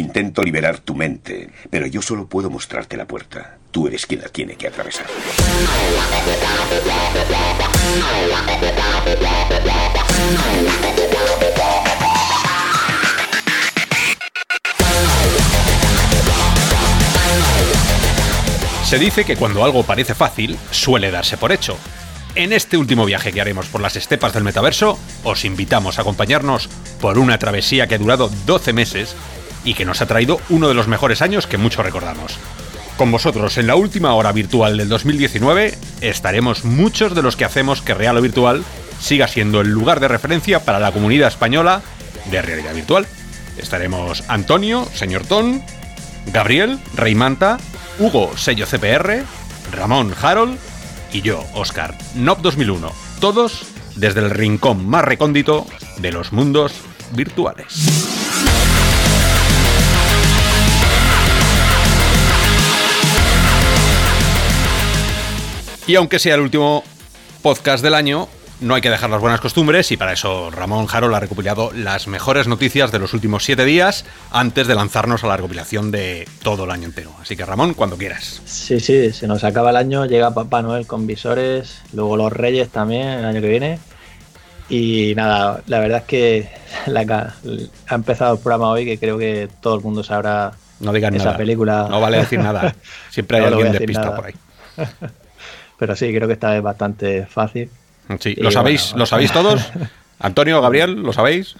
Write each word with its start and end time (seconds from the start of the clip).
Intento 0.00 0.42
liberar 0.42 0.78
tu 0.78 0.94
mente, 0.94 1.50
pero 1.68 1.86
yo 1.86 2.00
solo 2.00 2.26
puedo 2.26 2.48
mostrarte 2.48 2.96
la 2.96 3.04
puerta. 3.04 3.58
Tú 3.70 3.86
eres 3.86 4.06
quien 4.06 4.22
la 4.22 4.28
tiene 4.28 4.54
que 4.56 4.68
atravesar. 4.68 5.04
Se 18.84 18.98
dice 18.98 19.26
que 19.26 19.36
cuando 19.36 19.62
algo 19.62 19.82
parece 19.82 20.14
fácil, 20.14 20.58
suele 20.70 21.10
darse 21.10 21.36
por 21.36 21.52
hecho. 21.52 21.76
En 22.36 22.54
este 22.54 22.78
último 22.78 23.04
viaje 23.04 23.32
que 23.32 23.40
haremos 23.42 23.66
por 23.66 23.82
las 23.82 23.96
estepas 23.96 24.32
del 24.32 24.44
metaverso, 24.44 24.98
os 25.24 25.44
invitamos 25.44 25.98
a 25.98 26.02
acompañarnos 26.02 26.70
por 27.02 27.18
una 27.18 27.36
travesía 27.36 27.86
que 27.86 27.96
ha 27.96 27.98
durado 27.98 28.30
12 28.46 28.72
meses 28.72 29.14
y 29.64 29.74
que 29.74 29.84
nos 29.84 30.00
ha 30.00 30.06
traído 30.06 30.40
uno 30.48 30.68
de 30.68 30.74
los 30.74 30.88
mejores 30.88 31.22
años 31.22 31.46
que 31.46 31.58
muchos 31.58 31.84
recordamos. 31.84 32.38
Con 32.96 33.10
vosotros 33.10 33.56
en 33.56 33.66
la 33.66 33.76
última 33.76 34.14
hora 34.14 34.32
virtual 34.32 34.76
del 34.76 34.88
2019 34.88 35.74
estaremos 36.00 36.64
muchos 36.64 37.14
de 37.14 37.22
los 37.22 37.36
que 37.36 37.44
hacemos 37.46 37.80
que 37.80 37.94
Real 37.94 38.18
o 38.18 38.22
Virtual 38.22 38.62
siga 39.00 39.26
siendo 39.26 39.62
el 39.62 39.68
lugar 39.68 40.00
de 40.00 40.08
referencia 40.08 40.64
para 40.64 40.78
la 40.80 40.92
comunidad 40.92 41.28
española 41.28 41.82
de 42.30 42.42
realidad 42.42 42.74
virtual. 42.74 43.06
Estaremos 43.56 44.22
Antonio, 44.28 44.86
señor 44.94 45.24
Ton, 45.24 45.62
Gabriel, 46.26 46.78
Rey 46.94 47.14
Manta, 47.14 47.58
Hugo, 47.98 48.36
sello 48.36 48.66
CPR, 48.66 49.24
Ramón, 49.72 50.14
Harold 50.20 50.58
y 51.12 51.22
yo, 51.22 51.44
Oscar, 51.54 51.96
NOP 52.14 52.40
2001. 52.40 52.92
Todos 53.20 53.62
desde 53.96 54.20
el 54.20 54.30
rincón 54.30 54.86
más 54.86 55.04
recóndito 55.04 55.66
de 55.98 56.12
los 56.12 56.32
mundos 56.32 56.72
virtuales. 57.12 58.19
Y 65.90 65.96
aunque 65.96 66.20
sea 66.20 66.36
el 66.36 66.42
último 66.42 66.84
podcast 67.42 67.82
del 67.82 67.94
año, 67.94 68.28
no 68.60 68.76
hay 68.76 68.80
que 68.80 68.90
dejar 68.90 69.10
las 69.10 69.20
buenas 69.20 69.40
costumbres 69.40 69.90
y 69.90 69.96
para 69.96 70.12
eso 70.12 70.48
Ramón 70.52 70.86
Harold 70.88 71.16
ha 71.16 71.18
recopilado 71.18 71.72
las 71.74 72.06
mejores 72.06 72.46
noticias 72.46 72.92
de 72.92 73.00
los 73.00 73.12
últimos 73.12 73.42
siete 73.42 73.64
días 73.64 74.04
antes 74.30 74.68
de 74.68 74.76
lanzarnos 74.76 75.24
a 75.24 75.26
la 75.26 75.36
recopilación 75.36 75.90
de 75.90 76.28
todo 76.44 76.62
el 76.62 76.70
año 76.70 76.84
entero. 76.86 77.10
Así 77.20 77.36
que 77.36 77.44
Ramón, 77.44 77.74
cuando 77.74 77.96
quieras. 77.96 78.40
Sí, 78.44 78.78
sí, 78.78 79.12
se 79.12 79.26
nos 79.26 79.42
acaba 79.42 79.70
el 79.70 79.76
año, 79.76 80.06
llega 80.06 80.32
Papá 80.32 80.62
Noel 80.62 80.86
con 80.86 81.08
visores, 81.08 81.80
luego 81.92 82.16
los 82.16 82.32
Reyes 82.32 82.68
también 82.68 83.08
el 83.08 83.24
año 83.24 83.40
que 83.40 83.48
viene. 83.48 83.80
Y 84.68 85.12
nada, 85.16 85.60
la 85.66 85.80
verdad 85.80 85.98
es 85.98 86.04
que 86.04 86.48
ha 87.88 87.94
empezado 87.96 88.34
el 88.34 88.38
programa 88.38 88.70
hoy 88.70 88.84
que 88.84 88.96
creo 88.96 89.18
que 89.18 89.48
todo 89.60 89.74
el 89.74 89.80
mundo 89.80 90.04
sabrá 90.04 90.52
no 90.78 90.92
digan 90.92 91.16
esa 91.16 91.24
nada. 91.24 91.36
película. 91.36 91.88
No 91.90 92.00
vale 92.00 92.18
decir 92.18 92.38
nada. 92.38 92.76
Siempre 93.10 93.38
hay 93.38 93.42
No 93.42 93.56
alguien 93.56 93.72
despistado 93.72 94.14
por 94.14 94.26
ahí. 94.26 94.34
Pero 95.80 95.96
sí, 95.96 96.14
creo 96.14 96.28
que 96.28 96.34
esta 96.34 96.54
es 96.54 96.62
bastante 96.62 97.24
fácil. 97.24 97.70
Sí, 98.18 98.34
Y 98.36 98.42
¿Lo 98.42 98.50
sabéis, 98.50 98.90
bueno, 98.90 98.98
¿Lo 98.98 99.06
sabéis 99.06 99.32
todos? 99.32 99.72
Antonio, 100.18 100.60
Gabriel, 100.60 101.02
¿lo 101.02 101.14
sabéis? 101.14 101.56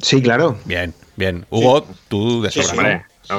Sí, 0.00 0.22
claro. 0.22 0.56
Bien, 0.64 0.94
bien. 1.16 1.44
Hugo, 1.50 1.84
tú 2.06 2.42
de 2.42 2.52
sobra, 2.52 3.08
sí. 3.22 3.34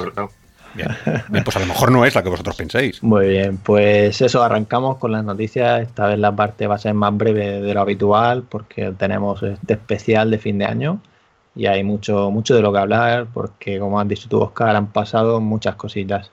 Bien. 0.73 0.89
Bien, 1.29 1.43
pues 1.45 1.55
a 1.55 1.61
lo 1.61 1.65
mejor 1.65 1.93
no 1.93 2.03
es 2.03 2.13
la 2.13 2.23
que 2.23 2.29
vosotros 2.29 2.57
penséis. 2.57 3.01
Muy 3.01 3.29
bien, 3.29 3.57
pues 3.57 4.21
eso, 4.21 4.43
arrancamos 4.43 4.97
con 4.97 5.13
las 5.13 5.23
noticias. 5.23 5.81
Esta 5.81 6.07
vez 6.07 6.19
la 6.19 6.35
parte 6.35 6.67
va 6.67 6.75
a 6.75 6.79
ser 6.79 6.93
más 6.93 7.15
breve 7.15 7.61
de 7.61 7.73
lo 7.73 7.79
habitual 7.79 8.43
porque 8.43 8.91
tenemos 8.97 9.41
este 9.43 9.75
especial 9.75 10.29
de 10.29 10.39
fin 10.39 10.57
de 10.57 10.65
año 10.65 10.99
y 11.55 11.67
hay 11.67 11.85
mucho, 11.85 12.31
mucho 12.31 12.53
de 12.53 12.61
lo 12.61 12.73
que 12.73 12.79
hablar 12.79 13.27
porque, 13.33 13.79
como 13.79 13.97
has 13.97 14.07
dicho 14.09 14.27
tú, 14.27 14.41
Oscar, 14.41 14.75
han 14.75 14.87
pasado 14.87 15.39
muchas 15.39 15.75
cositas. 15.75 16.31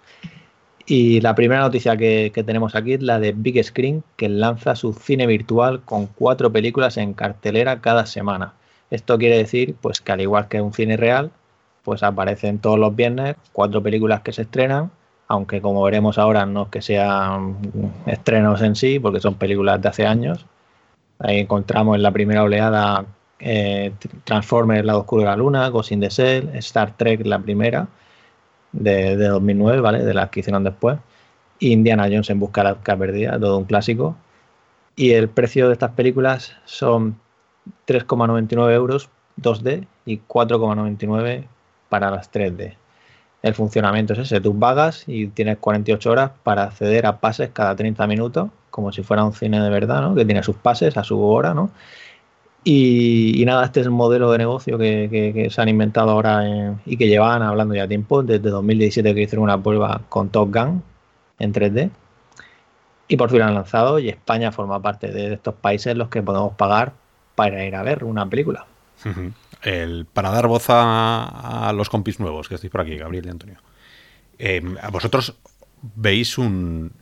Y 0.87 1.21
la 1.23 1.35
primera 1.35 1.63
noticia 1.63 1.97
que, 1.97 2.31
tenemos 2.47 2.75
aquí 2.75 2.95
es 2.95 3.03
la 3.03 3.19
de 3.19 3.33
Big 3.33 3.63
Screen, 3.65 4.05
que 4.17 4.29
lanza 4.29 4.77
su 4.77 4.93
cine 4.93 5.27
virtual 5.27 5.81
con 5.83 6.07
cuatro 6.07 6.53
películas 6.53 6.99
en 6.99 7.15
cartelera 7.15 7.81
cada 7.81 8.05
semana. 8.05 8.53
Esto 8.91 9.17
quiere 9.17 9.39
decir 9.39 9.77
pues 9.81 10.01
que 10.01 10.13
al 10.13 10.21
igual 10.21 10.49
que 10.49 10.61
un 10.61 10.75
cine 10.75 10.97
real, 10.97 11.31
pues 11.85 12.03
aparecen 12.03 12.59
todos 12.59 12.79
los 12.79 12.95
viernes 12.95 13.37
cuatro 13.53 13.83
películas 13.83 14.21
que 14.21 14.33
se 14.33 14.43
estrenan, 14.43 14.91
aunque 15.27 15.63
como 15.63 15.83
veremos 15.83 16.19
ahora 16.19 16.45
no 16.45 16.65
es 16.65 16.69
que 16.69 16.83
sean 16.83 17.57
estrenos 18.07 18.61
en 18.61 18.77
sí, 18.77 18.99
porque 18.99 19.21
son 19.21 19.35
películas 19.35 19.81
de 19.81 19.89
hace 19.89 20.07
años. 20.07 20.45
Ahí 21.19 21.39
encontramos 21.41 21.97
en 21.97 22.03
la 22.03 22.11
primera 22.11 22.43
oleada 22.43 23.07
eh, 23.39 23.93
Transformers, 24.25 24.81
El 24.81 24.87
lado 24.87 25.01
oscuro 25.01 25.23
de 25.23 25.29
la 25.29 25.37
luna, 25.37 25.69
Ghost 25.69 25.93
in 25.93 26.01
the 26.01 26.09
Shell, 26.11 26.51
Star 26.57 26.97
Trek, 26.97 27.25
la 27.25 27.39
primera, 27.39 27.87
de, 28.75 29.17
de 29.17 29.29
2009, 29.29 29.81
¿vale? 29.81 30.05
De 30.05 30.15
las 30.15 30.31
que 30.31 30.41
hicieron 30.41 30.65
después. 30.65 30.99
Indiana 31.61 32.05
Jones 32.05 32.31
en 32.31 32.41
busca 32.41 32.61
de 32.61 32.65
la 32.65 32.71
arca 32.71 32.97
perdida, 32.97 33.39
todo 33.39 33.59
un 33.59 33.65
clásico. 33.65 34.17
Y 34.97 35.13
el 35.13 35.29
precio 35.29 35.69
de 35.69 35.73
estas 35.73 35.93
películas 35.93 36.57
son 36.65 37.19
3,99 37.87 38.73
euros 38.73 39.09
2D 39.41 39.87
y 40.07 40.19
4,99 40.19 41.47
para 41.89 42.11
las 42.11 42.31
3D. 42.33 42.77
El 43.43 43.55
funcionamiento 43.55 44.15
es 44.15 44.21
ese, 44.21 44.41
tú 44.41 44.59
pagas 44.59 45.05
y 45.07 45.27
tienes 45.27 45.59
48 45.59 46.11
horas 46.11 46.31
para 46.43 46.65
acceder 46.65 47.07
a 47.07 47.21
pases 47.21 47.51
cada 47.53 47.77
30 47.77 48.07
minutos, 48.07 48.49
como 48.71 48.91
si 48.91 49.03
fuera 49.03 49.25
un 49.25 49.35
cine 49.35 49.61
de 49.61 49.69
verdad, 49.69 50.01
¿no? 50.01 50.15
Que 50.15 50.25
tiene 50.25 50.43
sus 50.43 50.57
pases 50.57 50.97
a 50.97 51.05
su 51.05 51.21
hora, 51.23 51.53
¿no? 51.53 51.71
Y, 52.67 53.43
nada, 53.45 53.67
este 53.67 53.81
es 53.81 53.87
el 53.87 53.93
modelo 53.93 54.31
de 54.33 54.39
negocio 54.39 54.79
que, 54.79 55.49
se 55.51 55.61
han 55.61 55.69
inventado 55.69 56.11
ahora 56.11 56.79
y 56.87 56.97
que 56.97 57.09
llevaban 57.09 57.43
hablando 57.43 57.75
ya 57.75 57.87
tiempo, 57.87 58.23
desde 58.23 58.49
2017 58.49 59.15
que 59.15 59.23
hicieron 59.23 59.45
una 59.45 59.63
prueba 59.63 60.01
con 60.09 60.31
Top 60.31 60.55
Gun 60.55 60.83
en 61.39 61.53
3D. 61.53 61.91
Y 63.07 63.17
por 63.19 63.29
fin 63.29 63.41
lo 63.41 63.45
han 63.45 63.55
lanzado 63.55 63.99
y 63.99 64.09
España 64.09 64.51
forma 64.51 64.81
parte 64.81 65.09
de 65.13 65.35
estos 65.35 65.55
países 65.55 65.95
los 65.95 66.09
que 66.09 66.23
podemos 66.23 66.55
pagar 66.55 66.95
para 67.35 67.67
ir 67.67 67.77
a 67.77 67.83
ver 67.83 68.03
una 68.03 68.27
película. 68.31 68.65
El, 69.63 70.07
para 70.07 70.31
dar 70.31 70.47
voz 70.47 70.65
a, 70.69 71.71
los 71.77 71.91
compis 71.91 72.19
nuevos 72.19 72.49
que 72.49 72.55
estáis 72.55 72.71
por 72.71 72.81
aquí, 72.81 72.97
Gabriel 72.97 73.27
y 73.27 73.31
Antonio. 73.31 73.57
eh, 74.39 74.63
¿A 74.81 74.91
vosotros 74.91 75.37
veis 75.97 76.39
un- 76.39 76.93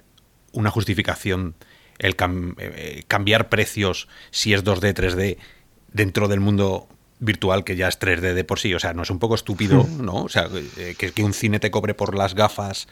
una 0.52 0.70
justificación 0.70 1.54
el 2.02 2.16
cam- 2.16 2.54
eh, 2.58 3.04
cambiar 3.08 3.48
precios 3.48 4.08
si 4.30 4.52
es 4.54 4.64
2D, 4.64 4.92
3D 4.92 5.38
dentro 5.92 6.28
del 6.28 6.40
mundo 6.40 6.88
virtual 7.20 7.64
que 7.64 7.76
ya 7.76 7.88
es 7.88 7.98
3D 7.98 8.34
de 8.34 8.44
por 8.44 8.58
sí? 8.58 8.74
O 8.74 8.78
sea, 8.80 8.92
no 8.94 9.02
es 9.02 9.10
un 9.10 9.18
poco 9.18 9.34
estúpido, 9.34 9.86
¿no? 9.98 10.24
O 10.24 10.28
sea, 10.28 10.48
eh, 10.76 10.94
que, 10.98 11.12
que 11.12 11.24
un 11.24 11.32
cine 11.34 11.60
te 11.60 11.70
cobre 11.70 11.94
por 11.94 12.14
las 12.16 12.34
gafas 12.34 12.88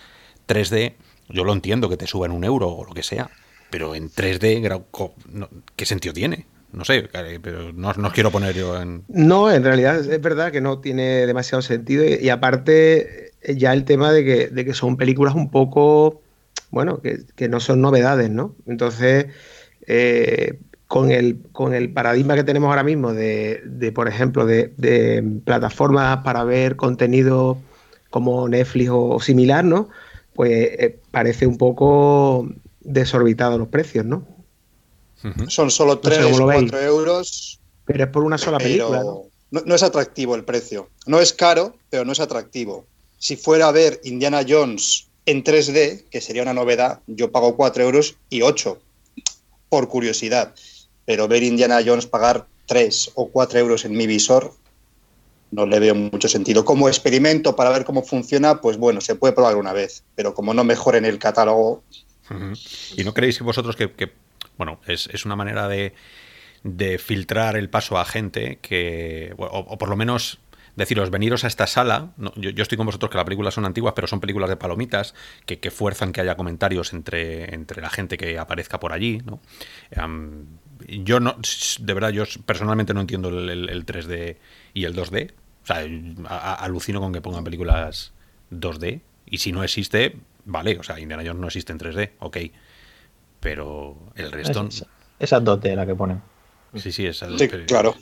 3D, 0.46 0.94
yo 1.28 1.44
lo 1.44 1.52
entiendo 1.52 1.88
que 1.88 1.96
te 1.96 2.06
suban 2.06 2.30
un 2.32 2.44
euro 2.44 2.68
o 2.70 2.84
lo 2.84 2.92
que 2.94 3.02
sea, 3.02 3.30
pero 3.70 3.94
en 3.94 4.10
3D, 4.10 4.60
gra- 4.62 4.84
co- 4.90 5.14
no, 5.28 5.48
¿qué 5.76 5.86
sentido 5.86 6.12
tiene? 6.14 6.46
No 6.72 6.84
sé, 6.84 7.08
eh, 7.12 7.38
pero 7.42 7.72
no, 7.72 7.92
no 7.94 8.08
os 8.08 8.12
quiero 8.14 8.30
poner 8.30 8.54
yo 8.54 8.80
en... 8.80 9.02
No, 9.08 9.50
en 9.50 9.64
realidad 9.64 9.98
es 9.98 10.20
verdad 10.20 10.52
que 10.52 10.60
no 10.60 10.78
tiene 10.80 11.26
demasiado 11.26 11.62
sentido 11.62 12.04
y, 12.04 12.14
y 12.24 12.28
aparte 12.28 13.32
eh, 13.42 13.56
ya 13.56 13.72
el 13.72 13.84
tema 13.84 14.12
de 14.12 14.24
que, 14.24 14.46
de 14.48 14.64
que 14.64 14.72
son 14.74 14.96
películas 14.96 15.34
un 15.34 15.50
poco, 15.50 16.22
bueno, 16.70 17.00
que, 17.00 17.24
que 17.36 17.48
no 17.48 17.60
son 17.60 17.80
novedades, 17.80 18.30
¿no? 18.30 18.54
Entonces, 18.66 19.26
eh, 19.86 20.58
con, 20.86 21.10
el, 21.10 21.38
con 21.52 21.74
el 21.74 21.92
paradigma 21.92 22.34
que 22.34 22.44
tenemos 22.44 22.68
ahora 22.68 22.84
mismo 22.84 23.12
de, 23.12 23.62
de, 23.64 23.92
por 23.92 24.08
ejemplo, 24.08 24.46
de, 24.46 24.72
de 24.76 25.22
plataformas 25.44 26.18
para 26.24 26.44
ver 26.44 26.76
contenido 26.76 27.58
como 28.10 28.48
Netflix 28.48 28.90
o, 28.90 29.08
o 29.10 29.20
similar, 29.20 29.64
¿no? 29.64 29.88
Pues 30.34 30.50
eh, 30.52 30.98
parece 31.10 31.46
un 31.46 31.58
poco 31.58 32.48
desorbitado 32.80 33.58
los 33.58 33.68
precios, 33.68 34.04
¿no? 34.06 34.26
Son 35.48 35.70
solo 35.70 36.00
sé 36.02 36.18
3, 36.18 36.18
cómo 36.22 36.38
lo 36.38 36.44
4 36.46 36.78
veis. 36.78 36.86
euros, 36.86 37.60
Pero 37.84 38.04
es 38.04 38.10
por 38.10 38.24
una 38.24 38.38
sola 38.38 38.58
película, 38.58 39.02
¿no? 39.02 39.24
no, 39.50 39.62
no 39.66 39.74
es 39.74 39.82
atractivo 39.82 40.34
el 40.34 40.44
precio. 40.44 40.88
No 41.06 41.20
es 41.20 41.32
caro, 41.32 41.76
pero 41.90 42.04
no 42.04 42.12
es 42.12 42.20
atractivo. 42.20 42.86
Si 43.18 43.36
fuera 43.36 43.68
a 43.68 43.72
ver 43.72 44.00
Indiana 44.04 44.42
Jones 44.48 45.09
en 45.30 45.44
3D, 45.44 46.04
que 46.10 46.20
sería 46.20 46.42
una 46.42 46.54
novedad, 46.54 47.00
yo 47.06 47.30
pago 47.30 47.56
4 47.56 47.84
euros 47.84 48.16
y 48.28 48.42
8, 48.42 48.80
por 49.68 49.88
curiosidad. 49.88 50.54
Pero 51.06 51.28
ver 51.28 51.42
Indiana 51.42 51.80
Jones 51.84 52.06
pagar 52.06 52.46
3 52.66 53.12
o 53.14 53.28
4 53.28 53.58
euros 53.60 53.84
en 53.84 53.92
mi 53.92 54.06
visor, 54.06 54.54
no 55.50 55.66
le 55.66 55.80
veo 55.80 55.94
mucho 55.94 56.28
sentido. 56.28 56.64
Como 56.64 56.88
experimento 56.88 57.56
para 57.56 57.70
ver 57.70 57.84
cómo 57.84 58.02
funciona, 58.02 58.60
pues 58.60 58.76
bueno, 58.76 59.00
se 59.00 59.14
puede 59.14 59.32
probar 59.32 59.56
una 59.56 59.72
vez, 59.72 60.04
pero 60.14 60.34
como 60.34 60.54
no 60.54 60.64
mejoren 60.64 61.04
el 61.04 61.18
catálogo. 61.18 61.82
¿Y 62.96 63.04
no 63.04 63.14
creéis 63.14 63.38
que 63.38 63.44
vosotros 63.44 63.76
que, 63.76 64.12
bueno, 64.56 64.80
es, 64.86 65.08
es 65.12 65.24
una 65.24 65.36
manera 65.36 65.68
de, 65.68 65.94
de 66.62 66.98
filtrar 66.98 67.56
el 67.56 67.70
paso 67.70 67.98
a 67.98 68.04
gente 68.04 68.58
que, 68.62 69.32
o 69.36 69.78
por 69.78 69.88
lo 69.88 69.96
menos 69.96 70.38
deciros, 70.80 71.10
veniros 71.10 71.44
a 71.44 71.46
esta 71.46 71.68
sala, 71.68 72.10
no, 72.16 72.32
yo, 72.34 72.50
yo 72.50 72.62
estoy 72.62 72.76
con 72.76 72.86
vosotros 72.86 73.08
que 73.10 73.16
las 73.16 73.24
películas 73.24 73.54
son 73.54 73.64
antiguas, 73.64 73.92
pero 73.94 74.08
son 74.08 74.18
películas 74.18 74.50
de 74.50 74.56
palomitas, 74.56 75.14
que, 75.46 75.60
que 75.60 75.70
fuerzan 75.70 76.12
que 76.12 76.20
haya 76.20 76.34
comentarios 76.36 76.92
entre, 76.92 77.54
entre 77.54 77.80
la 77.80 77.90
gente 77.90 78.16
que 78.16 78.38
aparezca 78.38 78.80
por 78.80 78.92
allí, 78.92 79.22
¿no? 79.24 79.40
Yo 80.88 81.20
no, 81.20 81.36
de 81.80 81.94
verdad, 81.94 82.08
yo 82.10 82.24
personalmente 82.46 82.94
no 82.94 83.00
entiendo 83.02 83.28
el, 83.28 83.48
el- 83.48 83.68
el 83.68 83.86
3D 83.86 84.38
y 84.74 84.84
el 84.84 84.94
2D. 84.96 85.30
O 85.62 85.66
sea, 85.66 85.84
alucino 86.54 87.00
con 87.00 87.12
que 87.12 87.20
pongan 87.20 87.44
películas 87.44 88.12
2D. 88.50 89.02
Y 89.26 89.38
si 89.38 89.52
no 89.52 89.62
existe, 89.62 90.16
vale. 90.46 90.78
O 90.78 90.82
sea, 90.82 90.98
Indiana 90.98 91.22
Jones 91.24 91.40
no 91.40 91.46
existe 91.48 91.72
en 91.72 91.78
3D, 91.78 92.10
ok. 92.18 92.38
Pero 93.40 93.96
el 94.16 94.32
resto. 94.32 94.60
esas 95.18 95.42
2D 95.42 95.74
la 95.74 95.86
que 95.86 95.94
ponen. 95.94 96.22
Sí, 96.74 96.92
sí, 96.92 97.06
esa, 97.06 97.26
claro. 97.66 97.94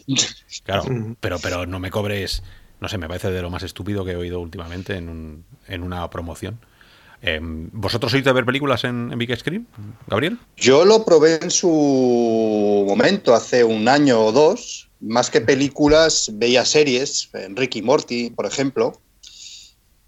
Claro, 0.64 0.84
pero, 1.20 1.38
pero 1.42 1.66
no 1.66 1.81
me 1.81 1.90
cobres. 1.90 2.42
No 2.80 2.88
sé, 2.88 2.98
me 2.98 3.08
parece 3.08 3.30
de 3.30 3.42
lo 3.42 3.50
más 3.50 3.62
estúpido 3.62 4.04
que 4.04 4.12
he 4.12 4.16
oído 4.16 4.40
últimamente 4.40 4.96
en, 4.96 5.08
un, 5.08 5.44
en 5.66 5.82
una 5.82 6.08
promoción. 6.10 6.58
Em, 7.20 7.69
¿Vosotros 7.72 8.12
sois 8.12 8.25
de 8.25 8.32
ver 8.32 8.44
películas 8.44 8.84
en, 8.84 9.10
Big 9.19 9.34
Screen, 9.36 9.66
Gabriel? 10.06 10.38
Yo 10.56 10.84
lo 10.84 11.04
probé 11.04 11.40
en 11.42 11.50
su 11.50 12.84
momento, 12.86 13.34
hace 13.34 13.64
un 13.64 13.88
año 13.88 14.20
o 14.20 14.32
dos. 14.32 14.88
Más 15.00 15.30
que 15.30 15.40
películas, 15.40 16.30
veía 16.34 16.64
series, 16.64 17.30
Ricky 17.54 17.82
Morty, 17.82 18.30
por 18.30 18.46
ejemplo. 18.46 19.00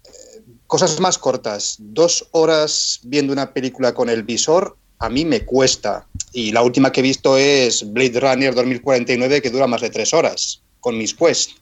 Eh, 0.05 0.41
cosas 0.67 0.99
más 0.99 1.17
cortas. 1.17 1.77
Dos 1.79 2.27
horas 2.31 2.99
viendo 3.03 3.33
una 3.33 3.53
película 3.53 3.93
con 3.93 4.09
el 4.09 4.23
visor, 4.23 4.77
a 4.99 5.09
mí 5.09 5.25
me 5.25 5.43
cuesta. 5.43 6.07
Y 6.33 6.51
la 6.51 6.61
última 6.61 6.91
que 6.91 7.01
he 7.01 7.03
visto 7.03 7.37
es 7.37 7.91
Blade 7.91 8.19
Runner 8.19 8.55
2049, 8.55 9.41
que 9.41 9.49
dura 9.49 9.67
más 9.67 9.81
de 9.81 9.89
tres 9.89 10.13
horas, 10.13 10.61
con 10.79 10.97
mis 10.97 11.13
Quest. 11.13 11.60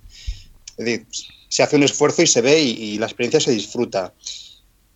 Es 0.79 0.85
decir, 0.85 1.05
se 1.47 1.61
hace 1.61 1.75
un 1.75 1.83
esfuerzo 1.83 2.23
y 2.23 2.27
se 2.27 2.41
ve 2.41 2.59
y 2.59 2.97
la 2.97 3.05
experiencia 3.05 3.39
se 3.39 3.51
disfruta 3.51 4.13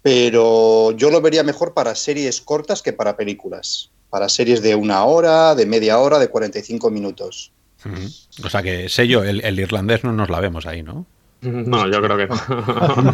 pero 0.04 0.92
yo 0.92 1.10
lo 1.10 1.22
vería 1.22 1.44
mejor 1.44 1.74
para 1.74 1.96
series 1.96 2.42
cortas 2.42 2.84
que 2.84 2.94
para 2.94 3.16
películas. 3.16 3.90
Para 4.10 4.30
series 4.30 4.62
de 4.62 4.76
una 4.76 5.06
hora, 5.06 5.56
de 5.56 5.66
media 5.66 5.98
hora, 5.98 6.20
de 6.20 6.28
45 6.28 6.92
minutos. 6.92 7.52
O 8.44 8.50
sea 8.50 8.62
que 8.62 8.90
sello, 8.90 9.24
el, 9.24 9.44
el, 9.44 9.60
irlandés 9.60 10.04
no 10.04 10.12
nos 10.12 10.30
la 10.30 10.40
vemos 10.40 10.66
ahí, 10.66 10.84
¿no? 10.84 11.06
No, 11.42 11.90
yo 11.90 12.02
creo 12.02 12.18
que 12.18 12.28
no. 12.28 12.36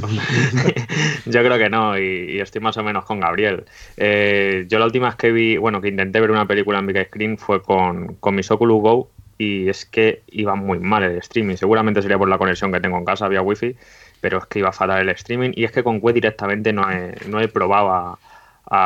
yo 1.25 1.44
creo 1.44 1.57
que 1.57 1.69
no, 1.69 1.98
y, 1.98 2.39
estoy 2.39 2.62
más 2.62 2.77
o 2.77 2.83
menos 2.83 3.06
con 3.06 3.19
Gabriel. 3.19 3.66
Eh, 3.98 4.66
yo 4.68 4.77
la 4.77 4.86
última 4.86 5.07
vez 5.07 5.16
que 5.16 5.31
vi, 5.31 5.57
bueno, 5.57 5.81
que 5.81 5.88
intenté 5.88 6.19
ver 6.19 6.31
una 6.31 6.48
película 6.48 6.80
en 6.80 6.88
Big 6.88 7.07
Screen 7.07 7.38
fue 7.38 7.62
con, 7.62 8.16
con 8.16 8.36
mis 8.36 8.50
Oculus 8.51 8.81
Go 8.81 9.12
y 9.40 9.70
es 9.70 9.86
que 9.86 10.22
iba 10.28 10.54
muy 10.54 10.80
mal 10.80 11.02
el 11.02 11.18
streaming. 11.18 11.56
Seguramente 11.56 12.04
sería 12.04 12.20
por 12.20 12.30
la 12.30 12.38
conexión 12.38 12.72
que 12.72 12.80
tengo 12.80 12.98
en 13.00 13.06
casa 13.06 13.28
vía 13.28 13.42
wifi 13.42 13.76
pero 14.22 14.40
es 14.40 14.46
que 14.46 14.60
iba 14.60 14.70
a 14.70 14.74
fatal 14.74 15.02
el 15.02 15.10
streaming 15.10 15.52
y 15.56 15.64
es 15.64 15.72
que 15.72 15.84
con 15.84 16.02
Quest 16.02 16.16
directamente 16.16 16.74
no 16.74 16.90
he, 16.92 17.16
no 17.28 17.40
he 17.40 17.48
probado 17.48 17.92
a, 17.92 18.20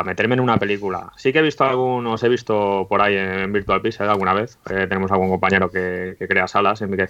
meterme 0.04 0.34
en 0.34 0.40
una 0.40 0.56
película. 0.56 1.12
Sí 1.16 1.30
que 1.30 1.40
he 1.40 1.42
visto 1.42 1.62
algunos, 1.62 2.22
he 2.22 2.28
visto 2.30 2.86
por 2.88 3.02
ahí 3.02 3.16
en 3.18 3.52
Virtual 3.52 3.82
Pixel 3.82 4.08
alguna 4.08 4.32
vez, 4.32 4.58
eh, 4.70 4.86
tenemos 4.88 5.12
algún 5.12 5.28
compañero 5.28 5.70
que, 5.70 6.16
crea 6.26 6.48
salas 6.48 6.80
en 6.80 6.90
Big 6.90 7.06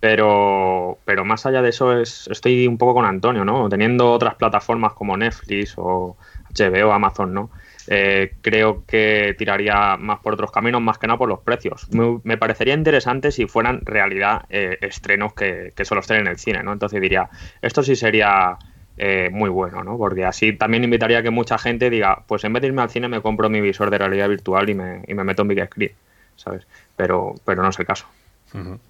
pero, 0.00 0.98
pero 1.04 1.24
más 1.24 1.46
allá 1.46 1.62
de 1.62 1.68
eso 1.68 1.96
es, 1.96 2.28
estoy 2.32 2.66
un 2.66 2.78
poco 2.78 2.94
con 2.94 3.04
Antonio, 3.04 3.44
¿no? 3.44 3.68
Teniendo 3.68 4.10
otras 4.10 4.34
plataformas 4.34 4.94
como 4.94 5.16
Netflix 5.16 5.74
o 5.76 6.16
HBO, 6.50 6.92
Amazon, 6.92 7.32
¿no? 7.32 7.50
Eh, 7.88 8.34
creo 8.40 8.84
que 8.86 9.34
tiraría 9.36 9.96
más 9.96 10.20
por 10.20 10.34
otros 10.34 10.50
caminos, 10.50 10.80
más 10.80 10.98
que 10.98 11.06
nada 11.06 11.18
por 11.18 11.28
los 11.28 11.40
precios. 11.40 11.88
Me, 11.90 12.36
parecería 12.36 12.74
interesante 12.74 13.30
si 13.30 13.46
fueran 13.46 13.84
realidad 13.84 14.46
eh, 14.48 14.78
estrenos 14.80 15.34
que, 15.34 15.72
solo 15.84 16.00
estén 16.00 16.18
en 16.18 16.26
el 16.28 16.38
cine, 16.38 16.62
¿no? 16.62 16.72
Entonces 16.72 17.00
diría, 17.00 17.28
esto 17.60 17.82
sí 17.82 17.96
sería 17.96 18.56
eh, 18.96 19.28
muy 19.30 19.50
bueno, 19.50 19.84
¿no? 19.84 19.98
Porque 19.98 20.24
así 20.24 20.52
también 20.54 20.84
invitaría 20.84 21.18
a 21.18 21.22
que 21.22 21.30
mucha 21.30 21.58
gente 21.58 21.90
diga, 21.90 22.24
pues 22.26 22.44
en 22.44 22.52
vez 22.52 22.62
de 22.62 22.68
irme 22.68 22.82
al 22.82 22.90
cine 22.90 23.08
me 23.08 23.20
compro 23.20 23.50
mi 23.50 23.60
visor 23.60 23.90
de 23.90 23.98
realidad 23.98 24.28
virtual 24.28 24.68
y 24.70 24.74
me, 24.74 25.02
y 25.06 25.14
me 25.14 25.24
meto 25.24 25.42
en 25.42 25.48
Big 25.48 25.64
Screen, 25.66 25.92
¿sabes? 26.36 26.66
Pero, 26.96 27.34
pero 27.44 27.62
no 27.62 27.68
es 27.68 27.78
el 27.78 27.86
caso. 27.86 28.06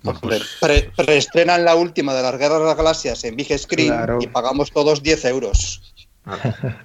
Pues 0.03 0.59
preestrenan 0.95 1.65
la 1.65 1.75
última 1.75 2.13
de 2.13 2.23
las 2.23 2.37
Guerras 2.37 2.61
de 2.61 2.67
las 2.67 2.77
Galaxias 2.77 3.25
en 3.25 3.35
Big 3.35 3.59
Screen 3.59 3.95
y 4.21 4.27
pagamos 4.27 4.71
todos 4.71 5.03
10 5.03 5.25
euros. 5.25 5.94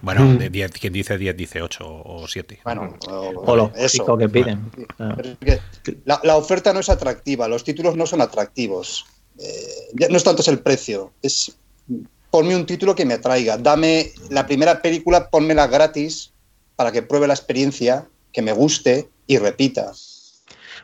Bueno, 0.01 0.35
de 0.35 0.49
10, 0.49 0.71
quien 0.73 0.93
dice 0.93 1.17
10 1.17 1.35
dice 1.35 1.61
8 1.61 1.85
o 1.85 2.27
7. 2.27 2.59
Bueno, 2.63 2.97
o, 3.07 3.55
lo 3.55 3.71
eso. 3.75 4.17
que 4.17 4.27
piden. 4.27 4.69
la, 6.05 6.35
oferta 6.35 6.73
no 6.73 6.79
es 6.81 6.89
atractiva, 6.89 7.47
los 7.47 7.63
títulos 7.63 7.95
no 7.95 8.05
son 8.05 8.21
atractivos. 8.21 9.05
Eh, 9.37 10.07
no 10.09 10.17
es 10.17 10.23
tanto 10.23 10.41
es 10.41 10.47
el 10.49 10.59
precio, 10.59 11.13
es 11.21 11.55
ponme 12.29 12.55
un 12.55 12.65
título 12.65 12.95
que 12.95 13.05
me 13.05 13.15
atraiga. 13.15 13.57
Dame 13.57 14.11
la 14.29 14.45
primera 14.45 14.81
película, 14.81 15.29
ponmela 15.29 15.67
gratis 15.67 16.31
para 16.75 16.91
que 16.91 17.01
pruebe 17.01 17.27
la 17.27 17.33
experiencia, 17.33 18.07
que 18.31 18.41
me 18.41 18.51
guste 18.51 19.09
y 19.27 19.37
repita. 19.37 19.93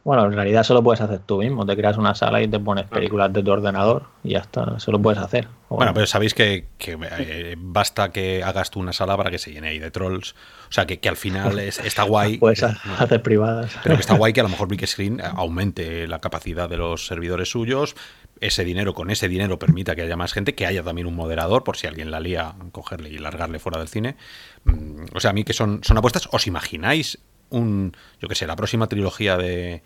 Bueno, 0.05 0.23
en 0.25 0.33
realidad 0.33 0.61
eso 0.61 0.75
lo 0.75 0.83
puedes 0.83 1.01
hacer 1.01 1.21
tú 1.25 1.39
mismo. 1.39 1.65
Te 1.65 1.75
creas 1.75 1.97
una 1.97 2.13
sala 2.13 2.39
y 2.39 2.47
te 2.47 2.59
pones 2.59 2.85
películas 2.85 3.33
de 3.33 3.41
tu 3.41 3.49
ordenador 3.49 4.03
y 4.23 4.33
ya 4.33 4.39
está. 4.39 4.75
Eso 4.77 4.91
lo 4.91 5.01
puedes 5.01 5.19
hacer. 5.19 5.47
Bueno, 5.67 5.95
pero 5.95 6.05
sabéis 6.05 6.35
que, 6.35 6.67
eh, 6.79 7.55
basta 7.57 8.11
que 8.11 8.43
hagas 8.43 8.69
tú 8.69 8.79
una 8.79 8.93
sala 8.93 9.17
para 9.17 9.31
que 9.31 9.39
se 9.39 9.51
llene 9.51 9.69
ahí 9.69 9.79
de 9.79 9.89
trolls. 9.89 10.35
O 10.69 10.71
sea, 10.71 10.85
que, 10.85 10.99
al 11.09 11.17
final 11.17 11.57
está 11.83 12.03
guay. 12.03 12.37
Puedes 12.37 12.61
hacer 12.61 13.23
privadas. 13.23 13.75
Pero 13.81 13.95
que 13.95 14.01
está 14.01 14.15
guay 14.15 14.31
que 14.31 14.41
a 14.41 14.43
lo 14.43 14.49
mejor 14.55 14.67
Big 14.67 14.85
Screen 14.85 15.19
aumente 15.21 16.07
la 16.07 16.19
capacidad 16.19 16.69
de 16.69 16.77
los 16.77 17.07
servidores 17.07 17.49
suyos. 17.49 17.95
Ese 18.41 18.63
dinero, 18.63 18.93
con 18.93 19.09
ese 19.09 19.27
dinero, 19.27 19.57
permita 19.57 19.95
que 19.95 20.03
haya 20.03 20.15
más 20.15 20.33
gente, 20.33 20.53
que 20.53 20.67
haya 20.67 20.83
también 20.83 21.07
un 21.07 21.15
moderador, 21.15 21.63
por 21.63 21.77
si 21.77 21.87
alguien 21.87 22.11
la 22.11 22.19
lía, 22.19 22.53
cogerle 22.71 23.09
y 23.09 23.17
largarle 23.17 23.57
fuera 23.57 23.79
del 23.79 23.87
cine. 23.87 24.17
Mm, 24.65 25.05
o 25.15 25.19
sea, 25.19 25.31
a 25.31 25.33
mí 25.33 25.43
que 25.43 25.53
son, 25.53 25.83
son 25.83 25.97
apuestas. 25.97 26.29
¿Os 26.31 26.45
imagináis 26.45 27.17
un, 27.49 27.95
yo 28.21 28.27
que 28.27 28.35
sé, 28.35 28.47
la 28.47 28.55
próxima 28.55 28.87
trilogía 28.87 29.37
de, 29.37 29.81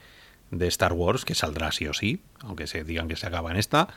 de 0.52 0.68
Star 0.68 0.94
Wars, 0.94 1.26
que 1.26 1.36
saldrá 1.36 1.72
sí 1.72 1.88
o 1.88 1.94
sí, 1.94 2.22
aunque 2.42 2.68
se 2.68 2.84
digan 2.84 3.08
que 3.08 3.16
se 3.16 3.28
acaba 3.28 3.52
en 3.52 3.58
esta, 3.58 3.90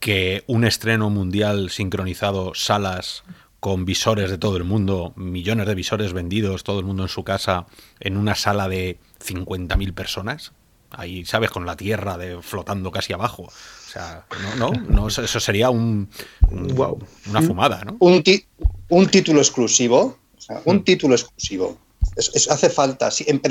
que 0.00 0.44
un 0.46 0.64
estreno 0.64 1.10
mundial 1.10 1.70
sincronizado, 1.70 2.52
salas 2.54 3.24
con 3.60 3.84
visores 3.84 4.30
de 4.30 4.38
todo 4.38 4.56
el 4.56 4.64
mundo, 4.64 5.12
millones 5.16 5.66
de 5.66 5.74
visores 5.74 6.12
vendidos, 6.12 6.62
todo 6.62 6.78
el 6.78 6.86
mundo 6.86 7.02
en 7.02 7.08
su 7.08 7.24
casa, 7.24 7.66
en 7.98 8.16
una 8.16 8.34
sala 8.34 8.68
de 8.68 8.98
50.000 9.24 9.94
personas, 9.94 10.52
ahí, 10.90 11.24
¿sabes? 11.24 11.50
Con 11.50 11.66
la 11.66 11.76
Tierra 11.76 12.16
de, 12.16 12.40
flotando 12.40 12.92
casi 12.92 13.12
abajo. 13.12 13.44
O 13.44 13.90
sea, 13.90 14.24
no, 14.58 14.70
no, 14.70 14.80
no 14.88 15.08
eso 15.08 15.40
sería 15.40 15.70
un, 15.70 16.08
wow. 16.50 16.98
una 17.28 17.42
fumada, 17.42 17.84
¿no? 17.84 17.96
Un, 17.98 18.22
un 18.90 19.06
título 19.08 19.40
exclusivo, 19.40 20.18
o 20.36 20.40
sea, 20.40 20.62
un 20.64 20.76
mm. 20.76 20.84
título 20.84 21.14
exclusivo 21.14 21.78
hace 22.16 22.70
falta, 22.70 23.10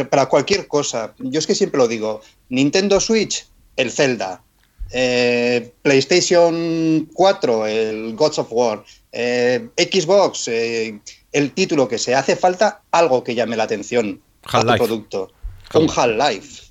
para 0.10 0.28
cualquier 0.28 0.68
cosa. 0.68 1.14
Yo 1.20 1.40
es 1.40 1.48
que 1.48 1.56
siempre 1.56 1.78
lo 1.78 1.88
digo, 1.88 2.22
Nintendo 2.50 3.00
Switch, 3.00 3.46
el 3.76 3.92
Zelda, 3.92 4.44
eh, 4.92 5.74
PlayStation 5.82 7.10
4, 7.14 7.68
el 7.68 8.16
Gods 8.16 8.40
of 8.40 8.48
War, 8.52 8.84
eh, 9.12 9.68
Xbox, 9.78 10.48
eh, 10.48 11.00
el 11.32 11.52
título 11.52 11.88
que 11.88 11.98
se 11.98 12.16
hace 12.16 12.36
falta, 12.36 12.82
algo 12.92 13.24
que 13.24 13.36
llame 13.36 13.58
la 13.58 13.64
atención 13.64 14.22
a 14.44 14.62
tu 14.62 14.76
producto. 14.76 15.32
Un 15.74 15.90
Half-Life. 15.90 16.64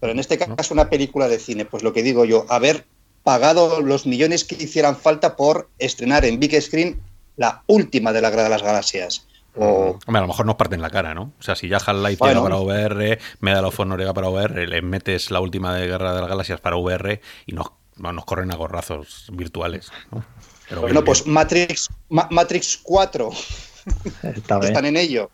Pero 0.00 0.12
en 0.12 0.18
este 0.18 0.38
caso 0.38 0.74
una 0.74 0.88
película 0.88 1.28
de 1.28 1.38
cine, 1.38 1.64
pues 1.64 1.82
lo 1.82 1.92
que 1.92 2.02
digo 2.02 2.24
yo, 2.24 2.46
haber 2.48 2.86
pagado 3.22 3.80
los 3.82 4.06
millones 4.06 4.44
que 4.44 4.56
hicieran 4.56 4.96
falta 4.96 5.36
por 5.36 5.68
estrenar 5.78 6.24
en 6.24 6.40
Big 6.40 6.60
Screen 6.60 7.00
la 7.36 7.62
última 7.66 8.12
de 8.12 8.22
la 8.22 8.30
Guerra 8.30 8.44
de 8.44 8.50
las 8.50 8.62
Galaxias. 8.62 9.26
O... 9.56 9.98
a 10.06 10.20
lo 10.20 10.26
mejor 10.26 10.46
nos 10.46 10.54
parten 10.54 10.80
la 10.80 10.90
cara, 10.90 11.14
¿no? 11.14 11.32
O 11.38 11.42
sea, 11.42 11.56
si 11.56 11.68
ya 11.68 11.78
Half-Life 11.78 12.24
llega 12.24 12.42
para 12.42 12.56
VR, 12.56 13.18
Medal 13.40 13.64
of 13.64 13.80
Honor 13.80 13.98
llega 13.98 14.14
para 14.14 14.28
VR, 14.28 14.66
le 14.66 14.82
metes 14.82 15.30
la 15.30 15.40
última 15.40 15.74
de 15.74 15.86
Guerra 15.86 16.14
de 16.14 16.20
las 16.20 16.30
Galaxias 16.30 16.60
para 16.60 16.76
VR 16.76 17.20
y 17.46 17.52
nos, 17.52 17.72
nos 17.96 18.24
corren 18.24 18.52
a 18.52 18.56
gorrazos 18.56 19.26
virtuales. 19.32 19.90
¿no? 20.12 20.24
bueno, 20.80 21.04
pues 21.04 21.26
Matrix, 21.26 21.88
Matrix 22.08 22.78
4 22.82 23.30
están 24.62 24.84
en 24.84 24.96
ello. 24.96 25.30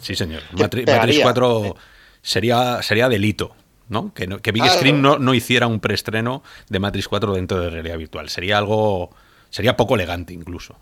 Sí, 0.00 0.14
señor. 0.14 0.42
Matrix, 0.52 1.20
4 1.22 1.76
sería, 2.22 2.82
sería 2.82 3.08
delito. 3.08 3.54
¿no? 3.88 4.14
Que, 4.14 4.26
que 4.40 4.50
Big 4.50 4.66
Screen 4.66 5.02
no, 5.02 5.18
no, 5.18 5.34
hiciera 5.34 5.66
un 5.66 5.78
preestreno 5.78 6.42
de 6.70 6.78
Matrix 6.78 7.06
4 7.06 7.34
dentro 7.34 7.60
de 7.60 7.68
realidad 7.68 7.98
virtual. 7.98 8.30
Sería 8.30 8.56
algo. 8.56 9.10
Sería 9.50 9.76
poco 9.76 9.94
elegante 9.94 10.32
incluso. 10.32 10.74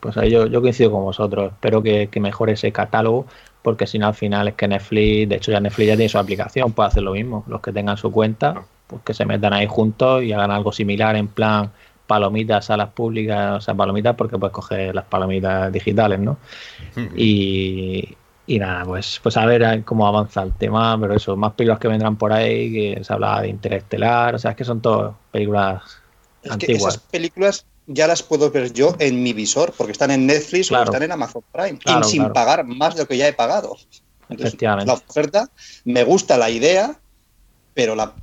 Pues 0.00 0.16
ahí 0.16 0.30
yo, 0.30 0.46
yo 0.46 0.60
coincido 0.60 0.92
con 0.92 1.02
vosotros. 1.02 1.52
Espero 1.52 1.82
que, 1.82 2.08
mejore 2.20 2.52
ese 2.52 2.72
catálogo, 2.72 3.26
porque 3.62 3.86
si 3.86 3.98
no, 3.98 4.06
al 4.06 4.14
final 4.14 4.48
es 4.48 4.54
que 4.54 4.68
Netflix, 4.68 5.28
de 5.28 5.36
hecho, 5.36 5.50
ya 5.50 5.60
Netflix 5.60 5.88
ya 5.88 5.96
tiene 5.96 6.08
su 6.08 6.18
aplicación, 6.18 6.72
puede 6.72 6.88
hacer 6.88 7.02
lo 7.02 7.12
mismo. 7.12 7.44
Los 7.48 7.60
que 7.60 7.72
tengan 7.72 7.96
su 7.96 8.12
cuenta, 8.12 8.62
pues 8.86 9.02
que 9.02 9.14
se 9.14 9.24
metan 9.24 9.52
ahí 9.52 9.66
juntos 9.66 10.22
y 10.22 10.32
hagan 10.32 10.50
algo 10.50 10.72
similar 10.72 11.16
en 11.16 11.28
plan 11.28 11.70
palomitas, 12.06 12.64
salas 12.64 12.88
públicas, 12.88 13.58
o 13.58 13.60
sea, 13.60 13.74
palomitas 13.74 14.16
porque 14.16 14.38
puedes 14.38 14.54
coger 14.54 14.94
las 14.94 15.04
palomitas 15.04 15.70
digitales, 15.70 16.18
¿no? 16.18 16.38
y, 17.14 18.16
nada, 18.48 18.84
pues, 18.86 19.20
pues 19.22 19.36
a 19.36 19.44
ver 19.44 19.84
cómo 19.84 20.06
avanza 20.06 20.42
el 20.42 20.54
tema, 20.54 20.98
pero 20.98 21.14
eso, 21.14 21.36
más 21.36 21.52
películas 21.52 21.78
que 21.78 21.88
vendrán 21.88 22.16
por 22.16 22.32
ahí, 22.32 22.72
que 22.72 23.04
se 23.04 23.12
hablaba 23.12 23.42
de 23.42 23.48
Interestelar, 23.48 24.34
o 24.34 24.38
sea, 24.38 24.52
es 24.52 24.56
que 24.56 24.64
son 24.64 24.80
todas 24.80 25.14
películas 25.30 25.82
es 26.42 26.50
antiguas. 26.50 26.82
Que 26.82 26.88
esas 26.88 26.98
películas 26.98 27.66
ya 27.88 28.06
las 28.06 28.22
puedo 28.22 28.50
ver 28.50 28.72
yo 28.72 28.94
en 29.00 29.22
mi 29.22 29.32
visor, 29.32 29.72
porque 29.76 29.92
están 29.92 30.12
en 30.12 30.26
Netflix 30.26 30.70
o 30.70 30.80
están 30.80 31.02
en 31.02 31.12
Amazon 31.12 31.42
Prime, 31.52 31.78
y 31.84 32.04
sin 32.04 32.32
pagar 32.32 32.64
más 32.64 32.94
de 32.94 33.02
lo 33.02 33.08
que 33.08 33.16
ya 33.16 33.26
he 33.26 33.32
pagado. 33.32 33.76
la 34.28 34.92
oferta, 34.92 35.50
me 35.84 36.04
gusta 36.04 36.38
la 36.38 36.50
idea, 36.50 37.00
pero 37.74 37.96
la 37.96 38.14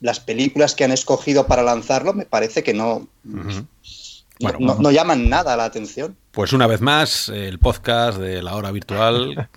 las 0.00 0.18
películas 0.18 0.74
que 0.74 0.84
han 0.84 0.92
escogido 0.92 1.46
para 1.46 1.62
lanzarlo 1.62 2.12
me 2.12 2.24
parece 2.24 2.62
que 2.62 2.74
no, 2.74 3.06
no, 3.22 4.90
llaman 4.90 5.28
nada 5.28 5.56
la 5.56 5.64
atención. 5.64 6.16
Pues 6.32 6.52
una 6.52 6.66
vez 6.66 6.80
más, 6.80 7.28
el 7.28 7.58
podcast 7.58 8.18
de 8.18 8.42
la 8.42 8.56
hora 8.56 8.70
virtual, 8.72 9.48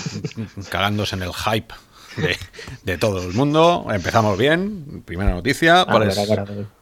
cagándose 0.68 1.16
en 1.16 1.22
el 1.22 1.32
hype 1.32 1.74
de, 2.84 2.98
todo 2.98 3.22
el 3.22 3.32
mundo. 3.32 3.86
Empezamos 3.90 4.36
bien. 4.36 5.02
Primera 5.06 5.30
noticia. 5.30 5.86
¿Cuál, 5.86 6.08
es, 6.08 6.18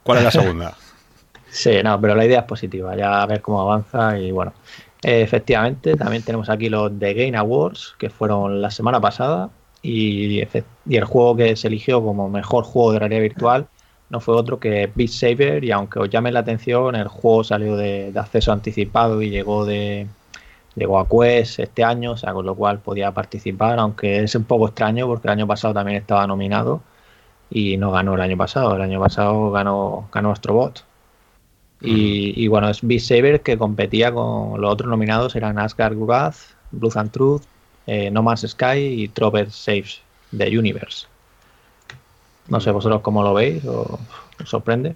¿cuál 0.03 0.19
es 0.19 0.25
la 0.25 0.31
segunda? 0.31 0.77
Sí, 1.57 1.71
no, 1.83 1.99
pero 2.01 2.15
la 2.15 2.27
idea 2.27 2.41
es 2.41 2.45
positiva. 2.45 2.95
Ya 2.97 3.23
a 3.23 3.27
ver 3.27 3.41
cómo 3.41 3.61
avanza 3.63 4.19
y 4.19 4.31
bueno. 4.31 4.53
efectivamente, 5.03 5.97
también 5.97 6.23
tenemos 6.23 6.51
aquí 6.51 6.69
los 6.69 6.99
The 6.99 7.15
Game 7.15 7.37
Awards, 7.37 7.95
que 7.99 8.11
fueron 8.11 8.61
la 8.61 8.71
semana 8.71 9.01
pasada. 9.01 9.51
Y, 9.83 10.43
y 10.43 10.97
el 10.97 11.05
juego 11.05 11.37
que 11.37 11.57
se 11.57 11.69
eligió 11.69 12.03
como 12.03 12.29
mejor 12.29 12.65
juego 12.65 12.93
de 12.93 12.99
realidad 12.99 13.21
virtual 13.23 13.69
no 14.11 14.21
fue 14.21 14.37
otro 14.37 14.61
que 14.61 14.91
Beat 14.95 15.11
Saber 15.11 15.65
y 15.65 15.73
aunque 15.73 15.99
os 15.99 16.11
llame 16.11 16.33
la 16.33 16.41
atención, 16.41 16.95
el 16.95 17.09
juego 17.09 17.45
salió 17.45 17.77
de, 17.77 18.13
acceso 18.17 18.53
anticipado 18.53 19.23
y 19.23 19.31
llegó 19.31 19.65
de 19.65 20.07
llegó 20.75 20.99
a 21.01 21.09
Quest 21.09 21.61
este 21.61 21.85
año, 21.85 22.13
o 22.13 22.17
sea, 22.17 22.33
con 22.35 22.47
lo 22.47 22.55
cual 22.55 22.81
podía 22.81 23.13
participar, 23.13 23.79
aunque 23.79 24.23
es 24.23 24.35
un 24.35 24.45
poco 24.45 24.69
extraño 24.69 25.07
porque 25.07 25.29
el 25.29 25.33
año 25.33 25.47
pasado 25.47 25.75
también 25.75 25.99
estaba 25.99 26.27
nominado 26.27 26.83
y 27.51 27.77
no 27.79 27.93
ganó 27.93 28.15
el 28.15 28.21
año 28.23 28.37
pasado, 28.37 28.77
el 28.77 28.83
año 28.83 29.01
pasado 29.01 29.51
ganó, 29.53 30.09
ganó 30.13 30.33
Astrobot. 30.33 30.86
Y, 31.81 32.33
y, 32.43 32.49
bueno, 32.49 32.71
es 32.71 32.81
Beat 32.83 33.01
Saber 33.01 33.41
que 33.43 33.59
competía 33.59 34.13
con 34.13 34.61
los 34.61 34.73
otros 34.73 34.89
nominados, 34.89 35.37
eran 35.37 35.59
Asgard 35.59 35.95
Wrath, 35.95 36.37
Blood 36.71 36.97
and 36.97 37.11
Truth, 37.11 37.43
eh, 37.87 38.11
No 38.11 38.23
Man's 38.23 38.47
Sky 38.49 38.79
y 38.79 39.09
Trover 39.09 39.51
Saves 39.51 40.01
the 40.37 40.59
Universe. 40.59 41.07
No 42.49 42.61
sé 42.61 42.71
vosotros 42.71 43.03
cómo 43.03 43.23
lo 43.23 43.35
veis 43.35 43.65
o 43.65 43.99
os 44.41 44.49
sorprende. 44.49 44.95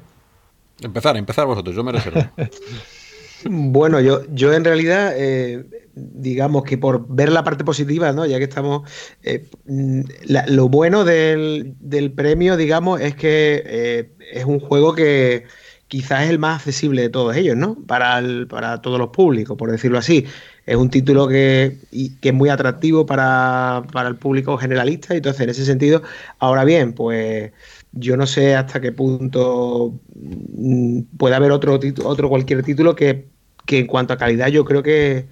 Empezar, 0.81 1.17
empezar 1.17 1.47
vosotros, 1.47 1.75
yo 1.75 1.85
me 1.85 1.93
reservo. 1.93 2.21
bueno, 3.45 4.01
yo, 4.01 4.23
yo 4.33 4.53
en 4.53 4.65
realidad, 4.65 5.13
eh, 5.17 5.65
digamos 5.95 6.65
que 6.65 6.79
por 6.79 7.07
ver 7.09 7.33
la 7.33 7.45
parte 7.45 7.65
positiva, 7.65 8.13
¿no? 8.13 8.25
Ya 8.27 8.39
que 8.39 8.45
estamos. 8.45 8.89
Eh, 9.23 9.49
lo 9.67 10.69
bueno 10.69 11.05
del, 11.05 11.75
premio, 12.15 12.57
digamos, 12.57 13.01
es 13.01 13.15
que 13.15 13.63
eh, 13.67 14.11
es 14.33 14.45
un 14.45 14.61
juego 14.61 14.95
que 14.95 15.45
quizás 15.91 16.23
es 16.23 16.31
el 16.31 16.39
más 16.39 16.59
accesible 16.59 17.03
de 17.03 17.09
todos 17.09 17.35
ellos, 17.35 17.57
¿no? 17.57 17.75
Para, 17.75 18.23
para 18.49 18.81
todos 18.81 18.97
los 18.97 19.09
públicos, 19.09 19.57
por 19.59 19.73
decirlo 19.73 19.99
así. 19.99 20.25
Es 20.65 20.77
un 20.77 20.89
título 20.89 21.27
que, 21.27 21.79
que 22.21 22.29
es 22.29 22.35
muy 22.35 22.49
atractivo 22.49 23.07
para, 23.07 23.83
el 24.07 24.15
público 24.15 24.57
generalista, 24.57 25.15
y 25.15 25.17
entonces 25.17 25.41
en 25.43 25.51
ese 25.51 25.65
sentido, 25.65 26.03
ahora 26.39 26.65
bien, 26.65 26.93
pues 26.93 27.51
yo 27.91 28.17
no 28.17 28.29
sé 28.29 28.55
hasta 28.55 28.81
qué 28.81 28.93
punto 28.93 29.99
mm, 30.15 31.01
puede 31.19 31.35
haber 31.35 31.51
otro, 31.51 31.81
otro 32.05 32.29
cualquier 32.29 32.63
título 32.63 32.95
que, 32.95 33.27
en 33.67 33.87
cuanto 33.89 34.13
a 34.13 34.17
calidad 34.17 34.47
yo 34.47 34.65
creo 34.65 34.85
que 34.85 35.27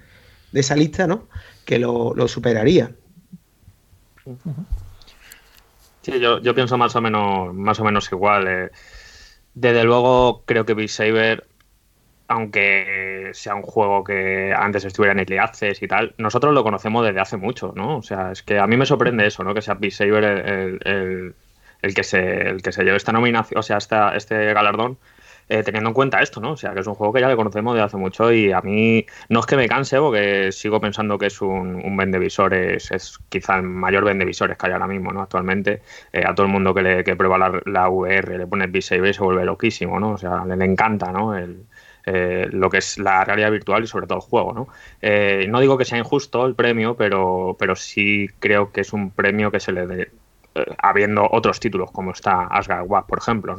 de 0.51 0.59
esa 0.59 0.75
lista, 0.75 1.07
¿no? 1.07 1.29
Que 1.63 1.79
lo, 1.79 2.27
superaría. 2.27 2.91
Sí, 6.01 6.19
yo, 6.19 6.41
yo, 6.41 6.53
pienso 6.53 6.77
más 6.77 6.97
o 6.97 7.01
menos, 7.01 7.53
más 7.53 7.79
o 7.79 7.85
menos 7.85 8.11
igual. 8.11 8.47
Eh. 8.49 8.69
Desde 9.59 9.83
luego, 9.83 10.43
creo 10.45 10.65
que 10.65 10.73
Beat 10.73 10.87
Saber, 10.87 11.45
aunque 12.29 13.31
sea 13.33 13.55
un 13.55 13.61
juego 13.61 14.05
que 14.05 14.53
antes 14.57 14.85
estuviera 14.85 15.11
en 15.11 15.19
Early 15.19 15.37
Access 15.37 15.83
y 15.83 15.87
tal, 15.87 16.15
nosotros 16.17 16.53
lo 16.53 16.63
conocemos 16.63 17.05
desde 17.05 17.19
hace 17.19 17.35
mucho, 17.35 17.73
¿no? 17.75 17.97
O 17.97 18.01
sea, 18.01 18.31
es 18.31 18.41
que 18.41 18.57
a 18.57 18.67
mí 18.67 18.77
me 18.77 18.85
sorprende 18.85 19.27
eso, 19.27 19.43
¿no? 19.43 19.53
Que 19.53 19.61
sea 19.61 19.73
Beat 19.73 19.91
Saber 19.91 20.23
el, 20.23 21.93
que, 21.93 22.03
se, 22.05 22.47
el 22.47 22.61
que 22.61 22.71
se 22.71 22.85
lleve 22.85 22.95
esta 22.95 23.11
nominación, 23.11 23.59
o 23.59 23.61
sea, 23.61 23.75
esta, 23.77 24.15
este 24.15 24.53
galardón. 24.53 24.97
Eh, 25.51 25.63
teniendo 25.63 25.89
en 25.89 25.95
cuenta 25.95 26.21
esto, 26.21 26.39
¿no? 26.39 26.51
O 26.51 26.57
sea, 26.57 26.75
que 26.75 26.81
es 26.81 26.87
un 26.87 26.93
juego 26.93 27.11
que 27.11 27.21
ya 27.21 27.27
le 27.27 27.35
conocemos 27.35 27.73
desde 27.73 27.85
hace 27.85 27.97
mucho 27.97 28.31
y 28.31 28.51
a 28.51 28.61
mí 28.61 29.07
no 29.29 29.39
es 29.39 29.47
que 29.47 29.55
me 29.57 29.67
canse 29.67 29.97
porque 29.97 30.51
sigo 30.51 30.79
pensando 30.79 31.17
que 31.17 31.25
es 31.25 31.41
un, 31.41 31.81
un 31.83 31.97
vendevisores, 31.97 32.91
es 32.91 33.17
quizá 33.29 33.55
el 33.55 33.63
mayor 33.63 34.05
vendevisores 34.05 34.57
que 34.57 34.67
hay 34.67 34.73
ahora 34.73 34.85
mismo, 34.85 35.11
¿no? 35.11 35.23
Actualmente, 35.23 35.81
eh, 36.13 36.23
a 36.23 36.35
todo 36.35 36.45
el 36.45 36.51
mundo 36.51 36.75
que, 36.75 36.83
le, 36.83 37.03
que 37.03 37.15
prueba 37.15 37.39
la, 37.39 37.61
la 37.65 37.89
VR 37.89 38.37
le 38.37 38.45
pone 38.45 38.67
b 38.67 38.77
y 38.77 38.81
se 38.83 38.99
vuelve 38.99 39.43
loquísimo, 39.43 39.99
¿no? 39.99 40.11
O 40.11 40.17
sea, 40.19 40.45
le, 40.45 40.63
encanta, 40.65 41.11
¿no? 41.11 41.35
El, 41.35 41.65
eh, 42.05 42.47
lo 42.51 42.69
que 42.69 42.77
es 42.77 42.99
la 42.99 43.25
realidad 43.25 43.51
virtual 43.51 43.83
y 43.83 43.87
sobre 43.87 44.05
todo 44.05 44.19
el 44.19 44.23
juego. 44.23 44.53
¿no? 44.53 44.67
no 45.47 45.59
digo 45.61 45.77
que 45.79 45.85
sea 45.85 45.97
injusto 45.97 46.45
el 46.45 46.53
premio, 46.55 46.95
pero, 46.95 47.55
pero 47.59 47.75
sí 47.75 48.27
creo 48.39 48.71
que 48.71 48.81
es 48.81 48.93
un 48.93 49.09
premio 49.11 49.49
que 49.51 49.59
se 49.59 49.71
le, 49.71 49.87
de, 49.87 50.01
eh, 50.03 50.11
habiendo 50.77 51.27
otros 51.31 51.59
títulos 51.59 51.91
como 51.91 52.11
está 52.11 52.43
Asgard 52.43 52.85
Wab, 52.87 53.05
por 53.05 53.19
ejemplo, 53.19 53.55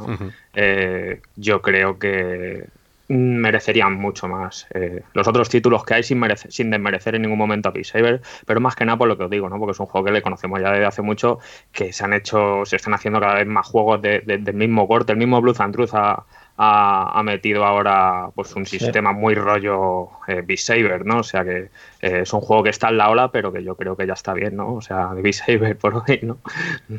eh, 0.53 1.21
yo 1.35 1.61
creo 1.61 1.97
que 1.97 2.65
merecerían 3.07 3.95
mucho 3.95 4.27
más 4.27 4.67
eh, 4.73 5.03
los 5.13 5.27
otros 5.27 5.49
títulos 5.49 5.83
que 5.83 5.95
hay 5.95 6.03
sin, 6.03 6.21
sin 6.49 6.69
desmerecer 6.69 7.15
en 7.15 7.23
ningún 7.23 7.37
momento 7.37 7.67
a 7.67 7.73
Peace 7.73 8.21
pero 8.45 8.61
más 8.61 8.75
que 8.75 8.85
nada 8.85 8.97
por 8.97 9.07
lo 9.07 9.17
que 9.17 9.25
os 9.25 9.29
digo, 9.29 9.49
¿no? 9.49 9.59
porque 9.59 9.71
es 9.71 9.79
un 9.79 9.87
juego 9.87 10.05
que 10.05 10.13
le 10.13 10.21
conocemos 10.21 10.61
ya 10.61 10.71
desde 10.71 10.85
hace 10.85 11.01
mucho, 11.01 11.39
que 11.73 11.91
se 11.91 12.05
han 12.05 12.13
hecho, 12.13 12.65
se 12.65 12.77
están 12.77 12.93
haciendo 12.93 13.19
cada 13.19 13.35
vez 13.35 13.47
más 13.47 13.67
juegos 13.67 14.01
del 14.01 14.53
mismo 14.53 14.87
corte, 14.87 15.11
el 15.11 15.17
mismo 15.17 15.41
Blue 15.41 15.53
and 15.57 15.73
Truth 15.73 15.93
a, 15.93 16.23
ha, 16.63 17.23
metido 17.23 17.65
ahora 17.65 18.29
pues 18.35 18.53
un 18.53 18.67
sistema 18.67 19.13
muy 19.13 19.33
rollo 19.33 20.09
eh, 20.27 20.57
Saber, 20.57 21.05
¿no? 21.07 21.19
O 21.19 21.23
sea 21.23 21.43
que 21.43 21.69
eh, 22.01 22.19
es 22.21 22.33
un 22.33 22.41
juego 22.41 22.61
que 22.63 22.69
está 22.69 22.89
en 22.89 22.97
la 22.97 23.09
ola, 23.09 23.31
pero 23.31 23.51
que 23.51 23.63
yo 23.63 23.75
creo 23.75 23.97
que 23.97 24.05
ya 24.05 24.13
está 24.13 24.33
bien, 24.33 24.57
¿no? 24.57 24.75
O 24.75 24.81
sea, 24.81 25.09
de 25.15 25.33
Saber 25.33 25.75
por 25.75 25.95
hoy, 25.95 26.19
¿no? 26.21 26.37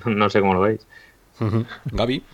no 0.04 0.31
sé 0.31 0.40
cómo 0.40 0.54
lo 0.54 0.61
veis. 0.62 0.81
Gaby. 1.85 2.25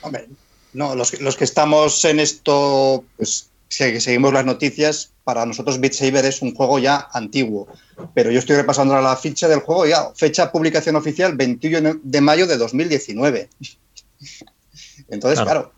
Hombre, 0.00 0.28
no, 0.72 0.94
los, 0.94 1.10
que 1.10 1.44
estamos 1.44 2.04
en 2.06 2.20
esto, 2.20 3.04
pues 3.16 3.50
que 3.68 4.00
seguimos 4.00 4.32
las 4.32 4.46
noticias, 4.46 5.12
para 5.24 5.44
nosotros 5.44 5.78
Beat 5.80 5.92
Saber 5.92 6.24
es 6.24 6.40
un 6.40 6.54
juego 6.54 6.78
ya 6.78 7.08
antiguo. 7.12 7.68
Pero 8.14 8.30
yo 8.30 8.38
estoy 8.38 8.56
repasando 8.56 8.94
ahora 8.94 9.10
la 9.10 9.16
ficha 9.16 9.46
del 9.46 9.60
juego 9.60 9.84
ya, 9.84 10.10
fecha 10.14 10.50
publicación 10.50 10.96
oficial 10.96 11.36
21 11.36 12.00
de 12.02 12.20
mayo 12.22 12.46
de 12.46 12.56
2019. 12.56 13.50
Entonces, 15.10 15.40
claro 15.42 15.72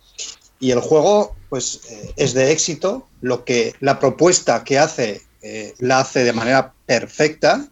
y 0.61 0.71
el 0.71 0.81
juego, 0.81 1.35
pues, 1.49 1.81
eh, 1.91 2.13
es 2.17 2.35
de 2.35 2.53
éxito. 2.53 3.09
Lo 3.23 3.45
que 3.45 3.75
la 3.81 3.99
propuesta 3.99 4.63
que 4.63 4.79
hace 4.79 5.23
eh, 5.43 5.75
la 5.79 6.01
hace 6.01 6.25
de 6.25 6.33
manera 6.33 6.75
perfecta. 6.87 7.67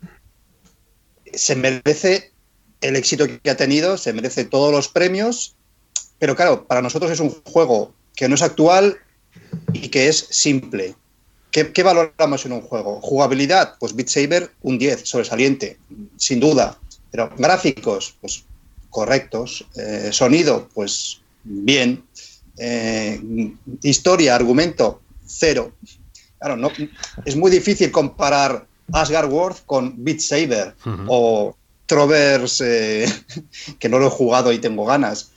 Se 1.35 1.54
merece 1.54 2.33
el 2.80 2.97
éxito 2.97 3.26
que 3.42 3.50
ha 3.50 3.57
tenido, 3.57 3.99
se 3.99 4.12
merece 4.12 4.45
todos 4.45 4.73
los 4.73 4.88
premios. 4.88 5.54
Pero 6.18 6.35
claro, 6.35 6.66
para 6.66 6.83
nosotros 6.83 7.11
es 7.11 7.21
un 7.21 7.30
juego 7.45 7.92
que 8.16 8.28
no 8.28 8.35
es 8.35 8.42
actual 8.42 8.99
y 9.73 9.88
que 9.88 10.09
es 10.09 10.26
simple. 10.30 10.95
¿Qué, 11.50 11.83
valoramos 11.83 12.47
en 12.47 12.52
un 12.52 12.61
juego? 12.61 13.00
Jugabilidad, 13.00 13.76
pues 13.80 13.95
Beat 13.97 14.09
Saber 14.09 14.52
un 14.62 14.78
10, 14.78 15.09
sobresaliente, 15.09 15.78
sin 16.16 16.38
duda. 16.38 16.78
Pero 17.11 17.30
gráficos, 17.37 18.14
pues 18.21 18.45
correctos. 18.90 19.66
Eh, 19.76 20.11
sonido, 20.12 20.68
pues 20.73 21.21
bien. 21.42 22.04
Eh, 22.59 23.21
historia, 23.83 24.35
argumento, 24.35 25.00
cero. 25.27 25.73
Claro, 26.38 26.57
no, 26.57 26.71
es 27.25 27.37
muy 27.37 27.50
difícil 27.50 27.91
comparar 27.91 28.67
Asgard 28.93 29.31
World 29.31 29.59
con 29.67 29.95
Beat 30.03 30.21
Saber 30.21 30.75
o 31.07 31.57
Trovers, 31.87 32.61
eh, 32.61 33.07
que 33.79 33.88
no 33.88 33.99
lo 33.99 34.07
he 34.07 34.11
jugado 34.11 34.53
y 34.53 34.59
tengo 34.59 34.85
ganas, 34.85 35.33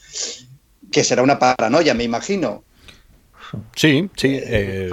que 0.90 1.04
será 1.04 1.22
una 1.22 1.38
paranoia, 1.38 1.94
me 1.94 2.04
imagino. 2.04 2.62
Sí, 3.76 4.08
sí. 4.16 4.38
Eh, 4.42 4.90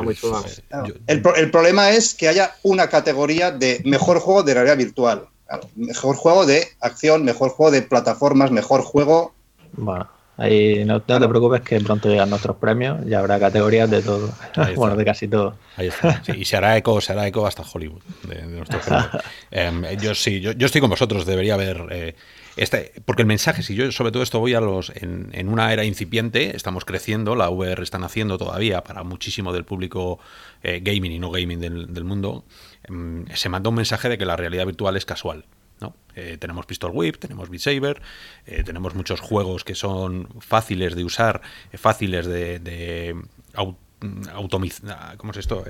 el, 1.08 1.24
el, 1.36 1.52
problema 1.52 1.92
es 1.92 2.14
que 2.14 2.28
haya 2.28 2.56
una 2.64 2.90
categoría 2.90 3.52
de 3.52 3.82
mejor 3.86 4.20
juego 4.20 4.44
de 4.44 4.54
realidad 4.54 4.78
virtual. 4.78 5.28
mejor 5.76 6.16
juego 6.18 6.46
de 6.46 6.68
acción, 6.82 7.24
mejor 7.24 7.52
juego 7.52 7.72
de 7.72 7.82
plataformas, 7.84 8.52
mejor 8.52 8.82
juego. 8.82 9.34
Bueno. 9.74 10.19
Ahí 10.40 10.86
no, 10.86 11.02
te 11.02 11.28
preocupes 11.28 11.62
que 11.62 11.82
pronto 11.82 12.08
llegan 12.08 12.30
nuestros 12.30 12.56
premios 12.56 13.06
y 13.06 13.14
habrá 13.14 13.38
categorías 13.40 13.92
de 13.92 14.02
todo. 14.02 14.32
bueno, 14.76 14.96
de 14.96 15.04
casi 15.04 15.28
todo. 15.28 15.58
Ahí 15.76 15.88
está. 15.88 16.22
y 16.34 16.46
se 16.46 16.56
hará 16.56 16.78
eco, 16.78 17.02
se 17.02 17.12
hará 17.12 17.28
eco 17.28 17.46
hasta 17.46 17.64
Hollywood 17.64 18.02
de, 18.24 18.44
nuestros 18.44 18.86
premios. 18.86 19.10
Em, 19.52 19.84
yo 20.00 20.16
sí, 20.16 20.40
yo, 20.40 20.54
estoy 20.58 20.80
con 20.80 20.90
vosotros, 20.90 21.26
debería 21.26 21.56
haber. 21.56 21.88
Eh, 21.92 22.16
este, 22.56 22.94
porque 23.04 23.24
el 23.24 23.28
mensaje, 23.28 23.64
si 23.64 23.76
yo 23.76 23.92
sobre 23.92 24.14
todo 24.14 24.24
esto 24.24 24.40
voy 24.40 24.54
a 24.54 24.62
los. 24.62 24.94
En, 24.96 25.50
una 25.50 25.74
era 25.74 25.84
incipiente, 25.84 26.56
estamos 26.56 26.86
creciendo, 26.86 27.36
la 27.36 27.50
VR 27.50 27.84
está 27.84 28.00
naciendo 28.00 28.38
todavía 28.38 28.82
para 28.82 29.04
muchísimo 29.04 29.52
del 29.52 29.66
público 29.66 30.20
eh, 30.64 30.80
gaming 30.82 31.12
y 31.12 31.20
no 31.20 31.32
gaming 31.32 31.60
del, 31.60 32.04
mundo. 32.06 32.46
Em, 32.86 33.26
se 33.34 33.50
manda 33.50 33.70
un 33.70 33.76
mensaje 33.76 34.08
de 34.08 34.18
que 34.18 34.26
la 34.26 34.38
realidad 34.38 34.66
virtual 34.66 34.96
es 34.96 35.06
casual. 35.06 35.44
Eh, 36.16 36.38
tenemos 36.38 36.66
Pistol 36.66 36.92
Whip, 36.94 37.18
tenemos 37.18 37.50
Beat 37.50 37.62
Saber, 37.62 38.02
eh, 38.46 38.64
tenemos 38.64 38.94
muchos 38.96 39.20
juegos 39.22 39.64
que 39.64 39.76
son 39.76 40.28
fáciles 40.40 40.96
de 40.96 41.04
usar, 41.04 41.42
eh, 41.72 41.78
fáciles 41.78 42.26
de, 42.26 43.16
¿cómo 43.54 45.32
es 45.32 45.38
esto? 45.38 45.64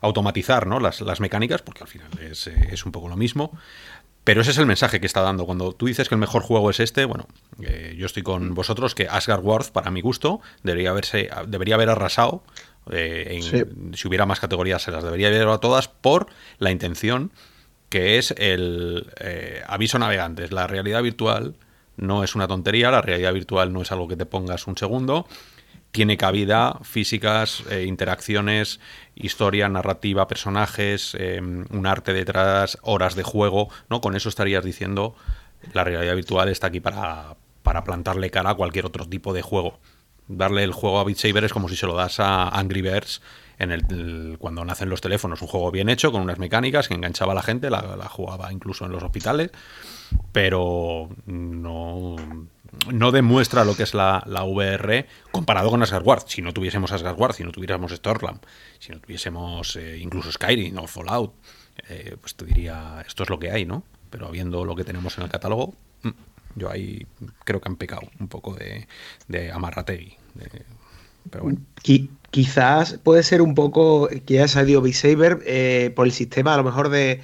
automatizar 0.00 0.66
¿no? 0.66 0.80
las, 0.80 1.20
mecánicas, 1.20 1.62
porque 1.62 1.84
al 1.84 1.88
final 1.88 2.10
es, 2.20 2.84
un 2.84 2.92
poco 2.92 3.08
lo 3.08 3.16
mismo. 3.16 3.56
Pero 4.24 4.40
ese 4.40 4.52
es 4.52 4.58
el 4.58 4.66
mensaje 4.66 5.00
que 5.00 5.06
está 5.06 5.20
dando. 5.20 5.46
Cuando 5.46 5.72
tú 5.72 5.86
dices 5.86 6.08
que 6.08 6.14
el 6.14 6.20
mejor 6.20 6.42
juego 6.42 6.70
es 6.70 6.78
este, 6.78 7.04
bueno, 7.06 7.26
yo 7.58 8.06
estoy 8.06 8.22
con 8.22 8.54
vosotros 8.54 8.94
que 8.94 9.08
Asgard 9.08 9.44
World, 9.44 9.72
para 9.72 9.90
mi 9.90 10.00
gusto, 10.00 10.40
debería, 10.62 10.90
haberse, 10.90 11.28
debería 11.48 11.74
haber 11.74 11.90
arrasado. 11.90 12.44
Eh, 12.90 13.40
si 13.94 14.08
hubiera 14.08 14.26
más 14.26 14.40
categorías, 14.40 14.82
se 14.82 14.90
las 14.92 15.02
debería 15.02 15.28
haber 15.28 15.48
a 15.48 15.58
todas 15.58 15.88
por 15.88 16.28
la 16.58 16.70
intención 16.70 17.32
que 17.92 18.16
es 18.16 18.30
el 18.38 19.12
eh, 19.20 19.62
aviso 19.66 19.98
navegantes. 19.98 20.50
La 20.50 20.66
realidad 20.66 21.02
virtual 21.02 21.56
no 21.98 22.24
es 22.24 22.34
una 22.34 22.48
tontería, 22.48 22.90
la 22.90 23.02
realidad 23.02 23.34
virtual 23.34 23.70
no 23.70 23.82
es 23.82 23.92
algo 23.92 24.08
que 24.08 24.16
te 24.16 24.24
pongas 24.24 24.66
un 24.66 24.78
segundo. 24.78 25.26
Tiene 25.90 26.16
cabida 26.16 26.78
físicas, 26.84 27.64
interacciones, 27.86 28.80
historia, 29.14 29.68
narrativa, 29.68 30.26
personajes, 30.26 31.14
em, 31.18 31.66
un 31.68 31.86
arte 31.86 32.14
detrás, 32.14 32.78
horas 32.80 33.14
de 33.14 33.24
juego, 33.24 33.68
¿no? 33.90 34.00
Con 34.00 34.16
eso 34.16 34.30
estarías 34.30 34.64
diciendo 34.64 35.14
la 35.74 35.84
realidad 35.84 36.14
virtual 36.14 36.48
está 36.48 36.68
aquí 36.68 36.80
para, 36.80 37.36
para 37.62 37.84
plantarle 37.84 38.30
cara 38.30 38.52
a 38.52 38.54
cualquier 38.54 38.86
otro 38.86 39.06
tipo 39.06 39.34
de 39.34 39.42
juego. 39.42 39.78
Darle 40.28 40.64
el 40.64 40.72
juego 40.72 40.98
a 40.98 41.04
Beat 41.04 41.18
Saber 41.18 41.44
es 41.44 41.52
como 41.52 41.68
si 41.68 41.76
se 41.76 41.86
lo 41.86 41.94
das 41.94 42.20
a 42.20 42.48
Angry 42.58 42.80
Birds 42.80 43.20
en 43.62 43.72
el, 43.72 44.36
cuando 44.38 44.64
nacen 44.64 44.88
los 44.88 45.00
teléfonos. 45.00 45.40
Un 45.42 45.48
juego 45.48 45.70
bien 45.70 45.88
hecho, 45.88 46.12
con 46.12 46.22
unas 46.22 46.38
mecánicas 46.38 46.88
que 46.88 46.94
enganchaba 46.94 47.32
a 47.32 47.34
la 47.34 47.42
gente, 47.42 47.70
la, 47.70 48.08
jugaba 48.08 48.52
incluso 48.52 48.84
en 48.84 48.92
los 48.92 49.02
hospitales, 49.02 49.50
pero 50.32 51.08
no, 51.26 52.16
no 52.92 53.12
demuestra 53.12 53.64
lo 53.64 53.76
que 53.76 53.84
es 53.84 53.94
la, 53.94 54.22
la, 54.26 54.44
VR 54.44 55.06
comparado 55.30 55.70
con 55.70 55.82
Asgard. 55.82 56.24
Si 56.26 56.42
no 56.42 56.52
tuviésemos 56.52 56.92
Asgard 56.92 57.32
si 57.32 57.44
no 57.44 57.52
tuviésemos 57.52 57.92
Stormland, 57.92 58.40
si 58.78 58.92
no 58.92 59.00
tuviésemos 59.00 59.76
eh, 59.76 59.98
incluso 59.98 60.32
Skyrim 60.32 60.78
o 60.78 60.86
Fallout, 60.86 61.32
eh, 61.88 62.16
pues 62.20 62.34
te 62.34 62.44
diría, 62.44 63.02
esto 63.06 63.22
es 63.22 63.30
lo 63.30 63.38
que 63.38 63.50
hay, 63.50 63.64
¿no? 63.64 63.84
Pero 64.10 64.30
viendo 64.30 64.64
lo 64.64 64.76
que 64.76 64.84
tenemos 64.84 65.16
en 65.16 65.24
el 65.24 65.30
catálogo, 65.30 65.74
mm, 66.02 66.10
yo 66.56 66.70
ahí 66.70 67.06
creo 67.44 67.60
que 67.60 67.68
han 67.68 67.76
pecado 67.76 68.02
un 68.20 68.28
poco 68.28 68.54
de, 68.54 68.86
de 69.28 69.50
amarrategui. 69.52 70.16
Quizás 72.30 72.98
puede 73.02 73.22
ser 73.22 73.42
un 73.42 73.54
poco 73.54 74.08
que 74.26 74.38
haya 74.38 74.48
salido 74.48 74.80
B-Saber 74.80 75.40
eh, 75.44 75.92
por 75.94 76.06
el 76.06 76.12
sistema, 76.12 76.54
a 76.54 76.56
lo 76.56 76.64
mejor 76.64 76.88
de, 76.88 77.20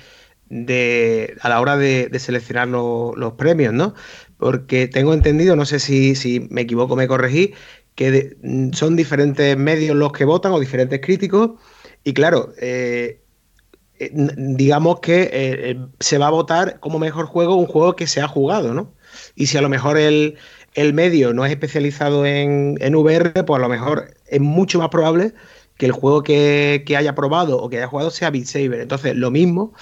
a 1.41 1.49
la 1.49 1.61
hora 1.61 1.77
de, 1.79 2.11
seleccionar 2.19 2.69
lo, 2.69 3.15
los 3.17 3.33
premios, 3.33 3.73
¿no? 3.73 3.95
porque 4.39 4.87
tengo 4.87 5.13
entendido, 5.13 5.57
no 5.57 5.67
sé 5.67 5.81
si, 5.81 6.47
me 6.51 6.63
equivoco, 6.63 6.97
me 6.97 7.09
corregí, 7.09 7.55
que 7.95 8.37
son 8.73 8.97
diferentes 8.97 9.57
medios 9.57 9.97
los 9.97 10.13
que 10.13 10.25
votan 10.25 10.53
o 10.53 10.61
diferentes 10.61 11.01
críticos. 11.01 11.53
Y 12.05 12.15
claro, 12.15 12.53
eh, 12.61 13.21
eh 13.99 14.11
digamos 14.15 15.01
que 15.01 15.77
se 15.99 16.19
va 16.19 16.29
a 16.29 16.31
votar 16.31 16.79
como 16.81 16.99
mejor 16.99 17.27
juego 17.27 17.57
un 17.57 17.67
juego 17.67 17.97
que 17.97 18.07
se 18.07 18.21
ha 18.21 18.29
jugado, 18.29 18.73
¿no? 18.73 18.95
Y 19.35 19.47
si 19.47 19.59
a 19.59 19.63
lo 19.63 19.69
mejor 19.69 19.99
el, 19.99 20.37
el 20.79 20.95
medio 20.95 21.35
no 21.35 21.45
es 21.45 21.51
especializado 21.51 22.25
en, 22.25 22.77
en, 22.81 22.95
VR, 22.95 23.45
pues 23.45 23.59
a 23.59 23.61
lo 23.61 23.69
mejor 23.69 24.15
es 24.29 24.41
mucho 24.41 24.79
más 24.79 24.91
probable 24.91 25.35
que 25.77 25.87
el 25.87 25.93
juego 25.93 26.23
que, 26.23 26.85
que 26.87 26.97
haya 26.97 27.15
probado 27.17 27.59
o 27.59 27.69
que 27.69 27.79
haya 27.79 27.89
jugado 27.89 28.11
sea 28.11 28.31
Beat 28.31 28.47
Saber. 28.47 28.81
Entonces, 28.81 29.17
lo 29.17 29.33
mismo, 29.33 29.75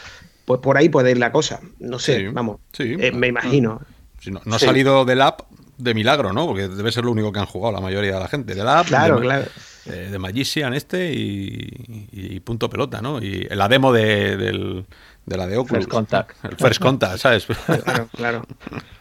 pues 0.47 0.61
por 0.61 0.79
ahí 0.79 0.89
puede 0.89 1.11
ir 1.11 1.19
la 1.19 1.33
cosa. 1.33 1.61
No 1.81 1.99
sé, 1.99 2.19
sí, 2.19 2.27
vamos, 2.29 2.61
sí, 2.73 2.97
eh, 2.99 3.13
me 3.13 3.27
imagino. 3.27 3.83
Si 4.21 4.31
no, 4.31 4.41
no 4.47 4.59
sí. 4.59 4.65
ha 4.65 4.69
salido 4.69 5.05
del 5.05 5.21
app 5.21 5.43
de 5.77 5.93
milagro, 5.93 6.33
¿no? 6.33 6.47
Porque 6.47 6.69
debe 6.69 6.91
ser 6.91 7.05
lo 7.05 7.13
único 7.13 7.31
que 7.31 7.41
han 7.41 7.47
jugado 7.47 7.75
la 7.75 7.81
mayoría 7.81 8.15
de 8.15 8.21
la 8.21 8.29
gente. 8.29 8.55
Del 8.55 8.67
app, 8.67 8.87
claro, 8.87 9.17
de, 9.17 9.23
claro. 9.23 9.45
Eh, 9.87 10.09
de 10.11 10.19
Magician 10.19 10.73
este 10.73 11.13
y, 11.13 12.09
y, 12.11 12.41
punto 12.41 12.71
pelota, 12.71 13.03
¿no? 13.03 13.21
Y 13.21 13.47
la 13.51 13.69
demo 13.69 13.93
de, 13.93 14.39
del, 14.39 14.87
de 15.27 15.37
la 15.37 15.47
de 15.47 15.59
Oculus. 15.59 15.85
First 15.85 15.91
Contact. 15.91 16.45
El 16.45 16.57
First 16.57 16.81
Contact, 16.81 17.19
¿sabes? 17.19 17.47
Claro, 17.85 18.09
claro. 18.17 18.47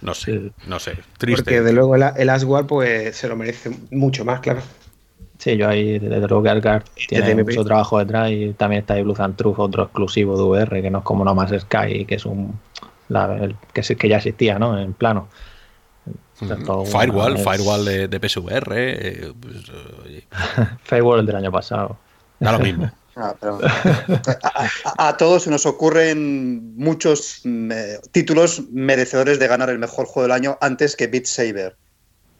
No 0.00 0.14
sé, 0.14 0.52
no 0.66 0.78
sé. 0.78 0.98
Triste. 1.18 1.42
Porque 1.42 1.60
de 1.60 1.72
luego 1.72 1.96
el, 1.96 2.04
el 2.16 2.30
Asgard 2.30 2.66
pues 2.66 3.16
se 3.16 3.28
lo 3.28 3.36
merece 3.36 3.70
mucho 3.90 4.24
más, 4.24 4.40
claro. 4.40 4.60
Sí, 5.38 5.56
yo 5.56 5.68
ahí 5.68 5.98
desde 5.98 6.26
luego 6.26 6.42
que 6.42 6.50
Asgard 6.50 6.82
tiene 7.08 7.34
TTP. 7.34 7.48
mucho 7.48 7.64
trabajo 7.64 7.98
detrás 7.98 8.30
y 8.30 8.52
también 8.54 8.80
está 8.80 8.94
ahí 8.94 9.02
Blue 9.02 9.14
and 9.18 9.36
Truth, 9.36 9.58
otro 9.58 9.84
exclusivo 9.84 10.36
de 10.36 10.42
VR, 10.42 10.82
que 10.82 10.90
no 10.90 10.98
es 10.98 11.04
como 11.04 11.24
No 11.24 11.34
Más 11.34 11.50
Sky, 11.50 12.04
que 12.04 12.16
es 12.16 12.26
un 12.26 12.58
la, 13.08 13.36
el, 13.36 13.56
que, 13.72 13.82
que, 13.82 14.08
ya 14.08 14.16
existía, 14.16 14.58
¿no? 14.58 14.78
En 14.78 14.92
plano. 14.92 15.28
Firewall, 16.36 17.36
es... 17.36 17.44
Firewall 17.44 17.84
de, 17.84 18.08
de 18.08 18.20
PSVR. 18.20 18.72
Eh, 18.76 19.32
pues, 19.40 19.56
Firewall 20.84 21.20
el 21.20 21.26
del 21.26 21.36
año 21.36 21.52
pasado. 21.52 21.96
Da 22.38 22.52
lo 22.52 22.58
mismo. 22.58 22.90
Ah, 23.20 23.34
pero, 23.40 23.58
a, 23.64 24.68
a, 24.96 25.08
a, 25.08 25.16
todos 25.16 25.42
se 25.42 25.50
nos 25.50 25.66
ocurren 25.66 26.76
muchos 26.76 27.42
eh, 27.44 27.98
títulos 28.12 28.62
merecedores 28.70 29.40
de 29.40 29.48
ganar 29.48 29.70
el 29.70 29.80
mejor 29.80 30.06
juego 30.06 30.22
del 30.22 30.32
año 30.32 30.56
antes 30.60 30.94
que 30.94 31.08
Beat 31.08 31.24
Saber. 31.24 31.76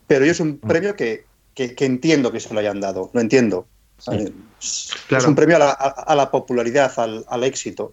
Pero 0.06 0.24
yo 0.24 0.30
es 0.30 0.38
un 0.38 0.58
premio 0.58 0.94
que, 0.94 1.24
que, 1.54 1.74
que 1.74 1.84
entiendo 1.84 2.30
que 2.30 2.38
se 2.38 2.54
lo 2.54 2.60
hayan 2.60 2.80
dado, 2.80 3.10
lo 3.12 3.20
entiendo. 3.20 3.66
Sí. 3.98 4.32
Es, 4.60 4.94
claro. 5.08 5.24
es 5.24 5.28
un 5.28 5.34
premio 5.34 5.56
a 5.56 5.58
la, 5.58 5.70
a 5.70 6.14
la 6.14 6.30
popularidad, 6.30 6.92
al, 6.98 7.24
al 7.28 7.42
éxito. 7.42 7.92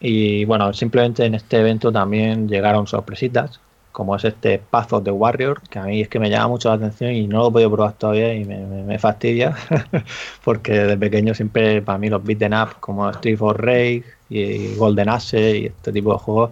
Y 0.00 0.46
bueno, 0.46 0.72
simplemente 0.72 1.26
en 1.26 1.34
este 1.34 1.58
evento 1.58 1.92
también 1.92 2.48
llegaron 2.48 2.86
sorpresitas, 2.86 3.60
como 3.92 4.16
es 4.16 4.24
este 4.24 4.58
Path 4.58 4.92
of 4.92 5.04
the 5.04 5.10
Warrior, 5.10 5.60
que 5.68 5.78
a 5.78 5.84
mí 5.84 6.00
es 6.00 6.08
que 6.08 6.18
me 6.18 6.30
llama 6.30 6.48
mucho 6.48 6.68
la 6.68 6.76
atención 6.76 7.12
y 7.12 7.26
no 7.26 7.38
lo 7.38 7.48
he 7.48 7.52
podido 7.52 7.70
probar 7.70 7.92
todavía 7.94 8.34
y 8.34 8.44
me, 8.44 8.98
fastidia, 8.98 9.56
porque 10.44 10.72
desde 10.72 10.96
pequeño 10.96 11.34
siempre 11.34 11.82
para 11.82 11.98
mí 11.98 12.08
los 12.08 12.22
beat'em 12.22 12.52
up 12.52 12.80
como 12.80 13.08
Street 13.10 13.38
for 13.38 13.60
Rage 13.64 14.04
y 14.28 14.74
Golden 14.76 15.08
Axe 15.08 15.58
y 15.58 15.66
este 15.66 15.92
tipo 15.92 16.12
de 16.12 16.18
juegos, 16.18 16.50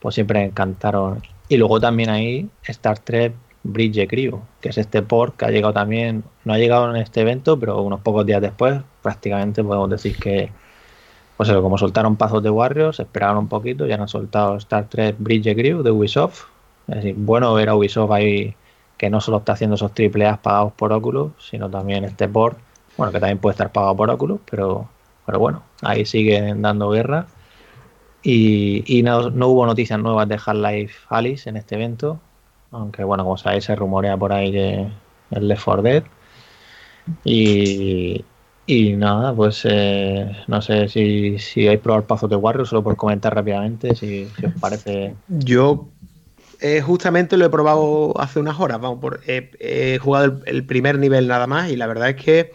pues 0.00 0.14
siempre 0.14 0.40
me 0.40 0.46
encantaron. 0.46 1.22
Y 1.48 1.56
luego 1.56 1.80
también 1.80 2.10
ahí 2.10 2.48
Star 2.64 2.98
Trek 2.98 3.34
Bridge 3.64 4.08
Crew, 4.08 4.40
que 4.60 4.70
es 4.70 4.78
este 4.78 5.02
port 5.02 5.36
que 5.36 5.44
ha 5.44 5.50
llegado 5.50 5.72
también, 5.74 6.24
no 6.44 6.54
ha 6.54 6.58
llegado 6.58 6.90
en 6.90 6.96
este 6.96 7.20
evento, 7.20 7.58
pero 7.58 7.82
unos 7.82 8.00
pocos 8.00 8.26
días 8.26 8.40
después, 8.40 8.80
prácticamente 9.02 9.62
podemos 9.62 9.90
decir 9.90 10.16
que 10.16 10.50
pues 11.36 11.48
eso, 11.48 11.62
como 11.62 11.78
soltaron 11.78 12.16
Pazos 12.16 12.42
de 12.42 12.50
Warriors, 12.50 13.00
esperaron 13.00 13.38
un 13.38 13.48
poquito 13.48 13.86
y 13.86 13.92
han 13.92 14.06
soltado 14.06 14.56
Star 14.56 14.88
Trek 14.88 15.16
Bridge 15.18 15.54
Crew 15.56 15.82
de 15.82 15.90
Ubisoft. 15.90 16.44
Es 16.88 16.96
decir, 16.96 17.14
bueno 17.16 17.54
ver 17.54 17.68
a 17.68 17.74
Ubisoft 17.74 18.10
ahí 18.12 18.54
que 18.96 19.10
no 19.10 19.20
solo 19.20 19.38
está 19.38 19.54
haciendo 19.54 19.74
esos 19.74 19.92
triple 19.94 20.26
A 20.26 20.36
pagados 20.36 20.72
por 20.74 20.92
Oculus, 20.92 21.32
sino 21.40 21.68
también 21.68 22.04
este 22.04 22.28
port, 22.28 22.56
bueno, 22.96 23.12
que 23.12 23.18
también 23.18 23.38
puede 23.38 23.54
estar 23.54 23.72
pagado 23.72 23.96
por 23.96 24.08
Oculus, 24.10 24.40
pero, 24.48 24.88
pero 25.26 25.38
bueno, 25.40 25.64
ahí 25.80 26.04
siguen 26.04 26.62
dando 26.62 26.90
guerra. 26.90 27.26
Y, 28.22 28.84
y 28.86 29.02
no, 29.02 29.30
no, 29.30 29.48
hubo 29.48 29.66
noticias 29.66 29.98
nuevas 29.98 30.28
de 30.28 30.36
Half-Life 30.36 30.94
Alice 31.08 31.50
en 31.50 31.56
este 31.56 31.74
evento, 31.74 32.20
aunque 32.70 33.02
bueno, 33.02 33.24
como 33.24 33.36
sabéis, 33.36 33.64
se 33.64 33.74
rumorea 33.74 34.16
por 34.16 34.32
ahí 34.32 34.52
que 34.52 34.86
el 35.32 35.48
Left 35.48 35.64
4 35.64 35.82
Dead. 35.82 36.04
Y, 37.24 38.24
y 38.66 38.92
nada, 38.92 39.34
pues 39.34 39.66
eh, 39.68 40.30
no 40.46 40.62
sé 40.62 40.88
si, 40.88 41.40
si 41.40 41.66
hay 41.66 41.78
probar 41.78 42.04
Pazo 42.04 42.28
de 42.28 42.36
Warriors, 42.36 42.68
solo 42.68 42.84
por 42.84 42.96
comentar 42.96 43.34
rápidamente, 43.34 43.96
si, 43.96 44.26
si 44.26 44.46
os 44.46 44.54
parece. 44.60 45.16
Yo 45.26 45.88
eh, 46.62 46.80
justamente 46.80 47.36
lo 47.36 47.44
he 47.44 47.50
probado 47.50 48.14
hace 48.20 48.38
unas 48.38 48.60
horas, 48.60 48.80
vamos, 48.80 49.00
por, 49.00 49.20
eh, 49.26 49.50
he 49.58 49.98
jugado 49.98 50.26
el, 50.26 50.42
el, 50.46 50.64
primer 50.64 50.96
nivel 50.96 51.26
nada 51.26 51.48
más 51.48 51.70
y 51.70 51.76
la 51.76 51.88
verdad 51.88 52.10
es 52.10 52.16
que 52.16 52.52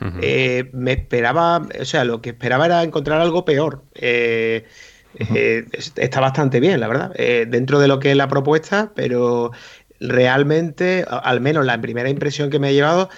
uh 0.00 0.06
-huh. 0.06 0.72
me 0.72 0.92
esperaba, 0.92 1.68
o 1.80 1.84
sea, 1.84 2.04
lo 2.04 2.20
que 2.20 2.30
esperaba 2.30 2.66
era 2.66 2.82
encontrar 2.82 3.20
algo 3.20 3.44
peor. 3.44 3.84
Uh 3.94 5.24
-huh. 5.24 5.92
está 5.96 6.20
bastante 6.20 6.58
bien, 6.58 6.80
la 6.80 6.88
verdad, 6.88 7.14
dentro 7.48 7.78
de 7.78 7.86
lo 7.86 8.00
que 8.00 8.10
es 8.10 8.16
la 8.16 8.26
propuesta, 8.26 8.90
pero 8.96 9.52
realmente, 10.00 11.04
al 11.08 11.40
menos 11.40 11.64
la 11.64 11.80
primera 11.80 12.10
impresión 12.10 12.50
que 12.50 12.58
me 12.58 12.68
ha 12.68 12.72
llevado 12.72 13.08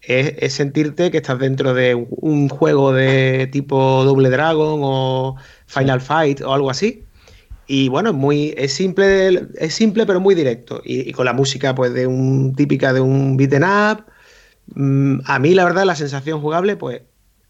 es, 0.00 0.34
es, 0.38 0.52
sentirte 0.54 1.10
que 1.10 1.18
estás 1.18 1.38
dentro 1.38 1.74
de 1.74 1.94
un 1.94 2.48
juego 2.48 2.92
de 2.92 3.48
tipo 3.52 4.04
Double 4.04 4.30
Dragon 4.30 4.80
o 4.82 5.36
Final 5.66 6.00
Fight 6.00 6.40
o 6.40 6.52
algo 6.54 6.70
así. 6.70 7.05
Y 7.66 7.88
bueno, 7.88 8.10
es 8.10 8.16
muy 8.16 8.54
es 8.56 8.72
simple, 8.72 9.48
es 9.58 9.74
simple 9.74 10.06
pero 10.06 10.20
muy 10.20 10.34
directo. 10.34 10.80
Y, 10.84 11.08
y 11.08 11.12
con 11.12 11.24
la 11.26 11.32
música 11.32 11.74
pues 11.74 11.92
de 11.94 12.06
un 12.06 12.54
típica 12.54 12.92
de 12.92 13.00
un 13.00 13.36
beaten 13.36 13.64
up. 13.64 14.04
Mm, 14.74 15.20
a 15.24 15.38
mí 15.38 15.54
la 15.54 15.64
verdad 15.64 15.84
la 15.84 15.96
sensación 15.96 16.40
jugable 16.40 16.76
pues 16.76 17.02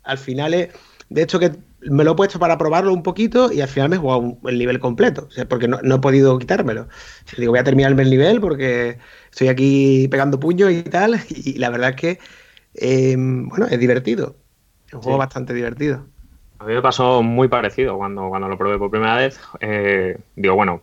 al 0.02 0.18
final 0.18 0.54
es 0.54 0.68
de 1.08 1.22
hecho 1.22 1.38
que 1.38 1.52
me 1.80 2.04
lo 2.04 2.12
he 2.12 2.14
puesto 2.16 2.38
para 2.38 2.58
probarlo 2.58 2.92
un 2.92 3.02
poquito 3.02 3.52
y 3.52 3.60
al 3.60 3.68
final 3.68 3.88
me 3.88 3.96
he 3.96 3.98
jugado 3.98 4.20
un, 4.20 4.40
el 4.46 4.58
nivel 4.58 4.80
completo, 4.80 5.26
o 5.28 5.30
sea, 5.30 5.48
porque 5.48 5.68
no, 5.68 5.78
no, 5.82 5.96
he 5.96 5.98
podido 6.00 6.38
quitármelo. 6.38 6.88
Digo, 7.36 7.52
voy 7.52 7.60
a 7.60 7.64
terminarme 7.64 8.02
el 8.02 8.10
nivel 8.10 8.40
porque 8.40 8.98
estoy 9.30 9.48
aquí 9.48 10.08
pegando 10.10 10.40
puños 10.40 10.72
y 10.72 10.82
tal, 10.82 11.20
y 11.28 11.54
la 11.58 11.70
verdad 11.70 11.90
es 11.90 11.96
que 11.96 12.18
eh, 12.74 13.16
bueno, 13.16 13.66
es 13.66 13.78
divertido. 13.78 14.36
Es 14.86 14.94
un 14.94 15.02
juego 15.02 15.18
bastante 15.18 15.54
divertido. 15.54 16.06
A 16.58 16.64
mí 16.64 16.74
me 16.74 16.82
pasó 16.82 17.22
muy 17.22 17.48
parecido 17.48 17.96
cuando, 17.96 18.28
cuando 18.28 18.48
lo 18.48 18.58
probé 18.58 18.78
por 18.78 18.90
primera 18.90 19.16
vez. 19.16 19.40
Eh, 19.60 20.18
digo, 20.36 20.54
bueno, 20.54 20.82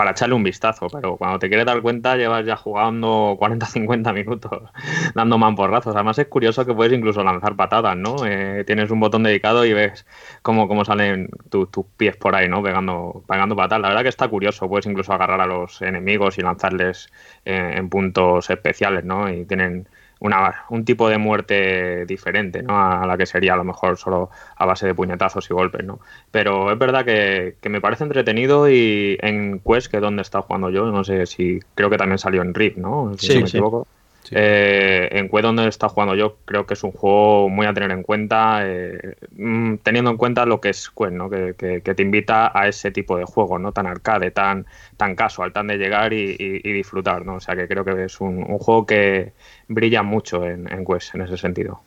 para 0.00 0.12
echarle 0.12 0.34
un 0.34 0.42
vistazo, 0.42 0.86
pero 0.88 1.18
cuando 1.18 1.38
te 1.38 1.48
quieres 1.48 1.66
dar 1.66 1.82
cuenta 1.82 2.16
llevas 2.16 2.46
ya 2.46 2.56
jugando 2.56 3.36
40-50 3.38 4.14
minutos 4.14 4.62
dando 5.14 5.36
mamporrazos. 5.36 5.94
Además 5.94 6.18
es 6.18 6.26
curioso 6.26 6.64
que 6.64 6.72
puedes 6.72 6.92
incluso 6.94 7.22
lanzar 7.22 7.54
patadas, 7.54 7.98
¿no? 7.98 8.16
Eh, 8.24 8.64
tienes 8.66 8.90
un 8.90 8.98
botón 8.98 9.24
dedicado 9.24 9.66
y 9.66 9.74
ves 9.74 10.06
cómo, 10.40 10.68
cómo 10.68 10.86
salen 10.86 11.28
tus 11.50 11.68
pies 11.98 12.16
por 12.16 12.34
ahí, 12.34 12.48
¿no? 12.48 12.62
Pegando, 12.62 13.22
pegando 13.28 13.54
patadas. 13.54 13.82
La 13.82 13.88
verdad 13.88 14.02
que 14.02 14.08
está 14.08 14.28
curioso, 14.28 14.70
puedes 14.70 14.86
incluso 14.86 15.12
agarrar 15.12 15.42
a 15.42 15.46
los 15.46 15.82
enemigos 15.82 16.38
y 16.38 16.40
lanzarles 16.40 17.12
eh, 17.44 17.74
en 17.76 17.90
puntos 17.90 18.48
especiales, 18.48 19.04
¿no? 19.04 19.28
Y 19.30 19.44
tienen 19.44 19.86
una, 20.20 20.66
un 20.68 20.84
tipo 20.84 21.08
de 21.08 21.18
muerte 21.18 22.04
diferente 22.06 22.62
¿no? 22.62 22.78
a 22.78 23.06
la 23.06 23.16
que 23.16 23.26
sería 23.26 23.54
a 23.54 23.56
lo 23.56 23.64
mejor 23.64 23.96
solo 23.96 24.30
a 24.56 24.66
base 24.66 24.86
de 24.86 24.94
puñetazos 24.94 25.50
y 25.50 25.54
golpes. 25.54 25.84
¿no? 25.84 25.98
Pero 26.30 26.70
es 26.70 26.78
verdad 26.78 27.04
que, 27.04 27.56
me 27.68 27.80
parece 27.80 28.04
entretenido 28.04 28.70
y 28.70 29.18
en 29.20 29.60
Quest, 29.60 29.90
que 29.90 29.96
es 29.96 30.02
donde 30.02 30.22
está 30.22 30.42
jugando 30.42 30.70
yo, 30.70 30.86
no 30.86 31.04
sé 31.04 31.26
si 31.26 31.60
creo 31.74 31.90
que 31.90 31.96
también 31.96 32.18
salió 32.18 32.42
en 32.42 32.54
RIP, 32.54 32.76
¿no? 32.76 33.12
Si 33.16 33.34
me 33.34 33.40
equivoco. 33.40 33.86
Eh, 34.32 35.08
en 35.12 35.28
Quest 35.28 35.42
donde 35.42 35.68
está 35.68 35.88
jugando 35.88 36.14
yo, 36.14 36.36
creo 36.44 36.64
que 36.64 36.74
es 36.74 36.84
un 36.84 36.92
juego 36.92 37.48
muy 37.48 37.66
a 37.66 37.74
tener 37.74 37.90
en 37.90 38.02
cuenta, 38.02 38.60
eh, 38.64 39.16
mm, 39.36 39.76
teniendo 39.82 40.10
en 40.10 40.16
cuenta 40.16 40.46
lo 40.46 40.60
que 40.60 40.68
es 40.68 40.88
Quest, 40.90 41.12
¿no? 41.12 41.28
Que, 41.28 41.54
te 41.54 42.02
invita 42.02 42.56
a 42.56 42.68
ese 42.68 42.90
tipo 42.90 43.16
de 43.16 43.24
juego, 43.24 43.58
¿no? 43.58 43.72
Tan 43.72 43.86
arcade, 43.86 44.30
tan, 44.30 44.66
tan 44.96 45.16
casual, 45.16 45.52
tan 45.52 45.66
de 45.66 45.78
llegar 45.78 46.12
y, 46.12 46.36
disfrutar, 46.60 47.26
¿no? 47.26 47.36
O 47.36 47.40
sea 47.40 47.56
que 47.56 47.66
creo 47.66 47.84
que 47.84 48.04
es 48.04 48.20
un, 48.20 48.44
juego 48.58 48.86
que 48.86 49.32
brilla 49.68 50.02
mucho 50.02 50.46
en, 50.46 50.66
Quest 50.84 51.14
en 51.14 51.22
ese 51.22 51.36
sentido. 51.36 51.80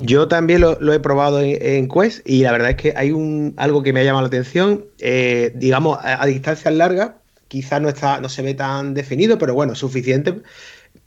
Yo 0.00 0.28
también 0.28 0.62
lo, 0.62 0.92
he 0.92 1.00
probado 1.00 1.40
en, 1.40 1.88
Quest 1.88 2.28
y 2.28 2.42
la 2.42 2.52
verdad 2.52 2.70
es 2.70 2.76
que 2.76 2.94
hay 2.96 3.12
un, 3.12 3.54
algo 3.56 3.82
que 3.82 3.92
me 3.92 4.00
ha 4.00 4.04
llamado 4.04 4.22
la 4.22 4.28
atención, 4.28 4.84
eh, 4.98 5.52
digamos, 5.54 5.98
a, 6.02 6.24
distancias 6.26 6.72
largas, 6.74 7.12
quizás 7.48 7.80
no, 7.80 7.88
está, 7.88 8.20
no 8.20 8.28
se 8.28 8.42
ve 8.42 8.54
tan 8.54 8.94
definido, 8.94 9.38
pero 9.38 9.54
bueno, 9.54 9.74
suficiente 9.74 10.34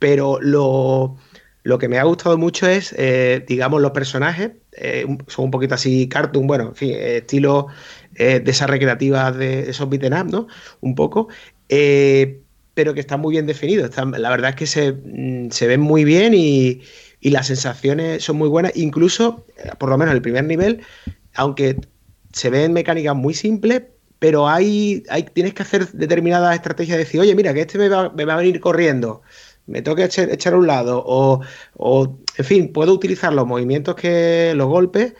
pero 0.02 0.40
lo, 0.40 1.16
que 1.78 1.88
me 1.88 1.96
ha 1.96 2.02
gustado 2.02 2.36
mucho 2.36 2.66
es, 2.66 2.92
eh, 2.98 3.44
digamos, 3.46 3.80
los 3.80 3.92
personajes. 3.92 4.50
Eh, 4.72 5.06
son 5.28 5.44
un 5.44 5.50
poquito 5.52 5.76
así 5.76 6.08
cartoon, 6.08 6.48
bueno, 6.48 6.70
en 6.70 6.74
fin, 6.74 6.96
estilo 6.98 7.68
eh, 8.16 8.40
de 8.40 8.50
esas 8.50 8.68
recreativas 8.68 9.36
de 9.36 9.70
esos 9.70 9.88
beaten 9.88 10.12
up, 10.12 10.26
¿no? 10.28 10.48
Un 10.80 10.96
poco. 10.96 11.28
pero 11.68 12.94
que 12.94 13.00
están 13.00 13.20
muy 13.20 13.34
bien 13.34 13.46
definidos. 13.46 13.92
la 13.96 14.30
verdad 14.30 14.50
es 14.50 14.56
que 14.56 14.66
se, 14.66 14.90
mm, 14.90 15.50
ven 15.68 15.80
muy 15.80 16.02
bien 16.02 16.34
y, 16.34 16.82
las 17.20 17.46
sensaciones 17.46 18.24
son 18.24 18.38
muy 18.38 18.48
buenas. 18.48 18.72
Incluso, 18.74 19.46
por 19.78 19.88
lo 19.88 19.96
menos 19.96 20.10
en 20.10 20.16
el 20.16 20.22
primer 20.22 20.42
nivel, 20.42 20.80
aunque 21.34 21.76
se 22.32 22.50
ven 22.50 22.72
mecánicas 22.72 23.14
muy 23.14 23.34
simples, 23.34 23.82
pero 24.18 24.48
hay, 24.48 25.04
hay, 25.10 25.22
tienes 25.22 25.54
que 25.54 25.62
hacer 25.62 25.88
determinadas 25.92 26.56
estrategias 26.56 26.98
de 26.98 27.04
decir, 27.04 27.20
oye, 27.20 27.36
mira, 27.36 27.54
que 27.54 27.60
este 27.60 27.78
me 27.78 27.88
va 27.88 28.34
a 28.34 28.36
venir 28.36 28.58
corriendo 28.58 29.22
me 29.66 29.82
tengo 29.82 29.96
que 29.96 30.04
echar, 30.04 30.52
a 30.52 30.56
un 30.56 30.66
lado 30.66 31.02
o, 31.06 31.40
en 32.36 32.44
fin, 32.44 32.72
puedo 32.72 32.92
utilizar 32.92 33.32
los 33.32 33.46
movimientos 33.46 33.94
que 33.94 34.52
los 34.56 34.68
golpes 34.68 35.14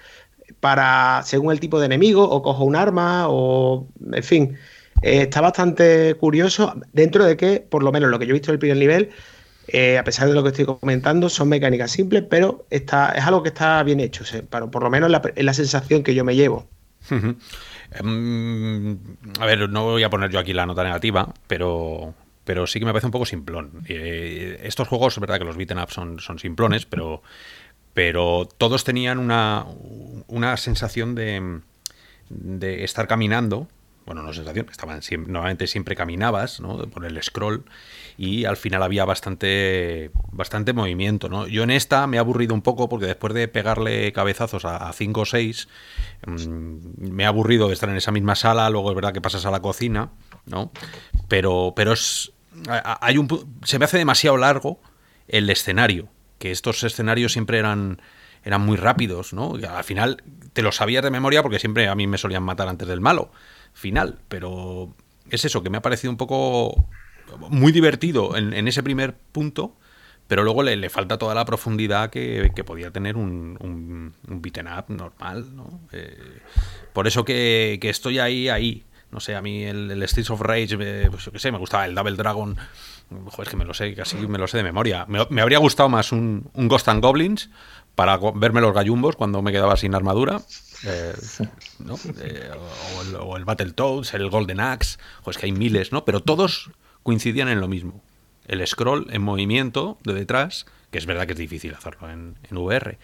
para, 0.60 1.22
según 1.24 1.52
el 1.52 1.60
tipo 1.60 1.80
de 1.80 1.86
enemigo, 1.86 2.22
o 2.22 2.42
cojo 2.42 2.64
un 2.64 2.76
arma, 2.76 3.26
o, 3.28 3.88
en 4.12 4.22
fin, 4.22 4.56
eh, 5.02 5.22
está 5.22 5.40
bastante 5.40 6.14
curioso 6.14 6.74
dentro 6.92 7.24
de 7.24 7.36
que, 7.36 7.60
por 7.60 7.82
lo 7.82 7.90
menos 7.90 8.10
lo 8.10 8.18
que 8.18 8.26
yo 8.26 8.30
he 8.30 8.34
visto 8.34 8.50
en 8.50 8.54
el 8.54 8.58
primer 8.60 8.76
nivel, 8.76 9.10
eh, 9.68 9.98
a 9.98 10.04
pesar 10.04 10.28
de 10.28 10.34
lo 10.34 10.42
que 10.42 10.50
estoy 10.50 10.64
comentando, 10.64 11.28
son 11.28 11.48
mecánicas 11.48 11.90
simples, 11.90 12.24
pero 12.28 12.66
está, 12.70 13.12
es 13.12 13.24
algo 13.24 13.42
que 13.42 13.48
está 13.48 13.82
bien 13.82 14.00
hecho, 14.00 14.24
por 14.48 14.82
lo 14.82 14.90
menos 14.90 15.10
es 15.34 15.44
la 15.44 15.54
sensación 15.54 16.02
que 16.02 16.14
yo 16.14 16.24
me 16.24 16.36
llevo. 16.36 16.68
Em, 17.94 18.98
a 19.38 19.46
ver, 19.46 19.68
no 19.68 19.84
voy 19.84 20.02
a 20.02 20.10
poner 20.10 20.30
yo 20.30 20.38
aquí 20.38 20.52
la 20.52 20.66
nota 20.66 20.82
negativa, 20.82 21.32
pero 21.46 22.14
pero 22.44 22.66
sí 22.66 22.78
que 22.78 22.86
me 22.86 22.92
parece 22.92 23.06
un 23.06 23.12
poco 23.12 23.26
simplón. 23.26 23.84
Eh, 23.88 24.60
estos 24.64 24.88
juegos, 24.88 25.14
es 25.14 25.20
verdad 25.20 25.38
que 25.38 25.44
los 25.44 25.56
beaten 25.56 25.78
up 25.78 25.90
son, 25.90 26.18
son 26.18 26.38
simplones, 26.38 26.86
pero, 26.86 27.22
pero 27.94 28.48
todos 28.58 28.84
tenían 28.84 29.18
una, 29.18 29.66
una 30.26 30.56
sensación 30.56 31.14
de, 31.14 31.60
de 32.28 32.84
estar 32.84 33.06
caminando. 33.06 33.68
Bueno, 34.04 34.22
no 34.22 34.32
sensación, 34.32 34.66
estaban 34.68 35.00
siempre, 35.02 35.32
normalmente 35.32 35.68
siempre 35.68 35.94
caminabas, 35.94 36.58
¿no? 36.58 36.76
Por 36.88 37.04
el 37.04 37.22
scroll 37.22 37.64
y 38.18 38.46
al 38.46 38.56
final 38.56 38.82
había 38.82 39.04
bastante, 39.04 40.10
bastante 40.32 40.72
movimiento, 40.72 41.28
¿no? 41.28 41.46
Yo 41.46 41.62
en 41.62 41.70
esta 41.70 42.08
me 42.08 42.16
he 42.16 42.20
aburrido 42.20 42.52
un 42.52 42.62
poco 42.62 42.88
porque 42.88 43.06
después 43.06 43.32
de 43.32 43.46
pegarle 43.46 44.12
cabezazos 44.12 44.64
a 44.64 44.92
5 44.92 45.20
o 45.20 45.24
6, 45.24 45.68
mm, 46.26 47.12
me 47.12 47.22
he 47.22 47.26
aburrido 47.26 47.68
de 47.68 47.74
estar 47.74 47.88
en 47.88 47.96
esa 47.96 48.10
misma 48.10 48.34
sala, 48.34 48.68
luego 48.70 48.90
es 48.90 48.96
verdad 48.96 49.12
que 49.12 49.20
pasas 49.20 49.46
a 49.46 49.52
la 49.52 49.62
cocina, 49.62 50.10
¿no? 50.46 50.72
Pero, 51.28 51.72
pero 51.76 51.92
es, 51.92 52.32
hay 52.68 53.18
un, 53.18 53.28
se 53.64 53.78
me 53.78 53.84
hace 53.84 53.98
demasiado 53.98 54.36
largo 54.36 54.80
el 55.28 55.48
escenario, 55.50 56.08
que 56.38 56.50
estos 56.50 56.82
escenarios 56.84 57.32
siempre 57.32 57.58
eran, 57.58 58.00
eran 58.44 58.60
muy 58.60 58.76
rápidos, 58.76 59.32
¿no? 59.32 59.54
al 59.54 59.84
final 59.84 60.22
te 60.52 60.62
lo 60.62 60.72
sabías 60.72 61.02
de 61.02 61.10
memoria 61.10 61.42
porque 61.42 61.58
siempre 61.58 61.88
a 61.88 61.94
mí 61.94 62.06
me 62.06 62.18
solían 62.18 62.42
matar 62.42 62.68
antes 62.68 62.88
del 62.88 63.00
malo 63.00 63.30
final, 63.72 64.18
pero 64.28 64.94
es 65.30 65.44
eso, 65.44 65.62
que 65.62 65.70
me 65.70 65.78
ha 65.78 65.82
parecido 65.82 66.10
un 66.10 66.16
poco 66.16 66.86
muy 67.48 67.72
divertido 67.72 68.36
en, 68.36 68.68
ese 68.68 68.82
primer 68.82 69.14
punto, 69.14 69.76
pero 70.28 70.44
luego 70.44 70.62
le, 70.62 70.88
falta 70.90 71.18
toda 71.18 71.34
la 71.34 71.44
profundidad 71.44 72.10
que, 72.10 72.50
podía 72.66 72.90
tener 72.90 73.16
un, 73.16 73.56
un, 73.60 74.14
un 74.28 74.42
beaten 74.42 74.66
up 74.66 74.84
normal, 74.88 75.56
¿no? 75.56 75.80
Eh, 75.92 76.18
por 76.92 77.06
eso 77.06 77.24
que, 77.24 77.78
que 77.80 77.88
estoy 77.88 78.18
ahí, 78.18 78.48
ahí, 78.48 78.84
no 79.12 79.20
sé, 79.20 79.36
a 79.36 79.42
mí 79.42 79.62
el, 79.62 80.02
Streets 80.08 80.30
of 80.30 80.40
Rage, 80.40 80.76
pues 81.10 81.24
yo 81.24 81.32
qué 81.32 81.38
sé, 81.38 81.52
me 81.52 81.58
gustaba 81.58 81.84
el 81.84 81.94
Double 81.94 82.16
Dragon. 82.16 82.56
Joder, 83.10 83.42
es 83.42 83.48
que 83.50 83.56
me 83.56 83.66
lo 83.66 83.74
sé, 83.74 83.94
casi 83.94 84.16
me 84.16 84.38
lo 84.38 84.48
sé 84.48 84.56
de 84.56 84.62
memoria. 84.62 85.04
Me, 85.06 85.42
habría 85.42 85.58
gustado 85.58 85.90
más 85.90 86.12
un, 86.12 86.50
Ghost 86.54 86.88
and 86.88 87.02
Goblins 87.02 87.50
para 87.94 88.18
verme 88.34 88.62
los 88.62 88.72
gallumbos 88.72 89.16
cuando 89.16 89.42
me 89.42 89.52
quedaba 89.52 89.76
sin 89.76 89.94
armadura. 89.94 90.40
Eh, 90.86 91.12
¿no? 91.80 91.96
Eh, 92.22 92.50
o, 92.96 93.02
el, 93.02 93.16
o, 93.16 93.36
el, 93.36 93.44
Battletoads, 93.44 94.14
el 94.14 94.30
Golden 94.30 94.60
Axe. 94.60 94.98
Joder, 95.20 95.30
es 95.30 95.38
que 95.38 95.46
hay 95.46 95.52
miles, 95.52 95.92
¿no? 95.92 96.06
Pero 96.06 96.22
todos 96.22 96.70
coincidían 97.02 97.48
en 97.48 97.60
lo 97.60 97.68
mismo. 97.68 98.02
El 98.46 98.66
scroll 98.66 99.08
en 99.10 99.20
movimiento 99.20 99.98
de 100.04 100.14
detrás, 100.14 100.64
que 100.90 100.96
es 100.96 101.04
verdad 101.04 101.26
que 101.26 101.34
es 101.34 101.38
difícil 101.38 101.74
hacerlo 101.74 102.10
en, 102.10 102.38
en 102.50 102.56
VR 102.56 102.98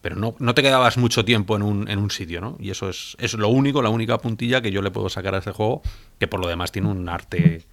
pero 0.00 0.16
no, 0.16 0.34
no, 0.38 0.54
te 0.54 0.62
quedabas 0.62 0.96
mucho 0.96 1.24
tiempo 1.24 1.56
en 1.56 1.62
un, 1.62 1.88
en 1.88 1.98
un 1.98 2.10
sitio, 2.10 2.40
¿no? 2.40 2.56
Y 2.58 2.70
eso 2.70 2.88
es, 2.88 3.16
es 3.18 3.34
lo 3.34 3.48
único, 3.48 3.82
la 3.82 3.90
única 3.90 4.18
puntilla 4.18 4.60
que 4.60 4.70
yo 4.70 4.82
le 4.82 4.90
puedo 4.90 5.08
sacar 5.08 5.34
a 5.34 5.38
este 5.38 5.52
juego, 5.52 5.82
que 6.18 6.26
por 6.26 6.40
lo 6.40 6.48
demás 6.48 6.72
tiene 6.72 6.88
un 6.88 7.08
arte 7.08 7.66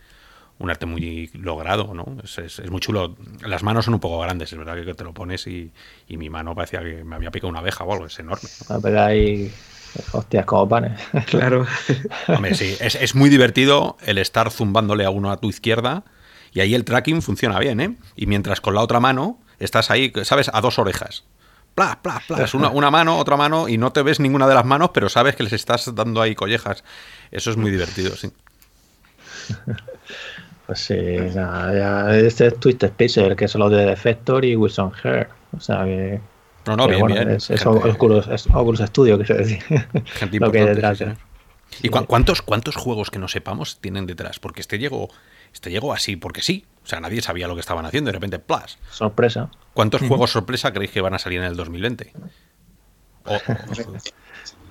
un 0.59 0.69
arte 0.71 0.85
muy 0.85 1.29
logrado, 1.33 1.93
¿no? 1.93 2.17
Es, 2.23 2.37
es, 2.39 2.71
muy 2.71 2.79
chulo. 2.79 3.15
Las 3.45 3.63
manos 3.63 3.85
son 3.85 3.93
un 3.93 3.99
poco 3.99 4.19
grandes, 4.19 4.51
es 4.51 4.57
verdad 4.57 4.75
que 4.83 4.93
te 4.93 5.03
lo 5.03 5.13
pones 5.13 5.45
y, 5.45 5.71
y 6.07 6.17
mi 6.17 6.29
mano 6.29 6.55
parecía 6.55 6.79
que 6.81 7.03
me 7.03 7.15
había 7.15 7.29
picado 7.31 7.49
una 7.49 7.59
abeja 7.59 7.83
o 7.83 7.93
algo, 7.93 8.07
es 8.07 8.17
enorme. 8.17 8.49
¿no? 8.69 8.81
Pero 8.81 9.03
hay 9.03 9.53
hostias 10.13 10.45
como 10.45 10.67
panes. 10.67 10.99
claro. 11.27 11.65
Hombre, 12.27 12.55
sí, 12.55 12.75
es, 12.79 12.95
es 12.95 13.13
muy 13.13 13.29
divertido 13.29 13.97
el 14.05 14.17
estar 14.17 14.49
zumbándole 14.49 15.05
a 15.05 15.11
uno 15.11 15.31
a 15.31 15.37
tu 15.37 15.47
izquierda 15.47 16.03
y 16.51 16.61
ahí 16.61 16.73
el 16.73 16.85
tracking 16.85 17.21
funciona 17.21 17.59
bien, 17.59 17.79
¿eh? 17.79 17.95
Y 18.15 18.25
mientras 18.25 18.59
con 18.59 18.73
la 18.73 18.81
otra 18.81 18.99
mano 18.99 19.39
estás 19.59 19.91
ahí, 19.91 20.11
¿sabes? 20.23 20.49
A 20.53 20.61
dos 20.61 20.79
orejas. 20.79 21.23
Es 22.39 22.53
una, 22.53 22.69
una, 22.69 22.89
mano, 22.89 23.17
otra 23.17 23.37
mano, 23.37 23.67
y 23.69 23.77
no 23.77 23.91
te 23.91 24.01
ves 24.01 24.19
ninguna 24.19 24.47
de 24.47 24.55
las 24.55 24.65
manos, 24.65 24.89
pero 24.93 25.09
sabes 25.09 25.35
que 25.35 25.43
les 25.43 25.53
estás 25.53 25.93
dando 25.93 26.21
ahí 26.21 26.33
collejas. 26.33 26.83
Eso 27.31 27.51
es 27.51 27.57
muy 27.57 27.71
divertido, 27.71 28.15
sí. 28.15 28.31
Pues 30.67 30.79
sí, 30.81 30.95
este 30.97 32.47
es 32.47 32.59
Twisted 32.59 32.89
Spacer, 32.89 33.37
que 33.37 33.45
es 33.45 33.55
lo 33.55 33.69
de 33.69 33.85
Defector 33.85 34.43
y 34.43 34.53
Wilson 34.57 34.91
Hair. 35.01 35.29
O 35.55 35.61
sea 35.61 35.85
que. 35.85 36.19
No, 36.65 36.75
no, 36.75 36.89
bien, 36.89 37.05
bien. 37.05 37.29
Es, 37.29 37.49
es, 37.49 37.65
Oculus, 37.65 38.27
es, 38.27 38.47
Oculus, 38.47 38.81
Studio, 38.81 39.17
quiero 39.17 39.37
decir. 39.37 39.63
Gente 39.63 40.39
lo 40.41 40.51
que 40.51 40.59
hay 40.59 40.65
detrás. 40.65 41.01
¿Y 41.81 41.87
cuántos, 41.87 42.41
cuántos 42.41 42.75
juegos 42.75 43.09
que 43.09 43.17
no 43.17 43.29
sepamos 43.29 43.79
tienen 43.79 44.05
detrás? 44.05 44.39
Porque 44.39 44.59
este 44.59 44.77
llegó, 44.77 45.07
este 45.53 45.71
llegó 45.71 45.93
así 45.93 46.17
porque 46.17 46.41
sí. 46.41 46.65
O 46.88 46.89
sea, 46.89 47.02
nadie 47.02 47.21
sabía 47.21 47.50
lo 47.50 47.54
que 47.54 47.60
estaban 47.60 47.86
haciendo 47.86 48.10
y 48.10 48.13
de 48.13 48.17
repente, 48.17 48.39
¡plus! 48.39 48.78
Sorpresa. 48.89 49.52
¿Cuántos 49.73 50.02
juegos 50.04 50.32
sorpresa 50.32 50.71
creéis 50.71 50.91
que 50.91 51.02
van 51.02 51.13
a 51.13 51.19
salir 51.19 51.39
en 51.39 51.45
el 51.47 51.58
2020? 51.58 52.13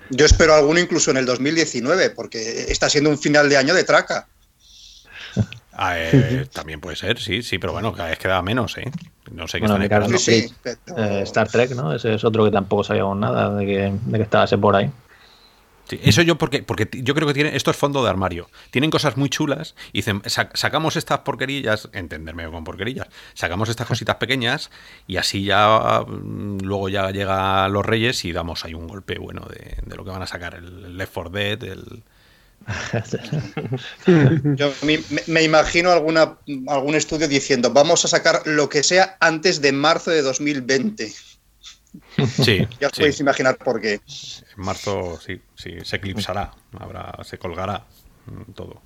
Yo 0.09 0.25
espero 0.25 0.55
alguno 0.55 0.81
incluso 0.81 1.11
en 1.11 1.19
el 1.19 1.27
2019, 1.27 2.09
porque 2.09 2.73
está 2.73 2.89
siendo 2.89 3.11
un 3.11 3.19
final 3.19 3.51
de 3.51 3.59
año 3.59 3.75
de 3.75 3.85
traca. 3.85 4.29
Ah, 5.79 5.93
eh, 5.99 6.47
también 6.55 6.81
puede 6.81 6.97
ser, 6.97 7.21
sí, 7.21 7.43
sí, 7.43 7.59
pero 7.59 7.75
bueno, 7.75 7.93
cada 7.93 8.09
vez 8.09 8.19
queda 8.19 8.41
menos, 8.41 8.79
¿eh? 8.79 8.91
No 9.31 9.47
sé 9.47 9.59
qué 9.59 9.67
están 9.67 9.83
esperando. 9.83 10.17
Sí, 10.17 10.51
eh, 10.97 11.21
Star 11.25 11.49
Trek, 11.49 11.73
¿no? 11.73 11.93
Ese 11.93 12.15
es 12.15 12.25
otro 12.25 12.47
que 12.47 12.51
tampoco 12.51 12.83
sabíamos 12.83 13.19
nada 13.19 13.55
de 13.55 13.67
que, 13.67 13.93
de 14.07 14.17
que 14.17 14.23
estaba 14.23 14.45
ese 14.45 14.57
por 14.57 14.75
ahí 14.75 14.91
eso 15.91 16.23
yo 16.23 16.37
porque, 16.37 16.63
porque 16.63 16.89
yo 16.93 17.15
creo 17.15 17.29
que 17.29 17.35
tiene, 17.35 17.57
esto 17.57 17.71
es 17.71 17.77
fondo 17.77 18.03
de 18.03 18.11
armario. 18.11 18.49
Tienen 18.71 18.91
cosas 18.91 19.17
muy 19.17 19.29
chulas 19.29 19.75
y 19.93 19.99
dicen, 19.99 20.23
sacamos 20.27 20.97
estas 20.97 21.21
porquerillas, 21.21 21.89
entenderme 21.93 22.49
con 22.51 22.65
porquerillas, 22.65 23.09
sacamos 23.35 23.69
estas 23.69 23.87
cositas 23.87 24.17
pequeñas 24.17 24.71
y 25.07 25.17
así 25.17 25.45
ya 25.45 26.05
mm, 26.07 26.59
luego 26.63 26.89
ya 26.89 27.11
llega 27.11 27.69
los 27.69 27.85
reyes 27.85 28.25
y 28.25 28.33
damos 28.33 28.65
ahí 28.65 28.75
un 28.75 28.89
golpe 28.89 29.19
bueno 29.19 29.47
de, 29.47 29.97
lo 29.97 30.05
que 30.05 30.11
van 30.11 30.23
a 30.23 30.27
sacar, 30.27 30.55
el 30.55 30.97
Left 30.97 31.13
4 31.15 31.31
Dead, 31.31 31.63
el, 31.65 32.03
Yo 34.57 34.73
me, 35.27 35.43
imagino 35.43 35.93
alguna, 35.93 36.37
algún 36.67 36.95
estudio 36.95 37.29
diciendo, 37.29 37.71
vamos 37.71 38.05
a 38.05 38.09
sacar 38.09 38.43
lo 38.45 38.69
que 38.69 38.83
sea 38.83 39.17
antes 39.21 39.61
de 39.61 39.73
marzo 39.73 40.11
de 40.11 40.23
2020. 40.23 41.13
Sí. 42.17 42.67
ya 42.81 42.89
os 42.89 42.93
podéis 42.93 43.21
imaginar 43.21 43.57
por 43.57 43.81
qué. 43.81 43.95
En 44.57 44.65
marzo, 44.65 45.19
sí, 45.21 45.41
sí, 45.55 45.79
se 45.83 45.97
eclipsará, 45.97 46.53
habrá, 46.79 47.17
se 47.23 47.39
colgará 47.39 47.85
mm, 48.27 48.53
todo. 48.53 48.81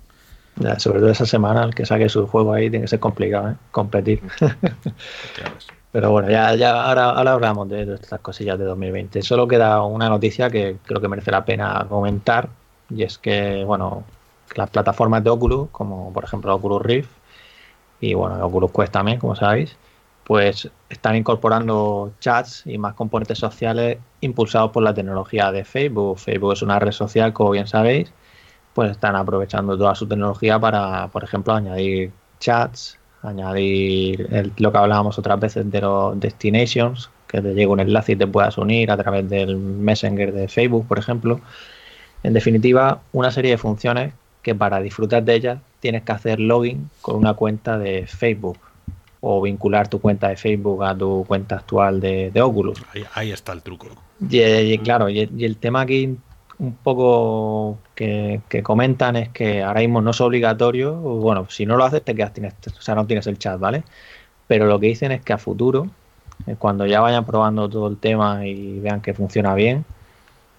sobre 0.77 0.99
todo 0.99 1.09
esa 1.09 1.25
semana, 1.25 1.63
el 1.63 1.75
que 1.75 1.85
saque 1.85 2.09
su 2.09 2.27
juego 2.27 2.53
ahí 2.53 2.69
tiene 2.69 2.85
que 2.85 2.89
ser 2.89 2.99
complicado, 2.99 3.51
¿eh? 3.51 3.55
Competir. 3.71 4.21
Pero 5.91 6.11
bueno, 6.11 6.29
ya, 6.29 6.55
ya 6.55 6.83
ahora, 6.83 7.09
ahora 7.09 7.33
hablamos 7.33 7.67
de 7.67 7.95
estas 7.95 8.21
cosillas 8.21 8.57
de 8.57 8.63
2020. 8.63 9.21
Solo 9.21 9.45
queda 9.47 9.81
una 9.83 10.07
noticia 10.07 10.49
que 10.49 10.77
creo 10.85 11.01
que 11.01 11.09
merece 11.09 11.31
la 11.31 11.43
pena 11.43 11.85
comentar, 11.89 12.49
y 12.89 13.03
es 13.03 13.17
que, 13.17 13.63
bueno, 13.65 14.05
las 14.55 14.69
plataformas 14.69 15.23
de 15.23 15.29
Oculus, 15.29 15.69
como 15.71 16.11
por 16.13 16.23
ejemplo 16.23 16.53
Oculus 16.55 16.81
Rift 16.81 17.09
y 17.99 18.13
bueno, 18.13 18.43
Oculus 18.45 18.71
Quest 18.71 18.91
también, 18.91 19.19
como 19.19 19.35
sabéis, 19.35 19.77
pues 20.31 20.71
están 20.89 21.17
incorporando 21.17 22.13
chats 22.21 22.65
y 22.65 22.77
más 22.77 22.93
componentes 22.93 23.37
sociales 23.37 23.97
impulsados 24.21 24.71
por 24.71 24.81
la 24.81 24.93
tecnología 24.93 25.51
de 25.51 25.65
Facebook. 25.65 26.19
Facebook 26.19 26.53
es 26.53 26.61
una 26.61 26.79
red 26.79 26.93
social, 26.93 27.33
como 27.33 27.49
bien 27.49 27.67
sabéis, 27.67 28.13
pues 28.73 28.91
están 28.91 29.17
aprovechando 29.17 29.77
toda 29.77 29.93
su 29.93 30.07
tecnología 30.07 30.57
para, 30.57 31.09
por 31.09 31.25
ejemplo, 31.25 31.53
añadir 31.53 32.13
chats, 32.39 32.97
añadir 33.23 34.53
lo 34.55 34.71
que 34.71 34.77
hablábamos 34.77 35.19
otras 35.19 35.37
veces 35.37 35.69
de 35.69 35.81
los 35.81 36.17
destinations, 36.17 37.09
que 37.27 37.41
te 37.41 37.49
llegue 37.49 37.67
un 37.67 37.81
enlace 37.81 38.13
y 38.13 38.15
te 38.15 38.25
puedas 38.25 38.57
unir 38.57 38.89
a 38.89 38.95
través 38.95 39.29
del 39.29 39.57
Messenger 39.57 40.31
de 40.31 40.47
Facebook, 40.47 40.87
por 40.87 40.97
ejemplo. 40.97 41.41
En 42.23 42.31
definitiva, 42.31 43.01
una 43.11 43.31
serie 43.31 43.51
de 43.51 43.57
funciones 43.57 44.13
que 44.43 44.55
para 44.55 44.79
disfrutar 44.79 45.23
de 45.23 45.35
ellas 45.35 45.59
tienes 45.81 46.03
que 46.03 46.13
hacer 46.13 46.39
login 46.39 46.89
con 47.01 47.17
una 47.17 47.33
cuenta 47.33 47.77
de 47.77 48.07
Facebook 48.07 48.70
o 49.21 49.41
vincular 49.41 49.87
tu 49.87 50.01
cuenta 50.01 50.27
de 50.27 50.35
Facebook 50.35 50.83
a 50.83 50.97
tu 50.97 51.23
cuenta 51.27 51.55
actual 51.55 51.99
de, 51.99 52.31
Oculus. 52.41 52.81
Ahí, 53.13 53.31
está 53.31 53.53
el 53.53 53.61
truco. 53.61 53.87
Y, 54.19 54.77
claro, 54.79 55.09
y, 55.09 55.19
el 55.19 55.57
tema 55.57 55.81
aquí 55.81 56.17
un 56.59 56.73
poco 56.75 57.79
que, 57.95 58.41
comentan 58.63 59.15
es 59.15 59.29
que 59.29 59.63
ahora 59.63 59.81
mismo 59.81 60.01
no 60.01 60.11
es 60.11 60.21
obligatorio, 60.21 60.93
bueno, 60.95 61.47
si 61.49 61.65
no 61.65 61.77
lo 61.77 61.85
haces 61.85 62.03
te 62.03 62.13
quedas, 62.13 62.33
tienes, 62.33 62.53
o 62.67 62.81
sea, 62.81 62.95
no 62.95 63.07
tienes 63.07 63.25
el 63.27 63.37
chat, 63.37 63.59
¿vale? 63.59 63.83
Pero 64.47 64.65
lo 64.65 64.79
que 64.79 64.87
dicen 64.87 65.11
es 65.11 65.21
que 65.21 65.33
a 65.33 65.37
futuro, 65.37 65.87
eh, 66.47 66.55
cuando 66.57 66.85
ya 66.85 66.99
vayan 66.99 67.25
probando 67.25 67.69
todo 67.69 67.87
el 67.87 67.97
tema 67.97 68.45
y 68.45 68.79
vean 68.79 69.01
que 69.01 69.13
funciona 69.13 69.55
bien, 69.55 69.85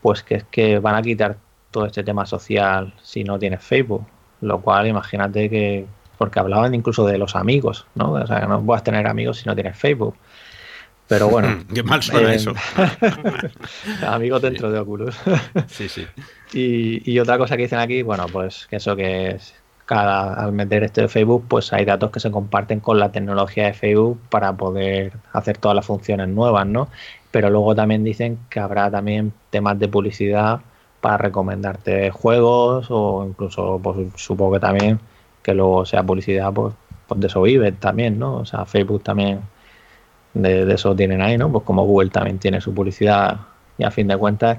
pues 0.00 0.22
que 0.22 0.36
es 0.36 0.44
que 0.44 0.78
van 0.78 0.94
a 0.94 1.02
quitar 1.02 1.36
todo 1.70 1.86
este 1.86 2.04
tema 2.04 2.26
social 2.26 2.94
si 3.02 3.24
no 3.24 3.38
tienes 3.38 3.62
Facebook. 3.62 4.06
Lo 4.40 4.60
cual, 4.60 4.88
imagínate 4.88 5.48
que, 5.48 5.86
porque 6.22 6.38
hablaban 6.38 6.72
incluso 6.72 7.04
de 7.04 7.18
los 7.18 7.34
amigos, 7.34 7.84
¿no? 7.96 8.12
O 8.12 8.26
sea, 8.28 8.42
que 8.42 8.46
no 8.46 8.62
puedas 8.62 8.84
tener 8.84 9.08
amigos 9.08 9.38
si 9.38 9.48
no 9.48 9.56
tienes 9.56 9.76
Facebook. 9.76 10.14
Pero 11.08 11.28
bueno. 11.28 11.64
Qué 11.74 11.82
mal 11.82 12.00
suena 12.00 12.32
eh, 12.32 12.36
eso. 12.36 12.54
amigos 14.06 14.40
dentro 14.40 14.70
de 14.70 14.78
Oculus. 14.78 15.16
sí, 15.66 15.88
sí. 15.88 16.06
Y, 16.52 17.10
y, 17.12 17.18
otra 17.18 17.38
cosa 17.38 17.56
que 17.56 17.64
dicen 17.64 17.80
aquí, 17.80 18.02
bueno, 18.02 18.26
pues 18.32 18.68
que 18.70 18.76
eso 18.76 18.94
que 18.94 19.32
es, 19.32 19.52
cada, 19.84 20.34
al 20.34 20.52
meter 20.52 20.84
este 20.84 21.00
de 21.00 21.08
Facebook, 21.08 21.44
pues 21.48 21.72
hay 21.72 21.84
datos 21.84 22.12
que 22.12 22.20
se 22.20 22.30
comparten 22.30 22.78
con 22.78 23.00
la 23.00 23.10
tecnología 23.10 23.66
de 23.66 23.74
Facebook 23.74 24.20
para 24.30 24.52
poder 24.56 25.14
hacer 25.32 25.58
todas 25.58 25.74
las 25.74 25.86
funciones 25.86 26.28
nuevas, 26.28 26.68
¿no? 26.68 26.86
Pero 27.32 27.50
luego 27.50 27.74
también 27.74 28.04
dicen 28.04 28.38
que 28.48 28.60
habrá 28.60 28.92
también 28.92 29.32
temas 29.50 29.76
de 29.76 29.88
publicidad 29.88 30.60
para 31.00 31.16
recomendarte 31.16 32.12
juegos 32.12 32.86
o 32.90 33.26
incluso 33.28 33.80
pues, 33.82 33.96
supongo 34.14 34.52
que 34.52 34.60
también 34.60 35.00
que 35.42 35.54
luego 35.54 35.84
sea 35.84 36.02
publicidad 36.02 36.52
pues, 36.52 36.74
pues 37.06 37.20
de 37.20 37.26
eso 37.26 37.42
vive 37.42 37.72
también, 37.72 38.18
¿no? 38.18 38.36
O 38.36 38.46
sea, 38.46 38.64
Facebook 38.64 39.02
también 39.02 39.40
de, 40.34 40.72
eso 40.72 40.94
tienen 40.94 41.20
ahí, 41.22 41.36
¿no? 41.36 41.50
Pues 41.50 41.64
como 41.64 41.84
Google 41.84 42.10
también 42.10 42.38
tiene 42.38 42.60
su 42.60 42.72
publicidad 42.74 43.40
y 43.78 43.84
a 43.84 43.90
fin 43.90 44.08
de 44.08 44.16
cuentas, 44.16 44.58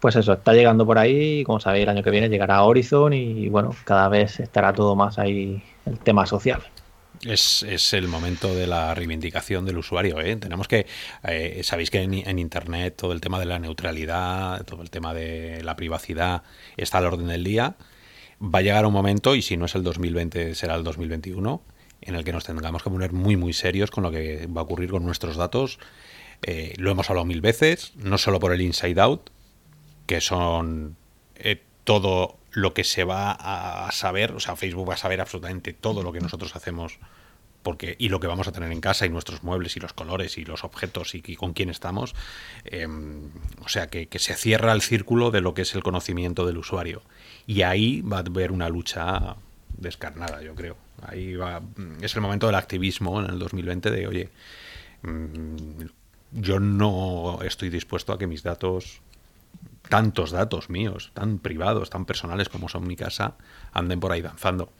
pues 0.00 0.16
eso, 0.16 0.32
está 0.32 0.52
llegando 0.52 0.86
por 0.86 0.98
ahí 0.98 1.40
y 1.40 1.44
como 1.44 1.60
sabéis 1.60 1.84
el 1.84 1.88
año 1.90 2.02
que 2.02 2.10
viene 2.10 2.28
llegará 2.28 2.62
Horizon 2.62 3.12
y 3.12 3.48
bueno, 3.48 3.74
cada 3.84 4.08
vez 4.08 4.40
estará 4.40 4.72
todo 4.72 4.94
más 4.96 5.18
ahí 5.18 5.62
el 5.86 5.98
tema 5.98 6.26
social. 6.26 6.62
Es, 7.24 7.92
el 7.92 8.08
momento 8.08 8.52
de 8.52 8.66
la 8.66 8.94
reivindicación 8.96 9.64
del 9.64 9.78
usuario. 9.78 10.20
¿eh? 10.20 10.34
Tenemos 10.36 10.66
que, 10.66 10.86
eh, 11.22 11.60
sabéis 11.62 11.90
que 11.90 12.02
en, 12.02 12.38
Internet 12.38 12.96
todo 12.96 13.12
el 13.12 13.20
tema 13.20 13.38
de 13.38 13.44
la 13.44 13.60
neutralidad, 13.60 14.64
todo 14.64 14.82
el 14.82 14.90
tema 14.90 15.14
de 15.14 15.62
la 15.62 15.76
privacidad 15.76 16.42
está 16.76 16.98
al 16.98 17.06
orden 17.06 17.28
del 17.28 17.44
día. 17.44 17.76
Va 18.42 18.58
a 18.58 18.62
llegar 18.62 18.86
un 18.86 18.92
momento, 18.92 19.34
y 19.34 19.42
si 19.42 19.56
no 19.56 19.66
es 19.66 19.74
el 19.74 19.82
2020, 19.82 20.54
será 20.54 20.74
el 20.74 20.84
2021, 20.84 21.62
en 22.00 22.14
el 22.14 22.24
que 22.24 22.32
nos 22.32 22.44
tengamos 22.44 22.82
que 22.82 22.90
poner 22.90 23.12
muy, 23.12 23.36
muy 23.36 23.52
serios 23.52 23.90
con 23.90 24.02
lo 24.02 24.10
que 24.10 24.46
va 24.46 24.62
a 24.62 24.64
ocurrir 24.64 24.90
con 24.90 25.04
nuestros 25.04 25.36
datos. 25.36 25.78
Eh, 26.42 26.74
lo 26.78 26.90
hemos 26.90 27.08
hablado 27.08 27.24
mil 27.24 27.40
veces, 27.40 27.92
no 27.96 28.18
solo 28.18 28.40
por 28.40 28.52
el 28.52 28.60
inside 28.60 29.00
out, 29.00 29.30
que 30.06 30.20
son 30.20 30.96
todo 31.84 32.38
lo 32.52 32.74
que 32.74 32.84
se 32.84 33.04
va 33.04 33.32
a 33.32 33.90
saber, 33.92 34.32
o 34.32 34.40
sea, 34.40 34.56
Facebook 34.56 34.88
va 34.88 34.94
a 34.94 34.98
saber 34.98 35.20
absolutamente 35.20 35.72
todo 35.72 36.02
lo 36.02 36.12
que 36.12 36.20
nosotros 36.20 36.54
hacemos 36.54 36.98
porque 37.62 37.96
y 37.98 38.08
lo 38.08 38.20
que 38.20 38.26
vamos 38.26 38.48
a 38.48 38.52
tener 38.52 38.72
en 38.72 38.80
casa 38.80 39.06
y 39.06 39.08
nuestros 39.08 39.42
muebles 39.42 39.76
y 39.76 39.80
los 39.80 39.92
colores 39.92 40.38
y 40.38 40.44
los 40.44 40.64
objetos 40.64 41.14
y, 41.14 41.22
con 41.36 41.52
quién 41.52 41.70
estamos. 41.70 42.14
Em, 42.64 43.30
o 43.64 43.68
sea, 43.68 43.86
que, 43.88 44.08
se 44.18 44.34
cierra 44.34 44.72
el 44.72 44.82
círculo 44.82 45.30
de 45.30 45.40
lo 45.40 45.54
que 45.54 45.62
es 45.62 45.74
el 45.74 45.82
conocimiento 45.82 46.46
del 46.46 46.58
usuario. 46.58 47.02
Y 47.46 47.62
ahí 47.62 48.02
va 48.02 48.18
a 48.18 48.20
haber 48.20 48.52
una 48.52 48.68
lucha 48.68 49.36
descarnada, 49.76 50.42
yo 50.42 50.54
creo. 50.54 50.76
Ahí 51.02 51.34
va, 51.34 51.62
es 52.00 52.14
el 52.14 52.20
momento 52.20 52.46
del 52.46 52.56
activismo 52.56 53.20
en 53.20 53.30
el 53.30 53.38
2020 53.38 53.90
de, 53.90 54.06
oye, 54.06 54.28
mm, 55.02 55.82
yo 56.32 56.60
no 56.60 57.40
estoy 57.42 57.70
dispuesto 57.70 58.12
a 58.12 58.18
que 58.18 58.26
mis 58.26 58.42
datos 58.42 59.02
tantos 59.88 60.30
datos 60.30 60.70
míos, 60.70 61.10
tan 61.12 61.38
privados, 61.38 61.90
tan 61.90 62.06
personales 62.06 62.48
como 62.48 62.68
son 62.68 62.86
mi 62.86 62.96
casa, 62.96 63.34
anden 63.72 64.00
por 64.00 64.12
ahí 64.12 64.22
danzando. 64.22 64.72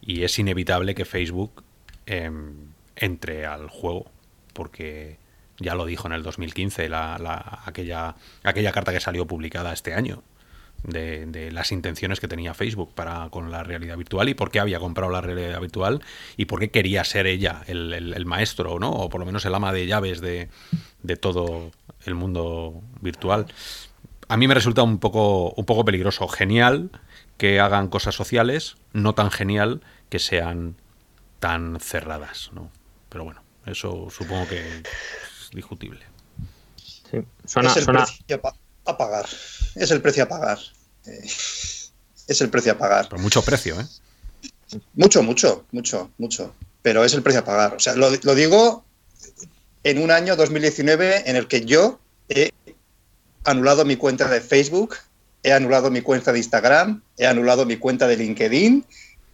Y 0.00 0.24
es 0.24 0.38
inevitable 0.38 0.94
que 0.94 1.04
Facebook 1.04 1.64
em, 2.08 2.72
entre 2.96 3.46
al 3.46 3.68
juego, 3.68 4.10
porque 4.52 5.18
ya 5.58 5.74
lo 5.74 5.86
dijo 5.86 6.06
en 6.06 6.14
el 6.14 6.22
2015, 6.22 6.88
la, 6.88 7.60
aquella, 7.64 8.16
aquella 8.44 8.72
carta 8.72 8.92
que 8.92 9.00
salió 9.00 9.26
publicada 9.26 9.72
este 9.72 9.94
año. 9.94 10.22
De, 10.84 11.50
las 11.50 11.72
intenciones 11.72 12.20
que 12.20 12.28
tenía 12.28 12.54
Facebook 12.54 12.94
para 12.94 13.30
con 13.30 13.50
la 13.50 13.64
realidad 13.64 13.96
virtual 13.96 14.28
y 14.28 14.34
por 14.34 14.52
qué 14.52 14.60
había 14.60 14.78
comprado 14.78 15.10
la 15.10 15.20
realidad 15.20 15.60
virtual 15.60 16.00
y 16.36 16.44
por 16.44 16.60
qué 16.60 16.70
quería 16.70 17.02
ser 17.02 17.26
ella 17.26 17.62
el, 17.66 17.92
el 17.92 18.26
maestro, 18.26 18.78
¿no? 18.78 18.90
O 18.90 19.08
por 19.08 19.18
lo 19.18 19.26
menos 19.26 19.44
el 19.44 19.56
ama 19.56 19.72
de 19.72 19.88
llaves 19.88 20.20
de, 20.20 20.48
de 21.02 21.16
todo 21.16 21.72
el 22.06 22.14
mundo 22.14 22.80
virtual 23.00 23.48
a 24.28 24.36
mí 24.36 24.46
me 24.46 24.54
resulta 24.54 24.82
un 24.82 24.98
poco, 24.98 25.50
un 25.50 25.64
poco 25.64 25.84
peligroso. 25.84 26.28
Genial 26.28 26.90
que 27.36 27.60
hagan 27.60 27.88
cosas 27.88 28.14
sociales, 28.14 28.76
no 28.92 29.14
tan 29.14 29.30
genial 29.30 29.80
que 30.10 30.18
sean 30.18 30.76
tan 31.40 31.78
cerradas, 31.80 32.50
¿no? 32.52 32.70
Pero 33.08 33.24
bueno, 33.24 33.42
eso 33.66 34.08
supongo 34.10 34.48
que 34.48 34.60
es 34.60 35.50
discutible. 35.52 36.04
es 37.12 37.76
el 37.76 37.86
precio 37.86 38.40
a 38.84 38.96
pagar. 38.96 39.26
Es 39.74 39.90
el 39.90 40.02
precio 40.02 40.24
a 40.24 40.28
pagar. 40.28 40.58
Eh, 41.06 41.24
es 41.24 42.40
el 42.40 42.50
precio 42.50 42.72
a 42.72 42.78
pagar. 42.78 43.08
Pero 43.08 43.22
mucho 43.22 43.42
precio, 43.42 43.80
¿eh? 43.80 43.86
Mucho, 44.94 45.22
mucho, 45.22 45.64
mucho, 45.72 46.10
mucho. 46.18 46.54
Pero 46.82 47.04
es 47.04 47.14
el 47.14 47.22
precio 47.22 47.40
a 47.40 47.44
pagar. 47.44 47.74
O 47.74 47.80
sea, 47.80 47.94
lo, 47.94 48.10
lo 48.10 48.34
digo 48.34 48.84
en 49.84 50.02
un 50.02 50.10
año 50.10 50.36
2019 50.36 51.30
en 51.30 51.36
el 51.36 51.48
que 51.48 51.64
yo 51.64 51.98
he 52.28 52.52
anulado 53.44 53.84
mi 53.84 53.96
cuenta 53.96 54.28
de 54.28 54.40
Facebook, 54.40 54.96
he 55.42 55.52
anulado 55.52 55.90
mi 55.90 56.02
cuenta 56.02 56.32
de 56.32 56.38
Instagram, 56.38 57.02
he 57.16 57.26
anulado 57.26 57.64
mi 57.64 57.76
cuenta 57.78 58.06
de 58.06 58.16
LinkedIn 58.16 58.84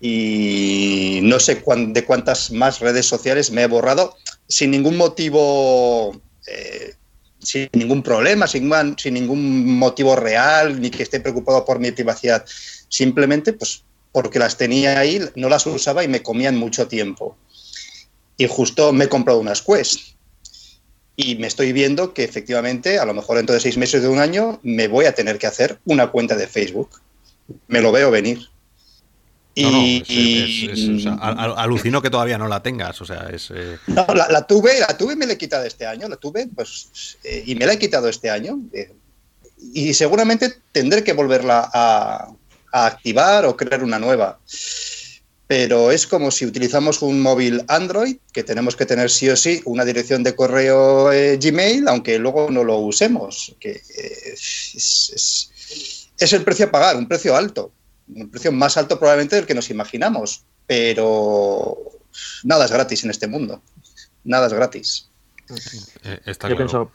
y 0.07 1.21
no 1.23 1.41
sé 1.41 1.63
de 1.65 2.05
cuántas 2.05 2.51
más 2.51 2.81
redes 2.81 3.07
sociales 3.07 3.51
me 3.51 3.63
he 3.63 3.67
borrado 3.67 4.15
sin 4.47 4.71
ningún 4.71 4.99
motivo, 4.99 6.21
eh, 6.47 6.93
sin 7.39 7.71
ningún 7.73 8.03
problema, 8.03 8.47
sin, 8.47 8.71
sin, 8.99 9.15
ningún 9.15 9.79
motivo 9.79 10.15
real, 10.15 10.79
ni 10.79 10.91
que 10.91 11.05
esté 11.05 11.21
preocupado 11.21 11.65
por 11.65 11.79
mi 11.79 11.91
privacidad. 11.91 12.45
Simplemente 12.91 13.55
pues 13.55 13.83
porque 14.13 14.39
las 14.39 14.59
tenía 14.59 14.99
ahí, 14.99 15.23
no 15.37 15.49
las 15.49 15.67
usaba 15.67 16.05
y 16.05 16.09
me 16.09 16.23
comían 16.23 16.59
mucho 16.59 16.87
tiempo. 16.87 17.39
Y 18.37 18.47
justo 18.47 18.93
me 18.93 19.07
he 19.07 19.09
comprado 19.09 19.41
unas 19.41 19.63
Quest 19.63 20.17
y 21.17 21.37
me 21.37 21.47
estoy 21.47 21.73
viendo 21.73 22.13
que 22.13 22.25
efectivamente, 22.25 22.99
a 22.99 23.07
lo 23.07 23.15
mejor 23.15 23.39
dentro 23.39 23.55
de 23.55 23.61
seis 23.61 23.79
meses 23.79 24.03
de 24.03 24.09
un 24.09 24.19
año, 24.19 24.61
me 24.63 24.87
voy 24.87 25.07
a 25.07 25.15
tener 25.15 25.39
que 25.39 25.47
hacer 25.47 25.79
una 25.87 26.09
cuenta 26.11 26.37
de 26.37 26.47
Facebook. 26.47 26.91
Me 27.69 27.81
lo 27.81 27.91
veo 27.91 28.11
venir. 28.11 28.51
Y, 29.55 30.69
alucino 31.07 32.03
que 32.03 32.11
todavía 32.11 32.39
no 32.39 32.49
la 32.49 32.63
tengas, 32.63 33.01
o 33.01 33.05
sea, 33.05 33.29
es... 33.33 33.53
Eh, 33.55 33.79
no, 33.87 34.05
la, 34.15 34.47
tuve, 34.47 34.81
la 34.81 34.97
tuve 34.97 35.13
y 35.13 35.17
me 35.17 35.27
la 35.27 35.35
he 35.35 35.39
quitado 35.39 35.65
este 35.65 35.87
año, 35.87 36.09
la 36.09 36.17
tuve, 36.17 36.49
pues, 36.55 37.19
eh, 37.23 37.45
y 37.47 37.55
me 37.55 37.67
la 37.67 37.75
he 37.75 37.79
quitado 37.79 38.09
este 38.09 38.31
año, 38.31 38.59
eh, 38.73 38.93
y 39.73 39.95
seguramente 39.95 40.53
tendré 40.73 41.05
que 41.05 41.13
volverla 41.13 41.71
a, 41.73 42.29
a 42.73 42.87
activar 42.87 43.47
o 43.47 43.57
crear 43.57 43.85
una 43.85 43.99
nueva. 43.99 44.41
Pero 45.47 45.91
es 45.93 46.07
como 46.07 46.31
si 46.31 46.47
utilizamos 46.47 47.03
un 47.03 47.21
móvil 47.21 47.65
Android, 47.69 48.17
que 48.33 48.43
tenemos 48.43 48.77
que 48.77 48.87
tener 48.87 49.11
sí 49.11 49.29
o 49.29 49.37
sí 49.37 49.61
una 49.67 49.85
dirección 49.85 50.23
de 50.23 50.35
correo 50.35 51.13
eh, 51.13 51.37
Gmail, 51.37 51.87
aunque 51.87 52.19
luego 52.19 52.51
no 52.51 52.65
lo 52.65 52.79
usemos. 52.79 53.55
Que, 53.61 53.73
eh, 53.73 54.33
es, 54.35 55.51
es 56.19 56.33
el 56.33 56.43
precio 56.43 56.67
a 56.67 56.71
pagar, 56.71 56.97
un 56.97 57.07
precio 57.07 57.37
alto, 57.37 57.73
un 58.09 58.31
precio 58.31 58.53
más 58.53 58.77
alto 58.77 58.99
probablemente 58.99 59.37
del 59.37 59.47
que 59.47 59.55
nos 59.55 59.71
imaginamos, 59.71 60.45
pero 60.67 61.77
nada 62.43 62.65
es 62.65 62.73
gratis 62.73 63.05
en 63.05 63.11
este 63.11 63.27
mundo, 63.27 63.63
nada 64.25 64.47
es 64.47 64.53
gratis. 64.53 65.09
Eh, 66.05 66.35
Yo 66.49 66.57
pienso, 66.57 66.91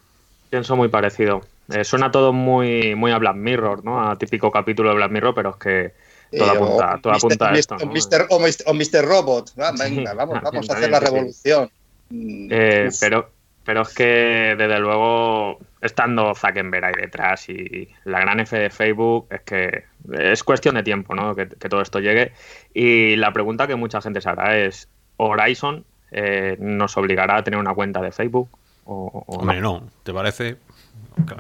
pienso 0.50 0.76
muy 0.76 0.90
parecido. 0.90 1.42
Eh, 1.72 1.84
suena 1.84 2.12
todo 2.12 2.34
muy, 2.34 2.96
muy 2.96 3.12
a 3.12 3.18
Black 3.18 3.36
Mirror, 3.36 3.86
¿no? 3.86 4.10
A 4.10 4.18
típico 4.18 4.52
capítulo 4.52 4.90
de 4.90 4.96
Black 4.96 5.12
Mirror, 5.12 5.36
pero 5.36 5.50
es 5.52 5.56
que 5.58 5.94
todo 6.36 6.52
apunta, 6.52 7.00
todo 7.02 7.14
apunta 7.14 7.50
a 7.50 7.54
esto. 7.54 7.76
O, 7.76 8.74
Mr., 8.74 9.06
Robot, 9.06 9.54
venga, 9.78 10.14
vamos, 10.14 10.40
vamos 10.44 10.70
a 10.70 10.74
hacer 10.74 10.90
la 10.90 11.00
revolución. 11.00 11.70
Eh, 12.12 12.90
pero, 13.00 13.32
pero 13.64 13.82
es 13.84 13.90
que, 13.90 14.56
desde 14.58 14.80
luego, 14.80 15.60
estando 15.82 16.34
Zuckerberg 16.34 16.86
ahí 16.86 16.94
detrás 17.02 17.50
y 17.50 17.88
la 18.06 18.20
gran 18.20 18.40
F 18.40 18.58
de 18.58 18.70
Facebook, 18.70 19.28
es 19.30 19.42
que 19.42 19.84
es 20.14 20.44
cuestión 20.44 20.76
de 20.76 20.84
tiempo, 20.84 21.16
¿no? 21.16 21.36
Que, 21.36 21.46
todo 21.46 21.82
esto 21.82 22.00
llegue. 22.00 22.34
Y 22.74 23.16
la 23.16 23.34
pregunta 23.34 23.68
que 23.68 23.76
mucha 23.76 24.02
gente 24.02 24.22
se 24.22 24.30
hará 24.30 24.58
es, 24.58 24.88
¿Horizon 25.18 25.86
eh, 26.12 26.58
nos 26.60 26.98
obligará 26.98 27.38
a 27.38 27.44
tener 27.44 27.60
una 27.60 27.74
cuenta 27.74 28.02
de 28.02 28.12
Facebook? 28.12 28.50
O, 28.86 29.24
Hombre, 29.28 29.62
no. 29.62 29.84
¿Te 30.04 30.14
parece? 30.14 30.58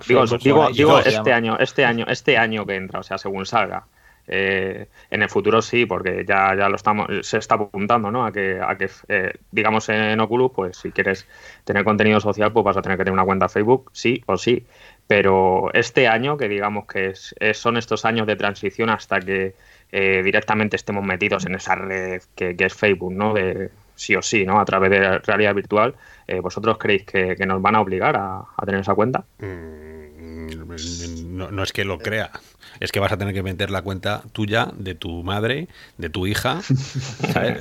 Digo, 0.08 0.26
digo, 0.26 0.69
digo 0.72 1.00
este 1.00 1.34
año, 1.34 1.58
este 1.58 1.86
año, 1.86 2.06
este 2.08 2.38
año 2.38 2.65
que 2.65 2.76
entra, 2.76 3.00
o 3.00 3.04
sea, 3.04 3.17
según 3.17 3.45
salga. 3.45 3.86
Eh, 4.32 4.88
en 5.10 5.24
el 5.24 5.30
futuro 5.30 5.60
sí, 5.60 5.88
porque 5.88 6.24
ya, 6.28 6.56
ya 6.56 6.69
lo 6.69 6.76
estamos, 6.76 7.08
se 7.24 7.39
está 7.39 7.56
apuntando, 7.56 8.12
¿no? 8.12 8.26
A 8.26 8.32
que, 8.32 8.60
a 8.62 8.78
que 8.78 8.88
eh, 9.08 9.34
digamos 9.52 9.89
en 9.89 10.19
Oculus, 10.19 10.52
pues 10.54 10.78
si 10.78 10.91
quieres 10.91 11.28
tener 11.63 11.84
contenido 11.84 12.19
social, 12.19 12.54
pues 12.54 12.63
vas 12.63 12.78
a 12.78 12.84
tener 12.84 12.98
que 12.98 13.06
tener 13.06 13.13
una 13.13 13.26
cuenta 13.26 13.50
Facebook, 13.50 13.89
sí 13.91 14.24
o 14.28 14.38
sí. 14.38 14.67
Pero 15.10 15.74
este 15.74 16.08
año, 16.08 16.38
que 16.38 16.48
digamos 16.48 16.86
que 16.86 17.08
es, 17.10 17.36
son 17.54 17.78
estos 17.78 18.06
años 18.06 18.28
de 18.28 18.36
transición 18.36 18.89
hasta 18.89 19.19
que 19.19 19.56
eh, 19.91 20.22
directamente 20.24 20.76
estemos 20.76 21.04
metidos 21.04 21.48
en 21.48 21.56
esa 21.56 21.74
red 21.74 22.22
que, 22.36 22.56
es 22.58 22.74
Facebook, 22.76 23.13
¿no? 23.13 23.34
De 23.34 23.72
sí 23.95 24.15
o 24.15 24.22
sí, 24.22 24.45
¿no? 24.45 24.60
A 24.60 24.65
través 24.65 24.91
de 24.91 25.17
realidad 25.17 25.56
virtual, 25.56 25.95
¿vosotros 26.43 26.78
creéis 26.78 27.06
que, 27.06 27.36
nos 27.48 27.60
van 27.60 27.76
a 27.76 27.82
obligar 27.82 28.15
a, 28.15 28.45
tener 28.63 28.82
esa 28.82 28.93
cuenta? 28.93 29.26
Mm, 29.39 31.38
no, 31.38 31.50
no, 31.50 31.63
es 31.63 31.74
que 31.74 31.84
lo 31.84 31.98
crea 31.98 32.32
es 32.80 32.91
que 32.91 33.00
vas 33.00 33.12
a 33.12 33.17
tener 33.17 33.34
que 33.34 33.43
meter 33.43 33.72
la 33.72 33.82
cuenta 33.82 34.24
tuya, 34.32 34.69
de 34.76 34.95
tu 34.95 35.24
madre, 35.24 35.67
de 35.98 36.10
tu 36.10 36.28
hija. 36.28 36.60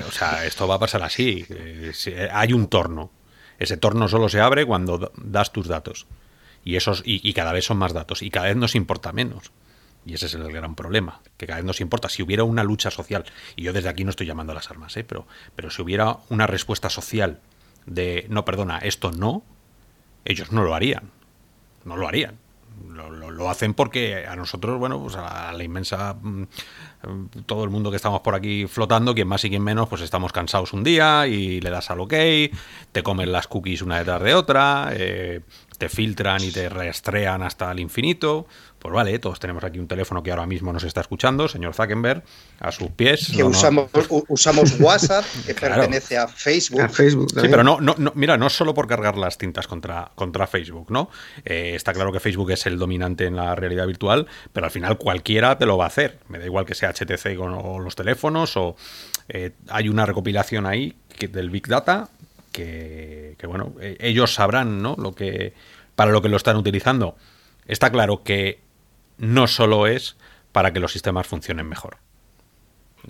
O 0.08 0.10
sea, 0.12 0.44
esto 0.44 0.68
va 0.68 0.76
a 0.76 0.78
pasar 0.78 1.02
así. 1.02 1.44
Eh, 1.50 2.28
hay 2.32 2.52
un 2.52 2.68
torno. 2.68 3.10
Ese 3.58 3.76
torno 3.76 4.08
solo 4.08 4.28
se 4.28 4.40
abre 4.40 4.64
cuando 4.64 5.12
das 5.16 5.52
tus 5.52 5.66
datos. 5.66 6.06
Y, 6.64 6.76
esos, 6.76 7.02
y, 7.04 7.32
cada 7.32 7.52
vez 7.52 7.64
son 7.64 7.78
más 7.78 7.92
datos. 7.92 8.22
Y 8.22 8.30
cada 8.30 8.46
vez 8.46 8.56
nos 8.56 8.74
importa 8.74 9.12
menos. 9.12 9.52
Y 10.04 10.14
ese 10.14 10.26
es 10.26 10.34
el 10.34 10.50
gran 10.52 10.74
problema, 10.74 11.20
que 11.36 11.46
cada 11.46 11.58
vez 11.58 11.64
nos 11.64 11.80
importa. 11.80 12.08
Si 12.08 12.22
hubiera 12.22 12.44
una 12.44 12.64
lucha 12.64 12.90
social, 12.90 13.24
y 13.56 13.62
yo 13.62 13.72
desde 13.72 13.88
aquí 13.88 14.04
no 14.04 14.10
estoy 14.10 14.26
llamando 14.26 14.52
a 14.52 14.54
las 14.54 14.70
armas, 14.70 14.96
¿eh? 14.96 15.04
pero, 15.04 15.26
pero 15.56 15.70
si 15.70 15.82
hubiera 15.82 16.18
una 16.28 16.46
respuesta 16.46 16.90
social 16.90 17.40
de, 17.86 18.26
no, 18.28 18.44
perdona, 18.44 18.78
esto 18.78 19.12
no, 19.12 19.42
ellos 20.24 20.52
no 20.52 20.62
lo 20.62 20.74
harían. 20.74 21.10
No 21.84 21.96
lo 21.96 22.08
harían 22.08 22.38
lo, 22.86 23.50
hacen 23.50 23.74
porque 23.74 24.26
a 24.26 24.36
nosotros, 24.36 24.78
bueno, 24.78 25.00
pues 25.00 25.16
a 25.16 25.52
la 25.52 25.64
inmensa, 25.64 26.14
mm, 26.20 26.44
todo 27.46 27.64
el 27.64 27.70
mundo 27.70 27.90
que 27.90 27.96
estamos 27.96 28.20
por 28.20 28.34
aquí 28.34 28.66
flotando, 28.66 29.14
quien 29.14 29.28
más 29.28 29.44
y 29.44 29.50
quien 29.50 29.62
menos, 29.62 29.88
pues 29.88 30.02
estamos 30.02 30.32
cansados 30.32 30.72
un 30.72 30.84
día 30.84 31.26
y 31.26 31.60
le 31.60 31.70
das 31.70 31.90
al 31.90 32.00
ok, 32.00 32.14
te 32.92 33.02
comen 33.02 33.32
las 33.32 33.46
cookies 33.46 33.82
una 33.82 33.98
detrás 33.98 34.22
de 34.22 34.34
otra, 34.34 34.90
eh, 34.92 35.40
te 35.78 35.88
filtran 35.88 36.42
y 36.42 36.50
te 36.50 36.68
rastrean 36.68 37.42
hasta 37.42 37.70
el 37.70 37.78
infinito. 37.78 38.46
Pues 38.78 38.94
vale, 38.94 39.18
todos 39.18 39.40
tenemos 39.40 39.64
aquí 39.64 39.78
un 39.78 39.88
teléfono 39.88 40.22
que 40.22 40.30
ahora 40.30 40.46
mismo 40.46 40.72
nos 40.72 40.84
está 40.84 41.00
escuchando, 41.00 41.48
señor 41.48 41.74
Zuckerberg, 41.74 42.22
a 42.60 42.70
sus 42.70 42.90
pies. 42.90 43.32
Que 43.34 43.42
usamos, 43.42 43.90
usamos 44.28 44.78
WhatsApp, 44.80 45.24
que 45.46 45.54
pertenece 45.54 46.16
a 46.16 46.28
Facebook. 46.28 46.88
Facebook 46.90 47.30
sí, 47.30 47.48
pero 47.48 47.64
no, 47.64 47.80
no, 47.80 47.94
mira, 48.14 48.36
no 48.36 48.50
solo 48.50 48.74
por 48.74 48.86
cargar 48.86 49.16
las 49.16 49.38
tintas 49.38 49.66
contra, 49.66 50.10
contra 50.14 50.46
Facebook, 50.46 50.90
¿no? 50.90 51.10
Eh, 51.44 51.72
está 51.74 51.92
claro 51.92 52.12
que 52.12 52.20
Facebook 52.20 52.50
es 52.52 52.66
el 52.66 52.78
dominante 52.78 53.26
en 53.26 53.36
la 53.36 53.54
realidad 53.54 53.86
virtual, 53.86 54.26
pero 54.52 54.66
al 54.66 54.72
final 54.72 54.98
cualquiera 54.98 55.58
te 55.58 55.66
lo 55.66 55.76
va 55.76 55.84
a 55.84 55.88
hacer. 55.88 56.20
Me 56.28 56.38
da 56.38 56.44
igual 56.44 56.64
que 56.64 56.74
sea 56.74 56.92
HTC 56.92 57.36
con 57.36 57.84
los 57.84 57.96
teléfonos 57.96 58.56
o 58.56 58.76
eh, 59.28 59.52
hay 59.68 59.88
una 59.88 60.06
recopilación 60.06 60.66
ahí 60.66 60.96
del 61.18 61.50
Big 61.50 61.66
Data 61.66 62.08
que, 62.52 63.36
que, 63.38 63.46
bueno, 63.46 63.74
eh, 63.80 63.96
ellos 64.00 64.34
sabrán, 64.34 64.82
¿no? 64.82 64.96
Lo 64.98 65.14
que 65.14 65.54
para 65.94 66.12
lo 66.12 66.22
que 66.22 66.28
lo 66.28 66.36
están 66.36 66.56
utilizando. 66.56 67.16
Está 67.66 67.90
claro 67.90 68.22
que 68.22 68.60
no 69.16 69.46
solo 69.46 69.86
es 69.86 70.16
para 70.52 70.72
que 70.72 70.80
los 70.80 70.92
sistemas 70.92 71.26
funcionen 71.26 71.68
mejor. 71.68 71.98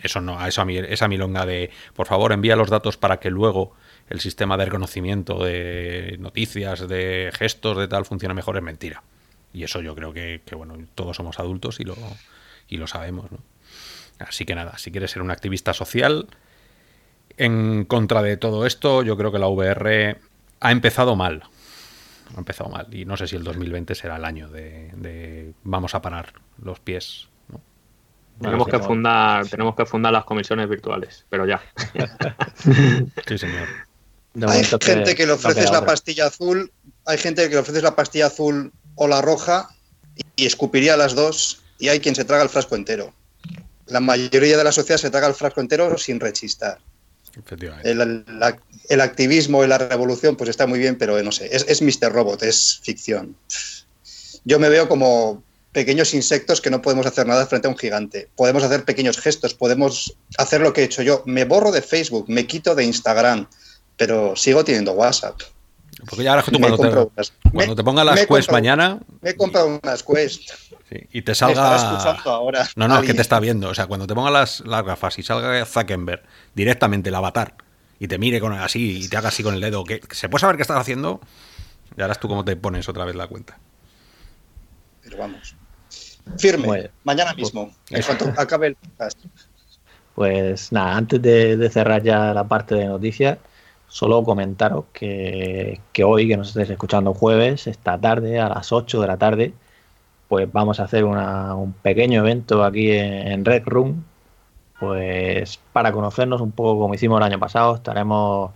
Eso 0.03 0.21
no, 0.21 0.45
eso 0.47 0.63
a 0.63 0.65
mí, 0.65 0.77
esa 0.77 1.09
milonga 1.09 1.47
de 1.47 1.71
por 1.95 2.07
favor 2.07 2.33
envía 2.33 2.57
los 2.57 2.71
datos 2.71 2.97
para 2.97 3.21
que 3.21 3.31
luego 3.31 3.75
el 4.09 4.21
sistema 4.21 4.57
de 4.57 4.67
reconocimiento 4.67 5.45
de 5.45 6.17
noticias, 6.19 6.89
de 6.89 7.31
gestos, 7.35 7.77
de 7.77 7.89
tal 7.89 8.05
funcione 8.05 8.35
mejor 8.35 8.57
es 8.57 8.63
mentira. 8.63 9.03
Y 9.53 9.65
eso 9.65 9.81
yo 9.81 9.95
creo 9.95 10.13
que, 10.13 10.41
bueno, 10.57 10.77
todos 10.95 11.17
somos 11.17 11.39
adultos 11.39 11.81
y 11.81 11.85
lo, 11.85 11.97
y 12.69 12.77
lo 12.77 12.87
sabemos. 12.87 13.27
Así 14.19 14.45
que 14.45 14.55
nada, 14.55 14.79
si 14.79 14.91
quieres 14.91 15.11
ser 15.11 15.23
un 15.23 15.31
activista 15.31 15.73
social 15.73 16.27
en 17.39 17.85
contra 17.85 18.23
de 18.23 18.37
todo 18.37 18.67
esto, 18.67 19.03
yo 19.03 19.17
creo 19.17 19.33
que 19.33 19.39
la 19.39 19.49
VR 19.49 20.19
ha 20.61 20.73
empezado 20.73 21.17
mal 21.17 21.45
ha 22.35 22.39
empezado 22.39 22.71
mal. 22.71 22.87
Y 22.93 23.05
no 23.05 23.17
sé 23.17 23.27
si 23.27 23.37
el 23.37 23.45
2020 23.45 23.95
será 23.95 24.17
el 24.17 24.25
año 24.25 24.49
de, 24.49 25.53
vamos 25.65 25.95
a 25.95 26.03
parar 26.03 26.33
los 26.63 26.81
pies. 26.81 27.29
Tenemos, 28.41 28.69
que 28.69 28.79
fundar, 28.79 29.49
tenemos 29.49 29.75
que 29.75 29.85
fundar 29.85 30.13
las 30.13 30.25
comisiones 30.25 30.69
virtuales, 30.69 31.25
pero 31.29 31.45
ya. 31.45 31.61
sí, 33.27 33.37
señor. 33.37 33.67
hay 34.49 34.65
gente 34.65 35.17
que 35.17 35.27
le 35.27 35.33
ofreces 35.33 35.73
la 35.73 35.85
pastilla 35.85 36.27
azul, 36.27 36.71
hay 37.05 37.19
gente 37.19 37.49
que 37.49 37.55
le 37.55 37.61
ofreces 37.61 37.83
la 37.83 37.97
pastilla 37.97 38.27
azul 38.27 38.73
o 38.95 39.09
la 39.09 39.23
roja 39.23 39.71
y 40.37 40.47
escupiría 40.47 40.97
las 40.97 41.17
dos 41.17 41.63
y 41.81 41.89
hay 41.89 41.99
quien 41.99 42.15
se 42.15 42.25
traga 42.25 42.45
el 42.45 42.49
frasco 42.49 42.77
entero. 42.77 43.13
La 43.87 43.99
mayoría 43.99 44.57
de 44.57 44.65
la 44.65 44.71
sociedad 44.71 45.01
se 45.01 45.11
traga 45.11 45.27
el 45.27 45.35
frasco 45.35 45.61
entero 45.61 45.99
sin 45.99 46.21
rechistar. 46.21 46.79
El, 47.85 49.01
activismo 49.01 49.65
y 49.65 49.69
la 49.69 49.79
revolución, 49.79 50.37
pues 50.37 50.51
está 50.51 50.67
muy 50.67 50.79
bien, 50.79 50.97
pero 50.97 51.23
no 51.23 51.33
sé, 51.33 51.49
es, 51.55 51.67
es 51.69 51.83
Mr. 51.83 52.13
Robot, 52.13 52.43
es 52.43 52.81
ficción. 52.83 53.37
Yo 54.45 54.59
me 54.59 54.69
veo 54.69 54.89
como 54.89 55.43
pequeños 55.73 56.15
insectos 56.15 56.61
que 56.61 56.71
no 56.71 56.83
podemos 56.83 57.07
hacer 57.07 57.27
nada 57.27 57.47
frente 57.47 57.69
a 57.69 57.71
un 57.71 57.77
gigante. 57.77 58.29
Podemos 58.35 58.63
hacer 58.63 58.85
pequeños 58.85 59.19
gestos, 59.19 59.55
podemos 59.55 60.17
hacer 60.37 60.61
lo 60.61 60.73
que 60.73 60.83
he 60.83 60.85
hecho 60.85 61.03
yo. 61.03 61.23
Me 61.27 61.45
borro 61.45 61.71
de 61.71 61.83
Facebook, 61.83 62.25
me 62.29 62.47
quito 62.47 62.75
de 62.75 62.85
Instagram, 62.85 63.49
pero 63.97 64.35
sigo 64.37 64.65
teniendo 64.65 64.93
WhatsApp. 64.93 65.41
Porque 66.09 66.25
ya 66.25 66.31
ahora 66.31 66.45
tú 66.45 66.59
cuando, 66.59 66.79
te, 66.79 67.51
cuando 67.53 67.75
te 67.75 67.85
pongas 67.85 68.07
las 68.07 68.27
Quest 68.27 68.51
mañana. 68.51 69.01
Me 69.21 69.31
he 69.31 69.37
comprado 69.37 69.81
unas 69.83 70.03
Quest. 70.03 70.51
Y 70.91 71.23
te 71.23 71.35
salga. 71.35 71.77
ahora. 72.25 72.67
No, 72.77 72.89
no, 72.89 73.01
es 73.01 73.07
que 73.07 73.15
te 73.15 73.23
está 73.23 73.41
viendo. 73.41 73.69
O 73.69 73.75
sea, 73.75 73.87
cuando 73.87 74.07
te 74.07 74.15
pongas 74.15 74.33
las, 74.33 74.61
las 74.61 74.85
gafas 74.85 75.19
y 75.19 75.23
salga 75.23 75.65
Zuckerberg 75.65 76.23
directamente 76.55 77.09
el 77.11 77.15
avatar 77.15 77.55
y 77.99 78.09
te 78.09 78.19
mire 78.19 78.41
con 78.41 78.53
así 78.53 79.05
y 79.05 79.09
te 79.09 79.17
haga 79.17 79.29
así 79.29 79.43
con 79.43 79.55
el 79.55 79.61
dedo, 79.61 79.85
que 79.85 80.01
se 80.11 80.29
puede 80.29 80.41
saber 80.41 80.57
qué 80.57 80.63
estás 80.63 80.79
haciendo, 80.79 81.21
ya 81.97 82.05
harás 82.05 82.21
tú 82.21 82.29
cómo 82.29 82.45
te 82.45 82.57
pones 82.57 82.89
otra 82.89 83.05
vez 83.05 83.17
la 83.17 83.27
cuenta. 83.27 83.59
Pero 85.03 85.19
vamos. 85.19 85.57
Firme, 86.37 86.91
mañana 87.05 87.33
mismo, 87.35 87.73
en 87.91 88.03
cuanto 88.03 88.33
acabe 88.37 88.69
el 88.69 88.77
podcast. 88.77 89.19
Pues 90.15 90.73
nada, 90.73 90.97
antes 90.97 91.23
de, 91.23 91.71
cerrar 91.71 92.03
ya 92.03 92.35
la 92.35 92.47
parte 92.47 92.75
de 92.75 92.87
noticias, 92.87 93.39
solo 93.89 94.23
comentaros 94.25 94.87
que, 94.93 95.81
que, 95.93 96.05
hoy, 96.05 96.29
que 96.29 96.37
nos 96.37 96.49
estéis 96.49 96.71
escuchando 96.71 97.15
jueves, 97.15 97.67
esta 97.67 97.99
tarde, 97.99 98.39
a 98.39 98.49
las 98.49 98.73
8 98.73 99.01
de 99.01 99.07
la 99.07 99.17
tarde, 99.17 99.55
pues 100.29 100.51
vamos 100.53 100.81
a 100.81 100.85
hacer 100.85 101.05
un 101.05 101.75
pequeño 101.83 102.21
evento 102.21 102.65
aquí 102.65 102.91
en, 102.93 103.45
Red 103.45 103.65
Room, 103.67 104.05
pues 104.79 105.61
para 105.73 105.93
conocernos 105.93 106.41
un 106.41 106.53
poco 106.53 106.81
como 106.81 106.95
hicimos 106.95 107.19
el 107.19 107.25
año 107.25 107.39
pasado, 107.39 107.77
estaremos 107.77 108.53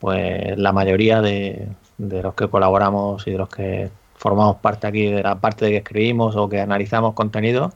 pues 0.00 0.58
la 0.58 0.72
mayoría 0.72 1.22
de, 1.22 1.68
los 1.98 2.34
que 2.34 2.48
colaboramos 2.48 3.26
y 3.26 3.32
de 3.32 3.38
los 3.38 3.48
que 3.48 3.90
formamos 4.16 4.56
parte 4.56 4.86
aquí 4.86 5.10
de 5.10 5.22
la 5.22 5.36
parte 5.40 5.66
de 5.66 5.70
que 5.72 5.76
escribimos 5.78 6.36
o 6.36 6.48
que 6.48 6.60
analizamos 6.60 7.14
contenido. 7.14 7.72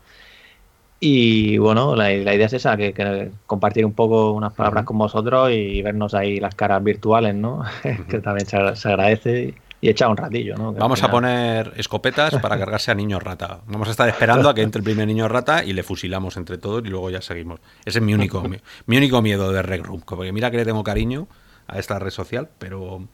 Y 1.01 1.59
bueno, 1.59 1.95
la, 1.95 2.13
idea 2.13 2.47
es 2.47 2.53
esa, 2.55 2.77
que, 2.77 3.31
compartir 3.47 3.87
un 3.87 3.93
poco 3.93 4.33
unas 4.33 4.53
palabras 4.53 4.85
con 4.85 4.99
vosotros 4.99 5.51
y 5.53 5.81
vernos 5.83 6.15
ahí 6.15 6.41
las 6.41 6.55
caras 6.57 6.83
virtuales, 6.83 7.35
¿no? 7.35 7.63
que 8.09 8.19
también 8.21 8.47
se, 8.47 8.57
agradece 8.57 9.55
y 9.81 9.89
echar 9.89 10.09
un 10.09 10.17
ratillo, 10.17 10.57
¿no? 10.57 10.75
Que 10.75 10.81
Vamos 10.81 11.03
a 11.03 11.11
poner 11.11 11.73
escopetas 11.77 12.35
para 12.41 12.59
cargarse 12.59 12.91
a 12.91 12.95
niño 12.95 13.21
rata. 13.21 13.61
Vamos 13.67 13.89
a 13.89 13.93
estar 13.93 14.09
esperando 14.09 14.49
a 14.49 14.55
que 14.55 14.63
entre 14.63 14.81
el 14.81 14.85
primer 14.85 15.07
niño 15.07 15.29
rata 15.29 15.65
y 15.65 15.73
le 15.73 15.83
fusilamos 15.83 16.37
entre 16.37 16.59
todos 16.59 16.83
y 16.85 16.89
luego 16.89 17.11
ya 17.11 17.23
seguimos. 17.23 17.61
Ese 17.85 17.99
es 17.99 18.05
mi 18.05 18.15
único, 18.15 18.43
mi, 18.43 18.59
mi 18.87 18.97
único 18.97 19.23
miedo 19.23 19.53
de 19.53 19.63
Rec 19.63 19.85
Room. 19.85 20.03
Porque 20.05 20.33
mira 20.33 20.51
que 20.51 20.57
le 20.57 20.65
tengo 20.65 20.83
cariño 20.83 21.29
a 21.69 21.79
esta 21.79 21.99
red 21.99 22.11
social, 22.11 22.49
pero, 22.59 23.07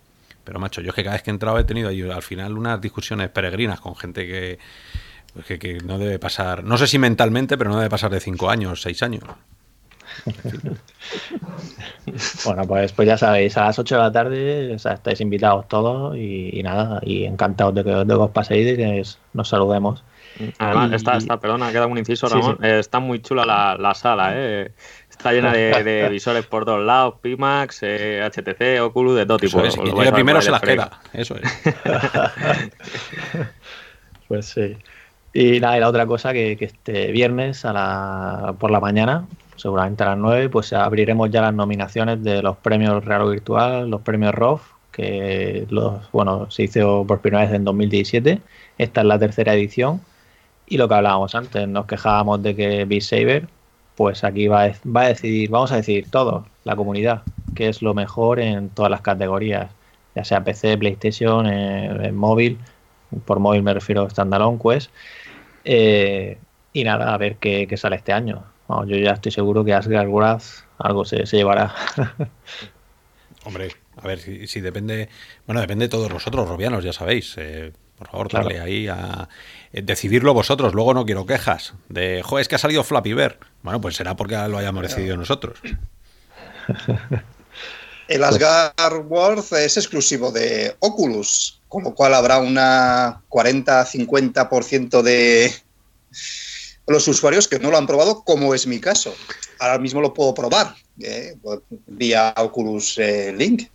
pero 0.45 0.59
macho, 0.59 0.81
yo 0.81 0.91
es 0.91 0.95
que 0.95 1.03
cada 1.03 1.17
vez 1.17 1.23
que 1.23 1.31
he 1.31 1.35
entrado 1.35 1.59
he 1.59 1.65
tenido 1.65 1.91
ahí 1.91 2.03
al 2.03 2.23
final 2.23 2.57
unas 2.57 2.81
discusiones 2.81 3.29
peregrinas 3.29 3.81
con 3.81 3.95
gente 3.97 4.27
que, 4.27 4.59
pues 5.35 5.45
que, 5.45 5.59
que 5.59 5.79
no 5.81 5.99
debe 5.99 6.19
pasar, 6.19 6.65
no 6.65 6.79
sé 6.79 6.87
si 6.87 6.99
mentalmente, 6.99 7.59
pero 7.59 7.71
no 7.71 7.77
debe 7.77 7.91
pasar 7.91 8.11
de 8.11 8.21
5 8.21 8.49
años, 8.49 8.81
6 8.81 9.03
años. 9.03 9.25
Bueno, 12.45 12.65
pues, 12.67 12.93
pues 12.93 13.09
ya 13.09 13.17
sabéis, 13.19 13.57
a 13.57 13.65
las 13.65 13.79
8 13.79 13.97
de 13.97 14.01
la 14.03 14.13
tarde 14.13 14.75
o 14.75 14.79
sea, 14.79 14.93
estáis 14.93 15.21
invitados 15.21 15.67
todos 15.69 16.17
y, 16.17 16.51
y 16.59 16.63
nada, 16.63 17.01
y 17.03 17.25
encantados 17.25 17.75
de 17.75 17.85
que, 17.85 17.91
de 17.91 18.07
que 18.07 18.13
os 18.15 18.31
paséis 18.31 18.73
y 18.73 18.77
que 18.77 19.01
os- 19.01 19.19
nos 19.33 19.49
saludemos. 19.49 20.05
Además, 20.59 20.91
Y- 20.93 20.95
está, 20.97 21.17
está, 21.17 21.39
perdona, 21.41 21.71
queda 21.73 21.87
un 21.87 21.99
inciso, 21.99 22.29
Ramón. 22.29 22.59
sí. 22.61 22.67
Eh, 22.67 22.79
está 22.81 22.99
muy 23.01 23.21
chula 23.23 23.45
la, 23.47 23.77
la 23.79 23.95
sala, 23.95 24.33
¿eh? 24.35 24.73
Está 25.11 25.33
llena 25.33 25.53
de, 25.53 25.71
de 25.85 26.09
visores 26.09 26.45
por 26.47 26.65
todos 26.65 26.85
lados, 26.85 27.15
Pimax, 27.23 27.79
eh, 27.83 28.21
HTC, 28.25 28.81
Oculus, 28.83 29.17
de 29.17 29.27
todo 29.27 29.39
tipo. 29.39 29.61
Eso 29.63 29.83
es, 29.85 29.93
llegue 29.95 30.09
a 30.09 30.13
primero 30.13 30.43
se 30.43 30.51
las 30.51 30.61
queda. 30.61 30.91
Eso 31.13 31.37
es. 31.37 31.75
Pues 34.29 34.47
sí. 34.47 34.77
Y 35.35 35.61
nada, 35.61 35.77
y 35.77 35.81
la 35.81 35.89
otra 35.89 36.07
cosa 36.07 36.33
que, 36.33 36.57
que 36.57 36.65
este 36.65 37.13
viernes 37.13 37.65
a 37.65 37.73
la, 37.73 38.55
por 38.59 38.71
la 38.71 38.81
mañana, 38.81 39.27
seguramente 39.57 40.03
a 40.03 40.09
las 40.11 40.19
9, 40.19 40.49
pues 40.49 40.73
abriremos 40.73 41.31
ya 41.31 41.43
las 41.43 41.55
nominaciones 41.55 42.23
de 42.23 42.43
los 42.43 42.57
premios 42.57 43.05
Real 43.05 43.31
Virtual, 43.31 43.89
los 43.89 44.01
premios 44.03 44.35
ROF, 44.35 44.63
que 44.93 45.67
los, 45.71 46.11
bueno, 46.13 46.51
se 46.51 46.65
hizo 46.65 47.05
por 47.07 47.21
primera 47.21 47.45
vez 47.45 47.55
en 47.55 47.65
2017. 47.65 48.41
Esta 48.79 49.01
es 49.01 49.07
la 49.07 49.19
tercera 49.19 49.55
edición. 49.55 50.01
Y 50.67 50.79
lo 50.79 50.89
que 50.89 50.95
hablábamos 50.95 51.35
antes, 51.35 51.69
nos 51.69 51.87
quejábamos 51.87 52.43
de 52.43 52.57
que 52.57 52.85
Beat 52.85 53.03
Saber, 53.03 53.49
pues 53.97 54.25
aquí 54.25 54.49
va 54.49 54.63
a, 54.63 55.09
decidir, 55.09 55.51
vamos 55.51 55.73
a 55.73 55.77
decidir 55.77 56.11
todos, 56.11 56.47
la 56.65 56.77
comunidad, 56.77 57.23
que 57.55 57.69
es 57.69 57.83
lo 57.83 57.95
mejor 57.95 58.41
en 58.41 58.71
todas 58.71 58.91
las 58.91 59.03
categorías, 59.03 59.71
ya 60.15 60.25
sea 60.25 60.45
PC, 60.45 60.79
PlayStation, 60.79 61.47
en, 61.47 62.05
en 62.05 62.17
móvil, 62.17 62.59
por 63.25 63.41
móvil 63.41 63.63
me 63.63 63.75
refiero 63.75 64.03
a 64.03 64.11
Standalone 64.11 64.59
Quest. 64.59 64.91
Eh, 65.65 66.39
y 66.73 66.85
nada, 66.85 67.15
a 67.15 67.19
ver 67.19 67.37
qué, 67.37 67.67
qué 67.69 67.77
sale 67.77 67.97
este 67.97 68.13
año. 68.13 68.43
Vamos, 68.69 68.89
yo 68.89 68.97
ya 68.97 69.13
estoy 69.13 69.33
seguro 69.33 69.65
que 69.65 69.75
Asgard 69.75 70.09
Wrath 70.09 70.43
algo 70.79 71.05
se, 71.05 71.27
se 71.27 71.37
llevará. 71.37 71.75
Hombre, 73.45 73.75
a 73.97 74.07
ver, 74.07 74.21
si, 74.21 74.47
si 74.47 74.61
depende. 74.61 75.09
Bueno, 75.47 75.61
depende 75.61 75.87
de 75.87 75.91
todos 75.91 76.11
vosotros, 76.11 76.49
robianos, 76.49 76.85
ya 76.85 76.93
sabéis. 76.93 77.35
eh, 77.37 77.73
por 77.99 78.09
favor, 78.09 78.29
Claro. 78.29 78.47
darle 78.49 78.61
ahí 78.61 78.89
a. 78.89 79.29
eh, 79.73 79.83
decidirlo 79.83 80.35
vosotros, 80.35 80.75
luego 80.75 80.95
no 80.95 81.05
quiero 81.05 81.27
quejas. 81.27 81.75
De, 81.89 82.23
jo, 82.25 82.39
es 82.39 82.49
que 82.49 82.55
ha 82.57 82.59
salido 82.59 82.85
Flappy 82.85 83.13
Bear. 83.13 83.39
Bueno, 83.63 83.81
pues 83.81 83.97
será 83.97 84.17
porque 84.17 84.35
lo 84.49 84.59
hayamos 84.59 84.83
decidido 84.83 85.17
nosotros. 85.17 85.59
El 88.09 88.23
Asgard 88.25 89.07
World 89.07 89.45
es 89.55 89.77
exclusivo 89.79 90.31
de 90.31 90.77
Oculus, 90.81 91.61
con 91.69 91.85
lo 91.85 91.95
cual 91.95 92.13
habrá 92.15 92.39
una 92.39 93.23
40-50% 93.31 95.01
de 95.03 95.51
los 96.87 97.09
usuarios 97.09 97.49
que 97.49 97.59
no 97.59 97.71
lo 97.71 97.79
han 97.79 97.87
probado, 97.87 98.23
como 98.23 98.55
es 98.55 98.67
mi 98.67 98.81
caso. 98.81 99.15
Ahora 99.59 99.79
mismo 99.79 100.01
lo 100.01 100.13
puedo 100.13 100.35
probar 100.35 100.75
eh, 101.01 101.37
vía 101.87 102.35
Oculus 102.37 102.99
eh, 102.99 103.33
Link, 103.37 103.69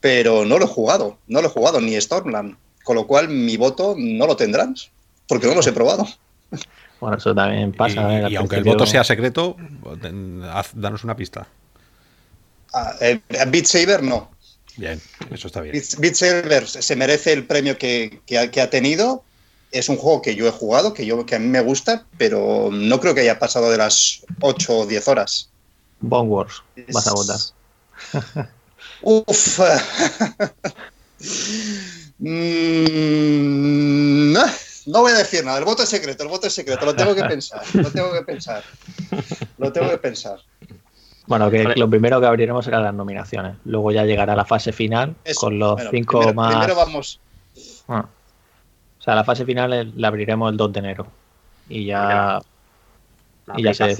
pero 0.00 0.44
no 0.44 0.58
lo 0.58 0.64
he 0.64 0.68
jugado, 0.68 1.18
no 1.26 1.40
lo 1.40 1.48
he 1.48 1.50
jugado 1.50 1.80
ni 1.80 2.00
Stormland, 2.00 2.56
con 2.84 2.96
lo 2.96 3.06
cual 3.06 3.28
mi 3.28 3.56
voto 3.56 3.94
no 3.96 4.26
lo 4.26 4.36
tendrán, 4.36 4.74
porque 5.26 5.46
no 5.46 5.54
los 5.54 5.66
he 5.66 5.72
probado. 5.72 6.06
Bueno, 7.00 7.16
eso 7.16 7.34
también 7.34 7.72
pasa. 7.72 8.12
y, 8.12 8.16
¿eh? 8.16 8.28
Y 8.30 8.36
aunque 8.36 8.56
el 8.56 8.64
voto 8.64 8.86
sea 8.86 9.04
secreto, 9.04 9.56
danos 10.74 11.04
una 11.04 11.16
pista. 11.16 11.46
Ah, 12.72 12.94
Beat 13.46 13.66
Saber 13.66 14.02
no. 14.02 14.30
Bien, 14.76 15.00
eso 15.30 15.46
está 15.46 15.60
bien. 15.60 15.72
Beat, 15.72 15.98
Beat 15.98 16.14
Saber 16.14 16.66
se 16.66 16.96
merece 16.96 17.32
el 17.32 17.46
premio 17.46 17.78
que, 17.78 18.20
que 18.26 18.38
ha, 18.38 18.50
que 18.50 18.60
ha 18.60 18.68
tenido. 18.68 19.24
Es 19.70 19.88
un 19.88 19.96
juego 19.96 20.22
que 20.22 20.34
yo 20.34 20.46
he 20.46 20.50
jugado, 20.50 20.94
que, 20.94 21.04
yo, 21.04 21.26
que 21.26 21.34
a 21.34 21.38
mí 21.38 21.46
me 21.46 21.60
gusta, 21.60 22.04
pero 22.16 22.70
no 22.72 23.00
creo 23.00 23.14
que 23.14 23.20
haya 23.20 23.38
pasado 23.38 23.70
de 23.70 23.76
las 23.76 24.24
8 24.40 24.78
o 24.78 24.86
10 24.86 25.08
horas. 25.08 25.50
Bone 26.00 26.28
Wars, 26.28 26.62
vas 26.92 27.06
a 27.06 27.12
votar. 27.12 27.38
Uf. 29.02 29.60
Mm, 33.08 34.32
no, 34.32 34.40
no 34.86 35.00
voy 35.02 35.12
a 35.12 35.16
decir 35.18 35.44
nada. 35.44 35.58
El 35.58 35.64
voto 35.64 35.82
es 35.84 35.88
secreto, 35.88 36.22
el 36.24 36.28
voto 36.28 36.46
es 36.46 36.52
secreto. 36.52 36.84
Lo 36.84 36.94
tengo 36.96 37.14
que 37.14 37.24
pensar. 37.24 37.62
Lo 37.74 37.90
tengo 37.90 38.12
que 38.12 38.22
pensar. 38.22 38.64
Lo 39.58 39.72
tengo 39.72 39.90
que 39.90 39.98
pensar. 39.98 40.40
Bueno, 41.26 41.50
que 41.50 41.62
Vale. 41.62 41.76
lo 41.76 41.88
primero 41.90 42.20
que 42.20 42.26
abriremos 42.26 42.64
serán 42.64 42.82
las 42.84 42.94
nominaciones. 42.94 43.56
Luego 43.64 43.92
ya 43.92 44.04
llegará 44.04 44.34
la 44.34 44.44
fase 44.46 44.72
final 44.72 45.14
Eso. 45.24 45.40
con 45.40 45.58
los 45.58 45.74
Bueno, 45.74 45.90
cinco 45.90 46.18
primero, 46.18 46.34
más. 46.34 46.54
primero 46.54 46.74
vamos. 46.74 47.20
O 47.86 48.04
sea, 49.08 49.14
la 49.14 49.24
fase 49.24 49.44
final 49.44 49.92
la 49.96 50.08
abriremos 50.08 50.50
el 50.50 50.56
2 50.56 50.72
de 50.72 50.78
enero. 50.80 51.06
Y 51.68 51.86
ya. 51.86 52.40
La 53.46 53.54
Y 53.56 53.62
ya 53.62 53.74
se 53.74 53.96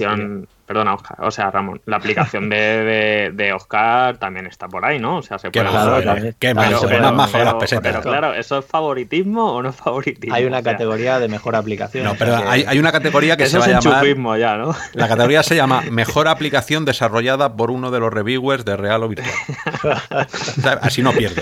perdona, 0.69 0.93
Oscar, 0.93 1.17
o 1.21 1.31
sea, 1.31 1.49
Ramón, 1.49 1.81
la 1.87 1.97
aplicación 1.97 2.47
de, 2.47 2.55
de, 2.55 3.31
de 3.33 3.53
Oscar 3.53 4.19
también 4.19 4.45
está 4.45 4.67
por 4.67 4.85
ahí, 4.85 4.99
¿no? 4.99 5.17
O 5.17 5.21
sea, 5.23 5.39
se 5.39 5.49
puede 5.49 5.65
Claro, 5.67 5.99
también- 6.03 6.35
qué 6.37 6.53
más 6.53 6.69
majo 7.13 7.37
de 7.39 7.43
las 7.43 7.53
pero, 7.55 7.57
pesetas. 7.57 7.81
pero 7.91 8.01
claro, 8.03 8.33
¿eso 8.35 8.59
es 8.59 8.65
favoritismo 8.65 9.51
o 9.53 9.63
no 9.63 9.69
es 9.69 9.75
favoritismo? 9.75 10.35
Hay 10.35 10.45
una 10.45 10.59
O 10.59 10.61
sea, 10.61 10.73
categoría 10.73 11.17
de 11.17 11.27
mejor 11.27 11.55
aplicación. 11.55 12.03
No, 12.03 12.13
pero 12.13 12.37
hay, 12.47 12.65
hay 12.67 12.77
una 12.77 12.91
categoría 12.91 13.35
que 13.35 13.45
eso 13.45 13.53
se 13.53 13.57
es 13.57 13.73
va 13.75 13.79
a 13.79 13.81
llamar. 13.81 14.01
chupismo 14.03 14.37
ya, 14.37 14.57
¿no? 14.57 14.75
La 14.93 15.07
categoría 15.07 15.41
se 15.41 15.55
llama 15.55 15.81
Mejor 15.91 16.27
aplicación 16.27 16.85
desarrollada 16.85 17.55
por 17.55 17.71
uno 17.71 17.89
de 17.89 17.99
los 17.99 18.13
reviewers 18.13 18.63
de 18.63 18.77
Real 18.77 19.01
o 19.01 19.07
Virtual. 19.09 19.31
O 20.13 20.61
sea, 20.61 20.73
Así 20.83 21.01
no 21.01 21.11
pierdo. 21.13 21.41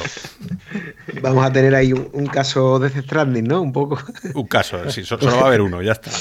Vamos 1.22 1.46
a 1.46 1.52
tener 1.52 1.76
ahí 1.76 1.92
un, 1.92 2.08
un 2.14 2.28
caso 2.28 2.80
de 2.80 2.90
Death 2.90 3.04
Stranding, 3.06 3.44
¿no? 3.46 3.62
Un 3.62 3.74
poco. 3.74 4.00
Un 4.34 4.48
caso, 4.48 4.90
sí, 4.90 5.04
so- 5.04 5.20
solo 5.20 5.36
va 5.38 5.44
a 5.44 5.48
haber 5.48 5.62
uno, 5.62 5.82
ya 5.82 5.92
está. 5.94 6.12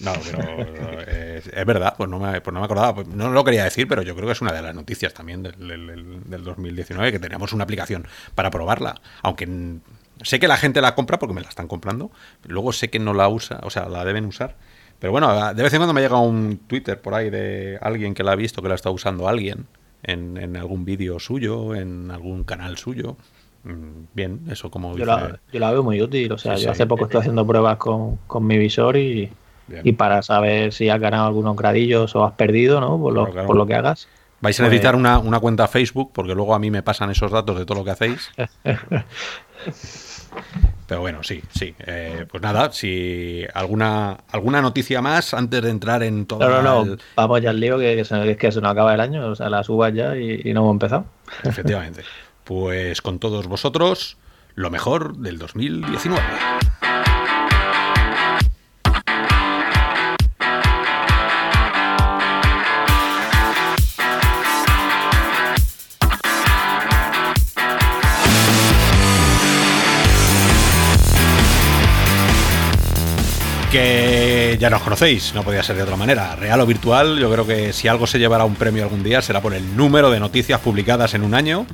No, 0.00 0.12
pero 0.24 1.00
es 1.02 1.66
verdad, 1.66 1.94
pues 1.96 2.08
no, 2.10 2.18
me, 2.18 2.40
pues 2.40 2.52
no 2.52 2.60
me 2.60 2.64
acordaba. 2.66 2.94
Pues 2.96 3.08
no 3.08 3.30
lo 3.30 3.44
quería 3.44 3.64
decir, 3.64 3.86
pero 3.88 4.02
yo 4.02 4.14
creo 4.14 4.26
que 4.26 4.32
es 4.32 4.40
una 4.40 4.52
de 4.52 4.62
las 4.62 4.74
noticias 4.74 5.14
también 5.14 5.42
del, 5.42 5.56
del- 5.68 6.20
del 6.24 6.44
2019, 6.44 7.12
que 7.12 7.18
teníamos 7.18 7.52
una 7.52 7.64
aplicación 7.64 8.06
para 8.34 8.50
probarla. 8.50 9.00
Aunque 9.22 9.48
sé 10.22 10.38
que 10.40 10.48
la 10.48 10.56
gente 10.56 10.80
la 10.80 10.94
compra 10.94 11.18
porque 11.18 11.34
me 11.34 11.40
la 11.42 11.48
están 11.48 11.68
comprando, 11.68 12.10
luego 12.46 12.72
sé 12.72 12.90
que 12.90 12.98
no 12.98 13.14
la 13.14 13.28
usa, 13.28 13.60
o 13.62 13.70
sea, 13.70 13.88
la 13.88 14.04
deben 14.04 14.24
usar. 14.26 14.56
Pero 14.98 15.12
bueno, 15.12 15.52
de 15.54 15.62
vez 15.62 15.72
en 15.74 15.78
cuando 15.78 15.92
me 15.92 16.00
llega 16.00 16.18
un 16.18 16.58
Twitter 16.66 17.00
por 17.00 17.14
ahí 17.14 17.30
de 17.30 17.78
alguien 17.82 18.14
que 18.14 18.22
la 18.24 18.32
ha 18.32 18.36
visto, 18.36 18.62
que 18.62 18.68
la 18.68 18.74
está 18.74 18.90
usando 18.90 19.28
alguien 19.28 19.66
en, 20.02 20.36
en 20.38 20.56
algún 20.56 20.84
vídeo 20.84 21.18
suyo, 21.18 21.74
en 21.74 22.10
algún 22.10 22.44
canal 22.44 22.78
suyo. 22.78 23.16
Mm, 23.64 24.04
Bien, 24.14 24.40
eso 24.50 24.70
como 24.70 24.90
Yo 24.96 25.04
dice- 25.04 25.06
la, 25.06 25.40
yo 25.52 25.60
la 25.60 25.70
veo 25.72 25.82
muy 25.82 26.00
útil. 26.00 26.32
O 26.32 26.38
sea, 26.38 26.56
Sí, 26.56 26.62
yo 26.62 26.68
sí. 26.68 26.72
hace 26.72 26.86
poco 26.86 27.04
estoy 27.04 27.20
haciendo 27.20 27.46
pruebas 27.46 27.76
con, 27.76 28.16
con 28.26 28.46
mi 28.46 28.56
visor 28.56 28.96
y, 28.96 29.30
Bien. 29.66 29.80
y 29.84 29.92
para 29.92 30.20
saber 30.22 30.72
si 30.72 30.88
has 30.90 31.00
ganado 31.00 31.26
algunos 31.26 31.56
gradillos 31.56 32.14
o 32.16 32.24
has 32.24 32.32
perdido, 32.34 32.80
¿no? 32.80 32.98
Por 33.00 33.12
lo, 33.14 33.20
Claro, 33.22 33.32
claro. 33.32 33.46
por 33.46 33.56
lo 33.56 33.66
que 33.66 33.74
hagas. 33.74 34.08
Vais 34.40 34.58
a 34.58 34.62
Pues- 34.62 34.70
necesitar 34.70 34.94
una, 34.94 35.18
una 35.18 35.40
cuenta 35.40 35.66
Facebook, 35.68 36.10
porque 36.12 36.34
luego 36.34 36.54
a 36.54 36.58
mí 36.58 36.70
me 36.70 36.82
pasan 36.82 37.10
esos 37.10 37.30
datos 37.32 37.58
de 37.58 37.64
todo 37.64 37.78
lo 37.78 37.84
que 37.84 37.90
hacéis. 37.92 38.30
Pero 40.86 41.00
bueno, 41.00 41.22
sí, 41.22 41.42
sí. 41.56 41.74
Eh, 41.86 42.26
pues 42.30 42.42
nada, 42.42 42.70
si 42.72 43.42
alguna 43.54 44.18
alguna 44.30 44.60
noticia 44.60 45.00
más 45.00 45.32
antes 45.32 45.62
de 45.62 45.70
entrar 45.70 46.02
en 46.02 46.26
todo 46.26 46.40
No, 46.40 46.50
no, 46.50 46.62
no. 46.84 46.92
el- 46.92 47.00
Vamos 47.16 47.40
ya 47.40 47.50
al 47.50 47.60
lío 47.60 47.78
que, 47.78 47.96
que 47.96 48.04
se, 48.04 48.36
que 48.36 48.52
se 48.52 48.60
nos 48.60 48.72
acaba 48.72 48.92
el 48.92 49.00
año. 49.00 49.26
O 49.28 49.34
sea, 49.34 49.48
las 49.48 49.68
uvas 49.70 49.94
ya 49.94 50.14
y, 50.16 50.42
y 50.44 50.52
no 50.52 50.60
hemos 50.60 50.72
empezado. 50.72 51.06
Efectivamente. 51.42 52.02
Pues 52.44 53.00
con 53.00 53.18
todos 53.20 53.46
vosotros, 53.46 54.18
lo 54.54 54.68
mejor 54.68 55.16
del 55.16 55.38
2019. 55.38 56.22
Que 73.74 74.56
ya 74.60 74.70
nos 74.70 74.82
conocéis, 74.82 75.34
no 75.34 75.42
podía 75.42 75.60
ser 75.64 75.74
de 75.74 75.82
otra 75.82 75.96
manera. 75.96 76.36
Real 76.36 76.60
o 76.60 76.64
virtual, 76.64 77.18
yo 77.18 77.28
creo 77.28 77.44
que 77.44 77.72
si 77.72 77.88
algo 77.88 78.06
se 78.06 78.20
llevará 78.20 78.44
un 78.44 78.54
premio 78.54 78.84
algún 78.84 79.02
día 79.02 79.20
será 79.20 79.42
por 79.42 79.52
el 79.52 79.76
número 79.76 80.10
de 80.12 80.20
noticias 80.20 80.60
publicadas 80.60 81.12
en 81.14 81.24
un 81.24 81.34
año. 81.34 81.66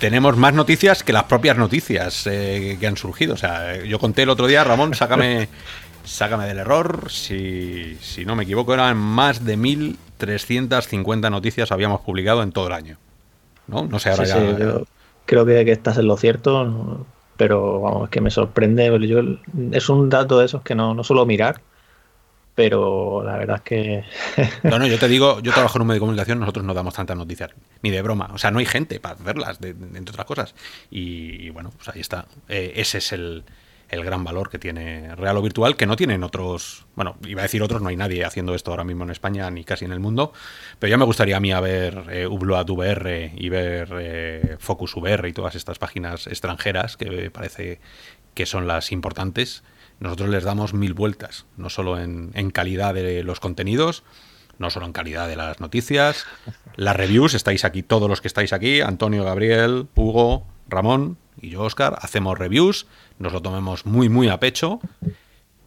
Tenemos 0.00 0.36
más 0.36 0.52
noticias 0.52 1.04
que 1.04 1.12
las 1.12 1.22
propias 1.24 1.56
noticias 1.56 2.26
eh, 2.26 2.76
que 2.80 2.86
han 2.88 2.96
surgido. 2.96 3.34
O 3.34 3.36
sea, 3.36 3.84
yo 3.84 4.00
conté 4.00 4.22
el 4.22 4.30
otro 4.30 4.48
día, 4.48 4.64
Ramón, 4.64 4.96
sácame, 4.96 5.48
sácame 6.04 6.44
del 6.44 6.58
error. 6.58 7.04
Si, 7.08 7.96
si 8.00 8.24
no 8.24 8.34
me 8.34 8.42
equivoco, 8.42 8.74
eran 8.74 8.96
más 8.96 9.44
de 9.44 9.56
1.350 9.56 11.30
noticias 11.30 11.70
habíamos 11.70 12.00
publicado 12.00 12.42
en 12.42 12.50
todo 12.50 12.66
el 12.66 12.72
año. 12.72 12.98
¿No? 13.68 13.84
No 13.86 14.00
sé, 14.00 14.10
ahora 14.10 14.24
Sí, 14.24 14.32
ya. 14.32 14.38
sí, 14.38 14.84
creo 15.24 15.46
que, 15.46 15.64
que 15.64 15.70
estás 15.70 15.98
en 15.98 16.08
lo 16.08 16.16
cierto. 16.16 16.64
No, 16.64 17.06
pero 17.38 17.80
vamos, 17.80 18.04
es 18.04 18.10
que 18.10 18.20
me 18.20 18.30
sorprende. 18.30 18.90
Yo, 19.06 19.20
es 19.70 19.88
un 19.88 20.10
dato 20.10 20.40
de 20.40 20.46
esos 20.46 20.62
que 20.62 20.74
no, 20.74 20.92
no 20.92 21.04
suelo 21.04 21.24
mirar, 21.24 21.62
pero 22.56 23.22
la 23.22 23.36
verdad 23.36 23.56
es 23.58 23.62
que... 23.62 24.04
no, 24.68 24.80
no, 24.80 24.88
yo 24.88 24.98
te 24.98 25.06
digo, 25.06 25.38
yo 25.38 25.52
trabajo 25.52 25.78
en 25.78 25.82
un 25.82 25.88
medio 25.88 25.98
de 25.98 26.00
comunicación, 26.00 26.40
nosotros 26.40 26.64
no 26.64 26.74
damos 26.74 26.94
tantas 26.94 27.16
noticias, 27.16 27.50
ni 27.80 27.90
de 27.90 28.02
broma. 28.02 28.28
O 28.34 28.38
sea, 28.38 28.50
no 28.50 28.58
hay 28.58 28.66
gente 28.66 28.98
para 28.98 29.14
verlas, 29.14 29.60
entre 29.62 30.10
otras 30.10 30.26
cosas. 30.26 30.54
Y, 30.90 31.50
bueno, 31.50 31.70
pues 31.76 31.88
ahí 31.90 32.00
está. 32.00 32.26
Eh, 32.48 32.72
ese 32.74 32.98
es 32.98 33.12
el, 33.12 33.44
el 33.88 34.04
gran 34.04 34.22
valor 34.24 34.50
que 34.50 34.58
tiene 34.58 35.14
Real 35.16 35.36
o 35.36 35.42
Virtual, 35.42 35.76
que 35.76 35.86
no 35.86 35.96
tienen 35.96 36.22
otros, 36.22 36.86
bueno, 36.94 37.16
iba 37.26 37.40
a 37.40 37.44
decir 37.44 37.62
otros, 37.62 37.80
no 37.80 37.88
hay 37.88 37.96
nadie 37.96 38.24
haciendo 38.24 38.54
esto 38.54 38.70
ahora 38.70 38.84
mismo 38.84 39.04
en 39.04 39.10
España 39.10 39.50
ni 39.50 39.64
casi 39.64 39.84
en 39.84 39.92
el 39.92 40.00
mundo, 40.00 40.32
pero 40.78 40.90
ya 40.90 40.98
me 40.98 41.04
gustaría 41.04 41.36
a 41.36 41.40
mí 41.40 41.52
a 41.52 41.60
ver 41.60 42.04
eh, 42.10 42.26
Ubloat 42.26 42.68
VR 42.68 43.32
y 43.34 43.48
ver 43.48 43.88
eh, 43.98 44.56
Focus 44.58 44.96
VR 44.96 45.28
y 45.28 45.32
todas 45.32 45.54
estas 45.54 45.78
páginas 45.78 46.26
extranjeras 46.26 46.96
que 46.96 47.30
parece 47.30 47.80
que 48.34 48.46
son 48.46 48.66
las 48.66 48.92
importantes. 48.92 49.62
Nosotros 50.00 50.28
les 50.28 50.44
damos 50.44 50.74
mil 50.74 50.94
vueltas, 50.94 51.46
no 51.56 51.70
solo 51.70 51.98
en, 51.98 52.30
en 52.34 52.50
calidad 52.50 52.94
de 52.94 53.24
los 53.24 53.40
contenidos, 53.40 54.04
no 54.58 54.70
solo 54.70 54.86
en 54.86 54.92
calidad 54.92 55.28
de 55.28 55.36
las 55.36 55.60
noticias, 55.60 56.24
las 56.76 56.94
reviews, 56.94 57.34
estáis 57.34 57.64
aquí, 57.64 57.82
todos 57.82 58.08
los 58.08 58.20
que 58.20 58.28
estáis 58.28 58.52
aquí, 58.52 58.80
Antonio, 58.80 59.24
Gabriel, 59.24 59.88
Hugo, 59.96 60.46
Ramón 60.68 61.16
y 61.40 61.50
yo, 61.50 61.62
Oscar, 61.62 61.98
hacemos 62.00 62.38
reviews, 62.38 62.86
nos 63.18 63.32
lo 63.32 63.42
tomemos 63.42 63.86
muy, 63.86 64.08
muy 64.08 64.28
a 64.28 64.40
pecho 64.40 64.80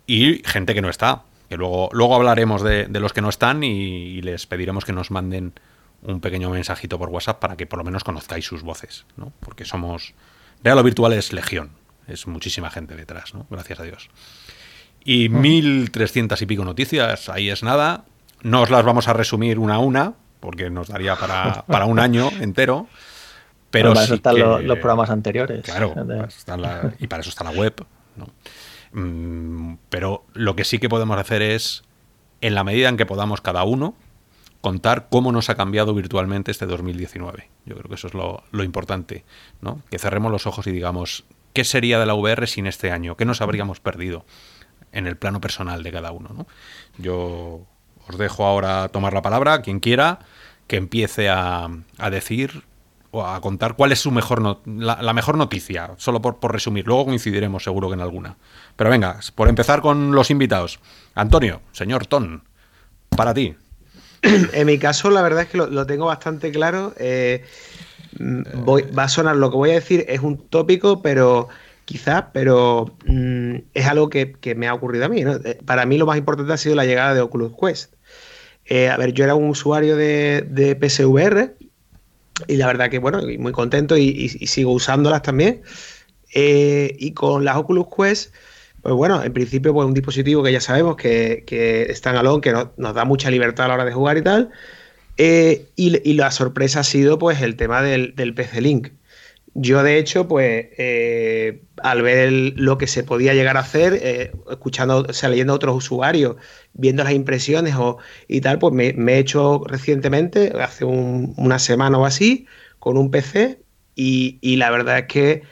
y 0.08 0.42
gente 0.46 0.74
que 0.74 0.82
no 0.82 0.90
está, 0.90 1.24
que 1.50 1.58
luego, 1.58 1.90
luego 1.94 2.16
hablaremos 2.16 2.62
de, 2.64 2.88
los 2.88 3.14
que 3.14 3.22
no 3.22 3.30
están 3.30 3.64
y, 3.64 4.22
les 4.22 4.46
pediremos 4.46 4.86
que 4.86 4.94
nos 4.94 5.12
manden 5.12 5.54
un 6.04 6.20
pequeño 6.20 6.50
mensajito 6.50 6.98
por 6.98 7.10
WhatsApp 7.10 7.40
para 7.40 7.56
que 7.56 7.66
por 7.66 7.78
lo 7.78 7.86
menos 7.86 8.04
conozcáis 8.04 8.46
sus 8.46 8.64
voces, 8.64 9.06
¿no? 9.18 9.32
Porque 9.40 9.66
somos... 9.66 10.14
Real 10.64 10.82
Virtual 10.84 11.14
es 11.14 11.34
legión, 11.34 11.72
es 12.08 12.28
muchísima 12.28 12.70
gente 12.70 12.96
detrás, 12.96 13.34
¿no? 13.34 13.48
Gracias 13.50 13.80
a 13.80 13.84
Dios. 13.84 14.10
Y 15.04 15.30
1300 15.30 16.42
y 16.42 16.46
pico 16.46 16.64
noticias, 16.64 17.30
ahí 17.30 17.50
es 17.50 17.64
nada. 17.64 18.06
No 18.44 18.62
os 18.62 18.70
las 18.70 18.86
vamos 18.86 19.08
a 19.08 19.14
resumir 19.14 19.60
una 19.60 19.76
a 19.76 19.80
una, 19.80 20.14
porque 20.40 20.70
nos 20.70 20.88
daría 20.88 21.16
para, 21.16 21.64
para 21.68 21.86
un 21.86 22.00
año 22.00 22.30
entero. 22.40 22.88
Pero 23.72 23.94
para 23.94 24.06
eso 24.06 24.16
están 24.16 24.38
los, 24.38 24.80
programas 24.80 25.10
anteriores. 25.10 25.64
Claro, 25.64 25.96
y 27.00 27.08
para 27.08 27.22
eso 27.22 27.30
está 27.30 27.44
la 27.44 27.52
web. 27.52 27.86
Mm, 28.92 29.76
pero 29.90 30.26
lo 30.34 30.56
que 30.56 30.66
sí 30.66 30.78
que 30.78 30.90
podemos 30.90 31.18
hacer 31.18 31.42
es, 31.42 31.84
en 32.42 32.54
la 32.54 32.64
medida 32.64 32.90
en 32.90 32.98
que 32.98 33.06
podamos 33.06 33.42
cada 33.42 33.64
uno, 33.64 33.96
contar 34.60 35.08
cómo 35.10 35.32
nos 35.32 35.50
ha 35.50 35.56
cambiado 35.56 35.94
virtualmente 35.94 36.52
este 36.52 36.66
2019. 36.66 37.50
Yo 37.66 37.76
creo 37.76 37.90
que 37.90 37.96
eso 37.96 38.08
es 38.08 38.14
lo, 38.14 38.64
importante, 38.64 39.24
¿no? 39.62 39.82
Que 39.90 39.98
cerremos 39.98 40.32
los 40.32 40.46
ojos 40.46 40.68
y 40.68 40.72
digamos, 40.72 41.24
¿qué 41.54 41.64
sería 41.64 42.00
de 42.00 42.06
la 42.06 42.14
VR 42.14 42.48
sin 42.48 42.68
este 42.68 42.92
año? 42.92 43.16
¿Qué 43.16 43.26
nos 43.26 43.42
habríamos 43.42 43.80
perdido 43.80 44.26
en 44.92 45.08
el 45.08 45.18
plano 45.18 45.42
personal 45.42 45.82
de 45.84 45.92
cada 45.92 46.12
uno? 46.12 46.46
Yo 46.98 47.62
os 48.08 48.18
dejo 48.18 48.46
ahora 48.46 48.90
tomar 48.90 49.14
la 49.14 49.22
palabra, 49.22 49.62
quien 49.62 49.80
quiera, 49.80 50.20
que 50.68 50.76
empiece 50.76 51.30
a, 51.30 51.70
a 51.98 52.10
decir 52.10 52.64
o 53.12 53.26
a 53.26 53.40
contar 53.42 53.76
cuál 53.76 53.92
es 53.92 54.00
su 54.00 54.10
mejor 54.10 54.60
la, 54.66 55.14
mejor 55.14 55.38
noticia, 55.38 55.92
solo 55.98 56.22
por, 56.22 56.40
por, 56.40 56.54
resumir. 56.54 56.88
Luego 56.88 57.06
coincidiremos 57.06 57.64
seguro 57.64 57.90
que 57.90 57.96
en 57.96 58.02
alguna. 58.02 58.38
Pero 58.76 58.90
venga, 58.90 59.20
por 59.36 59.50
empezar 59.50 59.82
con 59.82 60.14
los 60.14 60.32
invitados. 60.32 60.80
Antonio, 61.14 61.62
señor 61.74 62.08
Ton, 62.08 62.44
para 63.10 63.34
ti. 63.34 63.56
En 64.54 64.68
mi 64.68 64.78
caso, 64.78 65.10
la 65.10 65.22
verdad 65.22 65.44
es 65.44 65.50
que 65.50 65.58
lo, 65.58 65.86
tengo 65.86 66.06
bastante 66.06 66.52
claro. 66.52 66.94
Eh, 66.98 67.44
voy, 68.20 68.84
va 68.84 69.04
a 69.04 69.10
sonar 69.10 69.36
lo 69.36 69.50
que 69.50 69.58
voy 69.58 69.72
a 69.72 69.74
decir, 69.74 70.06
es 70.08 70.22
un 70.22 70.38
tópico, 70.38 71.02
pero 71.02 71.50
quizás, 71.86 72.26
pero 72.32 72.96
mm, 73.06 73.56
es 73.74 73.88
algo 73.88 74.10
que, 74.10 74.38
me 74.56 74.68
ha 74.68 74.74
ocurrido 74.74 75.06
a 75.06 75.10
mí. 75.10 75.22
Eh, 75.22 75.60
para 75.66 75.86
mí 75.86 75.98
lo 75.98 76.06
más 76.06 76.18
importante 76.18 76.54
ha 76.54 76.58
sido 76.58 76.76
la 76.76 76.86
llegada 76.86 77.14
de 77.14 77.22
Oculus 77.22 77.54
Quest. 77.60 77.94
Eh, 78.66 78.90
a 78.90 78.96
ver, 78.96 79.12
yo 79.12 79.26
era 79.26 79.36
un 79.36 79.50
usuario 79.50 79.98
de, 79.98 80.46
de 80.48 80.76
PSVR 80.76 81.56
y 82.48 82.58
la 82.58 82.68
verdad 82.68 82.90
que, 82.90 83.00
bueno, 83.00 83.22
muy 83.40 83.52
contento 83.52 83.98
y, 83.98 84.30
sigo 84.30 84.72
usándolas 84.72 85.22
también. 85.22 85.62
Eh, 86.34 86.96
y 87.00 87.12
con 87.12 87.44
las 87.44 87.58
Oculus 87.58 87.88
Quest, 87.96 88.34
pues 88.82 88.96
bueno, 88.96 89.24
en 89.24 89.34
principio, 89.34 89.74
pues 89.74 89.86
un 89.88 89.94
dispositivo 89.94 90.44
que 90.44 90.52
ya 90.52 90.62
sabemos 90.62 90.96
que, 90.96 91.44
que 91.46 91.84
está 91.84 92.12
en 92.12 92.18
alón, 92.18 92.42
que 92.42 92.52
nos 92.52 92.96
da 92.96 93.06
mucha 93.06 93.30
libertad 93.30 93.66
a 93.66 93.68
la 93.70 93.74
hora 93.76 93.86
de 93.86 93.94
jugar 93.94 94.18
y 94.18 94.22
tal. 94.24 94.52
Eh, 95.18 95.68
y, 95.76 96.14
la 96.14 96.32
sorpresa 96.32 96.80
ha 96.80 96.84
sido, 96.84 97.20
pues, 97.20 97.42
el 97.42 97.56
tema 97.56 97.82
del 97.82 98.34
PC 98.34 98.62
Link. 98.62 98.90
Yo, 99.54 99.84
de 99.84 99.98
hecho, 99.98 100.28
pues, 100.28 100.68
eh, 100.78 101.64
al 101.84 102.02
ver 102.02 102.32
lo 102.56 102.78
que 102.78 102.88
se 102.88 103.04
podía 103.04 103.34
llegar 103.34 103.58
a 103.58 103.62
hacer, 103.62 104.00
eh, 104.02 104.32
escuchando, 104.50 105.06
o 105.10 105.14
sea, 105.14 105.30
leyendo 105.30 105.52
a 105.54 105.58
otros 105.58 105.76
usuarios, 105.76 106.38
viendo 106.74 107.04
las 107.04 107.14
impresiones 107.14 107.76
o, 107.76 107.98
y 108.30 108.40
tal, 108.42 108.60
pues 108.60 108.74
me, 108.74 108.96
he 109.14 109.20
hecho 109.20 109.62
recientemente, 109.68 110.54
hace 110.62 110.86
una 110.86 111.60
semana 111.60 111.98
o 111.98 112.06
así, 112.06 112.48
con 112.80 112.98
un 112.98 113.12
PC 113.12 113.62
y, 113.96 114.56
la 114.56 114.72
verdad 114.72 115.00
es 115.00 115.06
que 115.08 115.44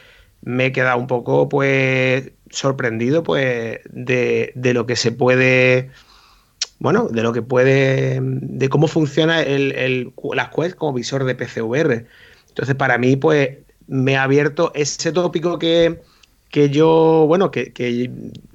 me 0.42 0.66
he 0.66 0.72
quedado 0.72 0.98
un 0.98 1.06
poco, 1.06 1.48
pues, 1.50 2.32
sorprendido, 2.50 3.22
pues, 3.22 3.80
de, 3.90 4.52
lo 4.74 4.86
que 4.86 4.96
se 4.96 5.12
puede 5.12 5.90
bueno, 6.78 7.08
de 7.08 7.22
lo 7.22 7.32
que 7.34 7.42
puede, 7.42 8.20
de 8.22 8.68
cómo 8.70 8.88
funciona 8.88 9.42
el, 9.42 9.72
el, 9.72 10.14
las 10.34 10.48
Quest 10.48 10.76
como 10.76 10.94
visor 10.94 11.24
de 11.24 11.34
PCVR. 11.34 12.06
Entonces, 12.48 12.74
para 12.74 12.96
mí, 12.98 13.16
pues, 13.16 13.58
me 13.90 14.16
ha 14.16 14.22
abierto 14.22 14.70
ese 14.74 15.10
tópico 15.10 15.58
que, 15.58 15.98
yo, 16.70 17.24
bueno, 17.26 17.50
que, 17.50 18.10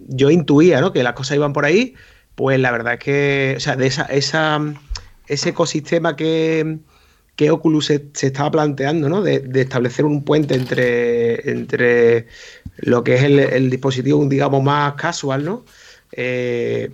yo 0.07 0.29
intuía, 0.31 0.79
¿no? 0.79 0.93
Que 0.93 1.03
las 1.03 1.13
cosas 1.13 1.35
iban 1.35 1.51
por 1.51 1.65
ahí, 1.65 1.93
pues 2.35 2.57
la 2.59 2.71
verdad 2.71 2.93
es 2.93 2.99
que, 2.99 3.53
o 3.57 3.59
sea, 3.59 3.75
de 3.75 3.87
esa, 3.87 4.03
esa 4.05 4.61
ese 5.27 5.49
ecosistema 5.49 6.15
que, 6.15 6.77
que 7.35 7.51
Oculus 7.51 7.87
se, 7.87 8.05
estaba 8.21 8.49
planteando, 8.51 9.09
¿no? 9.09 9.21
De, 9.21 9.43
establecer 9.55 10.05
un 10.05 10.23
puente 10.23 10.55
entre, 10.55 11.51
entre 11.51 12.27
lo 12.77 13.03
que 13.03 13.15
es 13.15 13.23
el, 13.23 13.69
dispositivo, 13.69 14.25
digamos, 14.25 14.63
más 14.63 14.93
casual, 14.93 15.43
¿no? 15.43 15.65
Eh, 16.13 16.91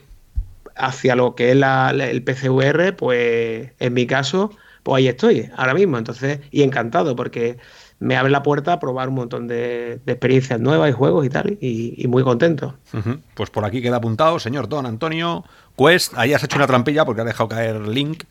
hacia 0.76 1.16
lo 1.16 1.36
que 1.36 1.52
es 1.52 1.58
la, 1.58 1.92
el 1.92 2.24
PCVR, 2.24 2.96
pues 2.96 3.70
en 3.80 3.94
mi 3.94 4.08
caso, 4.08 4.52
pues 4.82 4.98
ahí 4.98 5.08
estoy, 5.10 5.50
ahora 5.56 5.76
mismo. 5.76 6.00
Entonces, 6.00 6.40
y 6.50 6.64
encantado, 6.64 7.16
porque 7.16 7.58
me 8.02 8.18
abre 8.18 8.32
la 8.32 8.42
puerta 8.42 8.74
a 8.74 8.80
probar 8.80 9.10
un 9.10 9.16
montón 9.16 9.48
de, 9.48 10.02
experiencias 10.08 10.60
nuevas 10.60 10.90
y 10.90 10.94
juegos 10.94 11.24
y 11.24 11.30
tal, 11.30 11.58
y, 11.62 12.04
muy 12.08 12.24
contento. 12.24 12.76
Pues 13.36 13.52
por 13.52 13.64
aquí 13.64 13.80
queda 13.82 13.98
apuntado, 13.98 14.40
señor 14.40 14.68
Don 14.68 14.88
Antonio 14.88 15.46
Quest, 15.78 16.14
ahí 16.18 16.34
has 16.34 16.44
hecho 16.44 16.58
una 16.58 16.66
trampilla 16.66 17.06
porque 17.06 17.22
ha 17.22 17.26
dejado 17.26 17.48
caer 17.50 17.88
Link, 17.88 18.24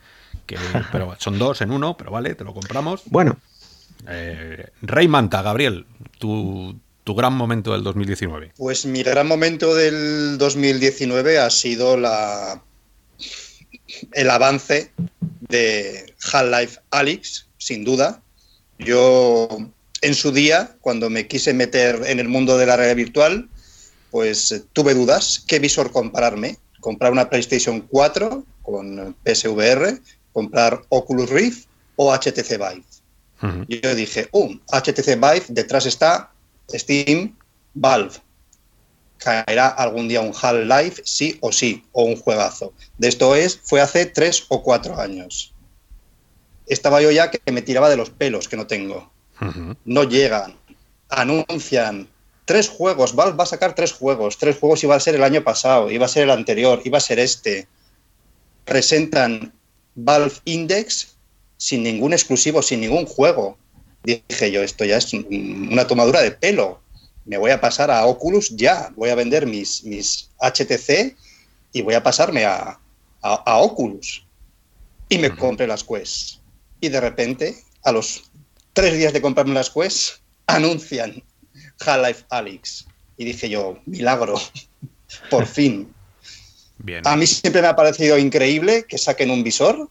que, 0.44 0.56
pero 0.92 1.14
son 1.18 1.38
dos 1.38 1.60
en 1.60 1.70
uno, 1.70 1.96
pero 1.96 2.10
vale, 2.10 2.34
te 2.34 2.44
lo 2.44 2.52
compramos. 2.52 3.02
Bueno. 3.06 3.38
Eh, 4.08 4.70
Rey 4.82 5.06
Manta, 5.06 5.40
Gabriel, 5.42 5.86
tu, 6.18 6.76
tu 7.04 7.14
gran 7.14 7.34
momento 7.34 7.72
del 7.72 7.84
2019. 7.84 8.54
Pues 8.56 8.86
mi 8.86 9.04
gran 9.04 9.28
momento 9.28 9.74
del 9.74 10.36
2019 10.36 11.38
ha 11.38 11.50
sido 11.50 11.96
la 11.96 12.60
el 14.12 14.30
avance 14.30 14.90
de 15.48 16.12
Half-Life 16.32 16.80
Alyx, 16.90 17.46
sin 17.58 17.84
duda, 17.84 18.22
yo, 18.84 19.48
en 20.02 20.14
su 20.14 20.32
día, 20.32 20.76
cuando 20.80 21.10
me 21.10 21.26
quise 21.26 21.52
meter 21.54 22.02
en 22.06 22.20
el 22.20 22.28
mundo 22.28 22.58
de 22.58 22.66
la 22.66 22.76
realidad 22.76 22.96
virtual, 22.96 23.48
pues 24.10 24.52
eh, 24.52 24.62
tuve 24.72 24.94
dudas 24.94 25.42
qué 25.46 25.58
visor 25.58 25.92
comprarme. 25.92 26.58
Comprar 26.80 27.12
una 27.12 27.28
PlayStation 27.28 27.82
4 27.82 28.44
con 28.62 29.14
PSVR, 29.24 30.00
comprar 30.32 30.82
Oculus 30.88 31.28
Rift 31.28 31.68
o 31.96 32.14
HTC 32.14 32.56
Vive. 32.56 32.84
Yo 33.68 33.94
dije, 33.94 34.28
um, 34.32 34.60
HTC 34.70 35.14
Vive, 35.16 35.44
detrás 35.48 35.86
está 35.86 36.30
Steam, 36.70 37.36
Valve. 37.74 38.14
Caerá 39.18 39.68
algún 39.68 40.08
día 40.08 40.20
un 40.20 40.32
Half-Life, 40.34 41.02
sí 41.04 41.36
o 41.40 41.52
sí, 41.52 41.84
o 41.92 42.04
un 42.04 42.16
juegazo. 42.16 42.72
De 42.96 43.08
esto 43.08 43.34
es, 43.34 43.60
fue 43.62 43.80
hace 43.80 44.06
tres 44.06 44.44
o 44.48 44.62
cuatro 44.62 44.98
años 44.98 45.49
estaba 46.70 47.02
yo 47.02 47.10
ya 47.10 47.30
que 47.30 47.52
me 47.52 47.62
tiraba 47.62 47.90
de 47.90 47.96
los 47.96 48.10
pelos 48.10 48.48
que 48.48 48.56
no 48.56 48.66
tengo. 48.66 49.10
No 49.84 50.04
llegan, 50.04 50.54
anuncian 51.08 52.08
tres 52.44 52.68
juegos, 52.68 53.14
Valve 53.14 53.36
va 53.36 53.44
a 53.44 53.46
sacar 53.46 53.74
tres 53.74 53.92
juegos, 53.92 54.38
tres 54.38 54.58
juegos 54.58 54.84
iba 54.84 54.94
a 54.94 55.00
ser 55.00 55.14
el 55.14 55.24
año 55.24 55.42
pasado, 55.42 55.90
iba 55.90 56.06
a 56.06 56.08
ser 56.08 56.24
el 56.24 56.30
anterior, 56.30 56.80
iba 56.84 56.98
a 56.98 57.00
ser 57.00 57.18
este. 57.18 57.66
Presentan 58.64 59.52
Valve 59.94 60.34
Index 60.44 61.16
sin 61.56 61.82
ningún 61.82 62.12
exclusivo, 62.12 62.62
sin 62.62 62.80
ningún 62.80 63.06
juego. 63.06 63.58
Dije 64.04 64.50
yo, 64.50 64.62
esto 64.62 64.84
ya 64.84 64.96
es 64.96 65.12
una 65.12 65.86
tomadura 65.86 66.22
de 66.22 66.30
pelo. 66.30 66.80
Me 67.24 67.36
voy 67.36 67.50
a 67.50 67.60
pasar 67.60 67.90
a 67.90 68.06
Oculus 68.06 68.50
ya. 68.56 68.92
Voy 68.96 69.10
a 69.10 69.14
vender 69.14 69.46
mis, 69.46 69.84
mis 69.84 70.30
HTC 70.40 71.16
y 71.72 71.82
voy 71.82 71.94
a 71.94 72.02
pasarme 72.02 72.44
a, 72.44 72.78
Oculus. 73.22 74.24
Y 75.08 75.18
me 75.18 75.34
compré 75.36 75.66
las 75.66 75.84
Quest 75.84 76.39
y 76.80 76.88
de 76.88 77.00
repente, 77.00 77.56
a 77.84 77.92
los 77.92 78.30
tres 78.72 78.96
días 78.96 79.12
de 79.12 79.20
comprarme 79.20 79.54
las 79.54 79.70
Quest, 79.70 80.18
anuncian 80.46 81.22
Half-Life 81.84 82.24
Alyx. 82.30 82.86
Y 83.16 83.24
dije 83.24 83.48
yo, 83.48 83.78
milagro, 83.86 84.40
por 85.30 85.46
fin. 85.46 85.92
Bien. 86.78 87.06
A 87.06 87.16
mí 87.16 87.26
siempre 87.26 87.60
me 87.60 87.68
ha 87.68 87.76
parecido 87.76 88.16
increíble 88.18 88.84
que 88.88 88.96
saquen 88.96 89.30
un 89.30 89.44
visor 89.44 89.88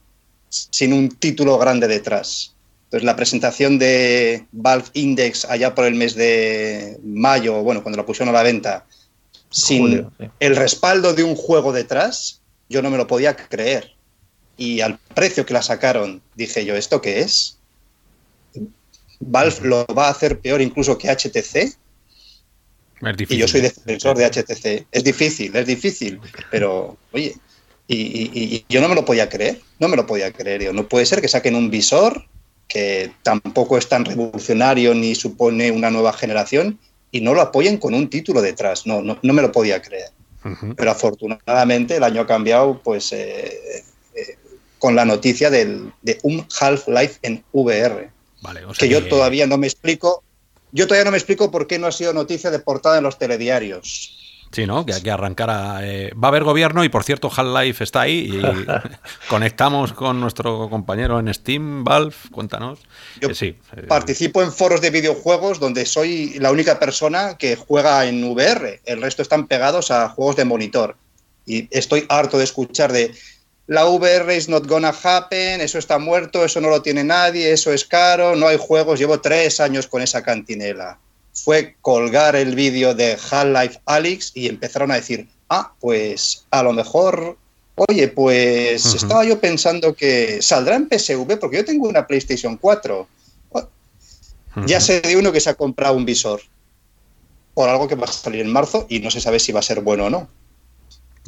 sin 0.49 0.93
un 0.93 1.09
título 1.09 1.57
grande 1.57 1.87
detrás. 1.87 2.55
Entonces, 2.85 3.05
la 3.05 3.15
presentación 3.15 3.77
de 3.77 4.47
Valve 4.51 4.87
Index 4.93 5.45
allá 5.45 5.75
por 5.75 5.85
el 5.85 5.93
mes 5.93 6.15
de 6.15 6.97
mayo, 7.03 7.61
bueno, 7.61 7.83
cuando 7.83 7.97
la 7.97 8.05
pusieron 8.05 8.29
a 8.29 8.37
la 8.37 8.43
venta, 8.43 8.87
sin 9.51 9.81
Julio, 9.81 10.11
sí. 10.19 10.25
el 10.39 10.55
respaldo 10.55 11.13
de 11.13 11.23
un 11.23 11.35
juego 11.35 11.71
detrás, 11.71 12.41
yo 12.67 12.81
no 12.81 12.89
me 12.89 12.97
lo 12.97 13.05
podía 13.05 13.35
creer. 13.35 13.93
Y 14.61 14.81
al 14.81 14.99
precio 15.15 15.45
que 15.45 15.53
la 15.53 15.61
sacaron, 15.61 16.21
dije 16.35 16.65
yo, 16.65 16.75
¿esto 16.75 17.01
qué 17.01 17.21
es? 17.21 17.57
Valve 19.21 19.55
lo 19.63 19.85
va 19.87 20.07
a 20.07 20.11
hacer 20.11 20.39
peor 20.39 20.61
incluso 20.61 20.97
que 20.97 21.09
HTC. 21.09 21.55
Es 21.55 21.77
Y 23.35 23.37
yo 23.37 23.47
soy 23.47 23.61
defensor 23.61 24.17
de 24.17 24.25
HTC. 24.25 24.85
Es 24.91 25.03
difícil, 25.03 25.55
es 25.55 25.65
difícil, 25.65 26.19
pero 26.51 26.97
oye, 27.13 27.35
y, 27.87 27.95
y- 27.95 28.29
y 28.55 28.65
yo 28.69 28.81
no 28.81 28.89
me 28.89 28.95
lo 28.95 29.05
podía 29.05 29.29
creer, 29.29 29.61
no 29.79 29.87
me 29.87 29.95
lo 29.95 30.05
podía 30.05 30.31
creer. 30.33 30.59
Digo, 30.59 30.73
no 30.73 30.87
puede 30.87 31.05
ser 31.05 31.21
que 31.21 31.27
saquen 31.29 31.55
un 31.55 31.69
visor 31.69 32.25
que 32.67 33.11
tampoco 33.23 33.77
es 33.77 33.87
tan 33.87 34.03
revolucionario 34.05 34.93
ni 34.93 35.15
supone 35.15 35.71
una 35.71 35.89
nueva 35.89 36.11
generación 36.13 36.77
y 37.11 37.21
no 37.21 37.33
lo 37.33 37.41
apoyen 37.41 37.77
con 37.77 37.93
un 37.93 38.09
título 38.09 38.41
detrás. 38.41 38.85
No, 38.85 39.01
no, 39.01 39.17
no 39.21 39.33
me 39.33 39.41
lo 39.41 39.51
podía 39.51 39.81
creer. 39.81 40.09
Pero 40.75 40.91
afortunadamente 40.91 41.95
el 41.97 42.03
año 42.03 42.21
ha 42.21 42.27
cambiado 42.27 42.81
pues 42.81 43.11
eh, 43.11 43.47
eh, 43.47 43.83
con 44.79 44.95
la 44.95 45.05
noticia 45.05 45.49
del- 45.49 45.91
de 46.01 46.17
un 46.23 46.47
Half-Life 46.59 47.19
en 47.21 47.43
VR 47.51 48.09
Vale, 48.41 48.65
o 48.65 48.73
sea 48.73 48.87
que 48.87 48.89
yo 48.93 49.05
todavía 49.07 49.45
no 49.45 49.57
me 49.57 49.67
explico. 49.67 50.23
Yo 50.71 50.87
todavía 50.87 51.05
no 51.05 51.11
me 51.11 51.17
explico 51.17 51.51
por 51.51 51.67
qué 51.67 51.77
no 51.77 51.87
ha 51.87 51.91
sido 51.91 52.13
noticia 52.13 52.49
de 52.51 52.59
portada 52.59 52.97
en 52.97 53.03
los 53.03 53.17
telediarios. 53.19 54.15
Sí, 54.51 54.65
¿no? 54.65 54.83
Que, 54.85 54.93
que 55.03 55.11
arrancara. 55.11 55.79
eh, 55.83 56.11
va 56.15 56.27
a 56.27 56.29
haber 56.29 56.43
gobierno 56.43 56.83
y 56.83 56.89
por 56.89 57.03
cierto, 57.03 57.29
Half-Life 57.35 57.83
está 57.83 58.01
ahí 58.01 58.31
y 58.31 58.41
conectamos 59.29 59.93
con 59.93 60.19
nuestro 60.19 60.69
compañero 60.69 61.19
en 61.19 61.31
Steam, 61.33 61.83
Valve. 61.83 62.15
Cuéntanos. 62.31 62.79
Yo 63.19 63.29
Eh, 63.29 63.35
sí. 63.35 63.57
eh, 63.75 63.83
Participo 63.87 64.41
en 64.41 64.51
foros 64.51 64.81
de 64.81 64.89
videojuegos 64.89 65.59
donde 65.59 65.85
soy 65.85 66.33
la 66.39 66.51
única 66.51 66.79
persona 66.79 67.37
que 67.37 67.55
juega 67.55 68.05
en 68.05 68.23
VR. 68.23 68.81
El 68.85 69.01
resto 69.01 69.21
están 69.21 69.47
pegados 69.47 69.91
a 69.91 70.09
juegos 70.09 70.35
de 70.35 70.45
monitor. 70.45 70.95
Y 71.45 71.67
estoy 71.71 72.05
harto 72.09 72.37
de 72.37 72.43
escuchar 72.43 72.91
de 72.91 73.13
la 73.69 73.85
VR 73.85 74.35
is 74.35 74.49
not 74.49 74.65
gonna 74.65 74.89
happen, 74.89 75.61
eso 75.61 75.77
está 75.77 75.99
muerto, 75.99 76.43
eso 76.43 76.59
no 76.59 76.69
lo 76.69 76.81
tiene 76.81 77.03
nadie, 77.03 77.51
eso 77.51 77.71
es 77.71 77.85
caro, 77.85 78.35
no 78.35 78.47
hay 78.47 78.57
juegos. 78.59 78.99
Llevo 78.99 79.21
tres 79.21 79.59
años 79.59 79.85
con 79.85 80.01
esa 80.01 80.23
cantinela. 80.23 80.97
Fue 81.33 81.75
colgar 81.81 82.35
el 82.35 82.55
vídeo 82.55 82.95
de 82.95 83.11
Half-Life 83.29 83.79
Alyx 83.85 84.31
y 84.33 84.47
empezaron 84.47 84.89
a 84.89 84.95
decir, 84.95 85.29
ah, 85.49 85.71
pues 85.79 86.47
a 86.49 86.63
lo 86.63 86.73
mejor, 86.73 87.37
oye, 87.75 88.07
pues 88.07 88.95
estaba 88.95 89.23
yo 89.23 89.39
pensando 89.39 89.93
que 89.93 90.41
saldrá 90.41 90.75
en 90.75 90.89
PSV 90.89 91.37
porque 91.39 91.57
yo 91.57 91.65
tengo 91.65 91.87
una 91.87 92.07
PlayStation 92.07 92.57
4. 92.57 93.07
Ya 94.65 94.81
sé 94.81 94.99
de 95.01 95.15
uno 95.15 95.31
que 95.31 95.39
se 95.39 95.51
ha 95.51 95.53
comprado 95.53 95.95
un 95.95 96.05
visor 96.05 96.41
por 97.53 97.69
algo 97.69 97.87
que 97.87 97.93
va 97.93 98.05
a 98.05 98.11
salir 98.11 98.41
en 98.41 98.51
marzo 98.51 98.87
y 98.89 98.99
no 98.99 99.11
se 99.11 99.21
sabe 99.21 99.39
si 99.39 99.51
va 99.51 99.59
a 99.59 99.63
ser 99.63 99.81
bueno 99.81 100.05
o 100.05 100.09
no. 100.09 100.27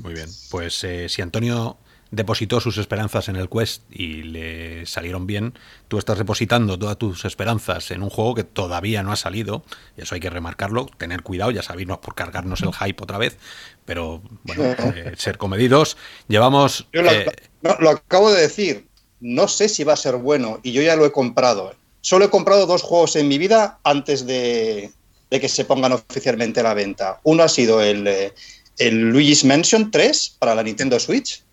Muy 0.02 0.16
bien. 0.16 0.30
Pues 0.50 0.84
eh, 0.84 1.08
si 1.08 1.22
Antonio 1.22 1.78
depositó 2.12 2.60
sus 2.60 2.78
esperanzas 2.78 3.30
en 3.30 3.38
el 3.38 3.50
Quest 3.50 3.84
y 3.90 4.24
le 4.24 4.86
salieron 4.86 5.26
bien, 5.26 5.54
tú 5.88 5.98
estás 5.98 6.18
depositando 6.18 6.78
todas 6.78 6.98
tus 6.98 7.26
esperanzas 7.26 7.90
en 7.92 8.04
un 8.04 8.10
juego 8.10 8.36
que 8.36 8.44
todavía 8.44 9.02
no 9.02 9.12
ha 9.12 9.16
salido, 9.16 9.64
y 9.98 10.02
eso 10.02 10.16
hay 10.16 10.22
que 10.22 10.30
remarcarlo, 10.30 10.88
tener 10.98 11.24
cuidado, 11.24 11.52
ya 11.52 11.64
sabéis, 11.64 11.88
no 11.88 11.96
es 11.96 12.00
por 12.02 12.14
cargarnos 12.14 12.62
el 12.62 12.74
hype 12.74 13.02
otra 13.02 13.18
vez, 13.18 13.38
pero 13.86 14.22
bueno, 14.44 14.64
eh, 14.96 15.14
ser 15.18 15.38
comedidos. 15.38 15.98
Llevamos... 16.28 16.88
Yo 16.92 17.02
lo, 17.02 17.12
eh, 17.12 17.26
no, 17.62 17.76
lo 17.80 17.92
acabo 17.92 18.32
de 18.32 18.42
decir, 18.42 18.88
no 19.22 19.48
sé 19.48 19.70
si 19.70 19.84
va 19.84 19.94
a 19.94 19.98
ser 19.98 20.18
bueno 20.18 20.60
y 20.64 20.74
yo 20.74 20.82
ya 20.82 20.96
lo 20.96 21.06
he 21.06 21.12
comprado. 21.12 21.74
Solo 22.02 22.26
he 22.26 22.30
comprado 22.30 22.66
dos 22.66 22.82
juegos 22.82 23.16
en 23.16 23.28
mi 23.28 23.38
vida 23.38 23.80
antes 23.84 24.26
de, 24.26 24.92
de 25.30 25.40
que 25.40 25.48
se 25.48 25.66
pongan 25.66 25.94
oficialmente 25.94 26.60
a 26.60 26.64
la 26.64 26.74
venta. 26.74 27.22
Uno 27.24 27.44
ha 27.44 27.48
sido 27.48 27.82
el, 27.82 28.06
eh, 28.08 28.34
el 28.78 29.12
Luigi's 29.12 29.46
Mansion 29.46 29.92
3 29.92 30.38
para 30.40 30.56
la 30.56 30.64
Nintendo 30.64 31.00
Switch. 31.00 31.44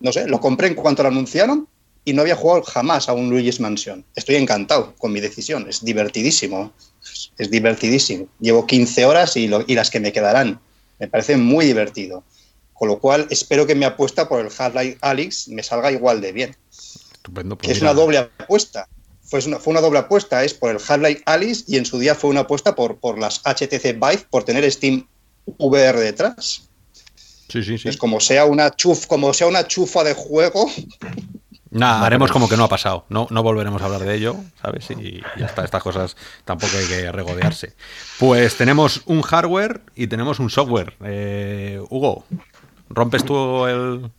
No 0.00 0.12
sé, 0.12 0.26
lo 0.26 0.40
compré 0.40 0.68
en 0.68 0.74
cuanto 0.74 1.02
lo 1.02 1.08
anunciaron 1.10 1.68
y 2.04 2.12
no 2.12 2.22
había 2.22 2.34
jugado 2.34 2.62
jamás 2.62 3.08
a 3.08 3.12
un 3.12 3.30
Luigi's 3.30 3.60
Mansion. 3.60 4.04
Estoy 4.16 4.34
encantado 4.36 4.94
con 4.96 5.12
mi 5.12 5.20
decisión, 5.20 5.66
es 5.68 5.84
divertidísimo. 5.84 6.72
Es 7.38 7.50
divertidísimo. 7.50 8.26
Llevo 8.40 8.66
15 8.66 9.04
horas 9.04 9.36
y, 9.36 9.48
lo- 9.48 9.64
y 9.66 9.74
las 9.74 9.90
que 9.90 10.00
me 10.00 10.12
quedarán. 10.12 10.60
Me 10.98 11.08
parece 11.08 11.36
muy 11.36 11.64
divertido. 11.66 12.24
Con 12.74 12.88
lo 12.88 12.98
cual, 12.98 13.26
espero 13.30 13.66
que 13.66 13.74
mi 13.76 13.84
apuesta 13.84 14.28
por 14.28 14.40
el 14.40 14.50
Half-Life 14.56 14.98
Alyx 15.00 15.48
me 15.48 15.62
salga 15.62 15.92
igual 15.92 16.20
de 16.20 16.32
bien. 16.32 16.56
Estupendo. 17.12 17.56
pues 17.56 17.70
es 17.70 17.76
mira, 17.80 17.92
una 17.92 18.00
doble 18.00 18.18
apuesta. 18.18 18.88
Fue 19.22 19.40
una, 19.46 19.58
fue 19.60 19.70
una 19.70 19.80
doble 19.80 20.00
apuesta, 20.00 20.42
es 20.44 20.52
por 20.54 20.70
el 20.70 20.78
Half-Life 20.84 21.22
Alyx 21.26 21.64
y 21.68 21.76
en 21.76 21.86
su 21.86 21.98
día 22.00 22.14
fue 22.16 22.30
una 22.30 22.40
apuesta 22.40 22.74
por, 22.74 22.98
por 22.98 23.18
las 23.18 23.40
HTC 23.44 23.94
Vive, 23.94 24.26
por 24.30 24.42
tener 24.44 24.70
Steam 24.70 25.06
VR 25.58 25.98
detrás. 26.00 26.68
Sí, 27.52 27.62
sí, 27.62 27.76
sí. 27.76 27.88
Es 27.88 27.96
como 27.98 28.18
sea 28.20 28.46
una 28.46 28.70
chuf, 28.70 29.06
como 29.06 29.34
sea 29.34 29.46
una 29.46 29.66
chufa 29.66 30.02
de 30.04 30.14
juego, 30.14 30.66
Nada, 31.70 32.04
haremos 32.04 32.30
como 32.30 32.48
que 32.50 32.56
no 32.58 32.64
ha 32.64 32.68
pasado. 32.68 33.06
No, 33.08 33.26
no 33.30 33.42
volveremos 33.42 33.80
a 33.80 33.86
hablar 33.86 34.02
de 34.02 34.14
ello, 34.14 34.36
¿sabes? 34.60 34.90
Y 34.90 35.22
ya 35.38 35.46
está, 35.46 35.64
estas 35.64 35.82
cosas 35.82 36.16
tampoco 36.44 36.72
hay 36.76 36.86
que 36.86 37.10
regodearse. 37.12 37.72
Pues 38.18 38.56
tenemos 38.58 39.02
un 39.06 39.22
hardware 39.22 39.80
y 39.94 40.06
tenemos 40.06 40.38
un 40.38 40.50
software. 40.50 40.94
Eh, 41.02 41.80
Hugo, 41.88 42.24
¿rompes 42.90 43.24
tú 43.24 43.66
el, 43.66 44.10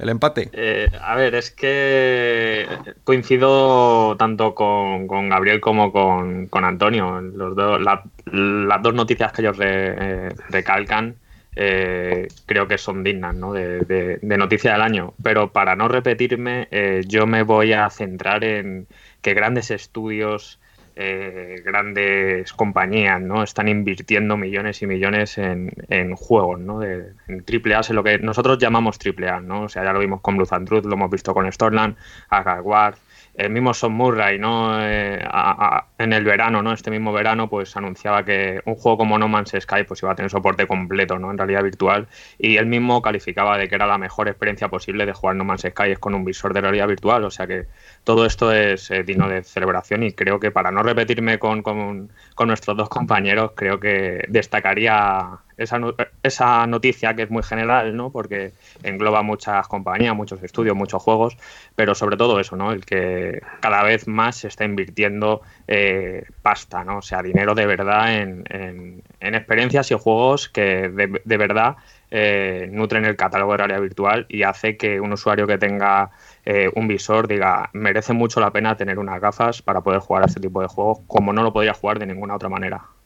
el 0.00 0.08
empate? 0.08 0.50
Eh, 0.52 0.90
a 1.00 1.14
ver, 1.14 1.36
es 1.36 1.52
que 1.52 2.66
coincido 3.04 4.16
tanto 4.16 4.56
con, 4.56 5.06
con 5.06 5.28
Gabriel 5.28 5.60
como 5.60 5.92
con, 5.92 6.46
con 6.48 6.64
Antonio. 6.64 7.20
Los 7.20 7.54
dos- 7.54 7.80
la- 7.80 8.02
las 8.32 8.82
dos 8.82 8.94
noticias 8.94 9.32
que 9.32 9.42
ellos 9.42 9.56
re- 9.56 9.94
eh, 9.96 10.34
recalcan 10.48 11.14
eh, 11.56 12.28
creo 12.46 12.68
que 12.68 12.78
son 12.78 13.02
dignas 13.04 13.34
¿no? 13.34 13.52
de, 13.52 13.80
de- 13.80 14.18
de 14.22 14.36
noticia 14.38 14.72
del 14.72 14.82
año. 14.82 15.14
Pero 15.22 15.52
para 15.52 15.76
no 15.76 15.88
repetirme, 15.88 16.68
eh, 16.70 17.02
yo 17.06 17.26
me 17.26 17.42
voy 17.42 17.72
a 17.72 17.88
centrar 17.90 18.44
en 18.44 18.86
que 19.22 19.34
grandes 19.34 19.70
estudios, 19.70 20.60
eh, 20.96 21.62
grandes 21.64 22.52
compañías 22.52 23.20
¿no? 23.20 23.42
están 23.42 23.68
invirtiendo 23.68 24.36
millones 24.36 24.82
y 24.82 24.86
millones 24.86 25.38
en, 25.38 25.70
juegos, 26.16 26.60
¿no? 26.60 26.80
de, 26.80 27.12
en 27.28 27.42
AAA, 27.44 27.80
en 27.90 27.96
lo 27.96 28.02
que 28.04 28.18
nosotros 28.18 28.58
llamamos 28.58 28.98
AAA. 28.98 29.40
¿no? 29.40 29.62
O 29.62 29.68
sea, 29.68 29.84
ya 29.84 29.92
lo 29.92 29.98
vimos 30.00 30.20
con 30.20 30.36
Blue 30.36 30.46
and 30.50 30.66
Truth, 30.68 30.84
lo 30.84 30.94
hemos 30.94 31.10
visto 31.10 31.34
con 31.34 31.50
Stormland, 31.50 31.96
Asgard, 32.28 32.96
el 33.34 33.50
mismo 33.50 33.72
Son 33.74 33.92
Murray, 33.92 34.38
¿no? 34.38 34.78
Eh, 34.82 35.22
a- 35.24 35.86
en 35.98 36.12
el 36.12 36.24
verano, 36.24 36.62
¿no? 36.62 36.72
Este 36.72 36.90
mismo 36.90 37.12
verano, 37.12 37.48
pues 37.48 37.76
anunciaba 37.76 38.24
que 38.24 38.60
un 38.64 38.74
juego 38.74 38.98
como 38.98 39.18
No 39.18 39.28
Man's 39.28 39.54
Sky 39.58 39.84
pues 39.86 40.02
iba 40.02 40.12
a 40.12 40.14
tener 40.14 40.30
soporte 40.30 40.66
completo, 40.66 41.18
¿no? 41.18 41.30
En 41.30 41.38
realidad 41.38 41.62
virtual. 41.62 42.08
Y 42.38 42.56
él 42.56 42.66
mismo 42.66 43.02
calificaba 43.02 43.56
de 43.58 43.68
que 43.68 43.74
era 43.74 43.86
la 43.86 43.98
mejor 43.98 44.28
experiencia 44.28 44.68
posible 44.68 45.06
de 45.06 45.12
jugar 45.12 45.36
No 45.36 45.44
Man's 45.44 45.62
Sky 45.62 45.92
es 45.92 45.98
con 45.98 46.14
un 46.14 46.24
visor 46.24 46.52
de 46.54 46.60
realidad 46.60 46.88
virtual. 46.88 47.24
O 47.24 47.30
sea 47.30 47.46
que 47.46 47.66
todo 48.04 48.26
esto 48.26 48.52
es 48.52 48.90
eh, 48.90 49.02
digno 49.02 49.28
de 49.28 49.42
celebración 49.44 50.02
y 50.02 50.12
creo 50.12 50.40
que 50.40 50.50
para 50.50 50.70
no 50.70 50.82
repetirme 50.82 51.38
con, 51.38 51.62
con 51.62 52.48
nuestros 52.48 52.76
dos 52.76 52.88
compañeros, 52.88 53.52
creo 53.54 53.78
que 53.80 54.24
destacaría 54.28 55.38
esa, 55.62 55.78
esa 56.22 56.66
noticia 56.66 57.14
que 57.14 57.22
es 57.22 57.30
muy 57.30 57.42
general, 57.42 57.96
¿no? 57.96 58.10
Porque 58.12 58.54
engloba 58.82 59.22
muchas 59.22 59.66
compañías, 59.68 60.14
muchos 60.16 60.42
estudios, 60.42 60.76
muchos 60.76 61.02
juegos, 61.02 61.36
pero 61.74 61.94
sobre 61.94 62.16
todo 62.16 62.40
eso, 62.40 62.56
¿no? 62.56 62.72
El 62.72 62.84
que 62.84 63.40
cada 63.60 63.82
vez 63.82 64.06
más 64.08 64.36
se 64.36 64.48
está 64.48 64.64
invirtiendo 64.64 65.42
eh, 65.68 66.24
pasta, 66.42 66.84
¿no? 66.84 66.98
O 66.98 67.02
sea, 67.02 67.22
dinero 67.22 67.54
de 67.54 67.66
verdad 67.66 68.16
en, 68.20 68.44
en- 68.48 69.02
en 69.20 69.34
experiencias 69.34 69.90
y 69.90 69.94
juegos 69.94 70.48
que 70.48 70.88
de, 70.88 71.20
de 71.24 71.36
verdad 71.36 71.76
eh, 72.10 72.68
nutren 72.72 73.04
el 73.04 73.16
catálogo 73.16 73.52
de 73.52 73.58
realidad 73.58 73.80
virtual 73.80 74.26
y 74.28 74.42
hace 74.42 74.76
que 74.76 75.00
un 75.00 75.12
usuario 75.12 75.46
que 75.46 75.58
tenga 75.58 76.10
eh, 76.44 76.70
un 76.74 76.88
visor 76.88 77.28
diga, 77.28 77.70
merece 77.72 78.12
mucho 78.12 78.40
la 78.40 78.52
pena 78.52 78.76
tener 78.76 78.98
unas 78.98 79.20
gafas 79.20 79.62
para 79.62 79.80
poder 79.82 80.00
jugar 80.00 80.22
a 80.24 80.26
este 80.26 80.40
tipo 80.40 80.60
de 80.60 80.68
juegos, 80.68 81.00
como 81.06 81.32
no 81.32 81.42
lo 81.42 81.52
podría 81.52 81.74
jugar 81.74 81.98
de 81.98 82.06
ninguna 82.06 82.34
otra 82.36 82.48
manera. 82.48 82.99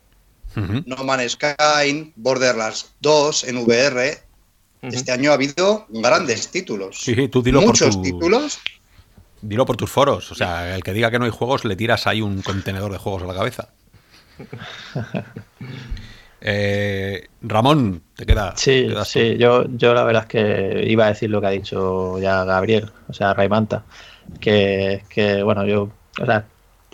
No 0.56 1.04
Man's 1.04 1.32
Sky, 1.32 2.12
Borderlands 2.16 2.92
2 3.00 3.44
en 3.44 3.56
VR. 3.58 4.18
Este 4.82 5.12
año 5.12 5.30
ha 5.30 5.34
habido 5.34 5.86
grandes 5.88 6.48
títulos. 6.50 6.98
Sí, 7.00 7.14
sí, 7.14 7.28
tú 7.28 7.42
dilo 7.42 7.60
por 7.60 7.68
Muchos 7.68 7.96
tu- 7.96 8.02
títulos. 8.02 8.58
Dilo 9.40 9.64
por 9.66 9.76
tus 9.76 9.90
foros. 9.90 10.30
O 10.30 10.34
sea, 10.34 10.74
el 10.74 10.82
que 10.82 10.92
diga 10.92 11.10
que 11.10 11.18
no 11.18 11.24
hay 11.24 11.30
juegos, 11.30 11.64
le 11.64 11.74
tiras 11.76 12.06
ahí 12.06 12.20
un 12.22 12.42
contenedor 12.42 12.92
de 12.92 12.98
juegos 12.98 13.22
a 13.22 13.26
la 13.26 13.34
cabeza. 13.34 13.68
Eh, 16.46 17.26
Ramón, 17.40 18.02
te 18.14 18.26
queda. 18.26 18.52
Sí, 18.56 18.88
sí, 19.06 19.38
yo, 19.38 19.64
yo 19.70 19.94
la 19.94 20.04
verdad 20.04 20.24
es 20.24 20.28
que 20.28 20.84
iba 20.90 21.06
a 21.06 21.08
decir 21.08 21.30
lo 21.30 21.40
que 21.40 21.46
ha 21.46 21.50
dicho 21.50 22.18
ya 22.18 22.44
Gabriel, 22.44 22.90
o 23.08 23.14
sea, 23.14 23.32
Raimanta, 23.32 23.84
que, 24.40 25.04
que 25.08 25.42
bueno, 25.42 25.64
yo, 25.64 25.88
o 26.20 26.26
sea, 26.26 26.44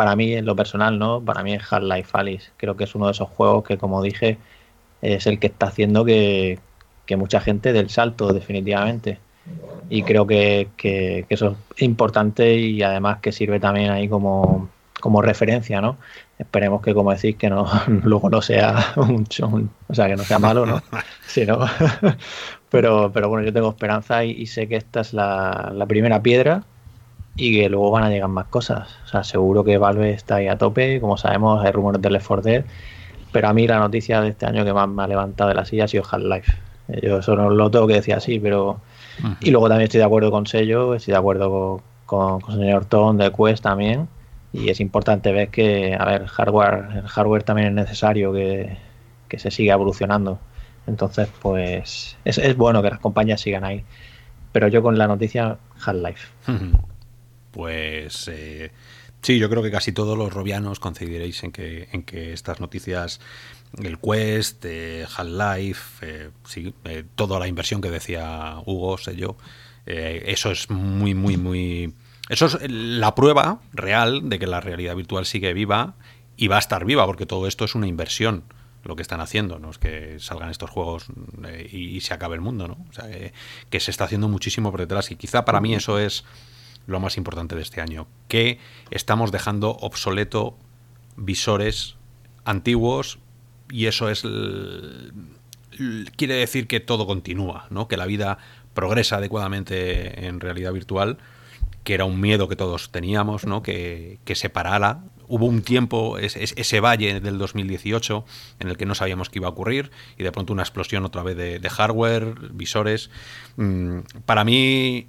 para 0.01 0.17
mí, 0.17 0.33
en 0.33 0.47
lo 0.47 0.57
personal, 0.57 0.99
¿no? 0.99 1.21
Para 1.23 1.43
mí 1.43 1.53
es 1.53 1.71
Half-Life 1.71 2.09
Alice. 2.15 2.51
Creo 2.57 2.75
que 2.75 2.85
es 2.85 2.95
uno 2.95 3.05
de 3.05 3.13
esos 3.13 3.29
juegos 3.29 3.65
que, 3.65 3.77
como 3.77 4.01
dije, 4.01 4.39
es 5.03 5.27
el 5.27 5.39
que 5.39 5.49
está 5.49 5.67
haciendo 5.67 6.07
que, 6.07 6.59
mucha 7.19 7.39
gente 7.43 7.75
del 7.75 7.91
salto, 7.91 8.33
definitivamente. 8.33 9.19
Y 9.91 10.03
creo 10.03 10.27
que, 10.27 11.27
eso 11.29 11.55
es 11.77 11.83
importante 11.83 12.55
y 12.57 12.83
además 12.83 13.19
que 13.19 13.31
sirve 13.31 13.61
también 13.61 13.91
ahí 13.91 14.09
como, 14.09 14.71
como 15.01 15.21
referencia, 15.21 15.83
¿no? 15.83 15.99
Esperemos 16.39 16.81
que, 16.81 16.95
como 16.95 17.13
decís, 17.13 17.37
que 17.37 17.51
no 17.51 17.67
luego 18.03 18.31
no 18.31 18.41
sea 18.41 18.95
mucho, 18.97 19.51
o 19.87 19.95
sea, 19.95 20.09
que 20.09 20.17
no 20.17 20.25
sea 20.25 20.39
malo, 20.39 20.65
¿no? 20.65 20.83
pero, 22.71 23.13
pero 23.13 23.29
bueno, 23.29 23.45
yo 23.45 23.53
tengo 23.53 23.69
esperanza 23.69 24.25
y, 24.25 24.47
sé 24.47 24.67
que 24.67 24.77
esta 24.77 25.03
es 25.03 25.13
la, 25.13 25.71
la 25.75 25.85
primera 25.85 26.23
piedra 26.23 26.65
y 27.37 27.59
que 27.59 27.69
luego 27.69 27.91
van 27.91 28.05
a 28.05 28.11
llegar 28.11 28.29
más 28.29 28.47
cosas. 28.47 28.89
O 29.05 29.09
sea, 29.09 29.25
seguro 29.25 29.65
que 29.65 29.79
Valve 29.79 30.11
está 30.11 30.37
ahí 30.37 30.49
a 30.49 30.59
tope, 30.59 31.01
como 31.01 31.17
sabemos, 31.17 31.65
hay 31.65 31.73
rumores 31.73 32.03
del 32.03 32.13
Left 32.13 32.27
4 32.27 32.43
Dead, 32.43 32.65
pero 33.33 33.49
a 33.49 33.53
mí 33.53 33.67
la 33.67 33.79
noticia 33.79 34.21
de 34.21 34.31
este 34.31 34.47
año 34.47 34.65
que 34.65 34.73
más 34.73 34.89
me 34.89 35.03
ha 35.03 35.07
levantado 35.07 35.49
de 35.49 35.55
la 35.55 35.65
silla 35.65 35.85
ha 35.85 35.89
sido 35.89 36.05
Half-Life. 36.11 36.53
Eh, 36.89 37.01
yo 37.03 37.19
eso 37.19 37.37
no 37.37 37.51
lo 37.51 37.71
tengo 37.71 37.87
que 37.87 37.95
decir 37.95 38.15
así, 38.15 38.39
pero... 38.39 38.81
Y 39.41 39.51
luego 39.51 39.69
también 39.69 39.85
estoy 39.85 39.99
de 39.99 40.05
acuerdo 40.05 40.31
con 40.31 40.47
Sello, 40.47 40.95
estoy 40.95 41.13
de 41.13 41.19
acuerdo 41.19 41.83
con, 42.07 42.41
con, 42.41 42.55
el 42.55 42.61
señor 42.61 42.87
Tom 42.87 43.19
de 43.19 43.31
Quest 43.31 43.63
también, 43.63 44.09
y 44.53 44.71
es 44.71 44.81
importante 44.81 45.31
ver 45.31 45.49
que, 45.51 45.95
a 45.95 46.05
ver, 46.07 46.27
hardware, 46.27 46.89
el 46.97 47.07
hardware 47.07 47.43
también 47.43 47.69
es 47.69 47.75
necesario 47.75 48.33
que, 48.33 48.79
que 49.29 49.39
se 49.39 49.51
siga 49.51 49.75
evolucionando. 49.75 50.39
Entonces, 50.87 51.29
pues 51.41 52.17
es, 52.25 52.39
es, 52.39 52.57
bueno 52.57 52.83
que 52.83 52.91
las 52.91 52.99
compañías 52.99 53.41
sigan 53.41 53.65
ahí. 53.65 53.85
Pero 54.53 54.69
yo 54.69 54.83
con 54.83 54.99
la 54.99 55.07
noticia 55.07 55.59
Half-Life. 55.85 56.29
Pues 57.51 58.29
eh, 58.29 58.71
sí, 59.23 59.39
yo 59.39 59.51
creo 59.51 59.63
que 59.63 59.71
casi 59.71 59.93
todos 59.93 60.17
los 60.17 60.33
robianos 60.33 60.81
coincidiréis 60.81 61.43
en 61.45 61.53
que, 61.53 61.89
en 61.93 62.03
que 62.03 62.33
estas 62.33 62.61
noticias, 62.61 63.21
el 63.83 63.99
Quest, 63.99 64.65
eh, 64.65 65.07
Half-Life, 65.17 66.07
eh, 66.07 66.31
sí, 66.45 66.75
toda 67.15 67.39
la 67.39 67.49
inversión 67.49 67.81
que 67.81 67.91
decía 67.91 68.57
Hugo, 68.65 68.99
sé 68.99 69.17
yo, 69.17 69.37
eso 69.87 70.51
es 70.51 70.71
muy, 70.71 71.15
muy, 71.15 71.37
muy... 71.37 71.95
Eso 72.29 72.47
es 72.47 72.59
la 72.71 73.17
prueba 73.17 73.61
real 73.73 74.29
de 74.29 74.39
que 74.39 74.47
la 74.47 74.61
realidad 74.61 74.95
virtual 74.95 75.27
sigue 75.27 75.53
viva 75.53 75.95
y 76.37 76.47
va 76.47 76.57
a 76.57 76.59
estar 76.61 76.85
viva, 76.85 77.05
porque 77.07 77.27
todo 77.27 77.49
esto 77.49 77.65
es 77.65 77.75
una 77.75 77.89
inversión 77.89 78.45
lo 78.85 78.95
que 78.95 79.03
están 79.03 79.21
haciendo, 79.21 79.59
no 79.59 79.71
es 79.71 79.79
que 79.79 80.21
salgan 80.21 80.49
estos 80.49 80.71
juegos 80.71 81.07
y, 81.73 82.01
se 82.01 82.15
acabe 82.15 82.37
el 82.37 82.41
mundo, 82.41 82.69
¿no? 82.69 82.79
O 82.89 82.93
sea, 82.93 83.07
que 83.69 83.81
se 83.81 83.91
está 83.91 84.05
haciendo 84.05 84.29
muchísimo 84.29 84.71
por 84.71 84.79
detrás 84.79 85.11
y 85.11 85.17
quizá 85.17 85.45
para 85.45 85.61
mí 85.61 85.75
eso 85.75 85.99
es 85.99 86.25
lo 86.91 87.01
más 87.01 87.17
importante 87.17 87.55
de 87.55 87.63
este 87.63 87.81
año, 87.81 88.07
que 88.29 88.59
estamos 88.91 89.33
dejando 89.33 89.71
obsoleto 89.71 90.57
visores 91.17 91.97
antiguos 92.45 93.19
y 93.71 93.87
eso 93.87 94.09
es 94.09 94.25
quiere 96.17 96.35
decir 96.35 96.67
que 96.67 96.81
todo 96.81 97.07
continúa, 97.07 97.67
¿no? 97.71 97.89
Que 97.89 97.97
la 97.97 98.07
vida 98.07 98.39
progresa 98.75 99.17
adecuadamente 99.17 100.27
en 100.27 100.41
realidad 100.41 100.73
virtual, 100.73 101.19
que 101.85 101.95
era 101.95 102.05
un 102.05 102.21
miedo 102.21 102.49
que 102.49 102.57
todos 102.57 102.91
teníamos, 102.91 103.47
¿no? 103.47 103.63
Que, 103.63 104.19
que 104.25 104.35
se 104.35 104.51
parara. 104.51 105.05
Hubo 105.29 105.47
un 105.47 105.63
tiempo, 105.63 106.19
ese, 106.19 106.81
valle 106.81 107.21
del 107.21 107.39
2018, 107.39 108.25
en 108.59 108.69
el 108.69 108.77
que 108.77 108.85
no 108.85 108.97
sabíamos 108.97 109.31
qué 109.31 109.39
iba 109.39 109.47
a 109.47 109.53
ocurrir, 109.53 109.93
y 110.19 110.25
de 110.25 110.33
pronto 110.33 110.53
una 110.53 110.63
explosión 110.63 111.05
otra 111.05 111.23
vez 111.23 111.37
de, 111.37 111.61
de 111.61 111.71
hardware, 111.71 112.35
visores. 112.53 113.11
Mm, 113.57 114.01
para 114.27 114.45
mí, 114.45 115.07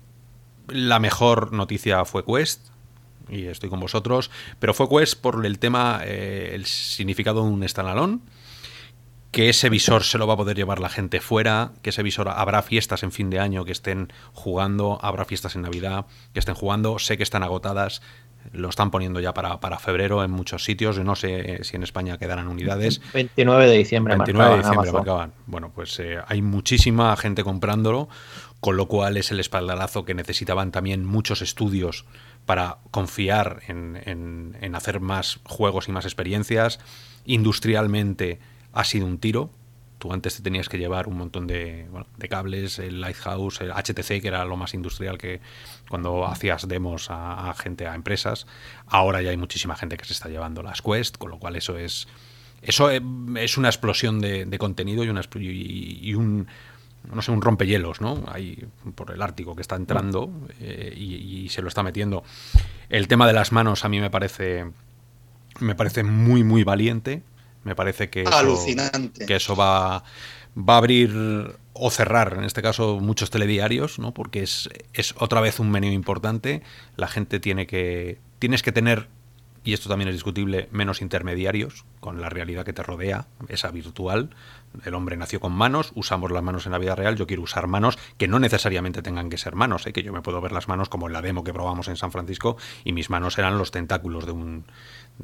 la 0.71 0.99
mejor 0.99 1.53
noticia 1.53 2.03
fue 2.05 2.25
Quest, 2.25 2.67
y 3.29 3.45
estoy 3.45 3.69
con 3.69 3.79
vosotros, 3.79 4.29
pero 4.59 4.73
fue 4.73 4.89
Quest 4.89 5.19
por 5.19 5.45
el 5.45 5.59
tema, 5.59 6.01
eh, 6.03 6.51
el 6.53 6.65
significado 6.65 7.43
de 7.43 7.49
un 7.49 7.67
standalone, 7.67 8.19
que 9.31 9.49
ese 9.49 9.69
visor 9.69 10.03
se 10.03 10.17
lo 10.17 10.27
va 10.27 10.33
a 10.33 10.37
poder 10.37 10.57
llevar 10.57 10.79
la 10.79 10.89
gente 10.89 11.21
fuera, 11.21 11.71
que 11.81 11.91
ese 11.91 12.03
visor 12.03 12.27
habrá 12.27 12.61
fiestas 12.61 13.03
en 13.03 13.13
fin 13.13 13.29
de 13.29 13.39
año 13.39 13.63
que 13.63 13.71
estén 13.71 14.11
jugando, 14.33 14.99
habrá 15.01 15.23
fiestas 15.23 15.55
en 15.55 15.61
Navidad 15.61 16.05
que 16.33 16.39
estén 16.39 16.55
jugando, 16.55 16.99
sé 16.99 17.15
que 17.15 17.23
están 17.23 17.41
agotadas, 17.41 18.01
lo 18.51 18.67
están 18.67 18.91
poniendo 18.91 19.19
ya 19.21 19.33
para, 19.33 19.59
para 19.61 19.79
febrero 19.79 20.23
en 20.23 20.31
muchos 20.31 20.65
sitios, 20.65 20.99
no 20.99 21.15
sé 21.15 21.63
si 21.63 21.77
en 21.77 21.83
España 21.83 22.17
quedarán 22.17 22.49
unidades. 22.49 23.01
29 23.13 23.69
de 23.69 23.77
diciembre. 23.77 24.15
29 24.15 24.51
de 24.51 24.57
diciembre 24.57 24.91
marcaban. 24.91 25.33
Bueno, 25.45 25.71
pues 25.73 25.97
eh, 25.99 26.17
hay 26.27 26.41
muchísima 26.41 27.15
gente 27.15 27.43
comprándolo 27.43 28.09
con 28.61 28.77
lo 28.77 28.87
cual 28.87 29.17
es 29.17 29.31
el 29.31 29.39
espaldarazo 29.39 30.05
que 30.05 30.13
necesitaban 30.13 30.71
también 30.71 31.03
muchos 31.03 31.41
estudios 31.41 32.05
para 32.45 32.77
confiar 32.91 33.63
en, 33.67 34.75
hacer 34.75 34.99
más 34.99 35.39
juegos 35.45 35.89
y 35.89 35.91
más 35.91 36.05
experiencias. 36.05 36.79
Industrialmente 37.25 38.39
ha 38.71 38.83
sido 38.83 39.07
un 39.07 39.17
tiro. 39.17 39.49
Tú 39.97 40.13
antes 40.13 40.37
te 40.37 40.43
tenías 40.43 40.69
que 40.69 40.77
llevar 40.77 41.07
un 41.07 41.17
montón 41.17 41.47
de, 41.47 41.87
cables, 42.29 42.77
el 42.77 43.01
Lighthouse, 43.01 43.61
el 43.61 43.71
HTC, 43.71 44.21
que 44.21 44.27
era 44.27 44.45
lo 44.45 44.57
más 44.57 44.75
industrial 44.75 45.17
que 45.17 45.41
cuando 45.89 46.27
hacías 46.27 46.67
demos 46.67 47.07
a, 47.09 47.53
gente, 47.57 47.87
a 47.87 47.95
empresas. 47.95 48.45
Ahora 48.85 49.23
ya 49.23 49.31
hay 49.31 49.37
muchísima 49.37 49.75
gente 49.75 49.97
que 49.97 50.05
se 50.05 50.13
está 50.13 50.29
llevando 50.29 50.61
las 50.61 50.83
Quest, 50.83 51.17
con 51.17 51.31
lo 51.31 51.39
cual 51.39 51.55
eso 51.55 51.79
es 51.79 52.07
eso 52.61 52.91
es 52.91 53.57
una 53.57 53.69
explosión 53.69 54.21
de, 54.21 54.57
contenido 54.59 55.03
y, 55.03 55.09
una, 55.09 55.21
y 55.33 56.13
un, 56.13 56.47
no 57.13 57.21
sé, 57.21 57.31
un 57.31 57.41
rompehielos, 57.41 58.01
¿no? 58.01 58.23
Ahí 58.27 58.65
por 58.95 59.11
el 59.11 59.21
Ártico 59.21 59.55
que 59.55 59.61
está 59.61 59.75
entrando 59.75 60.31
eh, 60.59 60.93
y, 60.95 61.49
se 61.49 61.61
lo 61.61 61.67
está 61.67 61.83
metiendo. 61.83 62.23
El 62.89 63.07
tema 63.07 63.27
de 63.27 63.33
las 63.33 63.51
manos 63.51 63.83
a 63.85 63.89
mí 63.89 63.99
me 63.99 64.09
parece 64.09 64.65
me 65.59 65.75
parece 65.75 66.03
muy 66.03 66.43
muy 66.43 66.63
valiente. 66.63 67.23
Me 67.63 67.75
parece 67.75 68.09
que 68.09 68.23
eso, 68.23 68.65
que 69.27 69.35
eso 69.35 69.55
va 69.55 70.03
va 70.57 70.75
a 70.75 70.77
abrir 70.77 71.55
o 71.73 71.89
cerrar, 71.89 72.35
en 72.37 72.43
este 72.43 72.61
caso, 72.61 72.99
muchos 72.99 73.29
telediarios, 73.29 73.97
¿no? 73.97 74.13
Porque 74.13 74.43
es, 74.43 74.69
es 74.93 75.15
otra 75.17 75.41
vez 75.41 75.59
un 75.59 75.71
menú 75.71 75.87
importante. 75.87 76.61
La 76.95 77.07
gente 77.07 77.39
tiene 77.39 77.67
que 77.67 78.19
tienes 78.39 78.63
que 78.63 78.71
tener 78.71 79.07
y 79.63 79.73
esto 79.73 79.89
también 79.89 80.09
es 80.09 80.15
discutible, 80.15 80.67
menos 80.71 81.01
intermediarios 81.01 81.85
con 81.99 82.19
la 82.19 82.29
realidad 82.29 82.65
que 82.65 82.73
te 82.73 82.81
rodea, 82.81 83.27
esa 83.47 83.69
virtual, 83.69 84.31
el 84.85 84.93
hombre 84.95 85.17
nació 85.17 85.39
con 85.39 85.51
manos, 85.51 85.91
usamos 85.93 86.31
las 86.31 86.41
manos 86.41 86.65
en 86.65 86.71
la 86.71 86.79
vida 86.79 86.95
real, 86.95 87.15
yo 87.15 87.27
quiero 87.27 87.43
usar 87.43 87.67
manos 87.67 87.99
que 88.17 88.27
no 88.27 88.39
necesariamente 88.39 89.03
tengan 89.03 89.29
que 89.29 89.37
ser 89.37 89.55
manos, 89.55 89.85
¿eh? 89.85 89.93
que 89.93 90.01
yo 90.01 90.13
me 90.13 90.21
puedo 90.21 90.41
ver 90.41 90.51
las 90.51 90.67
manos 90.67 90.89
como 90.89 91.07
en 91.07 91.13
la 91.13 91.21
demo 91.21 91.43
que 91.43 91.53
probamos 91.53 91.87
en 91.89 91.95
San 91.95 92.11
Francisco 92.11 92.57
y 92.83 92.93
mis 92.93 93.11
manos 93.11 93.37
eran 93.37 93.59
los 93.59 93.69
tentáculos 93.69 94.25
de 94.25 94.31
un... 94.31 94.65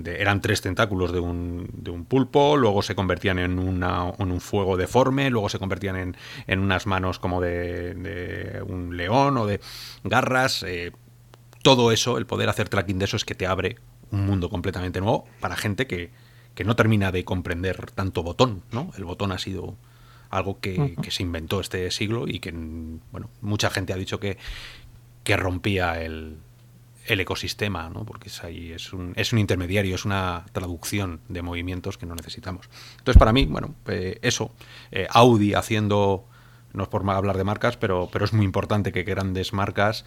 eran 0.05 0.39
tres 0.41 0.61
tentáculos 0.61 1.11
de 1.11 1.19
un, 1.19 1.67
de 1.73 1.89
un 1.89 2.05
pulpo, 2.05 2.57
luego 2.57 2.83
se 2.83 2.93
convertían 2.93 3.39
en, 3.39 3.57
una, 3.57 4.13
en 4.19 4.31
un 4.31 4.41
fuego 4.41 4.77
deforme, 4.77 5.31
luego 5.31 5.49
se 5.49 5.57
convertían 5.57 5.95
en, 5.95 6.17
en 6.45 6.59
unas 6.59 6.85
manos 6.85 7.17
como 7.17 7.41
de, 7.41 7.95
de, 7.95 8.61
un 8.61 8.97
león 8.97 9.37
o 9.37 9.47
de 9.47 9.59
garras. 10.03 10.61
Eh, 10.61 10.91
todo 11.63 11.91
eso, 11.91 12.19
el 12.19 12.27
poder 12.27 12.49
hacer 12.49 12.69
tracking 12.69 12.99
de 12.99 13.05
eso 13.05 13.17
es 13.17 13.25
que 13.25 13.35
te 13.35 13.47
abre 13.47 13.77
un 14.11 14.25
mundo 14.25 14.49
completamente 14.49 15.01
nuevo 15.01 15.25
para 15.39 15.55
gente 15.55 15.87
que, 15.87 16.11
que 16.55 16.63
no 16.63 16.75
termina 16.75 17.11
de 17.11 17.23
comprender 17.23 17.91
tanto 17.91 18.23
botón, 18.23 18.63
¿no? 18.71 18.91
El 18.97 19.05
botón 19.05 19.31
ha 19.31 19.37
sido 19.37 19.75
algo 20.29 20.59
que, 20.59 20.95
se 21.09 21.23
inventó 21.23 21.59
este 21.59 21.89
siglo 21.91 22.27
y 22.27 22.39
que, 22.39 22.51
bueno, 22.51 23.29
mucha 23.41 23.69
gente 23.69 23.93
ha 23.93 23.95
dicho 23.95 24.19
que, 24.19 24.37
que 25.23 25.37
rompía 25.37 26.01
el, 26.01 26.37
el 27.05 27.19
ecosistema, 27.19 27.89
¿no? 27.89 28.05
porque 28.05 28.29
es, 28.29 28.43
ahí, 28.43 28.71
es, 28.71 28.93
un, 28.93 29.13
es 29.15 29.33
un 29.33 29.39
intermediario, 29.39 29.95
es 29.95 30.05
una 30.05 30.45
traducción 30.51 31.21
de 31.29 31.41
movimientos 31.41 31.97
que 31.97 32.05
no 32.05 32.15
necesitamos. 32.15 32.69
Entonces, 32.97 33.17
para 33.17 33.33
mí, 33.33 33.45
bueno, 33.45 33.75
eh, 33.87 34.19
eso, 34.21 34.51
eh, 34.91 35.07
Audi 35.11 35.53
haciendo, 35.53 36.25
no 36.73 36.83
es 36.83 36.89
por 36.89 37.09
hablar 37.09 37.37
de 37.37 37.43
marcas, 37.43 37.77
pero, 37.77 38.09
pero 38.11 38.25
es 38.25 38.33
muy 38.33 38.45
importante 38.45 38.91
que 38.91 39.03
grandes 39.03 39.53
marcas 39.53 40.05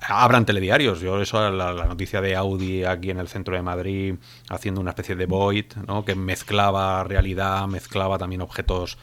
abran 0.00 0.44
telediarios. 0.44 1.00
Yo 1.00 1.20
eso, 1.20 1.50
la, 1.50 1.72
noticia 1.86 2.20
de 2.20 2.36
Audi 2.36 2.84
aquí 2.84 3.10
en 3.10 3.18
el 3.18 3.28
centro 3.28 3.54
de 3.54 3.62
Madrid, 3.62 4.16
haciendo 4.48 4.80
una 4.80 4.90
especie 4.90 5.16
de 5.16 5.26
Void, 5.26 5.72
¿no? 5.86 6.04
que 6.04 6.14
mezclaba 6.14 7.04
realidad, 7.04 7.66
mezclaba 7.66 8.18
también 8.18 8.42
objetos 8.42 8.98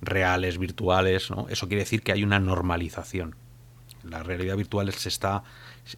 reales, 0.00 0.58
virtuales. 0.58 1.30
¿no? 1.30 1.46
Eso 1.48 1.68
quiere 1.68 1.82
decir 1.82 2.02
que 2.02 2.12
hay 2.12 2.24
una 2.24 2.38
normalización. 2.38 3.36
La 4.04 4.22
realidad 4.22 4.56
virtual 4.56 4.92
se 4.92 5.08
está, 5.08 5.42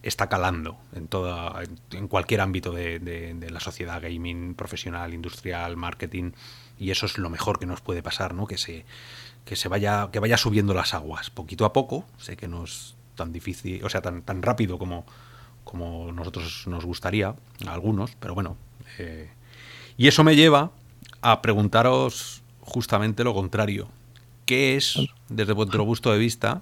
está 0.03 0.27
calando 0.27 0.77
en, 0.93 1.07
toda, 1.07 1.61
en 1.91 2.07
cualquier 2.07 2.41
ámbito 2.41 2.71
de, 2.71 2.99
de, 2.99 3.49
la 3.49 3.59
sociedad, 3.59 4.01
gaming, 4.01 4.55
profesional, 4.55 5.13
industrial, 5.13 5.77
marketing. 5.77 6.31
Y 6.79 6.91
eso 6.91 7.05
es 7.05 7.17
lo 7.17 7.29
mejor 7.29 7.59
que 7.59 7.67
nos 7.67 7.79
puede 7.79 8.01
pasar, 8.01 8.33
¿no? 8.33 8.47
que, 8.47 8.57
se, 8.57 8.85
que, 9.45 9.55
se 9.55 9.69
vaya, 9.69 10.09
que 10.11 10.19
vaya 10.19 10.35
subiendo 10.35 10.73
las 10.73 10.93
aguas, 10.93 11.29
poquito 11.29 11.63
a 11.63 11.73
poco. 11.73 12.05
Sé 12.17 12.35
que 12.35 12.47
nos 12.47 12.97
tan 13.15 13.31
difícil, 13.31 13.83
o 13.83 13.89
sea, 13.89 14.01
tan, 14.01 14.21
tan 14.21 14.41
rápido 14.41 14.77
como, 14.77 15.05
como 15.63 16.11
nosotros 16.11 16.65
nos 16.67 16.85
gustaría, 16.85 17.29
a 17.67 17.73
algunos, 17.73 18.15
pero 18.19 18.33
bueno. 18.33 18.57
Eh, 18.97 19.29
y 19.97 20.07
eso 20.07 20.23
me 20.23 20.35
lleva 20.35 20.71
a 21.21 21.41
preguntaros 21.41 22.43
justamente 22.61 23.23
lo 23.23 23.33
contrario. 23.33 23.87
¿Qué 24.45 24.75
es, 24.75 24.97
desde 25.29 25.53
vuestro 25.53 25.85
punto 25.85 26.11
de 26.11 26.19
vista, 26.19 26.61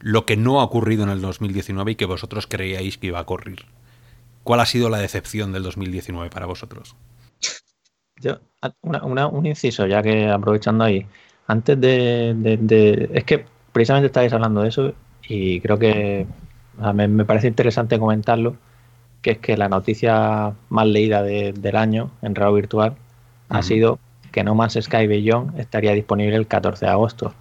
lo 0.00 0.26
que 0.26 0.36
no 0.36 0.60
ha 0.60 0.64
ocurrido 0.64 1.04
en 1.04 1.10
el 1.10 1.20
2019 1.20 1.92
y 1.92 1.94
que 1.94 2.06
vosotros 2.06 2.46
creíais 2.46 2.98
que 2.98 3.08
iba 3.08 3.18
a 3.18 3.22
ocurrir? 3.22 3.66
¿cuál 4.44 4.60
ha 4.60 4.66
sido 4.66 4.88
la 4.88 4.98
decepción 4.98 5.52
del 5.52 5.64
2019 5.64 6.30
para 6.30 6.46
vosotros? 6.46 6.94
Yo, 8.20 8.38
un 8.82 9.46
inciso, 9.46 9.86
ya 9.86 10.02
que 10.02 10.28
aprovechando 10.28 10.84
ahí, 10.84 11.04
antes 11.48 11.80
de, 11.80 13.10
Es 13.12 13.24
que 13.24 13.44
precisamente 13.72 14.06
estáis 14.06 14.32
hablando 14.32 14.62
de 14.62 14.68
eso 14.68 14.94
y 15.28 15.60
creo 15.60 15.78
que 15.78 16.26
me, 16.94 17.24
parece 17.24 17.48
interesante 17.48 17.98
comentarlo, 17.98 18.56
que 19.22 19.32
es 19.32 19.38
que 19.38 19.56
la 19.56 19.68
noticia 19.68 20.52
más 20.68 20.86
leída 20.86 21.22
del 21.22 21.76
año 21.76 22.10
en 22.22 22.34
radio 22.34 22.54
virtual 22.54 22.94
ha 23.48 23.62
sido 23.62 23.98
que 24.32 24.44
No 24.44 24.54
Man's 24.54 24.78
Sky 24.80 25.06
Beyond 25.06 25.58
estaría 25.58 25.92
disponible 25.92 26.36
el 26.36 26.46
14 26.46 26.86
de 26.86 26.90
agosto. 26.90 27.34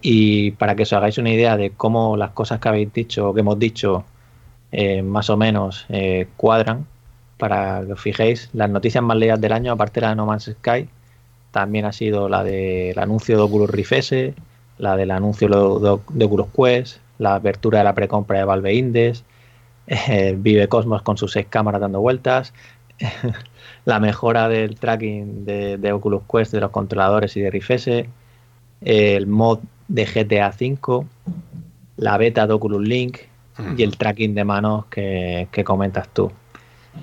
Y 0.00 0.52
para 0.52 0.76
que 0.76 0.84
os 0.84 0.92
hagáis 0.92 1.18
una 1.18 1.30
idea 1.30 1.56
de 1.56 1.70
cómo 1.70 2.16
las 2.16 2.30
cosas 2.30 2.60
que 2.60 2.68
habéis 2.68 2.92
dicho 2.92 3.30
o 3.30 3.34
que 3.34 3.40
hemos 3.40 3.58
dicho 3.58 4.04
eh, 4.70 5.02
más 5.02 5.30
o 5.30 5.36
menos 5.36 5.86
eh, 5.88 6.28
cuadran, 6.36 6.86
para 7.38 7.84
que 7.86 7.92
os 7.94 8.00
fijéis, 8.00 8.50
las 8.52 8.68
noticias 8.68 9.02
más 9.02 9.16
leídas 9.16 9.40
del 9.40 9.52
año, 9.52 9.72
aparte 9.72 10.00
de 10.00 10.02
la 10.02 10.10
de 10.10 10.16
No 10.16 10.26
Man's 10.26 10.50
Sky, 10.60 10.88
también 11.50 11.86
ha 11.86 11.92
sido 11.92 12.28
la 12.28 12.44
del 12.44 12.98
anuncio 12.98 13.36
de 13.36 13.42
Oculus 13.42 13.70
Rift 13.70 13.92
S, 13.92 14.34
la 14.76 14.96
del 14.96 15.10
anuncio 15.10 15.48
de, 15.48 16.24
Oculus 16.24 16.48
Quest, 16.54 16.98
la 17.18 17.34
apertura 17.34 17.78
de 17.78 17.84
la 17.84 17.94
precompra 17.94 18.38
de 18.38 18.44
Valve 18.44 18.74
Index, 18.74 19.24
eh, 19.86 20.34
Vive 20.38 20.68
Cosmos 20.68 21.02
con 21.02 21.16
sus 21.16 21.32
seis 21.32 21.46
cámaras 21.48 21.80
dando 21.80 22.00
vueltas, 22.00 22.52
la 23.84 24.00
mejora 24.00 24.48
del 24.48 24.78
tracking 24.78 25.44
de, 25.44 25.92
Oculus 25.92 26.22
Quest 26.30 26.52
de 26.52 26.60
los 26.60 26.70
controladores 26.70 27.36
y 27.36 27.40
de 27.40 27.50
Rift 27.50 27.70
S, 27.70 28.08
el 28.82 29.26
mod 29.26 29.60
de 29.88 30.04
GTA 30.04 30.48
V, 30.48 31.06
la 31.96 32.18
beta 32.18 32.46
de 32.46 32.52
Oculus 32.52 32.86
Link 32.86 33.18
y 33.76 33.82
el 33.82 33.96
tracking 33.96 34.34
de 34.34 34.44
manos 34.44 34.86
que, 34.86 35.48
comentas 35.64 36.08
tú. 36.08 36.30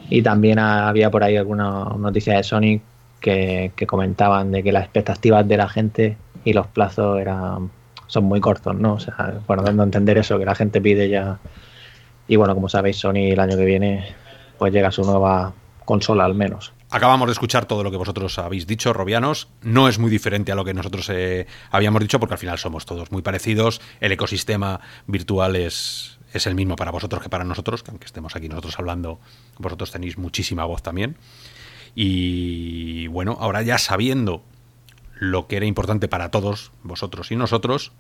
Y 0.10 0.22
también 0.22 0.60
había 0.60 1.10
por 1.10 1.24
ahí 1.24 1.38
alguna 1.38 1.86
noticia 1.98 2.38
de 2.38 2.44
Sony 2.44 2.82
que, 3.20 3.72
comentaban 3.88 4.52
de 4.52 4.64
que 4.64 4.72
las 4.72 4.84
expectativas 4.84 5.48
de 5.48 5.58
la 5.58 5.68
gente 5.68 6.18
y 6.44 6.54
los 6.54 6.68
plazos 6.68 7.20
eran 7.20 7.72
son 8.08 8.26
muy 8.26 8.40
cortos, 8.40 8.76
¿no? 8.76 8.94
O 8.94 9.00
sea, 9.00 9.40
bueno, 9.48 9.64
dando 9.64 9.84
a 9.84 9.86
entender 9.86 10.18
eso, 10.18 10.38
que 10.38 10.46
la 10.46 10.56
gente 10.56 10.82
pide 10.82 11.10
ya. 11.10 11.40
Y 12.28 12.36
bueno, 12.36 12.56
como 12.56 12.70
sabéis, 12.70 12.98
Sony 12.98 13.32
el 13.32 13.40
año 13.40 13.58
que 13.58 13.66
viene 13.66 14.16
pues 14.58 14.74
llega 14.74 14.92
su 14.92 15.04
nueva 15.04 15.54
consola 15.84 16.26
al 16.26 16.36
menos. 16.36 16.74
Acabamos 16.90 17.28
de 17.28 17.34
escuchar 17.34 17.66
todo 17.66 17.84
lo 17.84 17.92
que 17.92 17.98
vosotros 17.98 18.38
habéis 18.40 18.68
dicho, 18.68 18.94
Robianos. 18.94 19.50
No 19.62 19.88
es 19.88 20.00
muy 20.00 20.10
diferente 20.10 20.52
a 20.52 20.56
lo 20.56 20.64
que 20.64 20.74
nosotros 20.74 21.10
eh, 21.10 21.48
habíamos 21.72 22.02
dicho, 22.02 22.20
porque 22.20 22.36
al 22.36 22.40
final 22.40 22.58
somos 22.58 22.86
todos 22.86 23.12
muy 23.12 23.22
parecidos. 23.22 23.82
El 24.00 24.12
ecosistema 24.12 24.80
virtual 25.08 25.56
es, 25.56 26.20
es 26.32 26.48
el 26.48 26.56
mismo 26.56 26.76
para 26.76 26.92
vosotros 26.92 27.22
que 27.22 27.30
para 27.30 27.44
nosotros, 27.44 27.84
que 27.84 27.92
aunque 27.92 28.06
estemos 28.06 28.36
aquí 28.36 28.48
nosotros 28.48 28.78
hablando, 28.80 29.20
vosotros 29.58 29.92
tenéis 29.92 30.18
muchísima 30.18 30.64
voz 30.66 30.84
también. 30.84 31.18
Y 31.96 33.08
bueno, 33.08 33.38
ahora 33.40 33.62
ya 33.62 33.78
sabiendo 33.78 34.44
lo 35.16 35.48
que 35.48 35.58
era 35.58 35.66
importante 35.66 36.08
para 36.08 36.30
todos, 36.32 36.72
vosotros 36.84 37.32
y 37.32 37.36
nosotros, 37.36 37.92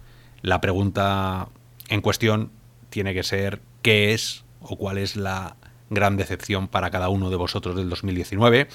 la 0.41 0.61
pregunta 0.61 1.47
en 1.87 2.01
cuestión 2.01 2.51
tiene 2.89 3.13
que 3.13 3.23
ser 3.23 3.61
qué 3.81 4.13
es 4.13 4.43
o 4.61 4.77
cuál 4.77 4.97
es 4.97 5.15
la 5.15 5.55
gran 5.89 6.17
decepción 6.17 6.67
para 6.67 6.89
cada 6.91 7.09
uno 7.09 7.29
de 7.29 7.35
vosotros 7.35 7.75
del 7.75 7.89
2019. 7.89 8.67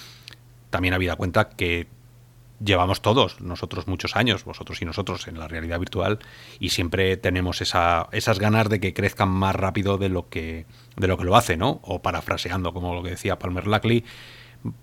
También 0.70 0.94
habida 0.94 1.16
cuenta 1.16 1.50
que 1.50 1.88
llevamos 2.64 3.00
todos, 3.00 3.40
nosotros 3.40 3.86
muchos 3.88 4.16
años, 4.16 4.44
vosotros 4.44 4.80
y 4.82 4.84
nosotros, 4.84 5.26
en 5.26 5.38
la 5.38 5.48
realidad 5.48 5.78
virtual, 5.78 6.18
y 6.58 6.70
siempre 6.70 7.16
tenemos 7.16 7.60
esa, 7.60 8.08
esas 8.12 8.38
ganas 8.38 8.68
de 8.68 8.80
que 8.80 8.94
crezcan 8.94 9.28
más 9.28 9.56
rápido 9.56 9.98
de 9.98 10.08
lo 10.08 10.28
que, 10.28 10.66
de 10.96 11.08
lo 11.08 11.16
que 11.16 11.24
lo 11.24 11.36
hace, 11.36 11.56
¿no? 11.56 11.80
O 11.82 12.02
parafraseando, 12.02 12.72
como 12.72 12.94
lo 12.94 13.02
que 13.02 13.10
decía 13.10 13.38
Palmer 13.38 13.66
Lackley, 13.66 14.04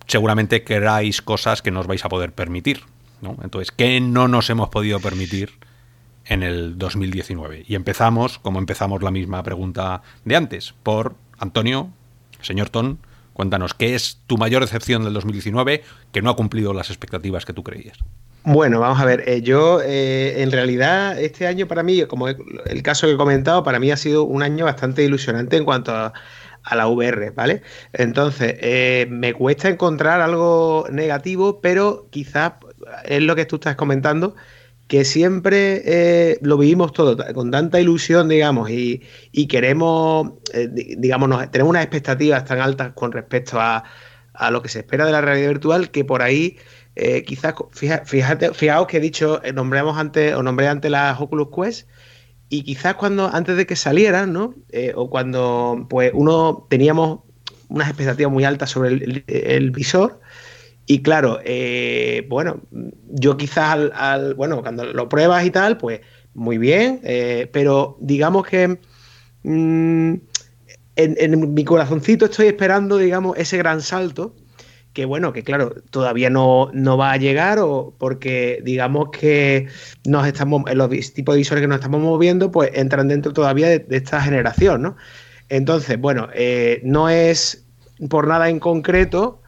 seguramente 0.08 0.64
queráis 0.64 1.22
cosas 1.22 1.62
que 1.62 1.72
no 1.72 1.80
os 1.80 1.88
vais 1.88 2.04
a 2.04 2.10
poder 2.10 2.34
permitir, 2.34 2.82
Entonces, 3.22 3.72
¿qué 3.72 4.00
no 4.00 4.28
nos 4.28 4.50
hemos 4.50 4.70
podido 4.70 5.00
permitir 5.00 5.52
en 6.26 6.44
el 6.44 6.78
2019? 6.78 7.66
Y 7.68 7.76
empezamos, 7.76 8.40
como 8.40 8.60
empezamos 8.60 9.02
la 9.02 9.12
misma 9.12 9.44
pregunta 9.44 10.02
de 10.26 10.36
antes, 10.36 10.74
por 10.84 11.16
Antonio, 11.40 11.90
Señor 12.42 12.70
Ton, 12.70 13.00
cuéntanos, 13.34 13.74
¿qué 13.74 13.96
es 13.96 14.22
tu 14.28 14.38
mayor 14.38 14.62
decepción 14.62 15.04
del 15.04 15.14
2019 15.14 15.84
que 16.12 16.22
no 16.22 16.30
ha 16.30 16.36
cumplido 16.36 16.74
las 16.74 16.90
expectativas 16.90 17.46
que 17.46 17.54
tú 17.54 17.64
creías? 17.64 17.98
Bueno, 18.50 18.80
vamos 18.80 19.02
a 19.02 19.04
ver, 19.04 19.28
eh, 19.28 19.42
yo 19.42 19.82
eh, 19.84 20.42
en 20.42 20.54
realidad 20.54 21.20
este 21.20 21.48
año 21.48 21.68
para 21.68 21.84
mí, 21.84 22.06
como 22.06 22.30
el 22.30 22.82
caso 22.82 23.06
que 23.06 23.14
he 23.14 23.18
comentado, 23.18 23.62
para 23.62 23.78
mí 23.78 23.92
ha 23.92 23.98
sido 23.98 24.24
un 24.24 24.42
año 24.42 24.64
bastante 24.64 25.04
ilusionante 25.04 25.58
en 25.58 25.66
cuanto 25.66 25.94
a, 25.94 26.14
la 26.74 26.88
VR, 26.88 27.32
¿vale? 27.32 27.62
Entonces, 27.92 28.56
eh, 28.60 29.06
me 29.10 29.34
cuesta 29.34 29.68
encontrar 29.68 30.22
algo 30.22 30.86
negativo, 30.90 31.60
pero 31.60 32.08
quizás 32.10 32.54
es 33.06 33.22
lo 33.22 33.36
que 33.36 33.46
tú 33.46 33.56
estás 33.56 33.76
comentando, 33.76 34.36
que 34.88 35.04
siempre 35.04 35.82
eh, 35.86 36.40
lo 36.42 36.58
vivimos 36.58 36.94
todo 36.94 37.18
con 37.34 37.52
tanta 37.52 37.80
ilusión, 37.80 38.30
digamos, 38.30 38.70
y, 38.70 39.02
queremos, 39.48 40.32
eh, 40.54 40.70
digamos, 40.72 41.52
tenemos 41.52 41.70
unas 41.70 41.84
expectativas 41.84 42.46
tan 42.46 42.60
altas 42.60 42.94
con 42.94 43.12
respecto 43.12 43.60
a, 43.60 43.84
lo 44.52 44.62
que 44.62 44.70
se 44.70 44.80
espera 44.80 45.06
de 45.06 45.12
la 45.12 45.20
realidad 45.20 45.50
virtual 45.50 45.90
que 45.90 46.06
por 46.06 46.22
ahí 46.22 46.58
eh, 46.96 47.24
quizás, 47.24 47.56
fíjate, 47.72 48.54
fijaos 48.54 48.86
que 48.86 48.98
he 48.98 49.00
dicho, 49.00 49.42
nombramos 49.54 49.98
antes, 49.98 50.36
o 50.36 50.44
nombré 50.44 50.68
antes 50.68 50.92
las 50.92 51.20
Oculus 51.20 51.50
Quest, 51.56 51.90
y 52.50 52.64
quizás 52.64 52.96
cuando, 52.96 53.30
antes 53.34 53.58
de 53.58 53.66
que 53.66 53.76
salieran, 53.76 54.32
¿no? 54.32 54.54
o 54.96 55.10
cuando 55.10 55.86
pues 55.90 56.12
uno 56.14 56.66
teníamos 56.70 57.20
unas 57.68 57.90
expectativas 57.90 58.32
muy 58.32 58.46
altas 58.46 58.70
sobre 58.70 59.24
el 59.28 59.72
visor, 59.72 60.22
y 60.90 61.02
claro, 61.02 61.40
eh, 61.44 62.26
bueno, 62.30 62.62
yo 63.10 63.36
quizás 63.36 63.92
al, 63.94 64.34
bueno, 64.36 64.62
cuando 64.62 64.86
lo 64.86 65.10
pruebas 65.10 65.46
y 65.46 65.52
tal, 65.52 65.78
pues 65.78 66.00
muy 66.34 66.58
bien, 66.58 67.02
eh, 67.04 67.50
pero 67.52 67.98
digamos 68.00 68.48
que 68.48 68.80
mm, 69.44 70.14
en, 70.96 71.54
mi 71.54 71.66
corazoncito 71.66 72.26
estoy 72.26 72.48
esperando, 72.48 72.98
digamos, 72.98 73.38
ese 73.38 73.58
gran 73.58 73.82
salto, 73.82 74.34
que 74.94 75.04
bueno, 75.04 75.34
que 75.34 75.44
claro, 75.44 75.76
todavía 75.90 76.30
no, 76.30 76.72
va 76.98 77.12
a 77.12 77.18
llegar, 77.18 77.60
o 77.60 77.94
porque 77.98 78.62
digamos 78.64 79.10
que 79.12 79.68
nos 80.06 80.26
estamos, 80.26 80.74
los 80.74 80.90
tipos 81.14 81.36
de 81.36 81.40
visores 81.40 81.62
que 81.62 81.68
nos 81.68 81.80
estamos 81.80 82.00
moviendo, 82.00 82.50
pues 82.50 82.72
entran 82.76 83.10
dentro 83.10 83.34
todavía 83.34 83.68
de, 83.68 83.86
esta 83.90 84.22
generación, 84.22 84.84
¿no? 84.84 84.96
Entonces, 85.50 86.00
bueno, 86.00 86.30
eh, 86.34 86.80
no 86.86 87.10
es 87.10 87.66
por 88.10 88.28
nada 88.28 88.50
en 88.50 88.60
concreto, 88.60 89.42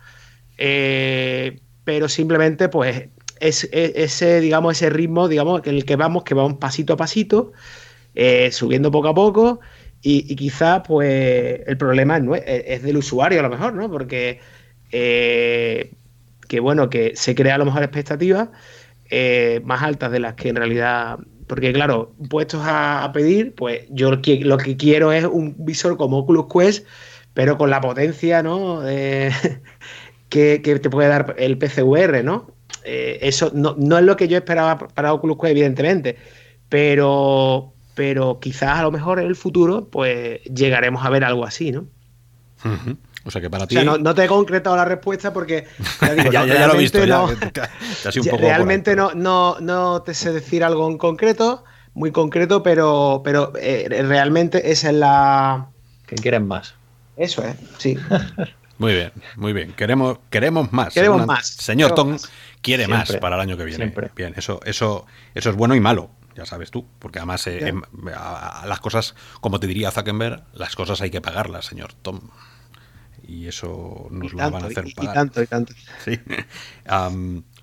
eh, 0.60 1.60
pero 1.86 2.10
simplemente, 2.10 2.68
pues, 2.70 3.07
es, 3.39 3.70
ese, 3.72 4.41
digamos, 4.41 4.74
ese 4.74 4.89
ritmo, 4.89 5.30
digamos, 5.30 5.62
que 5.62 5.70
el 5.70 5.86
que 5.86 5.95
vamos, 5.95 6.24
que 6.24 6.34
vamos 6.34 6.57
pasito 6.60 6.93
a 6.93 6.97
pasito, 6.97 7.53
eh, 8.14 8.51
subiendo 8.51 8.91
poco 8.91 9.07
a 9.07 9.16
poco, 9.16 9.62
y, 10.01 10.36
quizá, 10.36 10.84
pues, 10.84 11.62
el 11.66 11.78
problema 11.78 12.22
es, 12.45 12.84
del 12.84 12.97
usuario 12.97 13.39
a 13.39 13.43
lo 13.43 13.49
mejor, 13.49 13.74
¿no? 13.74 13.89
Porque, 13.89 14.39
eh, 14.91 15.93
que 16.47 16.60
bueno, 16.60 16.89
que 16.89 17.14
se 17.16 17.36
crea 17.36 17.55
a 17.55 17.57
lo 17.57 17.66
mejor 17.66 17.84
expectativas 17.84 18.49
más 19.64 19.82
altas 19.82 20.12
de 20.12 20.20
las 20.20 20.36
que 20.36 20.49
en 20.49 20.55
realidad 20.55 21.20
porque 21.47 21.74
claro, 21.74 22.14
puestos 22.30 22.62
a, 22.64 23.10
pedir, 23.12 23.55
pues 23.55 23.82
yo 23.89 24.12
lo 24.12 24.22
que 24.57 24.78
quiero 24.78 25.12
es 25.12 25.26
un 25.26 25.55
visor 25.57 25.97
como 25.97 26.20
Oculus 26.20 26.45
Quest, 26.53 26.86
pero 27.34 27.57
con 27.57 27.72
la 27.72 27.82
potencia, 27.82 28.43
¿no? 28.43 28.84
Que, 30.30 30.59
te 30.59 30.89
puede 30.89 31.09
dar 31.09 31.36
el 31.38 31.57
PCVR, 31.57 32.23
¿no? 32.23 32.51
Eh, 32.84 33.19
eso 33.21 33.51
no, 33.53 33.75
es 33.97 34.03
lo 34.03 34.15
que 34.15 34.27
yo 34.27 34.38
esperaba 34.38 34.77
para 34.77 35.13
Oculus 35.13 35.38
Quest, 35.38 35.51
evidentemente, 35.51 36.17
pero, 36.69 37.73
pero 37.95 38.39
quizás 38.39 38.80
a 38.80 38.84
lo 38.84 38.91
mejor 38.91 39.19
en 39.19 39.27
el 39.27 39.36
futuro 39.36 39.89
pues 39.89 40.41
llegaremos 40.43 41.05
a 41.05 41.09
ver 41.09 41.23
algo 41.23 41.45
así, 41.45 41.71
¿no? 41.71 41.88
O 43.25 43.32
sea 43.32 43.41
que 43.41 43.49
para 43.49 43.67
ti. 43.67 43.75
no, 43.75 44.15
te 44.15 44.23
he 44.23 44.27
concretado 44.27 44.75
la 44.75 44.86
respuesta 44.86 45.34
porque. 45.34 45.65
Ya, 46.32 46.45
ya, 46.45 46.67
lo 46.67 46.75
he 46.75 46.77
visto. 46.77 46.99
realmente 48.38 48.95
no, 48.95 49.13
no, 49.13 49.57
no 49.59 50.01
te 50.01 50.13
sé 50.13 50.32
decir 50.32 50.63
algo 50.63 50.89
en 50.89 50.97
concreto, 50.97 51.63
muy 51.93 52.11
concreto, 52.11 52.63
pero, 52.63 53.21
pero 53.23 53.53
eh, 53.59 54.03
realmente 54.07 54.71
esa 54.71 54.89
es 54.89 54.95
la. 54.95 55.67
Que 56.07 56.15
quieren 56.15 56.47
más. 56.47 56.75
Eso 57.17 57.43
es, 57.43 57.55
sí. 57.77 57.97
Muy 58.80 58.93
bien, 58.93 59.11
muy 59.36 59.51
bien. 59.51 59.73
Queremos, 59.73 60.19
queremos 60.30 60.71
más. 60.71 60.93
Queremos 60.93 61.27
más. 61.27 61.45
Señor 61.47 61.93
Tom 61.93 62.17
quiere 62.61 62.88
más 62.88 63.11
para 63.17 63.36
el 63.36 63.41
año 63.41 63.57
que 63.57 63.65
viene. 63.65 63.93
Bien, 64.15 64.34
eso, 64.38 64.61
eso, 64.65 65.05
eso 65.36 65.49
es 65.49 65.55
bueno 65.55 65.75
y 65.75 65.82
malo, 65.82 66.09
ya 66.36 66.45
sabes 66.45 66.71
tú, 66.71 66.86
porque 66.97 67.19
además 67.19 67.45
eh, 67.47 67.67
em, 67.67 67.82
las 68.65 68.80
cosas, 68.80 69.15
como 69.41 69.59
te 69.59 69.67
diría 69.67 69.91
Zuckerberg, 69.91 70.43
las 70.53 70.77
cosas 70.77 71.01
hay 71.01 71.11
que 71.11 71.19
pagarlas, 71.19 71.65
señor 71.65 71.93
Tom. 71.93 72.21
Y 73.27 73.47
eso 73.47 74.07
nos 74.11 74.32
lo 74.32 74.49
van 74.49 74.63
a 74.63 74.67
hacer 74.67 74.86
pagar. 74.95 75.11
Y 75.11 75.13
tanto, 75.13 75.43
y 75.43 75.47
tanto. 75.47 75.73
Sí. 76.05 76.17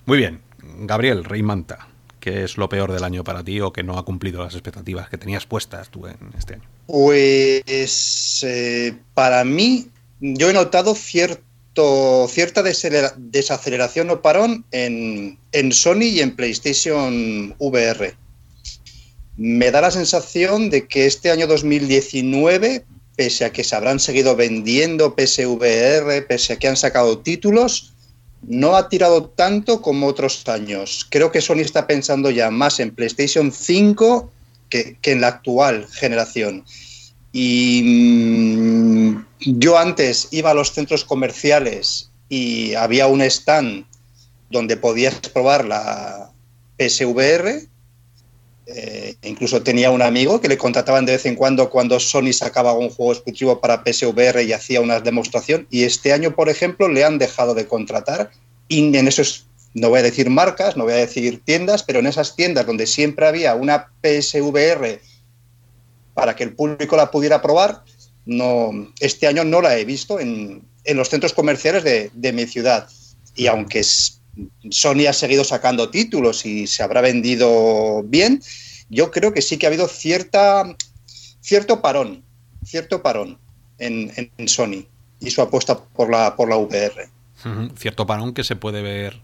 muy 0.04 0.18
bien. 0.18 0.42
Gabriel, 0.80 1.24
Rey 1.24 1.42
Manta, 1.42 1.88
¿qué 2.20 2.44
es 2.44 2.58
lo 2.58 2.68
peor 2.68 2.92
del 2.92 3.04
año 3.04 3.24
para 3.24 3.42
ti 3.42 3.60
o 3.60 3.72
que 3.72 3.82
no 3.82 3.98
ha 3.98 4.04
cumplido 4.04 4.44
las 4.44 4.52
expectativas 4.52 5.08
que 5.08 5.16
tenías 5.16 5.46
puestas 5.46 5.88
tú 5.88 6.06
en 6.06 6.18
este 6.36 6.54
año? 6.54 6.64
Pues 6.86 8.44
eh, 8.44 8.98
para 9.14 9.44
mí 9.44 9.88
yo 10.20 10.50
he 10.50 10.52
notado 10.52 10.94
cierta 10.94 12.62
desaceleración 12.62 14.10
o 14.10 14.22
parón 14.22 14.64
en 14.72 15.72
Sony 15.72 16.04
y 16.04 16.20
en 16.20 16.36
PlayStation 16.36 17.54
VR. 17.58 18.14
Me 19.36 19.70
da 19.70 19.82
la 19.82 19.90
sensación 19.90 20.70
de 20.70 20.88
que 20.88 21.04
este 21.06 21.30
año 21.30 21.46
2019, 21.46 22.86
pese 23.16 23.44
a 23.44 23.52
que 23.52 23.64
se 23.64 23.76
habrán 23.76 24.00
seguido 24.00 24.34
vendiendo 24.34 25.14
PSVR, 25.14 26.26
pese 26.26 26.54
a 26.54 26.56
que 26.56 26.68
han 26.68 26.76
sacado 26.76 27.18
títulos, 27.18 27.92
no 28.42 28.76
ha 28.76 28.88
tirado 28.88 29.28
tanto 29.28 29.82
como 29.82 30.06
otros 30.06 30.48
años. 30.48 31.06
Creo 31.10 31.32
que 31.32 31.42
Sony 31.42 31.60
está 31.60 31.86
pensando 31.86 32.30
ya 32.30 32.50
más 32.50 32.80
en 32.80 32.94
PlayStation 32.94 33.52
5 33.52 34.30
que, 34.70 34.96
en 35.02 35.20
la 35.20 35.28
actual 35.28 35.86
generación. 35.88 36.64
Y 37.38 37.82
mm, 37.84 39.26
yo 39.40 39.76
antes 39.76 40.28
iba 40.30 40.52
a 40.52 40.54
los 40.54 40.72
centros 40.72 41.04
comerciales 41.04 42.10
y 42.30 42.72
había 42.72 43.08
un 43.08 43.20
stand 43.20 43.84
donde 44.48 44.78
podías 44.78 45.16
probar 45.16 45.66
la 45.66 46.30
PSVR. 46.78 47.68
Eh, 48.68 49.16
incluso 49.22 49.62
tenía 49.62 49.90
un 49.90 50.00
amigo 50.00 50.40
que 50.40 50.48
le 50.48 50.56
contrataban 50.56 51.04
de 51.04 51.12
vez 51.12 51.26
en 51.26 51.34
cuando 51.34 51.68
cuando 51.68 52.00
Sony 52.00 52.32
sacaba 52.32 52.72
un 52.72 52.88
juego 52.88 53.12
exclusivo 53.12 53.60
para 53.60 53.84
PSVR 53.84 54.42
y 54.42 54.54
hacía 54.54 54.80
una 54.80 55.00
demostración. 55.00 55.66
Y 55.70 55.82
este 55.82 56.14
año, 56.14 56.34
por 56.34 56.48
ejemplo, 56.48 56.88
le 56.88 57.04
han 57.04 57.18
dejado 57.18 57.52
de 57.52 57.66
contratar. 57.66 58.30
Y 58.68 58.96
en 58.96 59.08
esos, 59.08 59.44
no 59.74 59.90
voy 59.90 59.98
a 59.98 60.04
decir 60.04 60.30
marcas, 60.30 60.78
no 60.78 60.84
voy 60.84 60.94
a 60.94 60.96
decir 60.96 61.42
tiendas, 61.44 61.82
pero 61.82 61.98
en 61.98 62.06
esas 62.06 62.34
tiendas 62.34 62.64
donde 62.64 62.86
siempre 62.86 63.26
había 63.26 63.54
una 63.54 63.90
PSVR 64.02 65.00
para 66.16 66.34
que 66.34 66.44
el 66.44 66.54
público 66.54 66.96
la 66.96 67.10
pudiera 67.10 67.42
probar, 67.42 67.84
no, 68.24 68.70
este 69.00 69.26
año 69.26 69.44
no 69.44 69.60
la 69.60 69.76
he 69.76 69.84
visto 69.84 70.18
en, 70.18 70.66
los 70.94 71.10
centros 71.10 71.34
comerciales 71.34 71.84
de, 71.84 72.32
mi 72.32 72.46
ciudad. 72.46 72.88
Y 73.34 73.48
aunque 73.48 73.84
Sony 74.70 75.06
ha 75.06 75.12
seguido 75.12 75.44
sacando 75.44 75.90
títulos 75.90 76.46
y 76.46 76.66
se 76.66 76.82
habrá 76.82 77.02
vendido 77.02 78.02
bien, 78.04 78.42
yo 78.88 79.10
creo 79.10 79.34
que 79.34 79.42
sí 79.42 79.58
que 79.58 79.66
ha 79.66 79.68
habido 79.68 79.88
cierta, 79.88 80.64
cierto 81.42 81.82
parón, 81.82 82.24
cierto 82.64 83.02
parón 83.02 83.38
en, 83.78 84.30
Sony 84.48 84.86
y 85.20 85.30
su 85.30 85.42
apuesta 85.42 85.78
por 85.78 86.10
la, 86.10 86.34
por 86.34 86.48
la 86.48 86.56
VR. 86.56 87.10
Cierto 87.76 88.06
parón 88.06 88.32
que 88.32 88.42
se 88.42 88.56
puede 88.56 88.80
ver 88.80 89.20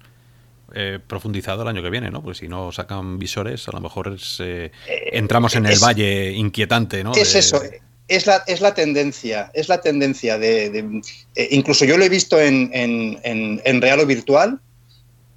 eh, 0.75 0.99
profundizado 1.07 1.63
el 1.63 1.69
año 1.69 1.83
que 1.83 1.91
viene, 1.91 2.11
¿no? 2.11 2.23
Porque 2.23 2.39
si 2.39 2.49
no 2.49 2.73
sacan 2.73 3.19
visores, 3.19 3.69
a 3.69 3.73
lo 3.73 3.81
mejor 3.81 4.17
eh, 4.41 4.71
eh, 4.89 5.11
entramos 5.13 5.55
en 5.57 5.67
el 5.67 5.79
valle 5.79 6.33
inquietante, 6.33 7.05
¿no? 7.05 7.15
Es 7.15 7.35
eso, 7.35 7.61
es 8.09 8.27
la, 8.27 8.43
es 8.47 8.61
la 8.61 8.75
tendencia, 8.75 9.51
es 9.55 9.69
la 9.69 9.81
tendencia 9.81 10.39
de... 10.39 11.03
Eh, 11.35 11.49
incluso 11.53 11.85
yo 11.85 11.97
lo 11.97 12.05
he 12.05 12.09
visto 12.09 12.41
en, 12.41 12.71
en, 12.73 13.83
real 13.83 14.01
o 14.01 14.07
virtual. 14.07 14.61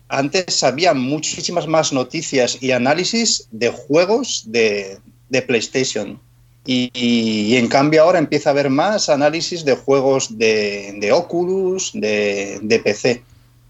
Antes 0.07 0.63
había 0.63 0.93
muchísimas 0.93 1.67
más 1.67 1.93
noticias 1.93 2.57
y 2.61 2.71
análisis 2.71 3.47
de 3.51 3.69
juegos 3.69 4.43
de, 4.47 4.99
PlayStation. 5.47 6.19
Y, 6.65 7.55
en 7.55 7.67
cambio 7.67 8.03
ahora 8.03 8.19
empieza 8.19 8.49
a 8.49 8.53
haber 8.53 8.69
más 8.69 9.09
análisis 9.09 9.63
de 9.63 9.75
juegos 9.75 10.37
de, 10.37 11.09
Oculus, 11.13 11.91
de, 11.93 12.81
PC. 12.83 13.23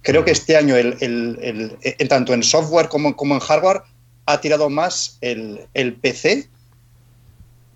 Creo 0.06 0.24
que 0.24 0.32
este 0.32 0.56
año, 0.56 0.76
el, 0.76 1.78
tanto 2.08 2.34
en 2.34 2.44
software 2.44 2.90
como, 2.90 3.16
como 3.16 3.34
en 3.34 3.40
hardware, 3.40 3.82
ha 4.28 4.40
tirado 4.40 4.70
más 4.70 5.18
el, 5.22 5.62
el 5.74 5.96
PC 5.96 6.48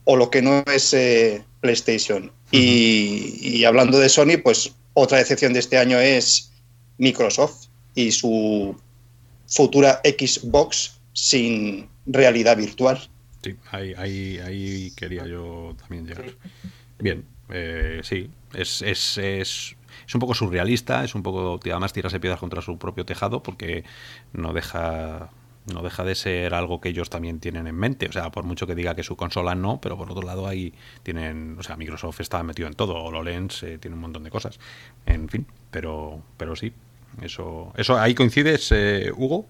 o 0.05 0.15
lo 0.15 0.29
que 0.29 0.41
no 0.41 0.63
es 0.71 0.93
eh, 0.93 1.43
PlayStation. 1.61 2.31
y, 2.51 3.63
hablando 3.63 3.99
de 3.99 4.09
Sony, 4.09 4.37
pues 4.43 4.73
otra 4.93 5.19
excepción 5.19 5.53
de 5.53 5.59
este 5.59 5.77
año 5.77 5.99
es 5.99 6.51
Microsoft 6.99 7.67
y 7.95 8.11
su 8.11 8.79
futura 9.47 10.01
Xbox 10.03 10.99
sin 11.13 11.89
realidad 12.05 12.57
virtual. 12.57 13.09
Sí, 13.43 13.55
ahí, 13.71 14.39
ahí, 14.39 14.91
quería 14.95 15.25
yo 15.25 15.75
también 15.79 16.05
llegar. 16.05 16.25
Bien, 16.99 17.25
eh, 17.49 18.01
sí, 18.03 18.29
es, 18.53 18.81
es, 18.81 19.17
es, 19.17 19.75
es, 20.09 20.15
un 20.15 20.19
poco 20.19 20.33
surrealista, 20.33 21.03
es 21.03 21.13
un 21.13 21.23
poco, 21.23 21.59
además 21.63 21.93
tirarse 21.93 22.19
piedras 22.19 22.39
contra 22.39 22.61
su 22.61 22.77
propio 22.77 23.05
tejado 23.05 23.43
porque 23.43 23.83
no 24.33 24.53
deja 24.53 25.29
no 25.73 25.83
deja 25.83 26.03
de 26.03 26.15
ser 26.15 26.55
algo 26.55 26.81
que 26.81 26.89
ellos 26.89 27.11
también 27.11 27.39
tienen 27.39 27.67
en 27.67 27.75
mente. 27.75 28.07
O 28.07 28.11
sea, 28.11 28.31
por 28.31 28.43
mucho 28.43 28.65
que 28.65 28.73
diga 28.73 28.95
que 28.95 29.03
su 29.03 29.15
consola 29.15 29.53
no, 29.53 29.79
pero 29.79 29.97
por 29.97 30.09
otro 30.11 30.23
lado 30.23 30.47
ahí 30.47 30.73
tienen, 31.03 31.57
o 31.59 31.63
sea, 31.63 31.77
Microsoft 31.77 32.21
está 32.21 32.41
metido 32.41 32.67
en 32.67 32.73
todo, 32.73 32.95
HoloLens 32.95 33.61
eh, 33.63 33.77
tiene 33.77 33.93
un 33.93 34.01
montón 34.01 34.23
de 34.23 34.31
cosas. 34.31 34.59
En 35.05 35.29
fin, 35.29 35.45
pero, 35.69 36.23
pero 36.37 36.55
sí, 36.55 36.73
eso, 37.21 37.71
eso 37.77 37.99
ahí 37.99 38.15
coincides, 38.15 38.71
eh, 38.71 39.11
Hugo. 39.15 39.45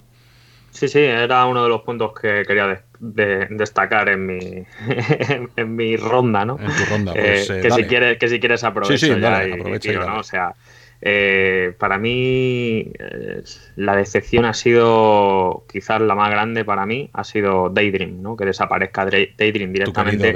Sí, 0.72 0.88
sí, 0.88 1.00
era 1.00 1.46
uno 1.46 1.64
de 1.64 1.70
los 1.70 1.82
puntos 1.82 2.14
que 2.20 2.44
quería 2.48 2.84
destacar 3.00 4.10
en 4.10 4.26
mi, 4.26 4.40
en, 5.56 5.76
mi 5.76 5.98
ronda, 5.98 6.46
¿no? 6.46 6.58
En 6.60 6.68
tu 6.68 6.86
ronda, 6.90 7.14
eh, 7.16 7.44
pues, 7.48 7.62
que, 7.62 7.72
si 7.72 7.84
quieres, 7.86 8.18
que 8.18 8.28
si 8.30 8.40
quieres 8.40 8.64
aprovechar 8.64 9.20
ya 9.20 9.48
y, 9.48 9.96
¿no? 9.96 10.20
O 10.20 10.24
sea, 10.24 10.54
eh, 11.02 11.74
para 11.78 11.98
mí, 11.98 12.92
eh, 13.00 13.42
la 13.78 13.96
decepción 13.96 14.44
ha 14.46 14.54
sido, 14.54 15.66
quizás 15.72 16.02
la 16.02 16.14
más 16.14 16.30
grande 16.30 16.66
para 16.66 16.86
mí, 16.86 17.10
ha 17.14 17.24
sido 17.24 17.70
Daydream, 17.70 18.22
¿no? 18.22 18.36
que 18.36 18.46
desaparezca 18.46 19.06
Daydream 19.06 19.72
directamente 19.72 20.34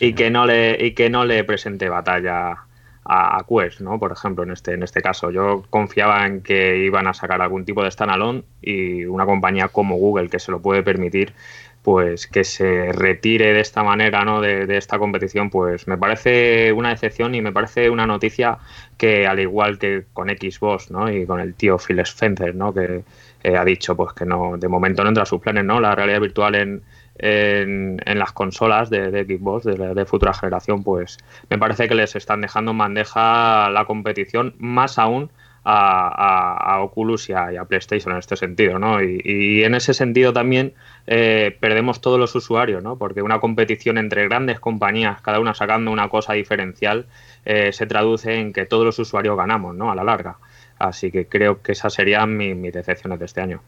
y, 0.00 0.12
que 0.12 0.30
no 0.30 0.44
le, 0.44 0.76
y 0.84 0.92
que 0.92 1.08
no 1.08 1.24
le 1.24 1.42
presente 1.44 1.88
batalla 1.88 2.66
a, 3.04 3.44
Quest, 3.48 3.80
¿no? 3.80 3.98
por 3.98 4.12
ejemplo, 4.12 4.44
en 4.44 4.50
este, 4.52 4.72
en 4.72 4.82
este 4.82 5.02
caso. 5.02 5.30
Yo 5.30 5.64
confiaba 5.70 6.26
en 6.26 6.42
que 6.42 6.78
iban 6.78 7.06
a 7.06 7.14
sacar 7.14 7.42
algún 7.42 7.64
tipo 7.64 7.82
de 7.82 7.90
standalone 7.90 8.44
y 8.62 9.04
una 9.04 9.26
compañía 9.26 9.68
como 9.68 9.96
Google, 9.96 10.28
que 10.28 10.38
se 10.38 10.50
lo 10.50 10.60
puede 10.60 10.82
permitir, 10.82 11.34
pues 11.82 12.26
que 12.26 12.44
se 12.44 12.92
retire 12.92 13.52
de 13.52 13.60
esta 13.60 13.82
manera 13.82 14.24
¿no? 14.24 14.40
de, 14.40 14.64
esta 14.76 14.98
competición, 14.98 15.50
pues 15.50 15.86
me 15.86 15.98
parece 15.98 16.72
una 16.72 16.88
decepción 16.90 17.34
y 17.34 17.42
me 17.42 17.52
parece 17.52 17.90
una 17.90 18.06
noticia 18.06 18.58
que 18.96 19.26
al 19.26 19.38
igual 19.38 19.78
que 19.78 20.04
con 20.14 20.28
Xbox 20.30 20.90
¿no? 20.90 21.12
y 21.12 21.26
con 21.26 21.40
el 21.40 21.54
tío 21.54 21.76
Phil 21.78 21.98
Spencer, 22.00 22.54
¿no? 22.54 22.72
que 22.72 23.04
eh, 23.42 23.56
ha 23.56 23.64
dicho 23.66 23.94
pues 23.96 24.14
que 24.14 24.24
no 24.24 24.56
de 24.56 24.68
momento 24.68 25.02
no 25.02 25.10
entra 25.10 25.24
a 25.24 25.26
sus 25.26 25.42
planes 25.42 25.64
¿no? 25.66 25.78
la 25.78 25.94
realidad 25.94 26.22
virtual 26.22 26.54
en, 26.54 26.82
en, 27.16 28.00
las 28.04 28.32
consolas 28.32 28.90
de, 28.90 29.24
Xbox 29.24 29.64
de, 29.64 30.04
futura 30.06 30.34
generación, 30.34 30.82
pues 30.82 31.18
me 31.48 31.58
parece 31.58 31.88
que 31.88 31.94
les 31.94 32.16
están 32.16 32.40
dejando 32.40 32.72
en 32.72 32.94
la 32.94 33.84
competición, 33.86 34.54
más 34.58 34.98
aún 34.98 35.30
a, 35.64 36.78
Oculus 36.82 37.30
y 37.30 37.32
a, 37.32 37.64
PlayStation 37.64 38.12
en 38.12 38.18
este 38.18 38.36
sentido, 38.36 38.78
¿no? 38.78 39.02
Y, 39.02 39.64
en 39.64 39.74
ese 39.74 39.94
sentido 39.94 40.32
también 40.32 40.74
eh, 41.06 41.56
perdemos 41.60 42.00
todos 42.00 42.18
los 42.18 42.34
usuarios, 42.34 42.82
¿no? 42.82 42.96
Porque 42.96 43.22
una 43.22 43.40
competición 43.40 43.98
entre 43.98 44.24
grandes 44.28 44.60
compañías, 44.60 45.20
cada 45.22 45.40
una 45.40 45.54
sacando 45.54 45.90
una 45.90 46.08
cosa 46.08 46.34
diferencial, 46.34 47.06
eh, 47.44 47.72
se 47.72 47.86
traduce 47.86 48.34
en 48.34 48.52
que 48.52 48.66
todos 48.66 48.84
los 48.84 48.98
usuarios 48.98 49.36
ganamos, 49.36 49.74
¿no? 49.74 49.90
A 49.90 49.94
la 49.94 50.04
larga. 50.04 50.36
Así 50.78 51.10
que 51.10 51.26
creo 51.26 51.62
que 51.62 51.72
esas 51.72 51.94
serían 51.94 52.36
mis, 52.36 52.72
decepciones 52.72 53.18
de 53.18 53.24
este 53.24 53.40
año. 53.40 53.62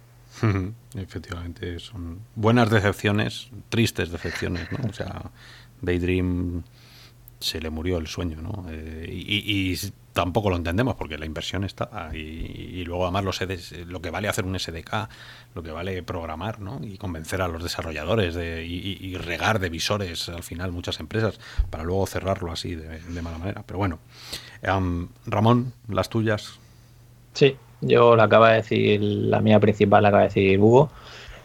Efectivamente, 0.94 1.78
son 1.78 2.20
buenas 2.34 2.70
decepciones, 2.70 3.48
tristes 3.68 4.10
decepciones, 4.10 4.70
¿no? 4.72 4.88
O 4.88 4.92
sea, 4.92 5.30
Daydream 5.82 6.62
se 7.40 7.60
le 7.60 7.70
murió 7.70 7.98
el 7.98 8.06
sueño, 8.06 8.40
¿no? 8.40 8.66
Eh, 8.70 9.06
y, 9.10 9.76
tampoco 10.12 10.48
lo 10.48 10.56
entendemos 10.56 10.94
porque 10.94 11.18
la 11.18 11.26
inversión 11.26 11.62
está 11.62 12.08
y, 12.14 12.82
luego 12.86 13.04
además 13.04 13.22
los 13.22 13.40
lo 13.86 14.00
que 14.00 14.08
vale 14.08 14.28
hacer 14.28 14.46
un 14.46 14.58
SDK, 14.58 15.10
lo 15.54 15.62
que 15.62 15.70
vale 15.70 16.02
programar, 16.02 16.58
¿no? 16.58 16.80
Y 16.82 16.96
convencer 16.96 17.42
a 17.42 17.48
los 17.48 17.62
desarrolladores 17.62 18.34
de, 18.34 18.64
y, 18.64 19.14
regar 19.18 19.58
de 19.58 19.68
visores 19.68 20.30
al 20.30 20.42
final 20.42 20.72
muchas 20.72 21.00
empresas 21.00 21.38
para 21.68 21.84
luego 21.84 22.06
cerrarlo 22.06 22.50
así 22.50 22.74
de, 22.74 23.20
mala 23.20 23.36
manera. 23.36 23.62
Pero 23.66 23.78
bueno, 23.78 23.98
Ramón, 25.26 25.74
las 25.86 26.08
tuyas. 26.08 26.58
Sí, 27.34 27.58
yo 27.80 28.16
la 28.16 28.24
acaba 28.24 28.50
de 28.50 28.56
decir, 28.56 29.00
la 29.00 29.40
mía 29.40 29.60
principal 29.60 30.02
la 30.02 30.08
acaba 30.08 30.22
de 30.22 30.28
decir 30.28 30.60
Hugo 30.60 30.90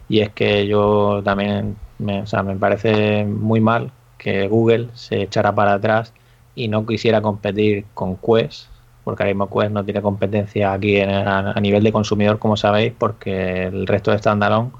y 0.10 0.20
es 0.20 0.30
que 0.30 0.68
yo 0.68 1.22
también, 1.24 1.78
me, 2.00 2.22
o 2.22 2.28
sea, 2.28 2.44
me 2.44 2.56
parece 2.56 3.26
muy 3.26 3.62
mal 3.62 3.92
que 4.18 4.48
Google 4.48 4.90
se 4.94 5.24
echara 5.24 5.56
para 5.56 5.74
atrás 5.74 6.14
y 6.54 6.68
no 6.68 6.86
quisiera 6.86 7.22
competir 7.22 7.86
con 7.94 8.18
Quest, 8.18 8.68
porque 9.04 9.24
ahora 9.24 9.34
mismo 9.34 9.50
Quest 9.50 9.72
no 9.72 9.84
tiene 9.86 10.02
competencia 10.02 10.74
aquí 10.74 10.98
en, 10.98 11.10
a, 11.10 11.54
nivel 11.62 11.84
de 11.84 11.92
consumidor, 11.92 12.40
como 12.40 12.58
sabéis, 12.58 12.94
porque 12.98 13.64
el 13.68 13.88
resto 13.88 14.12
de 14.12 14.18
standalone 14.18 14.72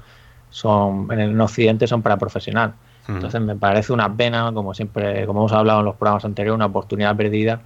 son 0.50 1.08
en 1.10 1.20
el 1.20 1.40
Occidente 1.40 1.86
son 1.86 2.02
para 2.02 2.18
profesional. 2.18 2.74
Entonces 3.08 3.40
me 3.40 3.56
parece 3.56 3.92
una 3.92 4.14
pena, 4.14 4.52
como 4.52 4.74
siempre, 4.74 5.26
como 5.26 5.40
hemos 5.40 5.52
hablado 5.52 5.80
en 5.80 5.86
los 5.86 5.96
programas 5.96 6.24
anteriores, 6.24 6.54
una 6.54 6.66
oportunidad 6.66 7.16
perdida 7.16 7.60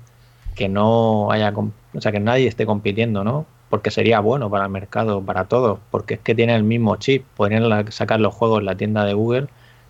que 0.55 0.69
no 0.69 1.31
haya, 1.31 1.53
o 1.55 2.01
sea, 2.01 2.11
que 2.11 2.21
nadie 2.21 2.47
esté 2.47 2.65
compitiendo, 2.65 3.23
¿no? 3.23 3.45
Porque 3.71 3.91
sería 3.91 4.21
bueno 4.21 4.49
para 4.49 4.65
el 4.65 4.71
mercado, 4.71 5.21
para 5.23 5.45
todos, 5.45 5.79
porque 5.91 6.15
es 6.15 6.21
que 6.21 6.35
tiene 6.35 6.55
el 6.55 6.63
mismo 6.63 6.97
chip, 6.97 7.25
podrían 7.37 7.91
sacar 7.91 8.21
los 8.21 8.35
juegos 8.35 8.61
en 8.61 8.67
la 8.67 8.77
tienda 8.77 9.05
de 9.05 9.15
Google 9.15 9.49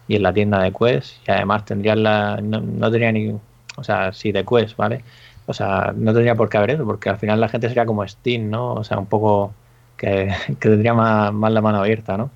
y 0.09 0.17
en 0.17 0.23
la 0.23 0.33
tienda 0.33 0.61
de 0.63 0.73
Quest 0.73 1.17
y 1.27 1.31
además 1.31 1.65
tendrían 1.65 2.03
la 2.03 2.39
no, 2.43 2.61
no 2.61 2.91
tendría 2.91 3.13
ni 3.13 3.35
o 3.77 3.85
sea 3.85 4.13
sí 4.13 4.33
de 4.33 4.45
Quest 4.45 4.77
vale 4.77 5.03
O 5.47 5.53
sea, 5.53 5.93
no 5.97 6.13
tendría 6.13 6.35
por 6.35 6.49
qué 6.49 6.59
haber 6.59 6.71
eso, 6.71 6.85
porque 6.85 7.09
al 7.09 7.19
final 7.19 7.41
la 7.41 7.49
gente 7.49 7.69
sería 7.69 7.87
como 7.87 8.07
Steam, 8.07 8.51
¿no? 8.51 8.75
O 8.75 8.85
sea, 8.85 8.99
un 8.99 9.07
poco 9.07 9.53
que, 9.97 10.33
tendría 10.59 10.95
más, 10.95 11.53
la 11.53 11.61
mano 11.61 11.79
abierta, 11.79 12.17
¿no? 12.17 12.31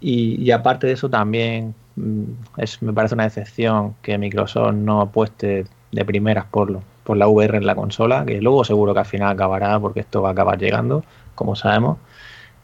y, 0.00 0.52
aparte 0.52 0.86
de 0.86 0.92
eso 0.92 1.08
también 1.10 1.74
mm, 1.96 2.22
es, 2.58 2.80
me 2.80 2.92
parece 2.92 3.14
una 3.16 3.24
decepción 3.24 3.96
que 4.02 4.16
Microsoft 4.16 4.74
no 4.74 5.00
apueste 5.00 5.66
de 5.90 6.04
primeras 6.04 6.44
por, 6.46 6.80
por 7.08 7.16
la 7.16 7.26
VR 7.26 7.56
en 7.56 7.66
la 7.66 7.74
consola, 7.74 8.26
que 8.26 8.38
luego 8.42 8.64
seguro 8.64 8.92
que 8.92 9.00
al 9.00 9.06
final 9.06 9.30
acabará 9.30 9.80
porque 9.80 10.00
esto 10.00 10.20
va 10.20 10.28
a 10.28 10.32
acabar 10.32 10.58
llegando, 10.58 11.04
como 11.34 11.56
sabemos. 11.56 11.96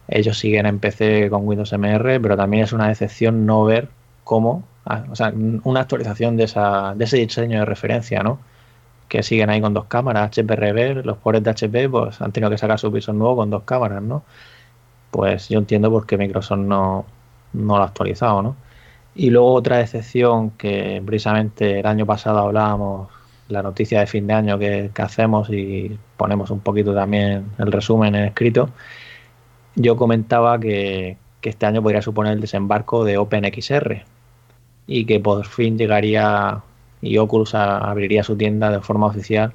Ellos 0.08 0.38
siguen 0.38 0.66
en 0.66 0.80
PC 0.80 1.30
con 1.30 1.48
Windows 1.48 1.72
MR, 1.72 2.20
pero 2.20 2.36
también 2.36 2.64
es 2.64 2.74
una 2.74 2.88
decepción 2.88 3.46
no 3.46 3.64
ver 3.64 3.88
cómo, 4.22 4.64
ah, 4.84 5.04
o 5.10 5.16
sea, 5.16 5.32
una 5.64 5.80
actualización 5.80 6.36
de, 6.36 6.44
esa, 6.44 6.94
de 6.94 7.04
ese 7.06 7.16
diseño 7.18 7.60
de 7.60 7.64
referencia, 7.64 8.22
¿no? 8.22 8.38
que 9.08 9.22
siguen 9.22 9.48
ahí 9.50 9.60
con 9.62 9.72
dos 9.74 9.86
cámaras, 9.86 10.24
HP 10.28 10.56
Rever, 10.56 11.06
los 11.06 11.16
pobres 11.18 11.42
de 11.42 11.50
HP 11.50 11.88
pues 11.88 12.20
han 12.20 12.32
tenido 12.32 12.50
que 12.50 12.58
sacar 12.58 12.78
su 12.78 12.92
piso 12.92 13.12
nuevo 13.14 13.36
con 13.36 13.50
dos 13.50 13.62
cámaras, 13.64 14.02
¿no? 14.02 14.24
Pues 15.10 15.48
yo 15.48 15.58
entiendo 15.58 15.90
por 15.90 16.06
qué 16.06 16.18
Microsoft 16.18 16.58
no, 16.58 17.06
no 17.54 17.76
lo 17.76 17.82
ha 17.82 17.86
actualizado, 17.86 18.42
¿no? 18.42 18.56
Y 19.14 19.30
luego 19.30 19.54
otra 19.54 19.80
excepción 19.80 20.50
que 20.52 21.02
precisamente 21.06 21.80
el 21.80 21.86
año 21.86 22.06
pasado 22.06 22.40
hablábamos, 22.40 23.08
la 23.48 23.62
noticia 23.62 24.00
de 24.00 24.06
fin 24.06 24.26
de 24.26 24.34
año 24.34 24.58
que, 24.58 24.90
hacemos 24.96 25.50
y 25.50 25.98
ponemos 26.16 26.50
un 26.50 26.60
poquito 26.60 26.94
también 26.94 27.46
el 27.58 27.72
resumen 27.72 28.14
en 28.14 28.24
escrito, 28.24 28.70
yo 29.74 29.96
comentaba 29.96 30.58
que, 30.58 31.18
este 31.42 31.66
año 31.66 31.82
podría 31.82 32.00
suponer 32.00 32.32
el 32.32 32.40
desembarco 32.40 33.04
de 33.04 33.18
OpenXR 33.18 34.02
y 34.86 35.04
que 35.04 35.20
por 35.20 35.44
fin 35.44 35.76
llegaría 35.76 36.62
y 37.02 37.18
Oculus 37.18 37.54
abriría 37.54 38.24
su 38.24 38.34
tienda 38.34 38.70
de 38.70 38.80
forma 38.80 39.08
oficial, 39.08 39.52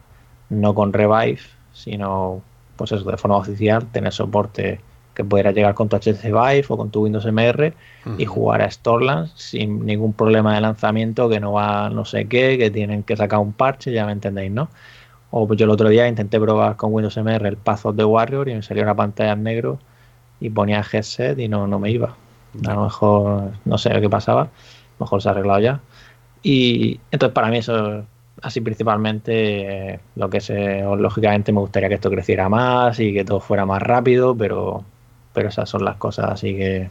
no 0.50 0.76
con 0.76 0.94
Revive, 0.94 1.40
sino 1.74 2.44
pues 2.76 2.92
eso, 2.92 3.10
de 3.10 3.18
forma 3.18 3.38
oficial, 3.38 3.88
tener 3.88 4.14
soporte 4.14 4.82
que 5.20 5.26
pudiera 5.26 5.52
llegar 5.52 5.74
con 5.74 5.90
tu 5.90 5.98
HTC 5.98 6.24
Vive 6.28 6.66
o 6.70 6.78
con 6.78 6.92
tu 6.92 7.04
Windows 7.04 7.26
MR 7.26 7.74
y 8.18 8.24
jugar 8.24 8.62
a 8.62 8.72
Storlands 8.72 9.34
sin 9.36 9.86
ningún 9.86 10.14
problema 10.14 10.56
de 10.56 10.62
lanzamiento, 10.62 11.28
que 11.28 11.42
no 11.42 11.52
va 11.52 11.90
no 11.90 12.06
sé 12.06 12.30
qué, 12.30 12.58
que 12.58 12.72
tienen 12.72 13.04
que 13.04 13.18
sacar 13.18 13.40
un 13.40 13.52
parche, 13.52 13.92
ya 13.92 14.06
me 14.06 14.14
entendéis, 14.14 14.50
¿no? 14.50 14.70
O 15.32 15.46
pues 15.46 15.60
yo 15.60 15.66
el 15.66 15.72
otro 15.72 15.90
día 15.90 16.08
intenté 16.08 16.40
probar 16.40 16.78
con 16.78 16.94
Windows 16.94 17.18
MR 17.18 17.50
el 17.50 17.58
Path 17.58 17.86
of 17.88 17.98
the 17.98 18.06
Warrior 18.06 18.48
y 18.48 18.54
me 18.54 18.64
salió 18.64 18.84
una 18.84 18.96
pantalla 18.96 19.34
en 19.34 19.44
negro 19.44 19.78
y 20.40 20.50
ponía 20.52 20.86
headset 20.90 21.38
y 21.38 21.50
no, 21.50 21.68
no 21.68 21.80
me 21.80 21.92
iba. 21.92 22.16
A 22.66 22.74
lo 22.76 22.84
mejor 22.84 23.52
no 23.66 23.78
sé 23.78 23.90
qué 24.00 24.10
pasaba, 24.10 24.44
a 24.44 24.46
lo 25.00 25.06
mejor 25.06 25.22
se 25.22 25.28
ha 25.28 25.34
arreglado 25.34 25.60
ya. 25.60 25.82
Y 26.44 27.02
entonces 27.12 27.34
para 27.34 27.50
mí 27.50 27.58
eso 27.58 28.06
así 28.42 28.62
principalmente 28.62 29.92
eh, 29.96 30.00
lo 30.16 30.30
que 30.30 30.40
se, 30.40 30.82
lógicamente 30.82 31.52
me 31.52 31.60
gustaría 31.60 31.90
que 31.90 31.96
esto 31.96 32.10
creciera 32.10 32.48
más 32.48 32.98
y 33.02 33.14
que 33.14 33.26
todo 33.26 33.42
fuera 33.42 33.66
más 33.66 33.82
rápido, 33.82 34.34
pero, 34.34 34.86
pero 35.40 35.48
esas 35.48 35.70
son 35.70 35.86
las 35.86 35.96
cosas 35.96 36.32
así 36.32 36.54
que, 36.54 36.90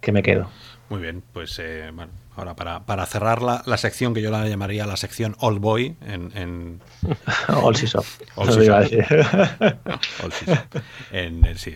que 0.00 0.10
me 0.10 0.22
quedo. 0.22 0.48
Muy 0.88 1.02
bien, 1.02 1.22
pues 1.34 1.58
eh, 1.58 1.90
bueno, 1.92 2.10
ahora 2.34 2.56
para, 2.56 2.86
para 2.86 3.04
cerrar 3.04 3.42
la, 3.42 3.62
la, 3.66 3.76
sección 3.76 4.14
que 4.14 4.22
yo 4.22 4.30
la 4.30 4.48
llamaría 4.48 4.86
la 4.86 4.96
sección 4.96 5.36
Old 5.38 5.58
Boy 5.58 5.96
en... 6.00 6.32
en... 6.34 6.80
All 7.62 7.76
Season. 7.76 8.02
en, 11.12 11.58
sí, 11.58 11.74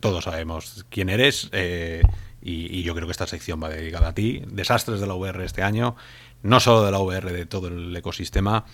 todos 0.00 0.24
sabemos 0.24 0.86
quién 0.88 1.10
eres. 1.10 1.50
Eh, 1.52 2.00
y, 2.40 2.82
yo 2.82 2.94
creo 2.94 3.06
que 3.06 3.12
esta 3.12 3.26
sección 3.26 3.62
va 3.62 3.68
dedicada 3.68 4.08
a 4.08 4.14
ti. 4.14 4.44
Desastres 4.46 4.98
de 4.98 5.06
la 5.06 5.12
VR 5.12 5.44
este 5.44 5.62
año, 5.62 5.94
no 6.42 6.58
solo 6.58 6.86
de 6.86 6.90
la 6.90 7.00
VR, 7.00 7.34
de 7.34 7.44
todo 7.44 7.68
el 7.68 7.94
ecosistema. 7.94 8.64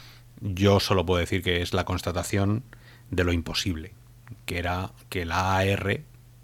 Yo 0.41 0.79
solo 0.79 1.05
puedo 1.05 1.18
decir 1.18 1.43
que 1.43 1.62
es 1.62 1.75
la 1.75 1.85
constatación 1.85 2.62
de 3.11 3.25
lo 3.25 3.33
imposible, 3.33 3.95
que 4.47 4.59
era 4.59 4.93
que 5.09 5.25
la 5.25 5.57
AR, 5.57 6.01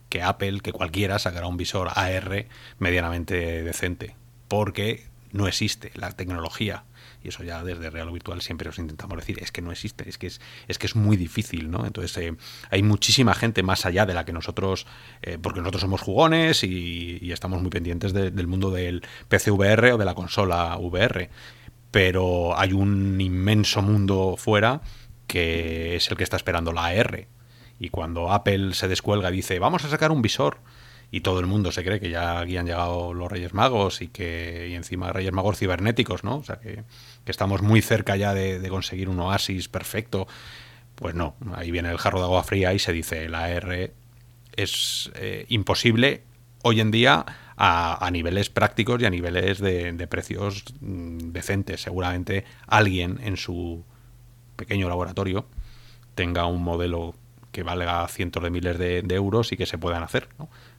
que 0.09 0.23
Apple, 0.23 0.61
que 0.61 0.73
cualquiera 0.73 1.19
sacará 1.19 1.47
un 1.47 1.57
visor 1.57 1.89
AR 1.95 2.47
medianamente 2.79 3.63
decente, 3.63 4.17
porque 4.49 5.07
no 5.33 5.47
existe 5.47 5.93
la 5.95 6.13
tecnología 6.13 6.85
y 7.23 7.29
eso 7.29 7.43
ya 7.43 7.63
desde 7.65 7.91
Real 7.91 8.11
Virtual 8.11 8.41
siempre 8.43 8.69
os 8.69 8.79
intentamos 8.79 9.17
decir, 9.19 9.39
es 9.41 9.51
que 9.51 9.63
no 9.63 9.73
existe, 9.73 10.09
es 10.09 10.19
que 10.19 10.29
es, 10.29 10.41
es 10.69 10.79
que 10.79 10.87
es 10.87 10.95
muy 10.95 11.17
difícil, 11.17 11.71
¿no? 11.71 11.85
Entonces 11.85 12.17
eh, 12.19 12.37
hay 12.71 12.83
muchísima 12.83 13.35
gente 13.35 13.63
más 13.63 13.87
allá 13.87 14.07
de 14.07 14.15
la 14.15 14.25
que 14.25 14.33
nosotros, 14.33 14.87
eh, 15.23 15.39
porque 15.41 15.61
nosotros 15.61 15.83
somos 15.83 16.01
jugones 16.01 16.63
y, 16.63 17.19
estamos 17.33 17.61
muy 17.61 17.71
pendientes 17.71 18.13
del 18.13 18.47
mundo 18.47 18.71
del 18.71 19.03
PC 19.29 19.51
VR 19.51 19.93
o 19.93 19.99
de 19.99 20.05
la 20.05 20.15
consola 20.15 20.77
VR, 20.79 21.31
pero 21.91 22.59
hay 22.59 22.73
un 22.73 23.21
inmenso 23.21 23.81
mundo 23.81 24.35
fuera 24.37 24.81
que 25.27 25.95
es 25.97 26.11
el 26.11 26.17
que 26.17 26.25
está 26.25 26.37
esperando 26.37 26.73
la 26.73 26.87
AR. 26.87 27.29
Y 27.79 27.91
cuando 27.91 28.33
Apple 28.33 28.75
se 28.75 28.89
descuelga 28.89 29.31
y 29.31 29.37
dice, 29.37 29.59
vamos 29.59 29.85
a 29.85 29.89
sacar 29.89 30.11
un 30.11 30.23
visor, 30.23 30.59
y 31.11 31.23
todo 31.23 31.41
el 31.41 31.47
mundo 31.47 31.73
se 31.73 31.85
cree 31.85 32.01
que 32.01 32.11
ya 32.11 32.41
aquí 32.41 32.57
han 32.57 32.67
llegado 32.67 33.15
los 33.15 33.31
Reyes 33.31 33.55
Magos 33.55 34.03
y 34.03 34.09
que 34.09 34.69
y 34.71 34.75
encima 34.75 35.13
Reyes 35.13 35.33
Magos 35.33 35.59
cibernéticos, 35.59 36.23
¿no? 36.23 36.37
O 36.37 36.45
sea 36.45 36.57
que, 36.61 36.85
estamos 37.27 37.63
muy 37.63 37.83
cerca 37.83 38.17
ya 38.17 38.35
de, 38.35 38.67
conseguir 38.69 39.09
un 39.09 39.21
oasis 39.21 39.69
perfecto. 39.69 40.27
Pues 40.95 41.15
no, 41.15 41.37
ahí 41.55 41.71
viene 41.71 41.91
el 41.91 41.99
jarro 41.99 42.19
de 42.19 42.25
agua 42.25 42.43
fría 42.43 42.75
y 42.75 42.79
se 42.79 42.93
dice 42.93 43.29
la 43.29 43.51
R 43.51 43.93
es 44.57 45.11
eh, 45.15 45.47
imposible 45.49 46.25
hoy 46.63 46.81
en 46.81 46.91
día 46.91 47.25
a, 47.57 48.09
niveles 48.13 48.51
prácticos 48.51 49.01
y 49.01 49.05
a 49.05 49.11
niveles 49.11 49.59
de, 49.61 50.07
precios 50.09 50.65
mm, 50.81 51.31
decentes. 51.33 51.83
Seguramente 51.83 52.45
alguien 52.67 53.21
en 53.23 53.37
su 53.37 53.85
pequeño 54.57 54.89
laboratorio 54.89 55.47
tenga 56.15 56.47
un 56.47 56.63
modelo 56.63 57.15
que 57.59 57.65
valga 57.65 58.07
cientos 58.07 58.41
de 58.41 58.51
miles 58.51 58.79
de, 58.79 59.03
euros 59.09 59.51
y 59.51 59.57
que 59.57 59.67
se 59.67 59.79
puedan 59.79 60.05
hacer. 60.05 60.29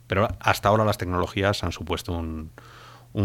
Pero 0.08 0.30
hasta 0.40 0.70
ahora 0.70 0.86
las 0.86 0.98
tecnologías 0.98 1.62
han 1.66 1.74
supuesto 1.74 2.14
un, 2.14 2.52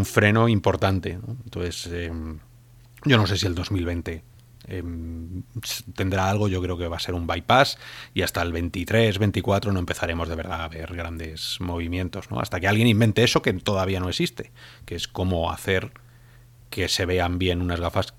freno 0.05 0.49
importante. 0.49 1.21
Entonces, 1.45 1.87
em, 1.87 2.41
yo 3.05 3.17
no 3.17 3.29
sé 3.29 3.39
si 3.39 3.47
el 3.47 3.55
2020 3.55 4.25
em, 4.67 5.45
tendrá 5.95 6.29
algo, 6.29 6.49
yo 6.49 6.61
creo 6.61 6.77
que 6.77 6.89
va 6.89 6.97
a 6.97 6.99
ser 6.99 7.15
un 7.15 7.29
bypass 7.29 7.79
y 8.13 8.23
hasta 8.23 8.43
el 8.43 8.51
23, 8.51 9.21
24 9.21 9.71
no 9.71 9.79
empezaremos 9.79 10.29
de 10.29 10.35
verdad 10.35 10.63
a 10.63 10.69
ver 10.69 10.93
grandes 10.97 11.59
movimientos. 11.61 12.27
Hasta 12.31 12.59
que 12.59 12.67
alguien 12.67 12.89
invente 12.89 13.23
eso 13.23 13.41
que 13.41 13.53
todavía 13.53 14.01
no 14.01 14.09
existe, 14.09 14.51
que 14.85 14.97
es 14.97 15.07
cómo 15.07 15.53
hacer 15.53 15.93
que 16.71 16.89
se 16.89 17.07
vean 17.07 17.39
bien 17.39 17.63
unas 17.63 17.79
gafas 17.79 18.15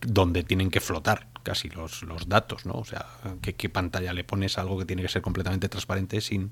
donde 0.00 0.44
tienen 0.44 0.70
que 0.70 0.80
flotar 0.80 1.33
casi 1.44 1.68
los, 1.68 2.02
los 2.02 2.28
datos, 2.28 2.66
¿no? 2.66 2.74
O 2.74 2.84
sea, 2.84 3.06
¿qué, 3.40 3.54
¿qué, 3.54 3.68
pantalla 3.68 4.12
le 4.12 4.24
pones 4.24 4.58
algo 4.58 4.76
que 4.76 4.84
tiene 4.84 5.02
que 5.02 5.08
ser 5.08 5.22
completamente 5.22 5.68
transparente 5.68 6.20
sin 6.20 6.50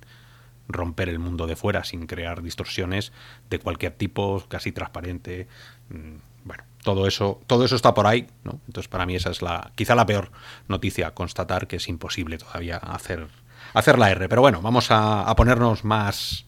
romper 0.68 1.08
el 1.08 1.18
mundo 1.18 1.46
de 1.46 1.56
fuera 1.56 1.84
sin 1.84 2.06
crear 2.06 2.42
distorsiones 2.42 3.12
de 3.50 3.58
cualquier 3.58 3.92
tipo, 3.92 4.44
casi 4.48 4.72
transparente. 4.72 5.46
Mm, 5.90 6.16
bueno, 6.44 6.64
todo 6.82 7.06
eso, 7.06 7.40
todo 7.46 7.64
eso 7.64 7.76
está 7.76 7.94
por 7.94 8.06
ahí, 8.06 8.26
¿no? 8.44 8.60
Entonces 8.66 8.88
para 8.88 9.06
mí 9.06 9.14
esa 9.14 9.30
es 9.30 9.42
la, 9.42 9.72
quizá 9.74 9.94
la 9.94 10.06
peor 10.06 10.32
noticia, 10.68 11.14
constatar 11.14 11.66
que 11.66 11.76
es 11.76 11.88
imposible 11.88 12.38
todavía 12.38 12.76
hacer, 12.76 13.28
hacer 13.74 13.98
la 13.98 14.10
R. 14.10 14.28
Pero 14.28 14.42
bueno, 14.42 14.60
vamos 14.62 14.88
a, 14.90 15.32
ponernos 15.36 15.84
más, 15.84 16.46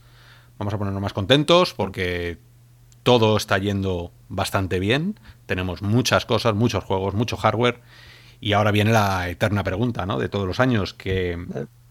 vamos 0.58 0.74
a 0.74 0.78
ponernos 0.78 1.02
más 1.02 1.12
contentos 1.12 1.74
porque 1.74 2.38
todo 3.04 3.36
está 3.36 3.58
yendo 3.58 4.10
bastante 4.28 4.80
bien. 4.80 5.20
Tenemos 5.46 5.82
muchas 5.82 6.26
cosas, 6.26 6.54
muchos 6.54 6.82
juegos, 6.82 7.14
mucho 7.14 7.36
hardware. 7.36 7.80
Y 8.40 8.52
ahora 8.52 8.70
viene 8.70 8.92
la 8.92 9.28
eterna 9.28 9.64
pregunta, 9.64 10.06
¿no? 10.06 10.18
De 10.18 10.28
todos 10.28 10.46
los 10.46 10.60
años, 10.60 10.94
que, 10.94 11.38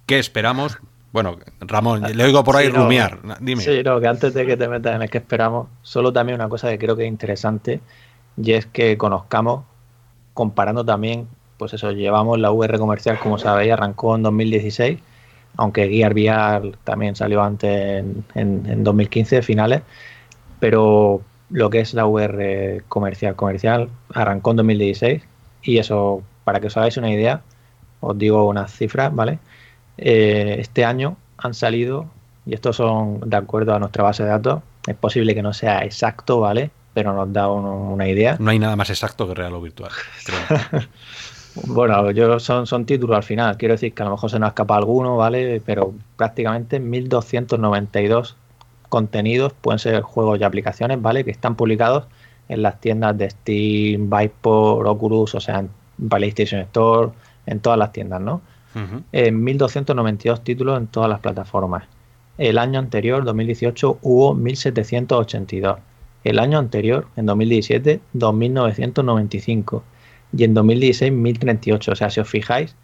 ¿qué 0.05 0.19
esperamos? 0.19 0.77
Bueno, 1.11 1.37
Ramón, 1.59 2.01
le 2.01 2.23
oigo 2.23 2.43
por 2.43 2.55
ahí 2.55 2.69
rumiar. 2.69 3.19
Dime. 3.39 3.61
Sí, 3.61 3.83
no, 3.83 3.99
que 3.99 4.07
antes 4.07 4.33
de 4.33 4.45
que 4.45 4.57
te 4.57 4.67
metas 4.67 4.95
en 4.95 5.03
el 5.03 5.09
que 5.09 5.19
esperamos, 5.19 5.67
solo 5.83 6.11
también 6.11 6.39
una 6.39 6.49
cosa 6.49 6.69
que 6.69 6.79
creo 6.79 6.95
que 6.95 7.03
es 7.03 7.09
interesante 7.09 7.81
y 8.35 8.53
es 8.53 8.65
que 8.65 8.97
conozcamos, 8.97 9.63
comparando 10.33 10.83
también, 10.83 11.27
pues 11.57 11.73
eso, 11.73 11.91
llevamos 11.91 12.39
la 12.39 12.51
VR 12.51 12.79
comercial, 12.79 13.19
como 13.19 13.37
sabéis, 13.37 13.73
arrancó 13.73 14.15
en 14.15 14.23
2016, 14.23 14.99
aunque 15.57 15.87
Gear 15.87 16.13
VR 16.13 16.71
también 16.83 17.15
salió 17.15 17.43
antes 17.43 18.03
en, 18.03 18.25
en 18.33 18.83
2015, 18.83 19.43
finales, 19.43 19.83
pero 20.59 21.21
lo 21.51 21.69
que 21.69 21.81
es 21.81 21.93
la 21.93 22.07
VR 22.07 22.81
comercial, 22.87 23.35
comercial, 23.35 23.89
arrancó 24.13 24.51
en 24.51 24.57
2016 24.57 25.21
y 25.61 25.77
eso, 25.77 26.23
para 26.43 26.59
que 26.59 26.67
os 26.67 26.77
hagáis 26.77 26.97
una 26.97 27.11
idea, 27.11 27.41
os 27.99 28.17
digo 28.17 28.47
unas 28.47 28.71
cifras, 28.71 29.13
¿vale? 29.13 29.39
Eh, 29.97 30.57
este 30.59 30.85
año 30.85 31.17
han 31.37 31.53
salido, 31.53 32.07
y 32.45 32.53
estos 32.53 32.75
son 32.75 33.21
de 33.25 33.37
acuerdo 33.37 33.73
a 33.73 33.79
nuestra 33.79 34.03
base 34.03 34.23
de 34.23 34.29
datos, 34.29 34.61
es 34.87 34.95
posible 34.95 35.33
que 35.33 35.41
no 35.41 35.53
sea 35.53 35.83
exacto, 35.83 36.39
¿vale? 36.39 36.71
Pero 36.93 37.13
nos 37.13 37.31
da 37.31 37.49
una 37.49 38.07
idea. 38.07 38.37
No 38.39 38.51
hay 38.51 38.59
nada 38.59 38.75
más 38.75 38.89
exacto 38.89 39.27
que 39.27 39.33
real 39.33 39.53
o 39.53 39.61
virtual. 39.61 39.91
bueno, 41.67 42.11
yo 42.11 42.39
son, 42.39 42.67
son 42.67 42.85
títulos 42.85 43.17
al 43.17 43.23
final. 43.23 43.57
Quiero 43.57 43.73
decir 43.73 43.93
que 43.93 44.03
a 44.03 44.05
lo 44.05 44.11
mejor 44.11 44.29
se 44.29 44.37
nos 44.37 44.49
escapa 44.49 44.75
alguno, 44.75 45.17
¿vale? 45.17 45.61
Pero 45.65 45.93
prácticamente 46.17 46.79
1292 46.79 48.35
contenidos 48.89 49.53
pueden 49.53 49.79
ser 49.79 50.01
juegos 50.01 50.39
y 50.39 50.43
aplicaciones, 50.43 51.01
¿vale? 51.01 51.25
Que 51.25 51.31
están 51.31 51.55
publicados 51.55 52.05
en 52.47 52.61
las 52.61 52.79
tiendas 52.79 53.17
de 53.17 53.29
Steam, 53.29 54.09
Vipor, 54.09 54.85
Oculus, 54.85 55.33
o 55.33 55.39
sea, 55.39 55.65
PlayStation 56.09 56.61
Store, 56.61 57.11
en 57.45 57.59
todas 57.59 57.79
las 57.79 57.91
tiendas, 57.91 58.21
¿no? 58.21 58.41
En 59.11 59.45
1.292 59.45 60.41
títulos 60.43 60.77
en 60.79 60.87
todas 60.87 61.09
las 61.09 61.19
plataformas. 61.19 61.83
El 62.37 62.57
año 62.57 62.79
anterior, 62.79 63.23
2018, 63.23 63.99
hubo 64.01 64.35
1.782. 64.35 65.77
El 66.23 66.39
año 66.39 66.57
anterior, 66.57 67.07
en 67.15 67.27
2017, 67.27 67.99
2.995. 68.15 69.81
Y 70.35 70.43
en 70.43 70.53
2016, 70.55 71.11
1.038. 71.13 71.91
O 71.91 71.95
sea, 71.95 72.09
si 72.09 72.19
os 72.19 72.27
fijáis, 72.27 72.75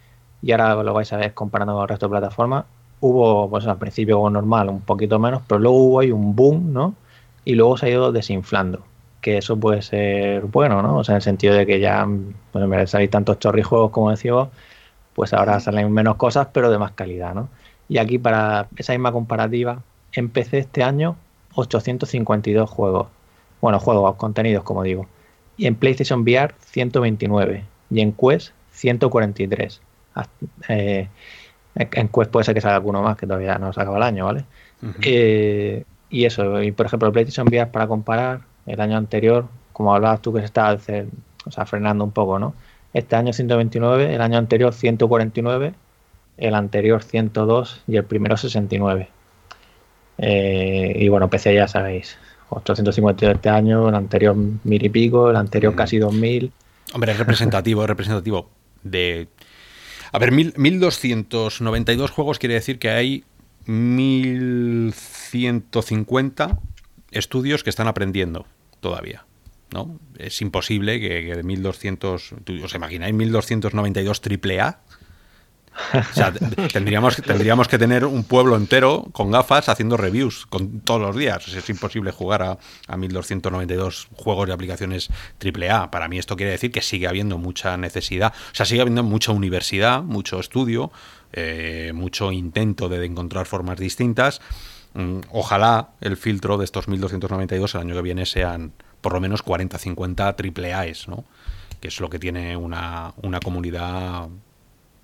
y 0.41 0.51
ahora 0.51 0.83
lo 0.83 0.93
vais 0.93 1.11
a 1.11 1.17
ver 1.17 1.33
comparando 1.33 1.73
con 1.73 1.81
el 1.81 1.87
resto 1.87 2.05
de 2.05 2.11
plataformas, 2.11 2.65
hubo, 2.99 3.49
pues 3.49 3.65
al 3.65 3.77
principio 3.77 4.29
normal, 4.29 4.69
un 4.69 4.81
poquito 4.81 5.17
menos, 5.19 5.41
pero 5.47 5.59
luego 5.59 5.77
hubo 5.77 5.99
ahí 5.99 6.11
un 6.11 6.35
boom, 6.35 6.71
¿no? 6.71 6.93
Y 7.45 7.55
luego 7.55 7.77
se 7.77 7.87
ha 7.87 7.89
ido 7.89 8.11
desinflando. 8.11 8.83
Que 9.21 9.37
eso 9.37 9.57
puede 9.59 9.81
ser 9.81 10.43
bueno, 10.43 10.81
¿no? 10.81 10.97
O 10.97 11.03
sea, 11.03 11.13
en 11.13 11.17
el 11.17 11.21
sentido 11.21 11.53
de 11.55 11.65
que 11.65 11.79
ya, 11.79 12.07
pues 12.51 12.63
en 12.63 12.69
vez 12.69 12.79
de 12.81 12.87
salir 12.87 13.09
tantos 13.09 13.39
chorrijuegos 13.39 13.91
como 13.91 14.11
decía 14.11 14.33
pues 15.13 15.33
ahora 15.33 15.59
salen 15.59 15.91
menos 15.91 16.15
cosas, 16.15 16.47
pero 16.53 16.71
de 16.71 16.77
más 16.77 16.93
calidad, 16.93 17.33
¿no? 17.33 17.49
Y 17.89 17.97
aquí 17.97 18.17
para 18.17 18.67
esa 18.77 18.93
misma 18.93 19.11
comparativa, 19.11 19.81
empecé 20.13 20.59
este 20.59 20.83
año 20.83 21.17
852 21.55 22.69
juegos. 22.69 23.07
Bueno, 23.59 23.79
juegos, 23.79 24.15
contenidos, 24.15 24.63
como 24.63 24.83
digo. 24.83 25.07
Y 25.57 25.65
en 25.65 25.75
PlayStation 25.75 26.21
VR 26.21 26.53
129. 26.59 27.65
Y 27.89 27.99
en 27.99 28.13
Quest 28.13 28.53
143. 28.71 29.81
Eh, 30.69 31.07
en 31.75 32.07
Quest 32.07 32.31
puede 32.31 32.43
ser 32.45 32.53
que 32.53 32.61
salga 32.61 32.77
alguno 32.77 33.01
más, 33.01 33.17
que 33.17 33.27
todavía 33.27 33.57
no 33.57 33.73
se 33.73 33.81
acaba 33.81 33.97
el 33.97 34.03
año, 34.03 34.25
¿vale? 34.25 34.45
Eh, 35.01 35.83
y 36.09 36.25
eso, 36.25 36.61
y 36.61 36.71
por 36.71 36.85
ejemplo, 36.85 37.11
PlayStation 37.11 37.47
VR 37.47 37.71
para 37.71 37.87
comparar, 37.87 38.41
el 38.69 38.81
año 38.81 38.97
anterior, 38.97 39.47
como 39.73 39.93
hablabas 39.93 40.21
tú 40.21 40.33
que 40.33 40.39
se 40.39 40.45
estaba 40.45 40.73
o 40.73 41.51
sea, 41.51 41.65
frenando 41.65 42.03
un 42.03 42.11
poco, 42.11 42.39
¿no? 42.39 42.53
Este 42.93 43.15
año 43.15 43.33
129, 43.33 44.15
el 44.15 44.21
año 44.21 44.37
anterior 44.37 44.73
149 44.73 45.73
el 46.39 46.55
anterior 46.55 47.03
102 47.03 47.83
y 47.87 47.97
el 47.97 48.05
primero 48.05 48.37
69. 48.37 49.09
Eh, 50.17 50.93
y 50.95 51.07
bueno, 51.09 51.29
PC 51.29 51.53
ya 51.53 51.67
sabéis, 51.67 52.17
850 52.49 53.29
este 53.31 53.49
año, 53.49 53.89
el 53.89 53.95
anterior 53.95 54.35
mil 54.35 54.83
y 54.83 54.89
pico, 54.89 55.29
el 55.29 55.35
anterior 55.35 55.75
casi 55.75 55.97
2000. 55.97 56.51
Hombre, 56.93 57.11
es 57.11 57.19
representativo, 57.19 57.83
es 57.83 57.89
representativo 57.89 58.49
de... 58.83 59.27
A 60.11 60.17
ver, 60.17 60.31
1292 60.31 62.09
juegos 62.09 62.39
quiere 62.39 62.55
decir 62.55 62.79
que 62.79 62.89
hay 62.89 63.23
1150 63.65 66.57
estudios 67.11 67.63
que 67.63 67.69
están 67.69 67.87
aprendiendo 67.87 68.47
todavía. 68.79 69.25
¿no? 69.71 69.99
Es 70.17 70.41
imposible 70.41 70.99
que, 70.99 71.25
que 71.25 71.35
de 71.35 71.43
1200, 71.43 72.33
¿os 72.63 72.75
imagináis 72.75 73.13
1292 73.13 74.21
triple 74.21 74.61
A? 74.61 74.79
O 75.93 76.13
sea, 76.13 76.33
tendríamos, 76.73 77.17
tendríamos 77.17 77.67
que 77.67 77.77
tener 77.77 78.05
un 78.05 78.23
pueblo 78.23 78.55
entero 78.55 79.07
con 79.11 79.31
gafas 79.31 79.69
haciendo 79.69 79.97
reviews 79.97 80.45
con, 80.45 80.81
todos 80.81 81.01
los 81.01 81.15
días. 81.15 81.47
Es 81.47 81.69
imposible 81.69 82.11
jugar 82.11 82.43
a, 82.43 82.57
a 82.87 82.97
1292 82.97 84.07
juegos 84.13 84.47
de 84.47 84.53
aplicaciones 84.53 85.09
AAA. 85.43 85.91
Para 85.91 86.07
mí 86.07 86.17
esto 86.17 86.35
quiere 86.35 86.51
decir 86.51 86.71
que 86.71 86.81
sigue 86.81 87.07
habiendo 87.07 87.37
mucha 87.37 87.77
necesidad. 87.77 88.33
O 88.51 88.55
sea, 88.55 88.65
sigue 88.65 88.81
habiendo 88.81 89.03
mucha 89.03 89.31
universidad, 89.31 90.03
mucho 90.03 90.39
estudio, 90.39 90.91
eh, 91.31 91.91
mucho 91.93 92.31
intento 92.31 92.89
de 92.89 93.05
encontrar 93.05 93.45
formas 93.45 93.79
distintas. 93.79 94.41
Mm, 94.93 95.19
ojalá 95.31 95.89
el 96.01 96.17
filtro 96.17 96.57
de 96.57 96.65
estos 96.65 96.87
1292 96.87 97.75
el 97.75 97.81
año 97.81 97.95
que 97.95 98.01
viene 98.01 98.25
sean 98.25 98.73
por 99.01 99.13
lo 99.13 99.19
menos 99.19 99.43
40-50 99.45 100.73
AAAs, 100.73 101.07
¿no? 101.07 101.23
que 101.79 101.87
es 101.87 101.99
lo 102.01 102.09
que 102.09 102.19
tiene 102.19 102.57
una, 102.57 103.13
una 103.21 103.39
comunidad 103.39 104.27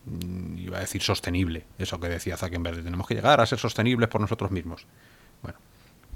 Mm, 0.05 0.59
iba 0.59 0.77
a 0.77 0.81
decir 0.81 1.01
sostenible, 1.01 1.65
eso 1.79 1.99
que 1.99 2.07
decía 2.07 2.37
Zuckerberg, 2.37 2.83
tenemos 2.83 3.07
que 3.07 3.15
llegar 3.15 3.41
a 3.41 3.45
ser 3.45 3.57
sostenibles 3.57 4.07
por 4.07 4.21
nosotros 4.21 4.51
mismos. 4.51 4.85
Bueno, 5.41 5.57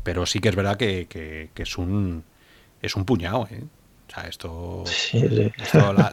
pero 0.03 0.25
sí 0.25 0.39
que 0.39 0.49
es 0.49 0.55
verdad 0.55 0.77
que, 0.77 1.49
es 1.55 1.77
un 1.77 2.23
es 2.81 2.95
un 2.95 3.05
puñado, 3.05 3.47
¿eh? 3.51 3.63
O 4.07 4.11
sea, 4.11 4.23
esto, 4.27 4.83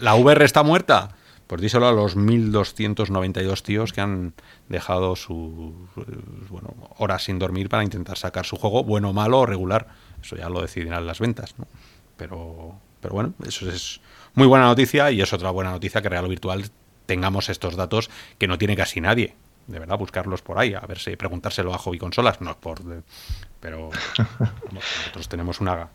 la, 0.00 0.14
VR 0.14 0.44
está 0.44 0.62
muerta. 0.62 1.16
Pues 1.47 1.60
díselo 1.60 1.86
a 1.86 1.93
los 1.93 2.16
1292 2.16 3.62
tíos 3.62 3.93
que 3.93 4.01
han 4.01 4.35
dejado 4.68 5.14
sus 5.14 5.74
bueno, 6.51 6.74
horas 6.98 7.24
sin 7.24 7.39
dormir 7.39 7.68
para 7.68 7.85
intentar 7.85 8.18
sacar 8.18 8.44
su 8.44 8.56
juego, 8.56 8.82
bueno, 8.82 9.12
malo 9.12 9.40
o 9.40 9.47
regular. 9.47 9.86
Eso 10.20 10.36
ya 10.36 10.48
lo 10.48 10.60
decidirán 10.60 11.06
las 11.06 11.20
ventas, 11.20 11.55
¿no? 11.59 11.66
Pero, 12.16 12.81
pero 13.01 13.14
bueno, 13.14 13.35
eso 13.47 13.70
es 13.70 14.01
muy 14.35 14.47
buena 14.47 14.66
noticia 14.66 15.10
y 15.12 15.20
es 15.20 15.32
otra 15.32 15.51
buena 15.51 15.70
noticia 15.70 16.02
que 16.02 16.09
Real 16.09 16.28
Virtual 16.28 16.64
tengamos 17.06 17.48
estos 17.48 17.77
datos 17.77 18.10
que 18.39 18.48
no 18.48 18.59
tiene 18.59 18.77
casi 18.77 19.01
nadie. 19.01 19.36
De 19.68 19.78
verdad, 19.78 19.98
buscarlos 19.98 20.43
por 20.43 20.59
ahí, 20.59 20.74
a 20.74 20.81
ver 20.81 20.98
si 20.98 21.16
preguntárselo 21.16 21.74
a 21.74 21.78
Hobby 21.78 21.98
Consolas, 21.98 22.40
no 22.40 22.51
es 22.51 22.56
por. 22.56 22.81
Pero 23.60 23.90
nosotros 24.73 25.28
tenemos 25.28 25.60
una, 25.60 25.90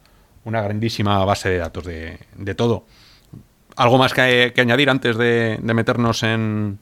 una 0.45 0.61
grandísima 0.61 1.23
base 1.25 1.49
de 1.49 1.57
datos 1.57 1.85
de, 1.85 2.19
de 2.35 2.55
todo. 2.55 2.85
¿Algo 3.75 3.97
más 3.97 4.13
que, 4.13 4.53
añadir 4.57 4.89
antes 4.89 5.17
de, 5.17 5.59
meternos 5.61 6.23
en 6.23 6.79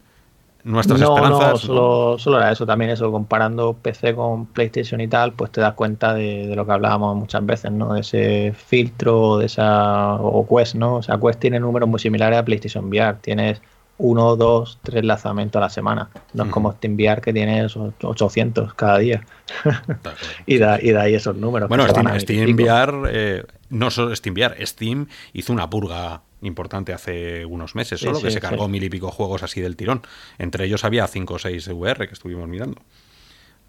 nuestras 0.63 1.01
esperanzas? 1.01 1.51
No, 1.51 1.57
solo, 1.57 2.19
solo, 2.19 2.37
era 2.37 2.51
eso, 2.51 2.65
también 2.65 2.91
eso, 2.91 3.11
comparando 3.11 3.73
PC 3.73 4.15
con 4.15 4.45
PlayStation 4.47 4.99
y 5.01 5.07
tal, 5.07 5.33
pues 5.33 5.51
te 5.51 5.61
das 5.61 5.73
cuenta 5.73 6.13
de, 6.13 6.47
de, 6.47 6.55
lo 6.55 6.65
que 6.65 6.71
hablábamos 6.71 7.15
muchas 7.15 7.45
veces, 7.45 7.71
¿no? 7.71 7.93
De 7.93 8.01
ese 8.01 8.53
filtro, 8.53 9.37
de 9.37 9.45
esa. 9.45 10.15
o 10.15 10.47
Quest, 10.47 10.75
¿no? 10.75 10.95
O 10.95 11.03
sea, 11.03 11.17
Quest 11.17 11.39
tiene 11.39 11.59
números 11.59 11.87
muy 11.87 11.99
similares 11.99 12.39
a 12.39 12.43
PlayStation 12.43 12.85
VR. 12.85 13.17
Tienes 13.21 13.61
uno, 13.99 14.37
dos, 14.37 14.79
tres 14.81 15.03
lanzamientos 15.03 15.59
a 15.59 15.65
la 15.65 15.69
semana. 15.69 16.09
No 16.33 16.45
es 16.45 16.49
como 16.49 16.71
SteamVR 16.71 17.21
que 17.21 17.33
tiene 17.33 17.65
esos 17.65 17.93
800 18.01 18.73
cada 18.73 18.97
día. 18.97 19.25
y, 20.45 20.57
da, 20.57 20.81
y 20.81 20.91
da 20.91 21.03
ahí 21.03 21.15
esos 21.15 21.35
números. 21.35 21.69
Bueno, 21.69 21.85
Steam, 21.87 22.57
eh, 23.09 23.43
no 23.69 23.91
solo 23.91 24.15
SteamVR, 24.15 24.65
Steam 24.65 25.07
hizo 25.33 25.53
una 25.53 25.69
purga 25.69 26.21
importante 26.41 26.93
hace 26.93 27.45
unos 27.45 27.75
meses, 27.75 27.99
solo 27.99 28.21
que 28.21 28.31
se 28.31 28.39
cargó 28.39 28.67
mil 28.67 28.83
y 28.83 28.89
pico 28.89 29.11
juegos 29.11 29.43
así 29.43 29.61
del 29.61 29.75
tirón. 29.75 30.01
Entre 30.37 30.65
ellos 30.65 30.83
había 30.83 31.07
cinco 31.07 31.35
o 31.35 31.39
seis 31.39 31.67
VR 31.67 32.07
que 32.07 32.13
estuvimos 32.13 32.47
mirando. 32.47 32.81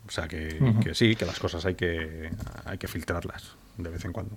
O 0.06 0.10
sea 0.10 0.28
que, 0.28 0.58
sí, 0.94 1.14
que 1.14 1.24
las 1.24 1.38
cosas 1.38 1.64
hay 1.66 1.74
que, 1.74 2.30
hay 2.64 2.78
que 2.78 2.88
filtrarlas 2.88 3.54
de 3.76 3.90
vez 3.90 4.04
en 4.04 4.12
cuando. 4.12 4.36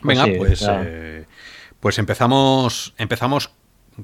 Pues 0.00 0.18
Venga, 0.18 0.38
pues, 0.38 0.66
eh, 0.68 1.26
pues 1.80 1.98
empezamos, 1.98 2.94
empezamos 2.98 3.50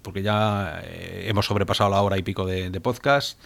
porque 0.02 0.22
ya 0.22 0.80
eh, 0.84 1.26
hemos 1.28 1.46
sobrepasado 1.46 1.90
la 1.90 2.02
hora 2.02 2.18
y 2.18 2.22
pico 2.22 2.46
de, 2.46 2.70
podcast. 2.80 3.40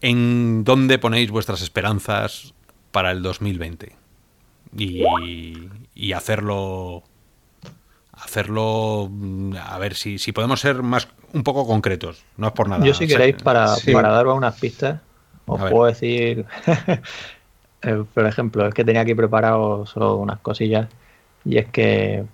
¿En 0.00 0.64
dónde 0.64 0.98
ponéis 0.98 1.30
vuestras 1.30 1.62
esperanzas 1.62 2.54
para 2.92 3.10
el 3.10 3.22
2020? 3.22 3.92
Y, 4.76 6.12
hacerlo 6.12 7.02
hacerlo 8.26 9.10
a 9.60 9.78
ver 9.78 9.94
si, 9.94 10.18
si 10.18 10.32
podemos 10.32 10.60
ser 10.60 10.82
más 10.82 11.08
un 11.32 11.42
poco 11.42 11.66
concretos 11.66 12.24
no 12.36 12.48
es 12.48 12.52
por 12.52 12.68
nada 12.68 12.84
yo 12.84 12.94
si 12.94 13.06
queréis 13.06 13.36
para, 13.42 13.74
para 13.92 14.10
daros 14.10 14.36
unas 14.36 14.58
pistas 14.58 15.00
os 15.46 15.60
puedo 15.70 15.86
decir 15.86 16.44
eh, 17.82 18.04
por 18.12 18.26
ejemplo 18.26 18.66
es 18.66 18.74
que 18.74 18.84
tenía 18.84 19.02
aquí 19.02 19.14
preparado 19.14 19.86
solo 19.86 20.16
unas 20.16 20.40
cosillas 20.40 20.88
y 21.44 21.58
es 21.58 21.66
que 21.66 22.24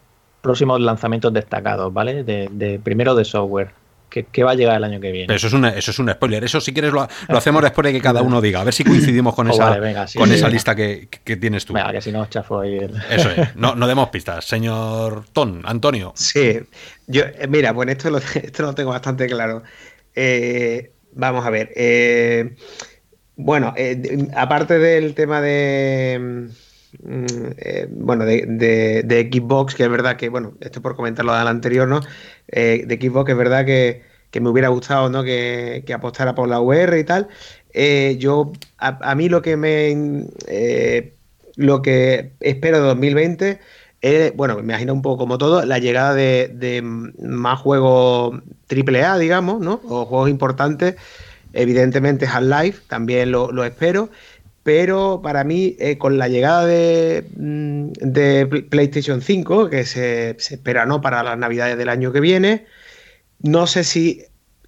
próximos 0.43 0.81
lanzamientos 0.81 1.33
destacados, 1.33 1.93
¿vale? 1.93 2.25
De, 2.25 2.81
primero 2.83 3.15
de 3.15 3.25
software. 3.25 3.71
¿Qué, 4.13 4.45
va 4.45 4.51
a 4.51 4.55
llegar 4.55 4.77
el 4.77 4.85
año 4.85 5.01
que 5.01 5.11
viene? 5.11 5.35
eso 5.35 5.47
es, 5.47 5.53
una, 5.55 5.71
eso 5.71 5.91
es 5.91 5.99
un 5.99 6.11
spoiler. 6.11 6.45
Eso, 6.45 6.61
si 6.61 6.73
quieres, 6.73 6.93
lo, 6.93 7.09
hacemos 7.29 7.63
después 7.63 7.87
de 7.87 7.93
que 7.93 8.01
cada 8.01 8.21
uno 8.21 8.41
diga. 8.41 8.61
A 8.61 8.65
ver 8.65 8.75
si 8.75 8.85
coincidimos 8.85 9.35
con 9.35 9.47
oh, 9.51 9.53
esa, 9.53 9.81
con 10.19 10.31
esa 10.31 10.49
lista 10.49 10.75
que, 10.75 11.09
tienes 11.41 11.65
tú. 11.65 11.73
Venga, 11.73 11.93
que 11.93 12.03
si 12.03 12.13
no, 12.13 12.27
chafo 12.27 12.61
ahí. 12.61 12.79
Eso 13.11 13.31
es. 13.31 13.57
No, 13.63 13.75
no 13.75 13.87
demos 13.87 14.09
pistas. 14.11 14.45
Señor 14.45 15.25
Ton, 15.33 15.63
Antonio. 15.65 16.13
Sí. 16.17 16.61
Yo, 17.07 17.23
eh, 17.23 17.47
mira, 17.49 17.73
bueno, 17.73 17.93
esto 17.93 18.11
lo, 18.11 18.19
esto 18.35 18.63
lo 18.63 18.75
tengo 18.75 18.91
bastante 18.91 19.27
claro. 19.27 19.63
Eh, 20.15 20.91
vamos 21.13 21.47
a 21.47 21.51
ver. 21.51 21.73
Eh, 21.75 22.57
bueno, 23.37 23.75
aparte 24.35 24.79
del 24.79 25.15
tema 25.15 25.41
de 25.41 26.51
eh, 27.05 27.89
bueno, 27.91 28.25
de, 28.25 29.03
de, 29.05 29.31
Xbox, 29.33 29.75
que 29.75 29.85
es 29.85 29.91
verdad 29.91 30.17
que, 30.17 30.29
bueno, 30.29 30.55
esto 30.61 30.83
por 30.83 30.95
comentarlo 30.97 31.35
del 31.35 31.47
anterior, 31.47 31.89
¿no? 31.89 32.01
Eh, 32.49 32.85
de 32.87 32.97
Xbox, 32.97 33.27
que 33.27 33.33
es 33.33 33.39
verdad 33.39 33.65
que, 33.65 34.03
me 34.41 34.49
hubiera 34.49 34.69
gustado, 34.69 35.09
¿no? 35.11 35.23
Que, 35.25 35.85
apostara 35.95 36.35
por 36.35 36.49
la 36.49 36.61
UR 36.61 36.99
y 36.99 37.05
tal. 37.05 37.29
Eh, 37.73 38.17
yo, 38.19 38.53
a, 38.79 39.15
mí 39.15 39.29
lo 39.29 39.43
que 39.43 39.57
me. 39.57 40.27
lo 41.57 41.83
que 41.83 42.33
espero 42.41 42.79
de 42.79 42.85
2020 42.89 43.61
es, 44.01 44.37
bueno, 44.37 44.57
me 44.57 44.63
imagino 44.63 44.93
un 44.93 45.03
poco 45.03 45.19
como 45.19 45.39
todo, 45.39 45.65
la 45.65 45.79
llegada 45.79 46.15
de, 46.15 46.83
más 46.83 47.61
juegos 47.61 48.43
AAA, 48.71 49.19
digamos, 49.19 49.61
¿no? 49.61 49.81
O 49.89 50.05
juegos 50.05 50.31
importantes. 50.31 50.97
Evidentemente, 51.55 52.27
Half-Life, 52.27 52.83
también 52.89 53.31
lo, 53.31 53.53
lo 53.53 53.65
espero 53.65 54.09
pero 54.63 55.21
para 55.23 55.45
mí, 55.45 55.77
eh, 55.79 55.99
con 55.99 56.19
la 56.19 56.29
llegada 56.29 56.67
de, 56.67 57.27
mm, 57.37 57.93
de, 58.01 58.47
PlayStation 58.71 59.23
5, 59.23 59.69
que 59.71 59.85
se, 59.85 60.31
espera 60.31 60.87
no 60.87 61.01
para 61.01 61.23
las 61.23 61.39
navidades 61.39 61.77
del 61.79 61.89
año 61.89 62.13
que 62.13 62.21
viene, 62.21 62.67
no 63.41 63.67
sé 63.67 63.85
si 63.85 64.23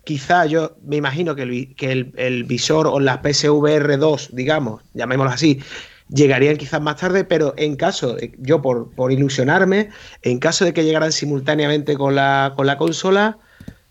quizá 0.05 0.47
yo 0.47 0.77
me 0.85 0.97
imagino 0.97 1.35
que 1.35 2.13
el 2.17 2.45
visor 2.45 2.87
o 2.87 3.01
las 3.01 3.19
PSVR 3.19 3.97
2, 3.99 4.31
digamos, 4.35 4.83
llamémoslo 4.93 5.33
así, 5.33 5.61
llegarían 6.09 6.57
quizás 6.57 6.81
más 6.81 6.97
tarde, 6.97 7.25
pero 7.25 7.55
en 7.57 7.77
caso, 7.77 8.17
yo 8.39 8.63
por, 8.63 8.91
por 8.91 9.13
ilusionarme, 9.13 9.91
en 10.23 10.39
caso 10.39 10.65
de 10.65 10.73
que 10.73 10.85
llegaran 10.85 11.13
simultáneamente 11.13 11.97
con 11.97 12.15
la, 12.15 12.53
con 12.57 12.67
la 12.67 12.77
consola, 12.77 13.39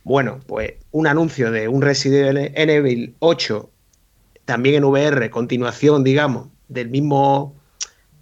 bueno, 0.03 0.39
pues 0.47 0.73
un 0.91 1.07
anuncio 1.07 1.51
de 1.51 1.67
un 1.67 1.81
Resident 1.81 2.51
Evil 2.55 3.15
8, 3.19 3.69
también 4.45 4.75
en 4.75 4.83
VR, 4.85 5.29
continuación, 5.29 6.03
digamos, 6.03 6.47
del 6.67 6.89
mismo 6.89 7.55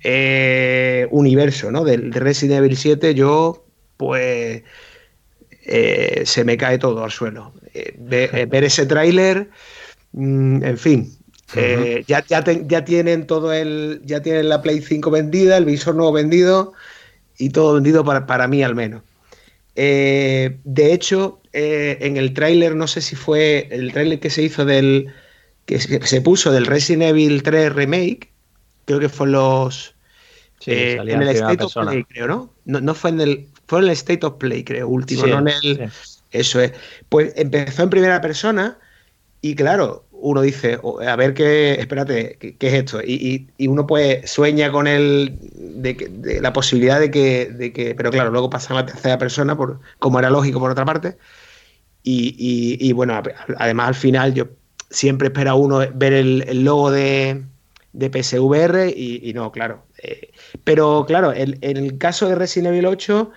eh, 0.04 1.08
universo, 1.12 1.72
¿no? 1.72 1.84
Del 1.84 2.12
de 2.12 2.20
Resident 2.20 2.60
Evil 2.60 2.78
7, 2.78 3.14
yo, 3.14 3.66
pues, 3.98 4.64
eh, 5.66 6.24
se 6.26 6.44
me 6.44 6.58
cae 6.58 6.80
todo 6.80 7.04
al 7.04 7.12
suelo. 7.12 7.54
Eh, 7.74 7.96
ver, 7.98 8.64
ese 8.64 8.86
tráiler, 8.86 9.50
mm, 10.14 10.64
en 10.64 10.78
fin, 10.78 11.18
ya, 12.08 12.26
ya, 12.26 12.44
ya, 12.44 12.86
tienen 12.86 13.28
todo 13.28 13.54
el. 13.54 14.02
Ya 14.06 14.22
tienen 14.22 14.50
la 14.50 14.62
Play 14.62 14.82
5 14.82 15.12
vendida, 15.12 15.58
el 15.58 15.66
visor 15.66 15.96
nuevo 15.96 16.14
vendido 16.14 16.74
y 17.38 17.50
todo 17.50 17.76
vendido 17.76 18.06
para, 18.06 18.26
para 18.26 18.48
mí 18.48 18.64
al 18.64 18.74
menos. 18.74 19.04
De 19.76 20.60
hecho, 20.94 21.42
en 21.52 22.18
el 22.18 22.34
tráiler, 22.34 22.76
no 22.76 22.88
sé 22.88 23.02
si 23.02 23.16
fue 23.16 23.68
el 23.70 23.92
tráiler 23.92 24.20
que 24.20 24.30
se 24.30 24.44
hizo 24.44 24.66
del. 24.66 25.14
Que 25.80 26.08
se 26.08 26.22
puso 26.22 26.52
del 26.52 26.66
Resident 26.66 27.04
Evil 27.04 27.44
3 27.44 27.74
Remake, 27.74 28.32
creo 28.86 29.00
que 29.00 29.10
fue 29.10 29.28
los. 29.28 29.96
en 30.66 31.22
el 31.22 31.30
State 31.30 31.64
of 31.64 31.74
Play, 31.74 32.04
creo, 32.06 32.28
¿no? 32.28 32.54
¿no? 32.66 32.96
fue 32.96 33.12
en 33.12 33.22
el. 33.22 33.48
Fue 33.68 33.80
en 33.80 33.86
el 33.86 33.92
State 33.92 34.26
of 34.26 34.36
Play, 34.36 34.64
creo, 34.64 34.88
último, 34.88 35.26
no 35.28 35.40
en 35.40 35.48
el. 35.48 35.92
Eso 36.32 36.62
es. 36.62 36.74
Pues 37.10 37.34
empezó 37.36 37.84
en 37.84 37.90
primera 37.90 38.22
persona 38.22 38.78
y 39.42 39.56
claro, 39.56 40.06
uno 40.12 40.42
dice, 40.42 40.80
a 41.06 41.16
ver 41.16 41.34
qué, 41.34 41.74
espérate, 41.74 42.38
¿qué, 42.38 42.68
es 42.68 42.74
esto? 42.74 43.02
Y, 43.02 43.50
uno 43.68 43.88
pues 43.88 44.30
sueña 44.30 44.72
con 44.72 44.88
el, 44.88 45.38
de, 45.42 46.40
la 46.42 46.54
posibilidad 46.54 47.00
de 47.00 47.10
que, 47.10 47.48
de 47.48 47.74
que, 47.74 47.96
pero 47.96 48.12
claro, 48.12 48.30
luego 48.30 48.50
pasa 48.50 48.74
a 48.74 48.78
la 48.78 48.86
tercera 48.86 49.18
persona, 49.18 49.58
por, 49.58 49.80
como 49.98 50.20
era 50.20 50.30
lógico 50.30 50.60
por 50.60 50.72
otra 50.72 50.86
parte. 50.86 51.18
Y, 52.04 52.92
bueno, 52.94 53.22
además 53.58 53.88
al 53.88 53.96
final 53.96 54.34
yo 54.34 54.48
siempre 54.92 55.30
espera 55.30 55.56
uno 55.56 55.80
ver 55.96 56.14
el, 56.14 56.64
logo 56.64 56.92
de, 56.92 57.44
de 57.94 58.10
PSVR 58.10 58.90
y, 58.96 59.32
no, 59.34 59.52
claro. 59.52 59.86
Eh, 60.04 60.32
pero 60.64 61.06
claro, 61.08 61.34
en 61.34 61.58
el 61.62 61.98
caso 61.98 62.28
de 62.28 62.36
Resident 62.36 62.74
Evil 62.74 62.86
8, 62.86 63.32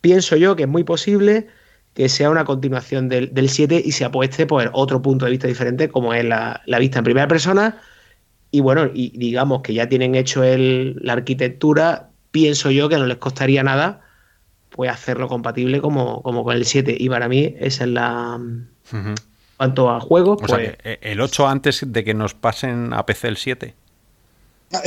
pienso 0.00 0.36
yo 0.36 0.56
que 0.56 0.64
es 0.64 0.68
muy 0.68 0.82
posible 0.82 1.46
que 1.94 2.08
sea 2.08 2.30
una 2.30 2.44
continuación 2.44 3.08
del, 3.08 3.48
7 3.48 3.82
y 3.84 3.92
se 3.92 4.04
apueste 4.04 4.46
por 4.46 4.70
otro 4.72 5.02
punto 5.02 5.26
de 5.26 5.32
vista 5.32 5.46
diferente, 5.46 5.88
como 5.88 6.14
es 6.14 6.24
la, 6.24 6.62
vista 6.78 6.98
en 6.98 7.04
primera 7.04 7.28
persona. 7.28 7.80
Y 8.50 8.60
bueno, 8.60 8.90
y 8.92 9.16
digamos 9.18 9.62
que 9.62 9.74
ya 9.74 9.88
tienen 9.88 10.14
hecho 10.14 10.42
el, 10.42 10.96
la 11.02 11.14
arquitectura, 11.14 12.10
pienso 12.30 12.70
yo 12.70 12.88
que 12.88 12.96
no 12.96 13.06
les 13.06 13.18
costaría 13.18 13.62
nada 13.62 14.00
pues 14.70 14.90
hacerlo 14.90 15.28
compatible 15.28 15.82
como, 15.82 16.22
como 16.22 16.44
con 16.44 16.56
el 16.56 16.64
7. 16.64 16.96
Y 16.98 17.08
para 17.10 17.28
mí 17.28 17.54
esa 17.58 17.84
es 17.84 17.90
la... 17.90 18.40
Cuanto 19.62 19.90
a 19.90 20.00
juegos, 20.00 20.38
pues... 20.40 20.74
Eh, 20.82 20.98
el 21.02 21.20
8 21.20 21.46
antes 21.46 21.84
de 21.86 22.02
que 22.02 22.14
nos 22.14 22.34
pasen 22.34 22.92
a 22.92 23.06
PC 23.06 23.28
el 23.28 23.36
7. 23.36 23.74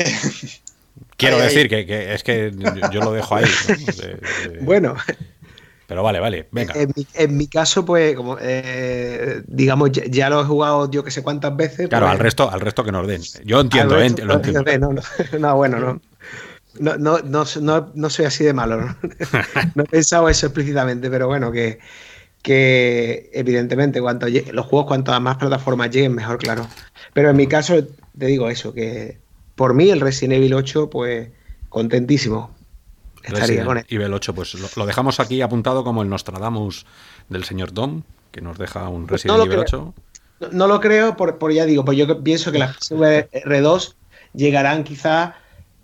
Quiero 1.15 1.37
decir 1.37 1.69
Que, 1.69 2.13
es 2.13 2.23
que 2.23 2.53
yo, 2.91 2.99
lo 2.99 3.13
dejo 3.13 3.37
ahí. 3.37 3.45
Bueno, 4.61 4.97
pero 5.87 6.03
vale, 6.03 6.19
vale, 6.19 6.49
venga. 6.51 6.73
En 7.13 7.37
mi, 7.37 7.47
caso, 7.47 7.85
pues, 7.85 8.17
como 8.17 8.37
eh, 8.41 9.43
digamos, 9.47 9.91
ya, 9.93 10.29
lo 10.29 10.41
he 10.41 10.43
jugado 10.43 10.91
yo 10.91 11.05
que 11.05 11.11
sé 11.11 11.23
cuántas 11.23 11.55
veces. 11.55 11.87
Claro, 11.87 12.07
al 12.07 12.17
pues 12.17 12.23
resto, 12.23 12.51
al 12.51 12.59
resto 12.59 12.83
que 12.83 12.91
nos 12.91 13.07
den. 13.07 13.21
Yo 13.45 13.61
entiendo, 13.61 13.95
eh, 13.95 14.09
lo 14.25 14.33
entiendo. 14.33 14.77
No, 14.77 14.91
no, 14.91 15.01
no, 15.39 15.55
bueno, 15.55 15.79
no. 15.79 16.01
No, 16.79 16.97
no, 16.97 17.19
no, 17.21 17.91
no, 17.93 18.09
soy 18.09 18.25
así 18.25 18.43
de 18.43 18.51
malo, 18.51 18.81
¿no? 18.81 18.97
no 19.75 19.83
he 19.83 19.87
pensado 19.87 20.27
eso 20.27 20.47
explícitamente, 20.47 21.09
pero 21.09 21.27
bueno, 21.27 21.49
que, 21.49 21.79
que 22.45 23.31
evidentemente 23.33 23.99
cuanto 23.99 24.27
los 24.29 24.65
juegos 24.67 24.85
cuanto 24.85 25.19
más 25.19 25.37
plataformas 25.37 25.89
lleguen, 25.89 26.13
mejor, 26.13 26.37
claro. 26.37 26.67
Pero 27.11 27.31
en 27.31 27.35
mi 27.35 27.47
caso, 27.47 27.83
te 28.15 28.27
digo 28.27 28.51
eso, 28.51 28.71
que 28.71 29.17
por 29.55 29.73
mí 29.73 29.89
el 29.89 29.99
Resident 29.99 30.35
Evil 30.35 30.53
8, 30.53 30.91
pues 30.91 31.29
contentísimo. 31.69 32.55
Estaría 33.23 33.65
con 33.65 33.83
Nivel 33.89 34.13
8, 34.13 34.35
pues 34.35 34.77
lo, 34.77 34.85
dejamos 34.85 35.19
aquí 35.19 35.41
apuntado 35.41 35.83
como 35.83 36.03
el 36.03 36.09
Nostradamus 36.09 36.85
del 37.29 37.45
señor 37.45 37.73
Dom, 37.73 38.03
que 38.31 38.41
nos 38.41 38.59
deja 38.59 38.89
un 38.89 39.07
pues 39.07 39.23
Resident 39.23 39.47
Evil 39.47 39.59
8. 39.61 39.93
No, 40.51 40.67
lo 40.67 40.79
creo, 40.79 41.17
por, 41.17 41.51
ya 41.51 41.65
digo, 41.65 41.83
pues 41.83 41.97
yo 41.97 42.21
pienso 42.21 42.51
que 42.51 42.59
las 42.59 42.77
VR2 42.91 43.95
llegarán 44.33 44.83
quizás 44.83 45.33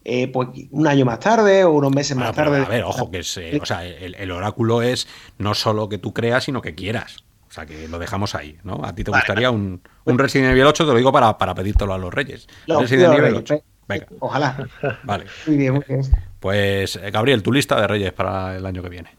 eh, 0.03 0.28
pues 0.28 0.49
un 0.72 0.88
año 0.88 1.06
más 1.06 1.19
tarde 1.19 1.64
o 1.64 1.72
unos 1.72 1.94
meses 1.94 2.18
más 2.18 2.36
tarde. 2.36 2.61
A 2.61 2.69
ver, 2.69 2.84
ojo, 2.84 3.11
que 3.11 3.19
es, 3.19 3.38
eh, 3.38 3.60
o 3.61 3.65
sea, 3.65 3.86
el, 3.86 4.32
oráculo 4.32 4.82
es 4.82 5.07
no 5.38 5.53
solo 5.53 5.90
que 5.90 5.98
tú 5.98 6.14
creas, 6.14 6.45
sino 6.45 6.61
que 6.61 6.73
quieras. 6.73 7.23
O 7.49 7.53
sea, 7.53 7.65
que 7.65 7.88
lo 7.88 7.99
dejamos 7.99 8.34
ahí, 8.34 8.57
¿no? 8.64 8.80
A 8.84 8.95
ti 8.95 9.03
te 9.03 9.11
gustaría 9.11 9.52
Un, 9.52 9.82
un, 10.06 10.18
Resident 10.18 10.52
Evil 10.52 10.65
8, 10.65 10.86
te 10.86 10.91
lo 10.91 10.98
digo 10.98 11.11
para, 11.11 11.38
para 11.38 11.53
pedírtelo 11.53 11.94
a 11.94 11.98
los 11.98 12.14
reyes. 12.14 12.48
Resident 12.65 13.14
Evil 13.14 13.36
8. 13.36 13.61
Venga. 13.88 14.07
Ojalá. 14.19 14.69
Vale. 15.03 15.26
Muy 15.45 15.57
bien, 15.57 15.73
muy 15.73 15.84
bien. 15.88 16.02
Pues, 16.40 16.95
eh, 16.95 17.11
Gabriel, 17.11 17.44
tu 17.44 17.52
lista 17.52 17.80
de 17.80 17.88
reyes 17.88 18.14
para 18.14 18.56
el 18.56 18.65
año 18.65 18.82
que 18.82 18.90
viene. 18.90 19.10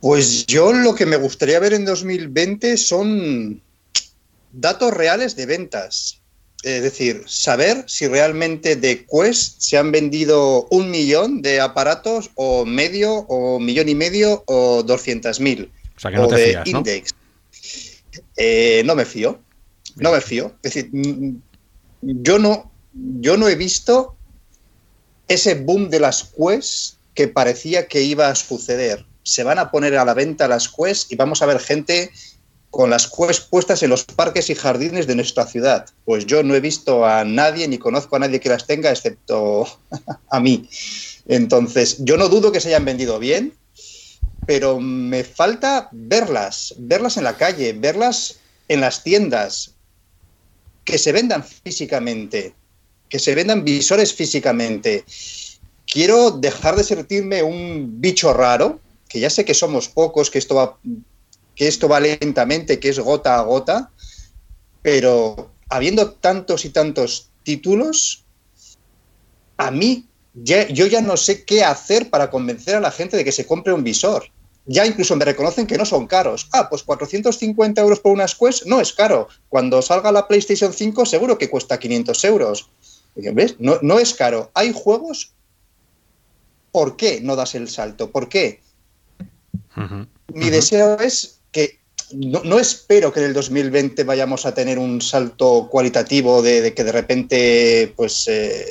Pues 0.00 0.46
yo 0.46 0.72
lo 0.72 0.94
que 0.94 1.04
me 1.04 1.16
gustaría 1.16 1.60
ver 1.60 1.74
en 1.74 1.84
2020 1.84 2.76
son 2.76 3.60
datos 4.52 4.94
reales 4.94 5.36
de 5.36 5.46
ventas. 5.46 6.21
Es 6.62 6.82
decir, 6.82 7.24
saber 7.26 7.84
si 7.88 8.06
realmente 8.06 8.76
de 8.76 9.04
Quest 9.04 9.60
se 9.60 9.78
han 9.78 9.90
vendido 9.90 10.68
un 10.70 10.90
millón 10.90 11.42
de 11.42 11.60
aparatos 11.60 12.30
o 12.36 12.64
medio 12.64 13.12
o 13.12 13.58
millón 13.58 13.88
y 13.88 13.96
medio 13.96 14.44
o 14.46 14.84
doscientas 14.84 15.40
mil. 15.40 15.72
O 15.96 16.00
sea 16.00 16.10
que 16.12 16.16
no 16.18 16.28
te 16.28 16.36
de 16.36 16.46
fías, 16.46 16.66
Index. 16.66 17.14
Eh, 18.36 18.82
no 18.84 18.94
me 18.94 19.04
fío. 19.04 19.40
No 19.96 20.12
me 20.12 20.20
fío. 20.20 20.54
Es 20.62 20.74
decir, 20.74 20.90
mm, 20.92 21.36
yo 22.00 22.38
no, 22.38 22.70
yo 22.92 23.36
no 23.36 23.48
he 23.48 23.56
visto 23.56 24.16
ese 25.26 25.54
boom 25.54 25.90
de 25.90 26.00
las 26.00 26.24
Quest 26.24 26.96
que 27.14 27.28
parecía 27.28 27.88
que 27.88 28.02
iba 28.02 28.28
a 28.28 28.34
suceder. 28.34 29.04
Se 29.24 29.42
van 29.42 29.58
a 29.58 29.70
poner 29.70 29.96
a 29.96 30.04
la 30.04 30.14
venta 30.14 30.48
las 30.48 30.68
Quest 30.68 31.12
y 31.12 31.16
vamos 31.16 31.42
a 31.42 31.46
ver 31.46 31.58
gente 31.58 32.10
con 32.72 32.90
las 32.90 33.06
puestas 33.06 33.84
en 33.84 33.90
los 33.90 34.02
parques 34.02 34.50
y 34.50 34.56
jardines 34.56 35.06
de 35.06 35.14
nuestra 35.14 35.46
ciudad. 35.46 35.86
Pues 36.04 36.26
yo 36.26 36.42
no 36.42 36.56
he 36.56 36.60
visto 36.60 37.06
a 37.06 37.24
nadie 37.24 37.68
ni 37.68 37.78
conozco 37.78 38.16
a 38.16 38.18
nadie 38.18 38.40
que 38.40 38.48
las 38.48 38.66
tenga 38.66 38.90
excepto 38.90 39.68
a 40.30 40.40
mí. 40.40 40.68
Entonces, 41.28 41.98
yo 42.00 42.16
no 42.16 42.28
dudo 42.28 42.50
que 42.50 42.60
se 42.60 42.68
hayan 42.68 42.84
vendido 42.84 43.20
bien, 43.20 43.54
pero 44.46 44.80
me 44.80 45.22
falta 45.22 45.88
verlas, 45.92 46.74
verlas 46.78 47.16
en 47.16 47.24
la 47.24 47.36
calle, 47.36 47.74
verlas 47.74 48.40
en 48.66 48.80
las 48.80 49.04
tiendas, 49.04 49.74
que 50.84 50.98
se 50.98 51.12
vendan 51.12 51.44
físicamente 51.44 52.56
que 53.12 53.18
se 53.18 53.34
vendan 53.34 53.62
visores 53.62 54.14
físicamente. 54.14 55.04
Quiero 55.84 56.30
dejar 56.30 56.76
de 56.76 56.82
sentirme 56.82 57.42
un 57.42 58.00
bicho 58.00 58.32
raro, 58.32 58.80
que 59.06 59.20
ya 59.20 59.28
sé 59.28 59.44
que 59.44 59.52
somos 59.52 59.86
pocos, 59.88 60.30
que 60.30 60.38
esto 60.38 60.54
va, 60.54 60.78
que 61.54 61.68
esto 61.68 61.88
va 61.88 62.00
lentamente, 62.00 62.80
que 62.80 62.88
es 62.88 62.98
gota 62.98 63.38
a 63.38 63.42
gota, 63.42 63.90
pero 64.82 65.50
habiendo 65.68 66.12
tantos 66.12 66.64
y 66.64 66.70
tantos 66.70 67.30
títulos, 67.42 68.24
a 69.56 69.70
mí 69.70 70.06
yo 70.34 70.86
ya 70.86 71.00
no 71.00 71.16
sé 71.16 71.44
qué 71.44 71.62
hacer 71.62 72.10
para 72.10 72.30
convencer 72.30 72.74
a 72.76 72.80
la 72.80 72.90
gente 72.90 73.16
de 73.16 73.24
que 73.24 73.32
se 73.32 73.46
compre 73.46 73.72
un 73.72 73.84
visor. 73.84 74.24
Ya 74.64 74.86
incluso 74.86 75.16
me 75.16 75.24
reconocen 75.24 75.66
que 75.66 75.76
no 75.76 75.84
son 75.84 76.06
caros. 76.06 76.48
Ah, 76.52 76.68
pues 76.68 76.82
450 76.84 77.80
euros 77.80 78.00
por 78.00 78.12
unas 78.12 78.34
Quest 78.34 78.64
no 78.66 78.80
es 78.80 78.92
caro. 78.92 79.28
Cuando 79.48 79.82
salga 79.82 80.12
la 80.12 80.28
PlayStation 80.28 80.72
5 80.72 81.04
seguro 81.04 81.36
que 81.36 81.50
cuesta 81.50 81.78
500 81.78 82.24
euros. 82.24 82.70
¿Ves? 83.14 83.56
No, 83.58 83.98
es 83.98 84.14
caro. 84.14 84.50
Hay 84.54 84.72
juegos. 84.72 85.32
¿Por 86.70 86.96
qué 86.96 87.20
no 87.20 87.36
das 87.36 87.54
el 87.54 87.68
salto? 87.68 88.10
¿Por 88.10 88.28
qué? 88.28 88.62
Mi 90.32 90.48
deseo 90.48 90.98
es 90.98 91.41
que 91.52 91.78
no, 92.14 92.58
espero 92.58 93.12
que 93.12 93.20
en 93.20 93.26
el 93.26 93.32
2020 93.32 94.04
vayamos 94.04 94.44
a 94.44 94.52
tener 94.52 94.78
un 94.78 95.00
salto 95.00 95.68
cualitativo 95.70 96.42
de, 96.42 96.74
que 96.74 96.84
de 96.84 96.92
repente, 96.92 97.92
pues. 97.96 98.28
Eh, 98.28 98.66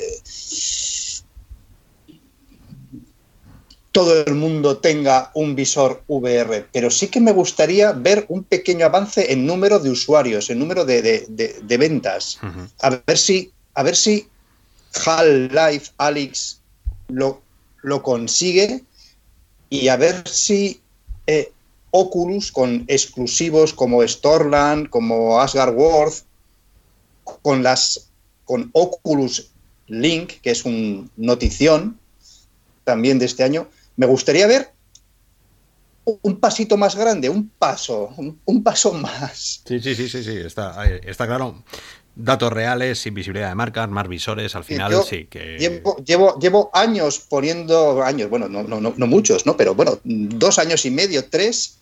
todo 3.92 4.24
el 4.24 4.34
mundo 4.34 4.78
tenga 4.78 5.30
un 5.34 5.54
visor 5.54 6.02
VR, 6.08 6.66
pero 6.72 6.90
sí 6.90 7.08
que 7.08 7.20
me 7.20 7.32
gustaría 7.32 7.92
ver 7.92 8.24
un 8.28 8.42
pequeño 8.42 8.86
avance 8.86 9.30
en 9.30 9.46
número 9.46 9.78
de 9.78 9.90
usuarios, 9.90 10.48
en 10.48 10.58
número 10.58 10.86
de, 10.86 11.26
ventas. 11.78 12.38
A 12.80 12.88
ver 12.88 13.18
si, 13.18 13.52
a 13.74 13.82
ver 13.82 13.94
si 13.94 14.26
Half-Life 15.04 15.92
Alyx 15.98 16.60
lo, 17.08 17.42
lo, 17.82 18.02
consigue 18.02 18.82
y 19.68 19.88
a 19.88 19.96
ver 19.96 20.26
si 20.26 20.80
eh, 21.26 21.52
Oculus 21.92 22.50
con 22.50 22.84
exclusivos 22.88 23.72
como 23.72 24.06
Storland, 24.06 24.88
como 24.88 25.40
Asgard 25.40 25.74
World, 25.74 26.14
con 27.42 27.62
las 27.62 28.08
con 28.44 28.70
Oculus 28.72 29.50
Link, 29.86 30.40
que 30.42 30.50
es 30.50 30.64
un 30.64 31.10
notición 31.16 31.98
también 32.84 33.18
de 33.18 33.26
este 33.26 33.44
año, 33.44 33.68
me 33.96 34.06
gustaría 34.06 34.46
ver 34.46 34.70
un 36.04 36.40
pasito 36.40 36.76
más 36.76 36.96
grande, 36.96 37.28
un 37.28 37.48
paso, 37.48 38.12
un, 38.16 38.62
paso 38.62 38.92
más. 38.92 39.62
Sí, 39.64 39.80
sí, 39.80 39.94
sí, 39.94 40.08
sí, 40.08 40.24
sí, 40.24 40.36
está, 40.36 40.84
está 40.86 41.26
claro. 41.26 41.62
Datos 42.14 42.52
reales, 42.52 43.06
invisibilidad 43.06 43.48
de 43.48 43.54
marcas, 43.54 43.88
más 43.88 44.06
visores, 44.06 44.54
al 44.54 44.64
final 44.64 45.02
sí 45.08 45.26
que... 45.30 45.56
Llevo, 46.04 46.36
llevo, 46.38 46.70
años 46.74 47.20
poniendo, 47.20 48.02
años, 48.02 48.28
bueno, 48.28 48.48
no, 48.48 48.64
no, 48.64 48.80
no, 48.80 49.06
muchos, 49.06 49.46
¿no? 49.46 49.56
Pero 49.56 49.74
bueno, 49.74 49.98
dos 50.04 50.58
años 50.58 50.84
y 50.84 50.90
medio, 50.90 51.30
tres, 51.30 51.78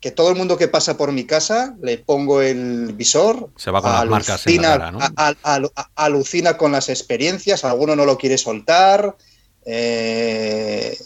que 0.00 0.10
todo 0.10 0.30
el 0.30 0.36
mundo 0.36 0.56
que 0.56 0.68
pasa 0.68 0.96
por 0.96 1.12
mi 1.12 1.24
casa 1.24 1.74
le 1.82 1.98
pongo 1.98 2.42
el 2.42 2.92
visor. 2.94 3.50
Se 3.56 3.70
va 3.70 3.80
con 3.80 3.92
las 3.92 4.06
marcas 4.06 4.46
en 4.46 4.62
la 4.62 4.78
cara, 4.78 4.92
¿no? 4.92 5.00
alucina 5.94 6.56
con 6.56 6.72
las 6.72 6.88
experiencias, 6.88 7.64
alguno 7.64 7.96
no 7.96 8.04
lo 8.04 8.18
quiere 8.18 8.38
soltar. 8.38 9.16
Eh, 9.64 10.96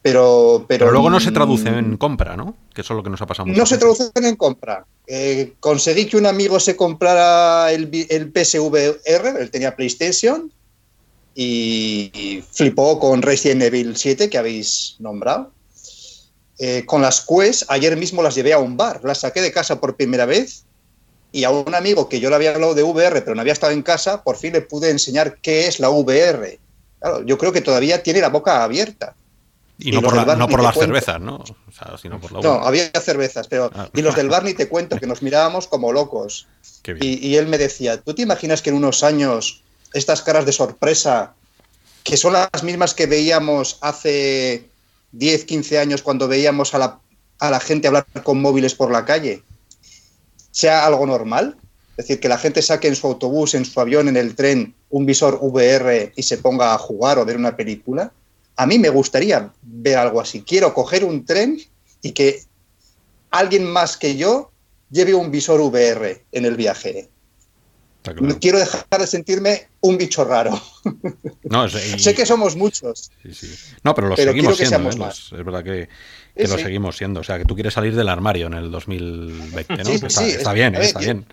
pero, 0.00 0.64
pero, 0.68 0.92
luego 0.92 1.10
no 1.10 1.18
se 1.18 1.32
traduce 1.32 1.68
en 1.68 1.96
compra, 1.96 2.36
¿no? 2.36 2.56
Que 2.72 2.82
eso 2.82 2.94
es 2.94 2.96
lo 2.96 3.02
que 3.02 3.10
nos 3.10 3.20
ha 3.20 3.26
pasado. 3.26 3.48
No 3.48 3.66
se 3.66 3.76
traduce 3.76 4.10
en 4.14 4.36
compra. 4.36 4.86
Eh, 5.08 5.54
conseguí 5.58 6.06
que 6.06 6.16
un 6.16 6.26
amigo 6.26 6.60
se 6.60 6.76
comprara 6.76 7.72
el, 7.72 7.90
el 8.08 8.32
PSVR, 8.32 9.40
él 9.40 9.50
tenía 9.50 9.74
PlayStation, 9.74 10.52
y, 11.36 12.42
flipó 12.50 12.98
con 12.98 13.20
Resident 13.20 13.62
Evil 13.62 13.96
7, 13.96 14.30
que 14.30 14.38
habéis 14.38 14.96
nombrado. 14.98 15.52
Eh, 16.58 16.84
con 16.86 17.02
las 17.02 17.20
Quest, 17.20 17.64
ayer 17.68 17.96
mismo 17.96 18.22
las 18.22 18.34
llevé 18.34 18.52
a 18.52 18.58
un 18.58 18.76
bar, 18.76 19.00
las 19.04 19.20
saqué 19.20 19.42
de 19.42 19.52
casa 19.52 19.78
por 19.78 19.96
primera 19.96 20.24
vez 20.24 20.64
y 21.30 21.44
a 21.44 21.50
un 21.50 21.74
amigo 21.74 22.08
que 22.08 22.18
yo 22.18 22.30
le 22.30 22.36
había 22.36 22.54
hablado 22.54 22.74
de 22.74 22.82
VR, 22.82 23.20
pero 23.20 23.34
no 23.34 23.42
había 23.42 23.52
estado 23.52 23.72
en 23.72 23.82
casa, 23.82 24.22
por 24.22 24.36
fin 24.36 24.54
le 24.54 24.62
pude 24.62 24.90
enseñar 24.90 25.36
qué 25.42 25.66
es 25.66 25.80
la 25.80 25.90
VR. 25.90 26.58
Claro, 26.98 27.22
yo 27.24 27.36
creo 27.36 27.52
que 27.52 27.60
todavía 27.60 28.02
tiene 28.02 28.20
la 28.20 28.30
boca 28.30 28.64
abierta. 28.64 29.14
Y, 29.78 29.90
no, 29.92 30.00
por, 30.00 30.14
las 30.62 30.74
cervezas, 30.74 31.20
¿no? 31.20 31.44
no, 32.42 32.52
había 32.64 32.90
cervezas, 32.98 33.46
pero. 33.46 33.70
Ah. 33.74 33.90
Y 33.92 34.00
los 34.00 34.16
del 34.16 34.30
bar 34.30 34.42
ni 34.42 34.54
te 34.54 34.68
cuento, 34.68 34.98
que 34.98 35.06
nos 35.06 35.20
mirábamos 35.20 35.66
como 35.66 35.92
locos. 35.92 36.46
Y, 37.00 37.34
él 37.34 37.48
me 37.48 37.58
decía: 37.58 38.00
¿Tú 38.00 38.14
te 38.14 38.22
imaginas 38.22 38.62
que 38.62 38.70
en 38.70 38.76
unos 38.76 39.02
años 39.02 39.64
estas 39.92 40.22
caras 40.22 40.46
de 40.46 40.52
sorpresa, 40.52 41.34
que 42.04 42.16
son 42.16 42.32
las 42.34 42.62
mismas 42.62 42.94
que 42.94 43.06
veíamos 43.06 43.78
hace 43.80 44.68
10, 45.12 45.44
15 45.44 45.78
años 45.78 46.02
cuando 46.02 46.28
veíamos 46.28 46.74
a 46.74 46.78
la, 46.78 47.00
a 47.38 47.50
la 47.50 47.60
gente 47.60 47.88
hablar 47.88 48.06
con 48.22 48.40
móviles 48.40 48.74
por 48.74 48.90
la 48.90 49.04
calle, 49.04 49.42
sea 50.50 50.86
algo 50.86 51.06
normal? 51.06 51.56
Es 51.96 52.08
decir, 52.08 52.20
que 52.20 52.28
la 52.28 52.38
gente 52.38 52.60
saque 52.60 52.88
en 52.88 52.96
su 52.96 53.06
autobús, 53.06 53.54
en 53.54 53.64
su 53.64 53.80
avión, 53.80 54.08
en 54.08 54.16
el 54.16 54.34
tren, 54.34 54.74
un 54.90 55.06
visor 55.06 55.38
VR 55.40 56.12
y 56.14 56.22
se 56.22 56.38
ponga 56.38 56.74
a 56.74 56.78
jugar 56.78 57.18
o 57.18 57.24
ver 57.24 57.36
una 57.36 57.56
película 57.56 58.12
a 58.56 58.66
mí 58.66 58.78
me 58.78 58.88
gustaría 58.88 59.52
ver 59.62 59.98
algo 59.98 60.20
así. 60.20 60.42
Quiero 60.42 60.72
coger 60.72 61.04
un 61.04 61.24
tren 61.24 61.58
y 62.02 62.12
que 62.12 62.42
alguien 63.30 63.64
más 63.64 63.96
que 63.96 64.16
yo 64.16 64.50
lleve 64.90 65.14
un 65.14 65.30
visor 65.30 65.60
VR 65.60 66.24
en 66.32 66.44
el 66.46 66.56
viaje. 66.56 67.10
Quiero 68.40 68.58
dejar 68.58 69.00
de 69.00 69.06
sentirme 69.06 69.68
un 69.80 69.98
bicho 69.98 70.24
raro. 70.24 70.60
sé 71.98 72.14
que 72.14 72.26
somos 72.26 72.56
muchos. 72.56 73.10
No, 73.82 73.94
pero 73.94 74.08
lo 74.08 74.16
seguimos 74.16 74.56
siendo. 74.56 74.90
¿eh? 74.90 75.08
es 75.10 75.44
verdad 75.44 75.64
que, 75.64 75.88
lo 76.36 76.58
seguimos 76.58 76.96
siendo. 76.96 77.20
O 77.20 77.24
sea, 77.24 77.38
que 77.38 77.44
tú 77.44 77.54
quieres 77.54 77.74
salir 77.74 77.94
del 77.94 78.08
armario 78.08 78.46
en 78.46 78.54
el 78.54 78.70
2020, 78.70 79.76
¿no? 79.76 79.90
está, 79.90 80.52
bien, 80.52 80.74
está 80.74 81.00
bien. 81.00 81.26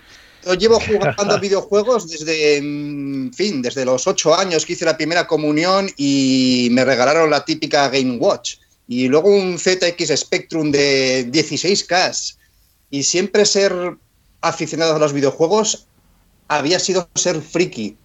Yo 0.46 0.54
llevo 0.56 0.80
jugando 0.88 1.40
videojuegos 1.40 2.10
desde, 2.10 2.58
en 2.58 3.32
fin, 3.34 3.62
desde 3.62 3.86
los 3.86 4.08
ocho 4.08 4.36
años 4.36 4.66
que 4.66 4.74
hice 4.74 4.86
la 4.86 4.98
primera 4.98 5.28
comunión 5.28 5.90
y 5.98 6.70
me 6.72 6.84
regalaron 6.84 7.30
la 7.30 7.46
típica 7.46 7.90
Game 7.90 8.18
Watch. 8.18 8.56
Y 8.88 9.08
luego 9.08 9.30
un 9.30 9.58
ZX 9.58 10.16
Spectrum 10.16 10.72
de 10.72 11.30
16K. 11.32 12.36
Y 12.90 13.04
siempre 13.04 13.46
ser 13.46 13.98
aficionado 14.42 14.96
a 14.96 15.00
los 15.00 15.14
videojuegos 15.14 15.88
había 16.48 16.80
sido 16.80 17.10
ser 17.16 17.42
friki. 17.42 17.98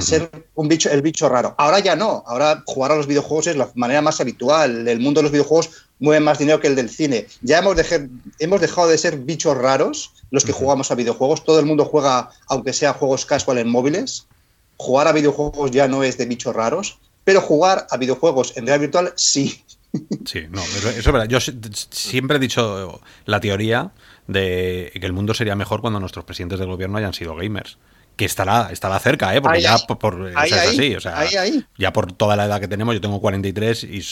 Ser 0.00 0.30
un 0.56 0.66
bicho, 0.66 0.90
el 0.90 1.00
bicho 1.00 1.28
raro. 1.28 1.54
Ahora 1.58 1.78
ya 1.78 1.94
no. 1.94 2.24
Ahora 2.26 2.62
jugar 2.66 2.90
a 2.90 2.96
los 2.96 3.06
videojuegos 3.06 3.46
es 3.46 3.56
la 3.56 3.70
manera 3.76 4.02
más 4.02 4.20
habitual. 4.20 4.88
El 4.88 4.98
mundo 4.98 5.20
de 5.20 5.22
los 5.22 5.32
videojuegos 5.32 5.70
mueve 6.00 6.20
más 6.20 6.38
dinero 6.38 6.60
que 6.60 6.66
el 6.66 6.74
del 6.74 6.90
cine. 6.90 7.26
Ya 7.42 7.58
hemos, 7.58 7.76
hemos 8.40 8.60
dejado 8.60 8.88
de 8.88 8.98
ser 8.98 9.18
bichos 9.18 9.56
raros 9.56 10.12
los 10.30 10.44
que 10.44 10.52
jugamos 10.52 10.90
a 10.90 10.96
videojuegos. 10.96 11.44
Todo 11.44 11.60
el 11.60 11.66
mundo 11.66 11.84
juega, 11.84 12.30
aunque 12.48 12.72
sea 12.72 12.94
juegos 12.94 13.26
casual 13.26 13.58
en 13.58 13.68
móviles. 13.68 14.26
Jugar 14.76 15.06
a 15.06 15.12
videojuegos 15.12 15.70
ya 15.70 15.88
no 15.88 16.02
es 16.02 16.18
de 16.18 16.26
bichos 16.26 16.54
raros, 16.54 16.98
pero 17.24 17.40
jugar 17.40 17.86
a 17.90 17.96
videojuegos 17.96 18.56
en 18.56 18.66
realidad 18.66 18.80
virtual 18.80 19.12
sí. 19.16 19.62
Sí, 20.24 20.46
no, 20.50 20.60
eso, 20.60 20.90
es 20.90 21.04
verdad. 21.04 21.28
Yo 21.28 21.38
siempre 21.40 22.36
he 22.36 22.40
dicho 22.40 23.00
la 23.24 23.40
teoría 23.40 23.92
de 24.26 24.90
que 24.98 25.06
el 25.06 25.12
mundo 25.12 25.34
sería 25.34 25.54
mejor 25.54 25.80
cuando 25.80 26.00
nuestros 26.00 26.24
presidentes 26.24 26.58
del 26.58 26.68
gobierno 26.68 26.98
hayan 26.98 27.14
sido 27.14 27.36
gamers 27.36 27.78
que 28.16 28.24
estará, 28.24 28.70
estará 28.72 28.98
cerca, 28.98 29.36
¿eh? 29.36 29.42
porque 29.42 29.60
ya 29.60 29.76
por, 29.76 30.28
es 30.28 30.52
así, 30.52 30.96
o 30.96 31.00
sea, 31.00 31.24
ya 31.76 31.92
por 31.92 32.12
toda 32.12 32.34
la 32.34 32.46
edad 32.46 32.60
que 32.60 32.68
tenemos, 32.68 32.94
yo 32.94 33.00
tengo 33.00 33.20
43 33.20 33.84
y 33.84 34.02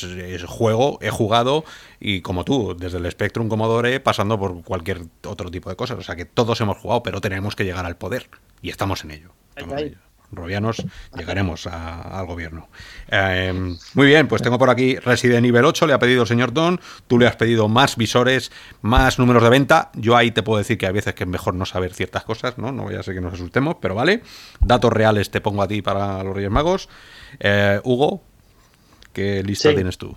juego, 0.46 0.98
he 1.00 1.08
jugado 1.08 1.64
y 2.00 2.20
como 2.20 2.44
tú, 2.44 2.76
desde 2.78 2.98
el 2.98 3.10
Spectrum 3.10 3.48
Commodore 3.48 4.00
pasando 4.00 4.38
por 4.38 4.62
cualquier 4.62 5.06
otro 5.26 5.50
tipo 5.50 5.70
de 5.70 5.76
cosas, 5.76 5.98
o 5.98 6.02
sea 6.02 6.16
que 6.16 6.26
todos 6.26 6.60
hemos 6.60 6.76
jugado, 6.76 7.02
pero 7.02 7.22
tenemos 7.22 7.56
que 7.56 7.64
llegar 7.64 7.86
al 7.86 7.96
poder 7.96 8.28
y 8.60 8.68
estamos 8.68 9.04
en 9.04 9.12
ello. 9.12 9.30
Estamos 9.56 9.80
en 9.80 9.86
ello 9.86 9.98
robianos, 10.32 10.84
llegaremos 11.16 11.66
al 11.66 12.26
gobierno. 12.26 12.68
Em, 13.08 13.76
muy 13.94 14.06
bien, 14.06 14.28
pues 14.28 14.42
tengo 14.42 14.58
por 14.58 14.70
aquí 14.70 14.96
Resident 14.96 15.46
Evil 15.46 15.64
8, 15.64 15.86
le 15.86 15.92
ha 15.92 15.98
pedido 15.98 16.22
el 16.22 16.28
señor 16.28 16.52
Don, 16.52 16.80
tú 17.06 17.18
le 17.18 17.26
has 17.26 17.36
pedido 17.36 17.68
más 17.68 17.96
visores, 17.96 18.50
más 18.82 19.18
números 19.18 19.42
de 19.42 19.50
venta. 19.50 19.90
Yo 19.94 20.16
ahí 20.16 20.30
te 20.30 20.42
puedo 20.42 20.58
decir 20.58 20.78
que 20.78 20.86
hay 20.86 20.92
veces 20.92 21.14
que 21.14 21.24
es 21.24 21.30
mejor 21.30 21.54
no 21.54 21.66
saber 21.66 21.94
ciertas 21.94 22.24
cosas, 22.24 22.58
¿no? 22.58 22.72
No 22.72 22.84
voy 22.84 22.94
a 22.94 23.02
ser 23.02 23.14
que 23.14 23.20
nos 23.20 23.34
asustemos, 23.34 23.76
pero 23.80 23.94
vale. 23.94 24.22
Datos 24.60 24.92
reales 24.92 25.30
te 25.30 25.40
pongo 25.40 25.62
a 25.62 25.68
ti 25.68 25.82
para 25.82 26.22
los 26.24 26.34
Reyes 26.34 26.50
Magos. 26.50 26.88
Eh, 27.40 27.80
Hugo, 27.84 28.22
¿qué 29.12 29.42
lista 29.42 29.74
tienes 29.74 29.98
tú? 29.98 30.16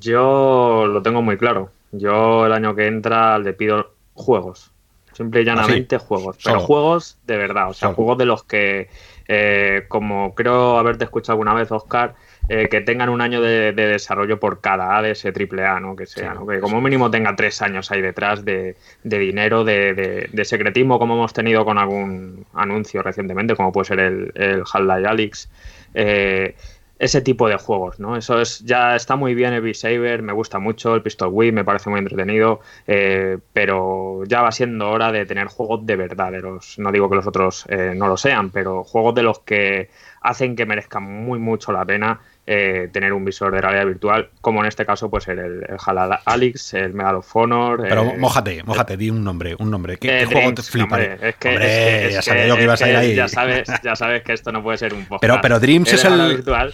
Yo 0.00 0.86
lo 0.86 1.02
tengo 1.02 1.22
muy 1.22 1.38
claro. 1.38 1.70
Yo 1.92 2.46
el 2.46 2.52
año 2.52 2.74
que 2.74 2.86
entra 2.86 3.38
le 3.38 3.52
pido 3.54 3.92
juegos. 4.14 4.70
Simple 5.14 5.40
y 5.40 5.42
¿Ah, 5.42 5.46
llanamente 5.46 5.98
juegos. 5.98 6.36
Pero 6.44 6.60
juegos 6.60 7.18
de 7.26 7.36
verdad. 7.36 7.70
O 7.70 7.74
sea, 7.74 7.92
juegos 7.94 8.18
de 8.18 8.24
los 8.26 8.44
que 8.44 8.88
eh, 9.28 9.84
como 9.88 10.34
creo 10.34 10.78
haberte 10.78 11.04
escuchado 11.04 11.34
alguna 11.34 11.52
vez, 11.52 11.70
Oscar, 11.70 12.14
eh, 12.48 12.68
que 12.70 12.80
tengan 12.80 13.10
un 13.10 13.20
año 13.20 13.42
de, 13.42 13.72
desarrollo 13.72 14.40
por 14.40 14.62
cada 14.62 14.96
A 14.96 15.02
de 15.02 15.10
ese 15.10 15.32
triple 15.32 15.66
A, 15.66 15.78
¿no? 15.80 15.94
Que 15.94 16.06
sea, 16.06 16.34
Que 16.48 16.60
como 16.60 16.80
mínimo 16.80 17.10
tenga 17.10 17.36
tres 17.36 17.60
años 17.60 17.90
ahí 17.90 18.00
detrás 18.00 18.42
de, 18.44 18.74
dinero, 19.02 19.64
de, 19.64 20.42
secretismo, 20.44 20.98
como 20.98 21.14
hemos 21.14 21.34
tenido 21.34 21.66
con 21.66 21.76
algún 21.76 22.46
anuncio 22.54 23.02
recientemente, 23.02 23.54
como 23.54 23.70
puede 23.70 23.84
ser 23.84 24.00
el, 24.00 24.32
el 24.34 24.62
Half-Life 24.62 25.06
Alyx. 25.06 25.50
Eh, 25.92 26.54
ese 26.98 27.20
tipo 27.22 27.48
de 27.48 27.56
juegos, 27.56 28.00
¿no? 28.00 28.16
Eso 28.16 28.40
es, 28.40 28.60
ya 28.60 28.96
está 28.96 29.16
muy 29.16 29.34
bien 29.34 29.52
el 29.52 29.60
Beat 29.62 30.20
me 30.22 30.32
gusta 30.32 30.58
mucho, 30.58 30.94
el 30.94 31.02
Pistol 31.02 31.30
Whip 31.32 31.54
me 31.54 31.64
parece 31.64 31.90
muy 31.90 32.00
entretenido, 32.00 32.60
eh, 32.86 33.38
pero 33.52 34.24
ya 34.26 34.42
va 34.42 34.50
siendo 34.52 34.90
hora 34.90 35.12
de 35.12 35.24
tener 35.24 35.46
juegos 35.46 35.86
de 35.86 35.96
verdad, 35.96 36.32
no 36.78 36.92
digo 36.92 37.08
que 37.08 37.16
los 37.16 37.26
otros 37.26 37.66
eh, 37.68 37.94
no 37.96 38.08
lo 38.08 38.16
sean, 38.16 38.50
pero 38.50 38.84
juegos 38.84 39.14
de 39.14 39.22
los 39.22 39.40
que 39.40 39.90
hacen 40.20 40.56
que 40.56 40.66
merezcan 40.66 41.04
muy 41.04 41.38
mucho 41.38 41.72
la 41.72 41.84
pena 41.84 42.20
eh, 42.50 42.88
tener 42.90 43.12
un 43.12 43.26
visor 43.26 43.52
de 43.52 43.60
realidad 43.60 43.84
virtual, 43.84 44.30
como 44.40 44.60
en 44.60 44.68
este 44.68 44.86
caso 44.86 45.10
pues 45.10 45.28
el, 45.28 45.38
el, 45.38 45.76
Halal 45.84 46.18
Alex, 46.24 46.72
el 46.72 46.94
Medal 46.94 47.16
of 47.16 47.36
Honor. 47.36 47.82
Pero 47.86 48.04
eh, 48.04 48.16
mójate, 48.16 48.62
mójate, 48.62 48.96
di 48.96 49.10
un 49.10 49.22
nombre, 49.22 49.54
un 49.58 49.70
nombre. 49.70 49.98
¿Qué, 49.98 50.22
eh, 50.22 50.24
juego 50.24 50.54
te 50.54 50.62
flipa? 50.62 50.98
es 50.98 51.36
que, 51.36 52.08
ya 52.10 52.22
sabía 52.22 52.46
yo 52.46 52.56
que 52.56 52.62
ibas 52.62 52.80
a 52.80 52.88
ir 52.88 52.96
ahí. 52.96 53.14
Ya 53.14 53.28
sabes, 53.28 53.68
ya 53.82 53.94
sabes 53.94 54.22
que 54.22 54.32
esto 54.32 54.50
no 54.50 54.62
puede 54.62 54.78
ser 54.78 54.94
un 54.94 55.04
podcast. 55.04 55.20
Pero, 55.20 55.38
pero 55.42 55.60
Dreams 55.60 55.92
es 55.92 56.04
el. 56.06 56.36
Virtual. 56.36 56.72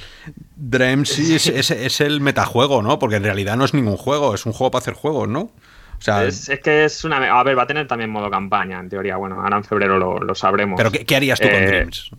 Dreams 0.55 1.19
es, 1.19 1.47
es, 1.49 1.71
es, 1.73 2.01
el 2.01 2.21
metajuego, 2.21 2.81
¿no? 2.81 3.01
Porque 3.01 3.17
en 3.17 3.25
realidad 3.25 3.57
no 3.57 3.65
es 3.65 3.75
ningún 3.75 3.97
juego, 3.97 4.33
es 4.37 4.47
un 4.47 4.53
juego 4.53 4.71
para 4.71 4.83
hacer 4.83 4.95
juegos, 4.95 5.29
¿no? 5.29 5.41
O 5.41 6.03
sea, 6.03 6.23
es, 6.25 6.49
que 6.63 6.85
es 6.85 7.03
una. 7.03 7.17
A 7.17 7.43
ver, 7.43 7.59
va 7.59 7.65
a 7.65 7.67
tener 7.67 7.89
también 7.89 8.11
modo 8.11 8.31
campaña, 8.31 8.79
en 8.79 8.89
teoría. 8.89 9.17
Bueno, 9.17 9.43
ahora 9.43 9.57
en 9.57 9.65
febrero 9.65 9.99
lo, 9.99 10.21
lo 10.21 10.35
sabremos. 10.37 10.77
Pero 10.77 10.93
¿qué, 10.93 11.17
harías 11.17 11.41
tú 11.41 11.49
con 11.49 11.67
Dreams? 11.67 12.13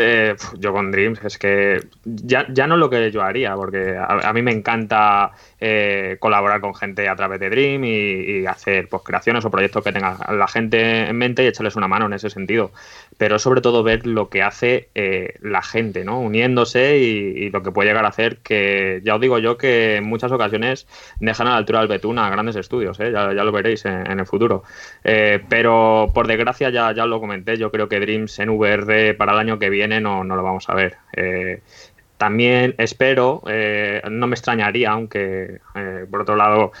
Eh, 0.00 0.36
yo 0.60 0.72
con 0.72 0.92
Dreams 0.92 1.18
es 1.24 1.38
que 1.38 1.80
ya, 2.04 2.46
ya 2.52 2.68
no 2.68 2.76
lo 2.76 2.88
que 2.88 3.10
yo 3.10 3.20
haría, 3.20 3.56
porque 3.56 3.96
a, 3.98 4.32
mí 4.32 4.42
me 4.42 4.52
encanta 4.52 5.32
eh, 5.60 6.16
colaborar 6.20 6.60
con 6.60 6.74
gente 6.74 7.08
a 7.08 7.16
través 7.16 7.40
de 7.40 7.50
Dream 7.50 7.84
y, 7.84 8.46
hacer 8.46 8.88
pues, 8.88 9.02
creaciones 9.02 9.44
o 9.44 9.50
proyectos 9.50 9.82
que 9.82 9.92
tenga 9.92 10.16
la 10.32 10.46
gente 10.46 11.08
en 11.08 11.16
mente 11.16 11.42
y 11.42 11.46
echarles 11.46 11.76
una 11.76 11.88
mano 11.88 12.06
en 12.06 12.12
ese 12.12 12.30
sentido. 12.30 12.70
Pero 13.16 13.38
sobre 13.38 13.60
todo 13.60 13.82
ver 13.82 14.06
lo 14.06 14.28
que 14.28 14.42
hace 14.42 14.88
eh, 14.94 15.34
la 15.40 15.62
gente, 15.62 16.04
¿no? 16.04 16.20
Uniéndose 16.20 16.98
y, 16.98 17.50
lo 17.50 17.62
que 17.62 17.72
puede 17.72 17.88
llegar 17.88 18.04
a 18.04 18.08
hacer, 18.08 18.38
que 18.38 19.00
ya 19.04 19.14
os 19.14 19.20
digo 19.20 19.38
yo 19.38 19.56
que 19.58 19.96
en 19.96 20.04
muchas 20.04 20.30
ocasiones 20.30 20.86
dejan 21.18 21.46
a 21.48 21.50
la 21.52 21.56
altura 21.56 21.80
del 21.80 21.88
betún 21.88 22.18
a 22.18 22.30
grandes 22.30 22.56
estudios, 22.56 22.98
ya, 22.98 23.32
lo 23.32 23.52
veréis 23.52 23.84
en, 23.86 24.18
el 24.18 24.26
futuro. 24.26 24.62
pero 25.02 26.10
por 26.14 26.26
desgracia, 26.26 26.70
ya, 26.70 26.92
ya 26.92 27.06
lo 27.06 27.20
comenté, 27.20 27.56
yo 27.56 27.70
creo 27.70 27.88
que 27.88 28.00
Dreams 28.00 28.38
en 28.38 28.50
VR 28.50 29.14
para 29.14 29.32
el 29.32 29.38
año 29.38 29.58
que 29.58 29.70
viene 29.70 30.00
no, 30.00 30.24
no 30.24 30.36
lo 30.36 30.42
vamos 30.42 30.68
a 30.68 30.74
ver. 30.74 30.96
Eh, 32.18 32.24
también 32.28 32.74
espero, 32.78 33.42
eh, 33.48 34.02
no 34.10 34.26
me 34.26 34.34
extrañaría, 34.34 34.90
aunque 34.90 35.60
eh, 35.74 36.06
por 36.10 36.22
otro 36.22 36.36
lado, 36.36 36.72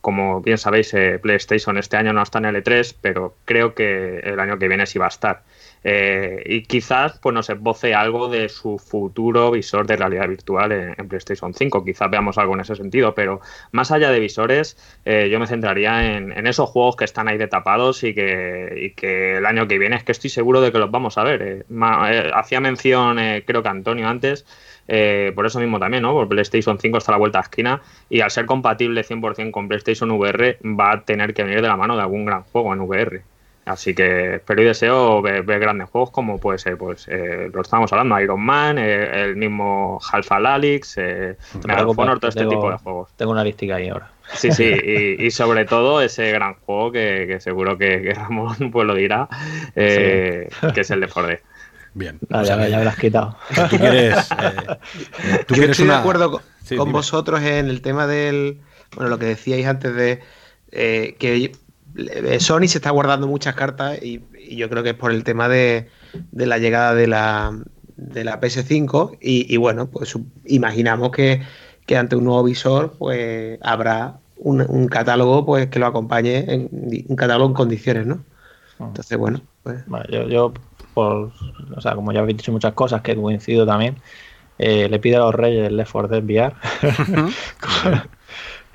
como 0.00 0.40
bien 0.40 0.58
sabéis, 0.58 0.94
PlayStation 1.20 1.76
este 1.76 1.96
año 1.96 2.12
no 2.12 2.22
está 2.22 2.38
en 2.38 2.44
L3, 2.46 2.94
pero 3.00 3.34
creo 3.44 3.74
que 3.74 4.20
el 4.20 4.40
año 4.40 4.58
que 4.58 4.68
viene 4.68 4.86
sí 4.86 4.98
va 4.98 5.06
a 5.06 5.08
estar. 5.08 5.42
Eh, 5.84 6.42
y 6.46 6.62
quizás 6.62 7.18
pues, 7.20 7.34
nos 7.34 7.48
esboce 7.50 7.94
algo 7.94 8.28
de 8.28 8.48
su 8.48 8.78
futuro 8.78 9.50
visor 9.50 9.86
de 9.86 9.96
realidad 9.96 10.28
virtual 10.28 10.72
en, 10.72 11.08
PlayStation 11.08 11.54
5. 11.54 11.84
Quizás 11.84 12.10
veamos 12.10 12.38
algo 12.38 12.54
en 12.54 12.60
ese 12.60 12.74
sentido, 12.76 13.14
pero 13.14 13.40
más 13.72 13.90
allá 13.90 14.10
de 14.10 14.20
visores, 14.20 14.76
eh, 15.04 15.28
yo 15.30 15.38
me 15.38 15.46
centraría 15.46 16.16
en, 16.16 16.46
esos 16.46 16.70
juegos 16.70 16.96
que 16.96 17.04
están 17.04 17.28
ahí 17.28 17.38
de 17.38 17.48
tapados 17.48 18.02
y 18.04 18.14
que, 18.14 18.94
que, 18.96 19.38
el 19.38 19.46
año 19.46 19.68
que 19.68 19.78
viene 19.78 19.96
es 19.96 20.04
que 20.04 20.12
estoy 20.12 20.30
seguro 20.30 20.60
de 20.60 20.72
que 20.72 20.78
los 20.78 20.90
vamos 20.90 21.18
a 21.18 21.24
ver. 21.24 21.42
Eh. 21.42 22.30
hacía 22.34 22.60
mención, 22.60 23.18
creo 23.44 23.62
que 23.62 23.68
Antonio 23.68 24.08
antes. 24.08 24.44
por 25.34 25.46
eso 25.46 25.60
mismo 25.60 25.78
también, 25.78 26.02
¿no? 26.02 26.12
Porque 26.12 26.30
PlayStation 26.30 26.78
5 26.78 26.98
está 26.98 27.12
a 27.12 27.14
la 27.14 27.18
vuelta 27.18 27.38
a 27.38 27.42
esquina 27.42 27.82
y 28.08 28.20
al 28.20 28.30
ser 28.30 28.46
compatible 28.46 29.02
100% 29.04 29.50
con 29.50 29.68
PlayStation 29.68 30.10
VR 30.10 30.58
va 30.64 30.92
a 30.92 31.04
tener 31.04 31.34
que 31.34 31.44
venir 31.44 31.62
de 31.62 31.68
la 31.68 31.76
mano 31.76 31.96
de 31.96 32.02
algún 32.02 32.24
gran 32.24 32.42
juego 32.44 32.72
en 32.72 32.80
VR. 32.80 33.22
Así 33.68 33.94
que 33.94 34.36
espero 34.36 34.62
y 34.62 34.64
deseo 34.64 35.20
ver, 35.20 35.44
grandes 35.44 35.90
juegos 35.90 36.10
como 36.10 36.38
puede 36.38 36.58
ser, 36.58 36.78
pues 36.78 37.06
eh, 37.08 37.50
lo 37.52 37.60
estamos 37.60 37.92
hablando, 37.92 38.18
Iron 38.18 38.40
Man, 38.40 38.78
eh, 38.78 39.24
el 39.24 39.36
mismo 39.36 40.00
Half-Life 40.10 40.34
Alyx, 40.34 40.94
eh, 40.96 41.36
Honor, 41.68 42.18
todo 42.18 42.30
este 42.30 42.46
tipo 42.46 42.70
de 42.70 42.78
juegos. 42.78 43.10
Tengo 43.16 43.32
una 43.32 43.44
listica 43.44 43.76
ahí 43.76 43.88
ahora. 43.88 44.10
Sí, 44.32 44.52
sí, 44.52 44.64
y, 45.18 45.30
sobre 45.30 45.66
todo 45.66 46.00
ese 46.00 46.32
gran 46.32 46.54
juego 46.54 46.92
que, 46.92 47.38
seguro 47.40 47.76
que, 47.76 48.14
Ramón 48.14 48.56
pues 48.72 48.86
lo 48.86 48.94
dirá, 48.94 49.28
eh, 49.76 50.48
que 50.74 50.80
es 50.80 50.90
el 50.90 51.00
de 51.00 51.08
Ford. 51.08 51.30
Bien. 51.92 52.18
ya, 52.30 52.56
me 52.56 52.70
lo 52.70 52.88
has 52.88 52.96
quitado. 52.96 53.36
Tú 53.70 53.76
quieres, 53.76 54.28
tú 55.46 55.54
Yo 55.56 55.64
estoy 55.64 55.88
de 55.88 55.94
acuerdo 55.94 56.40
con, 56.74 56.92
vosotros 56.92 57.42
en 57.42 57.68
el 57.68 57.82
tema 57.82 58.06
del, 58.06 58.60
bueno, 58.94 59.10
lo 59.10 59.18
que 59.18 59.26
decíais 59.26 59.66
antes 59.66 59.94
de 59.94 60.22
que 60.70 61.52
Sony 62.38 62.68
se 62.68 62.78
está 62.78 62.90
guardando 62.90 63.26
muchas 63.26 63.54
cartas 63.54 64.02
y, 64.02 64.22
yo 64.50 64.68
creo 64.70 64.82
que 64.82 64.90
es 64.90 64.94
por 64.94 65.12
el 65.12 65.24
tema 65.24 65.48
de, 65.48 65.88
la 66.32 66.58
llegada 66.58 66.94
de 66.94 67.06
la, 67.06 67.58
de 67.96 68.24
la 68.24 68.40
PS5 68.40 69.18
y, 69.20 69.56
bueno, 69.56 69.88
pues 69.88 70.16
imaginamos 70.46 71.10
que, 71.10 71.42
ante 71.96 72.16
un 72.16 72.24
nuevo 72.24 72.44
visor 72.44 72.94
pues 72.98 73.58
habrá 73.62 74.18
un, 74.36 74.88
catálogo 74.88 75.44
pues 75.44 75.68
que 75.68 75.78
lo 75.78 75.86
acompañe, 75.86 76.44
en, 76.52 76.68
un 77.08 77.16
catálogo 77.16 77.48
en 77.48 77.54
condiciones, 77.54 78.06
¿no? 78.06 78.24
Ah. 78.78 78.84
Entonces, 78.88 79.18
bueno, 79.18 79.40
pues... 79.62 79.84
yo, 80.28 80.52
por, 80.94 81.32
o 81.76 81.80
sea, 81.80 81.94
como 81.94 82.12
ya 82.12 82.20
habéis 82.20 82.38
dicho 82.38 82.52
muchas 82.52 82.74
cosas 82.74 83.02
que 83.02 83.16
coincido 83.16 83.66
también, 83.66 83.96
eh, 84.58 84.88
le 84.88 84.98
pido 84.98 85.22
a 85.22 85.26
los 85.26 85.34
reyes 85.34 85.66
el 85.68 85.76
Left 85.76 85.92
4 85.92 86.20
Dead 86.20 86.24
VR 86.24 86.54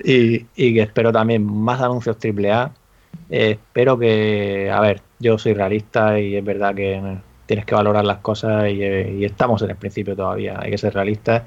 y, 0.04 0.46
y 0.56 0.74
que 0.74 0.82
espero 0.82 1.12
también 1.12 1.44
más 1.44 1.80
anuncios 1.80 2.16
AAA 2.16 2.72
espero 3.28 3.98
que, 3.98 4.70
a 4.70 4.80
ver, 4.80 5.02
yo 5.18 5.38
soy 5.38 5.54
realista 5.54 6.18
y 6.20 6.36
es 6.36 6.44
verdad 6.44 6.74
que 6.74 7.18
tienes 7.46 7.64
que 7.66 7.74
valorar 7.74 8.04
las 8.04 8.18
cosas 8.18 8.70
y, 8.70 9.24
estamos 9.24 9.62
en 9.62 9.70
el 9.70 9.76
principio 9.76 10.16
todavía, 10.16 10.58
hay 10.60 10.70
que 10.70 10.78
ser 10.78 10.94
realistas, 10.94 11.42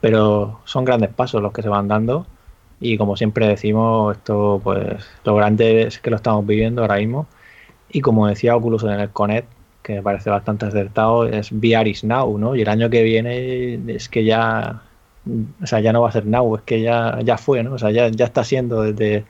pero 0.00 0.60
son 0.64 0.84
grandes 0.84 1.10
pasos 1.10 1.42
los 1.42 1.52
que 1.52 1.62
se 1.62 1.68
van 1.68 1.88
dando 1.88 2.26
y 2.80 2.96
como 2.96 3.16
siempre 3.16 3.46
decimos, 3.48 4.16
esto 4.16 4.60
pues 4.62 5.04
lo 5.24 5.34
grande 5.34 5.82
es 5.82 5.98
que 5.98 6.10
lo 6.10 6.16
estamos 6.16 6.46
viviendo 6.46 6.82
ahora 6.82 6.96
mismo 6.96 7.26
y 7.90 8.00
como 8.00 8.26
decía 8.26 8.56
Oculus 8.56 8.84
en 8.84 8.90
el 8.90 9.10
Connect, 9.10 9.48
que 9.82 9.94
me 9.94 10.02
parece 10.02 10.30
bastante 10.30 10.66
acertado, 10.66 11.26
es 11.26 11.50
VR 11.52 11.88
is 11.88 12.04
now, 12.04 12.36
¿no? 12.38 12.54
Y 12.54 12.62
el 12.62 12.68
año 12.68 12.90
que 12.90 13.02
viene 13.02 13.80
es 13.88 14.08
que 14.08 14.24
ya, 14.24 14.82
o 15.62 15.66
sea, 15.66 15.80
ya 15.80 15.92
no 15.92 16.02
va 16.02 16.10
a 16.10 16.12
ser 16.12 16.26
now, 16.26 16.56
es 16.56 16.62
que 16.62 16.82
ya, 16.82 17.20
ya 17.22 17.38
fue, 17.38 17.62
¿no? 17.62 17.74
O 17.74 17.78
sea, 17.78 17.90
ya, 17.90 18.08
ya 18.08 18.26
está 18.26 18.44
siendo 18.44 18.82
desde 18.82 19.24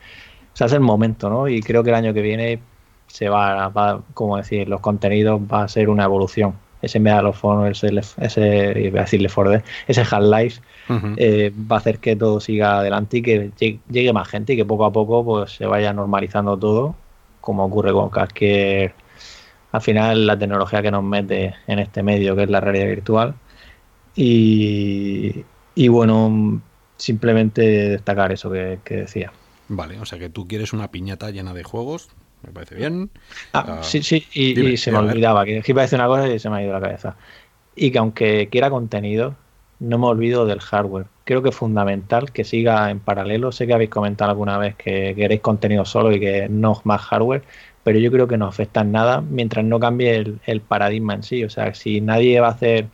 sea, 0.53 0.67
es 0.67 0.73
el 0.73 0.79
momento, 0.81 1.29
¿no? 1.29 1.47
Y 1.47 1.61
creo 1.61 1.83
que 1.83 1.89
el 1.89 1.95
año 1.95 2.13
que 2.13 2.21
viene 2.21 2.59
se 3.07 3.29
va, 3.29 3.69
va 3.69 4.01
como 4.13 4.37
decir, 4.37 4.69
los 4.69 4.81
contenidos 4.81 5.41
va 5.41 5.63
a 5.63 5.67
ser 5.67 5.89
una 5.89 6.05
evolución. 6.05 6.53
Ese 6.81 6.99
Medal 6.99 7.33
ese, 7.69 7.89
ese 8.21 8.81
iba 8.81 9.01
a 9.01 9.03
decirle 9.03 9.27
Ford, 9.27 9.61
ese 9.87 10.01
Half-Life 10.01 10.61
eh, 11.17 11.51
va 11.69 11.75
a 11.75 11.79
hacer 11.79 11.99
que 11.99 12.15
todo 12.15 12.39
siga 12.39 12.79
adelante 12.79 13.17
y 13.17 13.21
que 13.21 13.51
llegue, 13.89 14.13
más 14.13 14.29
gente 14.29 14.53
y 14.53 14.55
que 14.55 14.63
poco 14.63 14.85
a 14.85 14.93
poco 14.93 15.25
pues 15.25 15.51
se 15.51 15.65
vaya 15.65 15.91
normalizando 15.91 16.57
todo, 16.57 16.95
como 17.41 17.65
ocurre 17.65 17.91
con 17.91 18.09
cualquier 18.09 18.93
al 19.73 19.81
final 19.81 20.25
la 20.25 20.39
tecnología 20.39 20.81
que 20.81 20.89
nos 20.89 21.03
mete 21.03 21.53
en 21.67 21.79
este 21.79 22.01
medio 22.01 22.35
que 22.35 22.43
es 22.43 22.49
la 22.49 22.61
realidad 22.61 22.87
virtual 22.87 23.35
y, 24.15 25.43
y 25.75 25.87
bueno 25.89 26.61
simplemente 26.97 27.61
destacar 27.89 28.31
eso 28.31 28.49
que 28.51 28.79
decía 28.87 29.31
Vale, 29.69 29.99
o 29.99 30.05
sea 30.05 30.19
que 30.19 30.29
tú 30.29 30.47
quieres 30.47 30.73
una 30.73 30.91
piñata 30.91 31.29
llena 31.29 31.53
de 31.53 31.63
juegos, 31.63 32.09
me 32.41 32.51
parece 32.51 32.75
bien. 32.75 33.11
Ah, 33.53 33.65
ah, 33.67 33.83
sí, 33.83 34.01
sí, 34.01 34.25
y, 34.33 34.77
se 34.77 34.91
me 34.91 34.97
olvidaba, 34.97 35.45
que 35.45 35.63
iba 35.65 35.81
a 35.81 35.85
decir 35.85 35.99
una 35.99 36.07
cosa 36.07 36.27
y 36.27 36.39
se 36.39 36.49
me 36.49 36.57
ha 36.57 36.63
ido 36.63 36.73
la 36.73 36.81
cabeza. 36.81 37.15
Y 37.75 37.91
que 37.91 37.99
aunque 37.99 38.49
quiera 38.51 38.69
contenido, 38.69 39.35
no 39.79 39.97
me 39.97 40.07
olvido 40.07 40.45
del 40.45 40.59
hardware. 40.59 41.05
Creo 41.23 41.43
que 41.43 41.49
es 41.49 41.55
fundamental 41.55 42.31
que 42.31 42.43
siga 42.43 42.89
en 42.89 42.99
paralelo. 42.99 43.51
Sé 43.51 43.67
que 43.67 43.73
habéis 43.73 43.91
comentado 43.91 44.31
alguna 44.31 44.57
vez 44.57 44.75
que 44.75 45.13
queréis 45.15 45.41
contenido 45.41 45.85
solo 45.85 46.11
y 46.11 46.19
que 46.19 46.49
no 46.49 46.81
más 46.83 47.01
hardware, 47.01 47.43
pero 47.83 47.99
yo 47.99 48.11
creo 48.11 48.27
que 48.27 48.37
no 48.37 48.47
afecta 48.47 48.81
en 48.81 48.91
nada 48.91 49.21
mientras 49.21 49.63
no 49.63 49.79
cambie 49.79 50.15
el, 50.15 50.39
el 50.45 50.61
paradigma 50.61 51.13
en 51.13 51.23
sí. 51.23 51.43
O 51.43 51.49
sea, 51.49 51.73
si 51.75 52.01
nadie 52.01 52.39
va 52.39 52.47
a 52.47 52.51
hacer 52.51 52.87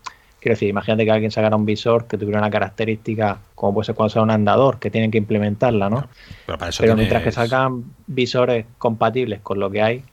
Quiero 0.46 0.58
decir, 0.58 0.70
imagínate 0.70 1.06
que 1.06 1.12
alguien 1.12 1.32
sacara 1.32 1.56
un 1.56 1.66
visor 1.66 2.06
que 2.06 2.20
tuviera 2.20 2.38
una 2.38 2.52
característica 2.52 3.40
como 3.56 3.74
puede 3.74 3.88
ser 3.88 3.96
cuando 3.96 4.12
sea 4.12 4.22
un 4.22 4.30
andador, 4.30 4.78
que 4.78 4.92
tienen 4.92 5.10
que 5.10 5.18
implementarla, 5.18 5.90
¿no? 5.90 6.08
Pero, 6.46 6.96
mientras 6.96 7.24
que 7.24 7.32
salgan 7.32 7.84
visores 8.06 8.68
compatibles 8.78 9.40
con 9.42 9.60
lo 9.60 9.72
que 9.72 9.82
hay. 9.82 10.04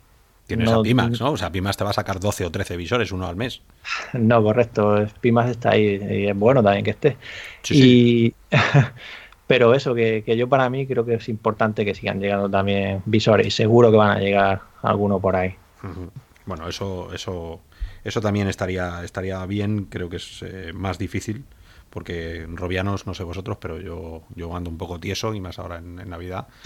Tienes 0.47 0.71
a 0.71 0.81
Pimax, 0.81 1.21
¿no? 1.21 1.33
O 1.33 1.37
sea, 1.37 1.53
Pimax 1.53 1.77
te 1.77 1.85
va 1.85 1.91
a 1.91 1.93
sacar 1.93 2.19
12 2.19 2.47
o 2.47 2.51
13 2.51 2.79
visores, 2.79 3.13
uno 3.13 3.27
al 3.27 3.37
mes. 3.37 3.61
No, 4.15 4.43
correcto. 4.43 5.05
Pimax 5.21 5.51
está 5.51 5.73
ahí 5.73 6.01
y 6.03 6.27
es 6.27 6.35
bueno 6.39 6.63
también 6.63 6.83
que 6.83 6.93
esté. 6.93 7.19
y... 7.69 8.33
Pero 9.47 9.75
eso, 9.75 9.95
que, 9.95 10.25
yo 10.35 10.49
para 10.49 10.71
mí 10.71 10.87
creo 10.87 11.05
que 11.05 11.13
es 11.13 11.29
importante 11.29 11.85
que 11.85 11.95
sigan 11.95 12.21
llegando 12.21 12.49
también 12.49 13.03
visores 13.05 13.47
y 13.47 13.51
seguro 13.51 13.91
que 13.91 13.99
van 13.99 14.17
a 14.17 14.19
llegar 14.19 14.63
alguno 14.81 15.21
por 15.21 15.37
ahí. 15.37 15.57
Bueno, 16.47 16.69
eso, 16.69 17.13
eso 17.15 17.61
eso 18.05 18.21
también 18.21 18.49
estaría, 18.49 19.05
estaría 19.05 19.45
bien, 19.47 19.85
creo 19.85 20.09
que 20.09 20.17
es 20.17 20.43
eh, 20.43 20.73
más 20.75 20.99
difícil, 20.99 21.45
porque 21.89 22.47
robianos, 22.49 23.07
no 23.07 23.15
sé 23.15 23.23
vosotros, 23.23 23.59
pero 23.61 23.81
yo, 23.81 24.23
yo 24.35 24.57
ando 24.57 24.71
un 24.71 24.79
poco 24.79 24.99
tieso 24.99 25.35
y 25.35 25.41
más 25.41 25.59
ahora 25.59 25.79
en, 25.79 26.09
Navidad. 26.09 26.47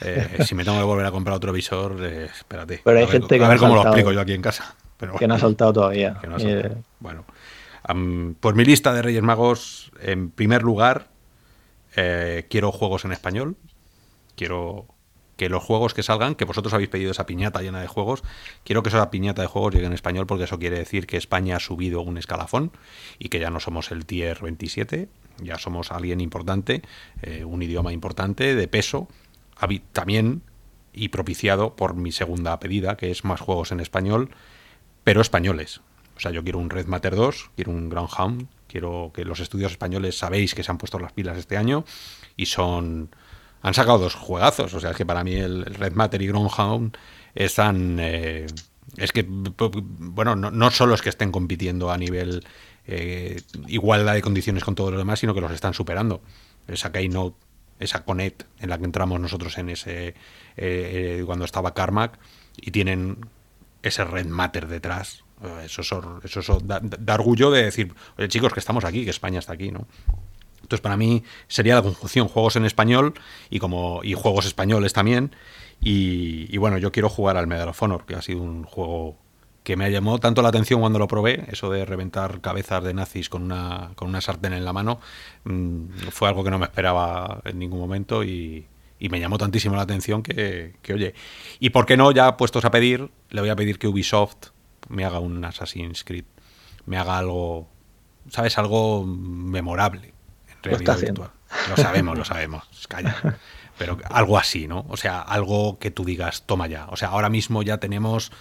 Eh, 0.00 0.44
si 0.46 0.54
me 0.54 0.64
tengo 0.64 0.78
que 0.78 0.84
volver 0.84 1.04
a 1.04 1.10
comprar 1.10 1.36
otro 1.36 1.52
visor, 1.52 1.98
eh, 2.02 2.24
espérate. 2.24 2.80
Pero 2.82 2.96
hay 2.96 3.04
a 3.04 3.06
ver, 3.06 3.20
gente 3.20 3.38
que 3.38 3.44
a 3.44 3.48
ver 3.48 3.58
cómo 3.58 3.74
lo 3.74 3.82
explico 3.82 4.10
yo 4.12 4.20
aquí 4.20 4.32
en 4.32 4.40
casa. 4.40 4.74
Pero, 4.96 5.16
que 5.16 5.26
no 5.26 5.34
ha 5.34 5.38
soltado 5.38 5.72
todavía. 5.72 6.18
Bueno, 7.00 7.24
por 8.40 8.54
mi 8.54 8.64
lista 8.64 8.92
de 8.94 9.02
Reyes 9.02 9.22
Magos, 9.22 9.92
en 10.00 10.30
primer 10.30 10.62
lugar, 10.62 11.08
quiero 11.94 12.72
juegos 12.72 13.04
en 13.04 13.12
español. 13.12 13.56
Quiero 14.34 14.86
que 15.36 15.48
los 15.48 15.62
juegos 15.62 15.94
que 15.94 16.02
salgan, 16.02 16.34
que 16.34 16.44
vosotros 16.44 16.72
habéis 16.74 16.90
pedido 16.90 17.10
esa 17.10 17.26
piñata 17.26 17.62
llena 17.62 17.80
de 17.80 17.86
juegos, 17.86 18.22
quiero 18.64 18.82
que 18.82 18.90
esa 18.90 19.10
piñata 19.10 19.42
de 19.42 19.48
juegos 19.48 19.74
llegue 19.74 19.86
en 19.86 19.92
español 19.92 20.26
porque 20.26 20.44
eso 20.44 20.58
quiere 20.58 20.78
decir 20.78 21.06
que 21.06 21.16
España 21.16 21.56
ha 21.56 21.60
subido 21.60 22.00
un 22.02 22.18
escalafón 22.18 22.72
y 23.18 23.28
que 23.28 23.40
ya 23.40 23.50
no 23.50 23.60
somos 23.60 23.90
el 23.90 24.06
tier 24.06 24.40
27, 24.42 25.08
ya 25.42 25.58
somos 25.58 25.90
alguien 25.90 26.20
importante, 26.20 26.82
eh, 27.22 27.44
un 27.44 27.62
idioma 27.62 27.92
importante, 27.92 28.54
de 28.54 28.68
peso, 28.68 29.08
también 29.92 30.42
y 30.92 31.08
propiciado 31.08 31.76
por 31.76 31.94
mi 31.94 32.12
segunda 32.12 32.58
pedida, 32.60 32.96
que 32.96 33.10
es 33.10 33.24
más 33.24 33.40
juegos 33.40 33.72
en 33.72 33.80
español, 33.80 34.30
pero 35.04 35.20
españoles. 35.20 35.80
O 36.16 36.20
sea, 36.20 36.30
yo 36.30 36.42
quiero 36.42 36.58
un 36.58 36.68
Red 36.68 36.86
Matter 36.86 37.16
2, 37.16 37.50
quiero 37.56 37.70
un 37.70 37.88
Groundhound, 37.88 38.48
quiero 38.68 39.10
que 39.14 39.24
los 39.24 39.40
estudios 39.40 39.72
españoles 39.72 40.18
sabéis 40.18 40.54
que 40.54 40.62
se 40.62 40.70
han 40.70 40.78
puesto 40.78 40.98
las 40.98 41.12
pilas 41.12 41.38
este 41.38 41.56
año 41.56 41.84
y 42.36 42.46
son 42.46 43.10
han 43.62 43.74
sacado 43.74 43.98
dos 43.98 44.14
juegazos. 44.14 44.74
O 44.74 44.80
sea, 44.80 44.90
es 44.90 44.96
que 44.96 45.06
para 45.06 45.24
mí 45.24 45.34
el, 45.34 45.64
Red 45.64 45.92
Matter 45.92 46.20
y 46.20 46.26
Groundhound 46.26 46.96
están, 47.34 47.98
eh, 48.00 48.46
es 48.96 49.12
que, 49.12 49.24
bueno, 49.28 50.36
no, 50.36 50.70
solo 50.70 50.94
es 50.94 51.02
que 51.02 51.08
estén 51.08 51.32
compitiendo 51.32 51.90
a 51.90 51.96
nivel 51.96 52.44
eh, 52.86 53.40
igualdad 53.68 54.14
de 54.14 54.22
condiciones 54.22 54.64
con 54.64 54.74
todos 54.74 54.90
los 54.90 55.00
demás, 55.00 55.20
sino 55.20 55.34
que 55.34 55.40
los 55.40 55.52
están 55.52 55.74
superando. 55.74 56.22
Esa 56.66 56.92
Keynote, 56.92 57.36
esa 57.78 58.04
Connect 58.04 58.44
en 58.60 58.70
la 58.70 58.78
que 58.78 58.84
entramos 58.84 59.20
nosotros 59.20 59.56
en 59.58 59.70
ese, 59.70 60.08
eh, 60.08 60.14
eh, 60.56 61.22
cuando 61.24 61.44
estaba 61.44 61.74
Carmack, 61.74 62.18
y 62.56 62.70
tienen 62.70 63.18
ese 63.82 64.04
Red 64.04 64.26
Matter 64.26 64.66
detrás. 64.68 65.24
Eso, 65.64 65.82
eso, 66.22 66.60
da, 66.62 66.80
orgullo 67.14 67.50
de 67.50 67.64
decir, 67.64 67.92
oye 68.16 68.28
chicos, 68.28 68.52
que 68.52 68.60
estamos 68.60 68.84
aquí, 68.84 69.02
que 69.02 69.10
España 69.10 69.40
está 69.40 69.54
aquí, 69.54 69.72
¿no? 69.72 69.88
Entonces, 70.62 70.80
para 70.80 70.96
mí 70.96 71.22
sería 71.48 71.74
la 71.74 71.82
conjunción 71.82 72.28
juegos 72.28 72.56
en 72.56 72.64
español 72.64 73.14
y 73.50 73.58
como 73.58 74.00
y 74.02 74.14
juegos 74.14 74.46
españoles 74.46 74.92
también. 74.92 75.32
Y, 75.84 76.56
bueno, 76.58 76.78
yo 76.78 76.92
quiero 76.92 77.08
jugar 77.08 77.36
al 77.36 77.48
Medal 77.48 77.68
of 77.68 77.82
Honor, 77.82 78.06
que 78.06 78.14
ha 78.14 78.22
sido 78.22 78.40
un 78.40 78.62
juego 78.62 79.16
que 79.64 79.76
me 79.76 79.90
llamó 79.90 80.18
tanto 80.18 80.40
la 80.42 80.48
atención 80.48 80.80
cuando 80.80 80.98
lo 81.00 81.08
probé, 81.08 81.44
eso 81.48 81.70
de 81.70 81.84
reventar 81.84 82.40
cabezas 82.40 82.82
de 82.84 82.94
nazis 82.94 83.28
con 83.28 83.42
una, 83.42 83.90
con 83.96 84.08
una 84.08 84.20
sartén 84.20 84.52
en 84.52 84.64
la 84.64 84.72
mano, 84.72 85.00
mm, 85.44 85.86
fue 86.10 86.28
algo 86.28 86.42
que 86.44 86.50
no 86.50 86.58
me 86.58 86.66
esperaba 86.66 87.40
en 87.44 87.58
ningún 87.58 87.80
momento 87.80 88.24
y, 88.24 88.66
me 89.10 89.18
llamó 89.18 89.36
tantísimo 89.36 89.74
la 89.74 89.82
atención 89.82 90.22
que, 90.22 90.76
que, 90.80 90.94
oye, 90.94 91.14
y 91.58 91.70
por 91.70 91.86
qué 91.86 91.96
no, 91.96 92.12
ya 92.12 92.36
puestos 92.36 92.64
a 92.64 92.70
pedir, 92.70 93.10
le 93.30 93.40
voy 93.40 93.50
a 93.50 93.56
pedir 93.56 93.80
que 93.80 93.88
Ubisoft 93.88 94.50
me 94.88 95.04
haga 95.04 95.18
un 95.18 95.44
Assassin's 95.44 96.04
Creed, 96.04 96.24
me 96.86 96.96
haga 96.98 97.18
algo, 97.18 97.68
¿sabes? 98.30 98.58
Algo 98.58 99.04
memorable 99.04 100.11
realidad 100.62 100.98
virtual. 100.98 101.30
Lo 101.68 101.76
sabemos, 101.76 102.18
lo 102.18 102.24
sabemos, 102.24 102.64
calla. 102.88 103.38
pero 103.78 103.98
algo 104.10 104.38
así, 104.38 104.68
¿no? 104.68 104.86
O 104.88 104.96
sea, 104.96 105.20
algo 105.20 105.78
que 105.78 105.90
tú 105.90 106.04
digas, 106.04 106.44
toma 106.46 106.66
ya. 106.66 106.86
O 106.88 106.96
sea, 106.96 107.08
ahora 107.08 107.28
mismo 107.28 107.62
ya 107.62 107.78
tenemos 107.78 108.32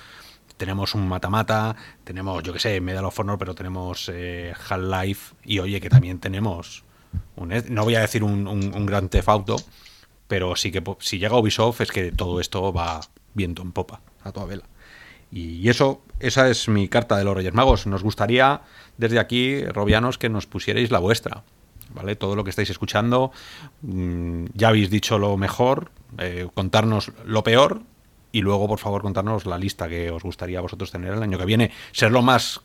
tenemos 0.57 0.93
un 0.93 1.07
mata-mata, 1.07 1.75
tenemos, 2.03 2.43
yo 2.43 2.53
qué 2.53 2.59
sé, 2.59 2.81
Medal 2.81 3.05
of 3.05 3.19
Honor, 3.19 3.39
pero 3.39 3.55
tenemos 3.55 4.11
eh, 4.13 4.53
Half-Life 4.69 5.33
y 5.43 5.57
oye, 5.57 5.81
que 5.81 5.89
también 5.89 6.19
tenemos, 6.19 6.83
un, 7.35 7.51
no 7.69 7.83
voy 7.83 7.95
a 7.95 8.01
decir 8.01 8.23
un, 8.23 8.47
un, 8.47 8.85
gran 8.85 9.09
tefauto, 9.09 9.55
pero 10.27 10.55
sí 10.55 10.71
que 10.71 10.83
si 10.99 11.17
llega 11.17 11.35
Ubisoft 11.35 11.81
es 11.81 11.91
que 11.91 12.11
todo 12.11 12.39
esto 12.39 12.71
va 12.71 13.01
viento 13.33 13.63
en 13.63 13.71
popa, 13.71 14.01
a 14.23 14.31
toda 14.31 14.45
vela. 14.45 14.63
Y 15.31 15.67
eso, 15.67 16.03
esa 16.19 16.47
es 16.47 16.67
mi 16.67 16.87
carta 16.89 17.17
de 17.17 17.23
los 17.23 17.35
Reyes 17.35 17.53
Magos. 17.55 17.87
Nos 17.87 18.03
gustaría 18.03 18.61
desde 18.97 19.17
aquí, 19.17 19.63
Robianos, 19.63 20.17
que 20.19 20.29
nos 20.29 20.45
pusierais 20.45 20.91
la 20.91 20.99
vuestra. 20.99 21.43
¿Vale? 21.93 22.15
Todo 22.15 22.35
lo 22.35 22.43
que 22.43 22.49
estáis 22.49 22.69
escuchando, 22.69 23.31
mm, 23.81 24.45
ya 24.53 24.69
habéis 24.69 24.89
dicho 24.89 25.17
lo 25.17 25.37
mejor, 25.37 25.91
eh, 26.17 26.47
contarnos 26.53 27.11
lo 27.25 27.43
peor 27.43 27.81
y 28.31 28.41
luego, 28.41 28.67
por 28.67 28.79
favor, 28.79 29.01
contarnos 29.01 29.45
la 29.45 29.57
lista 29.57 29.89
que 29.89 30.09
os 30.11 30.23
gustaría 30.23 30.59
a 30.59 30.61
vosotros 30.61 30.91
tener 30.91 31.13
el 31.13 31.23
año 31.23 31.37
que 31.37 31.45
viene. 31.45 31.71
Ser 31.91 32.11
lo 32.11 32.21
más 32.21 32.61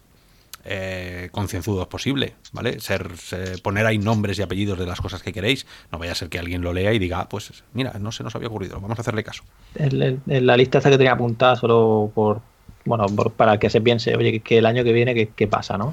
eh, 0.69 1.29
concienzudos 1.31 1.87
posible, 1.87 2.35
¿vale? 2.53 2.81
Ser, 2.81 3.09
poner 3.63 3.87
ahí 3.87 3.99
nombres 3.99 4.37
y 4.41 4.43
apellidos 4.43 4.77
de 4.77 4.87
las 4.87 5.01
cosas 5.01 5.23
que 5.23 5.33
queréis. 5.33 5.65
No 5.93 5.99
vaya 5.99 6.11
a 6.11 6.15
ser 6.17 6.29
que 6.29 6.41
alguien 6.41 6.63
lo 6.63 6.73
lea 6.73 6.93
y 6.93 6.99
diga, 6.99 7.21
ah, 7.21 7.29
pues 7.29 7.63
mira, 7.73 7.93
no 8.01 8.11
se 8.11 8.25
nos 8.25 8.35
había 8.35 8.49
ocurrido, 8.49 8.81
vamos 8.81 8.99
a 8.99 9.03
hacerle 9.03 9.23
caso. 9.23 9.45
En, 9.77 10.21
la 10.27 10.57
lista 10.57 10.79
esta 10.79 10.91
que 10.91 10.99
tenía 10.99 11.13
apuntada 11.13 11.55
solo 11.55 12.11
por 12.13 12.41
bueno, 12.87 13.07
para 13.37 13.59
que 13.59 13.69
se 13.69 13.81
piense, 13.81 14.17
oye, 14.17 14.41
que 14.41 14.59
el 14.59 14.67
año 14.67 14.85
que 14.85 14.93
viene, 14.93 15.27
¿qué, 15.27 15.47
pasa, 15.49 15.77
no? 15.77 15.93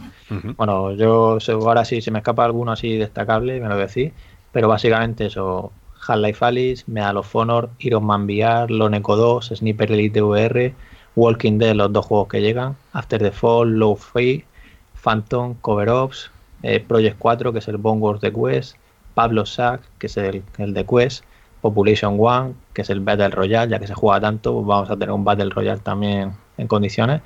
Bueno, 0.57 0.93
yo 0.93 1.39
ahora 1.65 1.83
sí, 1.85 2.01
se 2.01 2.11
me 2.11 2.19
escapa 2.19 2.45
alguno 2.45 2.71
así 2.71 2.97
destacable, 2.97 3.59
me 3.59 3.67
lo 3.67 3.75
decís, 3.75 4.11
pero 4.51 4.67
básicamente 4.67 5.25
eso, 5.25 5.71
Half-Life 6.07 6.45
Alice, 6.45 6.83
Medal 6.87 7.17
of 7.17 7.35
Honor, 7.35 7.69
Iron 7.79 8.05
Man 8.05 8.25
VR, 8.25 8.71
Loneco 8.71 9.15
2, 9.15 9.53
Sniper 9.55 9.91
Elite 9.91 10.21
VR, 10.21 10.73
Walking 11.15 11.57
Dead, 11.57 11.75
los 11.75 11.91
dos 11.91 12.05
juegos 12.05 12.27
que 12.27 12.41
llegan, 12.41 12.75
After 12.93 13.19
the 13.19 13.31
Fall, 13.31 13.71
Low 13.79 13.95
Free, 13.95 14.45
Phantom, 14.93 15.55
Cover 15.61 15.89
Ops, 15.89 16.29
eh, 16.61 16.79
Project 16.79 17.17
4, 17.17 17.53
que 17.53 17.59
es 17.59 17.67
el 17.67 17.77
Bone 17.77 18.01
Wars 18.01 18.21
de 18.21 18.31
Quest, 18.31 18.75
Pablo 19.15 19.45
Sack, 19.47 19.81
que 19.97 20.07
es 20.07 20.17
el, 20.17 20.43
el 20.59 20.73
de 20.75 20.85
Quest, 20.85 21.23
Population 21.61 22.17
One, 22.19 22.53
que 22.73 22.83
es 22.83 22.89
el 22.91 22.99
Battle 22.99 23.29
Royale, 23.29 23.71
ya 23.71 23.79
que 23.79 23.87
se 23.87 23.95
juega 23.95 24.21
tanto, 24.21 24.53
pues 24.53 24.67
vamos 24.67 24.89
a 24.91 24.93
tener 24.93 25.11
un 25.11 25.23
Battle 25.23 25.49
Royale 25.49 25.79
también 25.79 26.42
en 26.57 26.67
condiciones. 26.67 27.21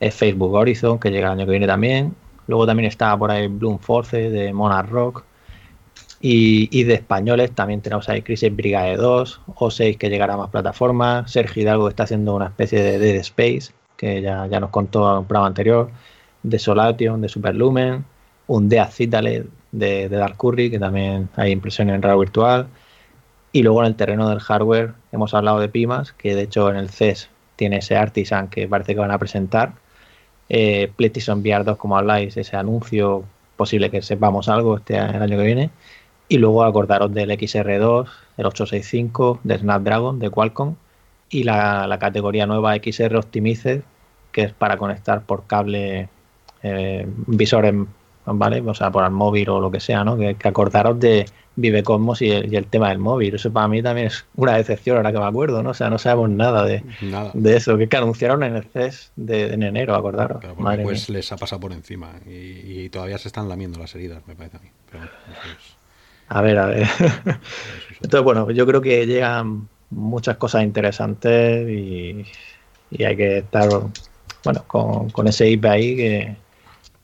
Es 0.00 0.14
Facebook 0.14 0.52
Horizon, 0.52 0.98
que 0.98 1.10
llega 1.10 1.28
el 1.28 1.38
año 1.38 1.46
que 1.46 1.52
viene 1.52 1.66
también. 1.66 2.14
Luego 2.46 2.66
también 2.66 2.88
está 2.88 3.16
por 3.16 3.30
ahí 3.30 3.46
Bloom 3.46 3.78
Force 3.78 4.30
de 4.30 4.52
Monarch 4.52 4.88
Rock. 4.88 5.24
Y, 6.20 6.82
de 6.82 6.94
españoles 6.94 7.52
también 7.52 7.80
tenemos 7.80 8.08
ahí 8.08 8.22
Crisis 8.22 8.54
Brigade 8.54 8.96
2, 8.96 9.40
O6 9.54 9.98
que 9.98 10.10
llegará 10.10 10.34
a 10.34 10.36
más 10.36 10.50
plataformas, 10.50 11.30
Sergio 11.30 11.62
Hidalgo 11.62 11.88
está 11.88 12.02
haciendo 12.04 12.34
una 12.34 12.46
especie 12.46 12.82
de 12.82 12.98
Dead 12.98 13.16
Space, 13.16 13.72
que 13.96 14.20
ya, 14.20 14.46
ya 14.48 14.58
nos 14.58 14.70
contó 14.70 15.08
en 15.12 15.18
un 15.18 15.24
programa 15.26 15.46
anterior, 15.46 15.90
Desolation 16.42 17.20
de 17.20 17.28
Superlumen, 17.28 18.04
un 18.48 18.68
Death 18.68 18.90
Citadel 18.90 19.48
de, 19.70 20.08
de 20.08 20.16
Dark 20.16 20.36
Curry, 20.36 20.70
que 20.70 20.80
también 20.80 21.28
hay 21.36 21.52
impresión 21.52 21.88
en 21.90 22.02
radio 22.02 22.18
virtual. 22.18 22.66
Y 23.52 23.62
luego 23.62 23.80
en 23.82 23.86
el 23.86 23.94
terreno 23.94 24.28
del 24.28 24.40
hardware 24.40 24.94
hemos 25.12 25.34
hablado 25.34 25.60
de 25.60 25.68
Pimas, 25.68 26.12
que 26.12 26.34
de 26.34 26.42
hecho 26.42 26.68
en 26.70 26.76
el 26.76 26.90
CES 26.90 27.30
tiene 27.58 27.78
ese 27.78 27.96
Artisan 27.96 28.48
que 28.48 28.68
parece 28.68 28.94
que 28.94 29.00
van 29.00 29.10
a 29.10 29.18
presentar. 29.18 29.72
Eh, 30.48 30.92
PlayStation 30.96 31.40
VR 31.40 31.64
2, 31.64 31.76
como 31.76 31.98
habláis, 31.98 32.36
ese 32.36 32.56
anuncio, 32.56 33.24
posible 33.56 33.90
que 33.90 34.00
sepamos 34.00 34.48
algo 34.48 34.76
este 34.78 34.96
el 34.96 35.20
año 35.22 35.36
que 35.36 35.44
viene. 35.44 35.70
Y 36.28 36.38
luego 36.38 36.62
acordaros 36.62 37.12
del 37.12 37.30
XR2, 37.30 38.06
el 38.36 38.46
865, 38.46 39.40
de 39.42 39.58
Snapdragon, 39.58 40.20
de 40.20 40.30
Qualcomm, 40.30 40.76
y 41.30 41.42
la, 41.42 41.96
categoría 42.00 42.46
nueva 42.46 42.76
XR 42.76 43.16
Optimized, 43.16 43.82
que 44.30 44.42
es 44.42 44.52
para 44.52 44.76
conectar 44.76 45.22
por 45.22 45.46
cable 45.46 46.08
eh, 46.62 47.06
visores, 47.26 47.74
¿vale? 48.24 48.60
O 48.60 48.74
sea, 48.74 48.92
por 48.92 49.04
el 49.04 49.10
móvil 49.10 49.48
o 49.48 49.60
lo 49.60 49.70
que 49.70 49.80
sea, 49.80 50.04
¿no? 50.04 50.16
que 50.16 50.36
acordaros 50.44 51.00
de, 51.00 51.26
Vive 51.60 51.82
Cosmos 51.82 52.22
y 52.22 52.30
el, 52.30 52.66
tema 52.66 52.90
del 52.90 52.98
móvil. 52.98 53.34
Eso 53.34 53.52
para 53.52 53.66
mí 53.66 53.82
también 53.82 54.06
es 54.06 54.24
una 54.36 54.56
decepción 54.56 54.96
ahora 54.96 55.10
que 55.10 55.18
me 55.18 55.24
acuerdo, 55.24 55.60
¿no? 55.64 55.70
O 55.70 55.74
sea, 55.74 55.90
no 55.90 55.98
sabemos 55.98 56.30
nada 56.30 56.64
de, 56.64 56.84
de 57.34 57.56
eso, 57.56 57.76
que, 57.76 57.88
anunciaron 57.96 58.44
en 58.44 58.54
el 58.54 58.62
CES 58.62 59.10
de, 59.16 59.52
en 59.52 59.64
enero, 59.64 59.96
acordaros. 59.96 60.40
pues 60.84 61.08
les 61.08 61.32
ha 61.32 61.36
pasado 61.36 61.60
por 61.60 61.72
encima 61.72 62.12
y, 62.26 62.88
todavía 62.90 63.18
se 63.18 63.26
están 63.26 63.48
lamiendo 63.48 63.80
las 63.80 63.92
heridas, 63.96 64.22
me 64.28 64.36
parece 64.36 64.58
a 64.58 64.60
mí. 64.60 64.68
A 66.28 66.42
ver, 66.42 66.58
a 66.58 66.66
ver. 66.66 66.86
Entonces, 68.00 68.22
bueno, 68.22 68.50
yo 68.52 68.64
creo 68.64 68.80
que 68.80 69.04
llegan 69.06 69.68
muchas 69.90 70.36
cosas 70.36 70.62
interesantes 70.62 71.68
y, 71.68 72.24
hay 73.04 73.16
que 73.16 73.38
estar, 73.38 73.68
bueno, 74.44 74.64
con, 74.68 75.26
ese 75.26 75.50
IP 75.50 75.64
ahí 75.64 75.96
que, 75.96 76.36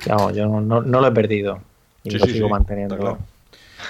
vamos, 0.06 0.36
yo 0.36 0.46
no, 0.46 0.80
lo 0.80 1.06
he 1.06 1.12
perdido 1.12 1.60
y 2.04 2.10
lo 2.10 2.24
sigo 2.24 2.48
manteniendo. 2.48 3.18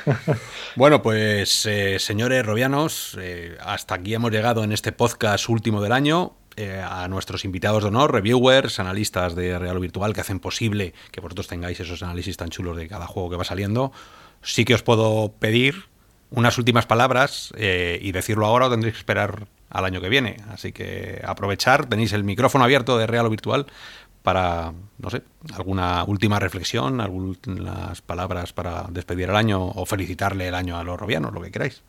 Bueno, 0.76 1.02
pues 1.02 1.66
eh, 1.66 1.98
señores 1.98 2.44
robianos, 2.44 3.16
eh, 3.20 3.56
hasta 3.60 3.96
aquí 3.96 4.14
hemos 4.14 4.30
llegado 4.32 4.64
en 4.64 4.72
este 4.72 4.92
podcast 4.92 5.48
último 5.48 5.80
del 5.80 5.92
año. 5.92 6.36
Eh, 6.56 6.80
a 6.80 7.08
nuestros 7.08 7.44
invitados 7.44 7.82
de 7.82 7.88
honor, 7.88 8.12
reviewers, 8.12 8.78
analistas 8.78 9.34
de 9.34 9.58
Real 9.58 9.80
Virtual 9.80 10.14
que 10.14 10.20
hacen 10.20 10.38
posible 10.38 10.94
que 11.10 11.20
vosotros 11.20 11.48
tengáis 11.48 11.80
esos 11.80 12.00
análisis 12.04 12.36
tan 12.36 12.50
chulos 12.50 12.76
de 12.76 12.86
cada 12.86 13.08
juego 13.08 13.30
que 13.30 13.36
va 13.36 13.44
saliendo. 13.44 13.90
Sí 14.40 14.64
que 14.64 14.74
os 14.74 14.82
puedo 14.84 15.32
pedir 15.32 15.86
unas 16.30 16.56
últimas 16.56 16.86
palabras 16.86 17.52
y 17.56 18.12
decirlo 18.12 18.46
ahora 18.46 18.66
o 18.66 18.70
tendréis 18.70 18.94
que 18.94 18.98
esperar 18.98 19.48
al 19.68 19.84
año 19.84 20.00
que 20.00 20.08
viene. 20.08 20.36
Así 20.48 20.72
que 20.72 21.20
aprovechar, 21.26 21.86
tenéis 21.86 22.12
el 22.12 22.22
micrófono 22.22 22.64
abierto 22.64 22.98
de 22.98 23.08
Real 23.08 23.28
Virtual 23.28 23.66
para, 24.24 24.72
no 24.96 25.10
sé, 25.10 25.22
alguna 25.54 26.02
última 26.04 26.40
reflexión, 26.40 27.02
algunas 27.02 28.00
palabras 28.00 28.54
para 28.54 28.86
despedir 28.88 29.28
el 29.28 29.36
año 29.36 29.62
o 29.62 29.84
felicitarle 29.84 30.48
el 30.48 30.54
año 30.54 30.78
a 30.78 30.82
los 30.82 30.98
robianos, 30.98 31.34
lo 31.34 31.42
que 31.42 31.50
queráis. 31.50 31.82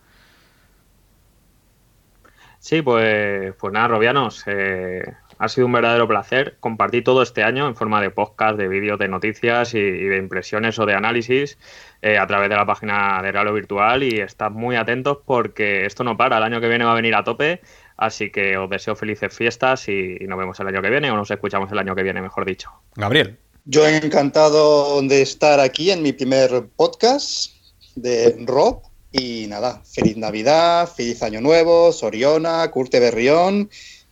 Sí, 2.60 2.82
pues, 2.82 3.54
pues 3.56 3.72
nada, 3.72 3.88
robianos, 3.88 4.44
eh, 4.48 5.04
ha 5.38 5.48
sido 5.48 5.68
un 5.68 5.72
verdadero 5.72 6.10
placer 6.10 6.58
compartir 6.60 7.06
todo 7.06 7.22
este 7.22 7.42
año 7.42 7.68
en 7.68 7.76
forma 7.76 8.02
de 8.02 8.10
podcast, 8.10 8.58
de 8.58 8.68
vídeos, 8.68 9.00
de 9.00 9.08
noticias 9.08 9.74
y, 9.74 9.80
de 9.80 10.18
impresiones 10.18 10.78
o 10.78 10.86
de 10.86 10.94
análisis 10.94 11.58
eh, 12.02 12.18
a 12.18 12.28
través 12.28 12.50
de 12.50 12.56
la 12.58 12.66
página 12.66 13.22
de 13.22 13.32
Realo 13.32 13.54
Virtual 13.54 14.04
y 14.04 14.20
estad 14.20 14.52
muy 14.52 14.76
atentos 14.76 15.20
porque 15.26 15.86
esto 15.86 16.04
no 16.04 16.18
para, 16.18 16.38
el 16.38 16.44
año 16.44 16.60
que 16.60 16.68
viene 16.68 16.84
va 16.84 16.92
a 16.92 16.96
venir 16.96 17.16
a 17.16 17.24
tope 17.24 17.62
Así 17.98 18.30
que 18.30 18.58
os 18.58 18.70
deseo 18.70 18.96
felices 18.96 19.34
fiestas 19.34 19.88
y 19.88 20.18
nos 20.28 20.38
vemos 20.38 20.60
el 20.60 20.68
año 20.68 20.82
que 20.82 20.90
viene 20.90 21.12
o 21.12 21.16
nos 21.16 21.32
escuchamos 21.32 21.72
el 21.72 21.80
año 21.80 21.96
que 21.96 22.04
viene, 22.04 22.22
mejor 22.22 22.46
dicho. 22.46 22.70
Gabriel. 22.96 23.38
Yo 23.66 23.88
he 23.88 23.98
encantado 23.98 25.02
de 25.02 25.22
estar 25.22 25.60
aquí 25.60 25.92
en 25.92 26.04
mi 26.04 26.14
primer 26.14 26.68
podcast 26.76 27.54
de 27.96 28.36
Rob. 28.46 28.82
Y 29.12 29.48
nada, 29.48 29.82
feliz 29.86 30.18
Navidad, 30.18 30.90
feliz 30.94 31.24
Año 31.24 31.40
Nuevo, 31.40 31.94
Soriona, 31.94 32.70
Curte 32.70 33.00
Berrión 33.00 33.70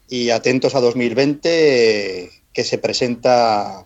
y 0.08 0.30
atentos 0.30 0.76
a 0.76 0.80
2020 0.80 2.32
que 2.54 2.64
se 2.64 2.78
presenta 2.78 3.86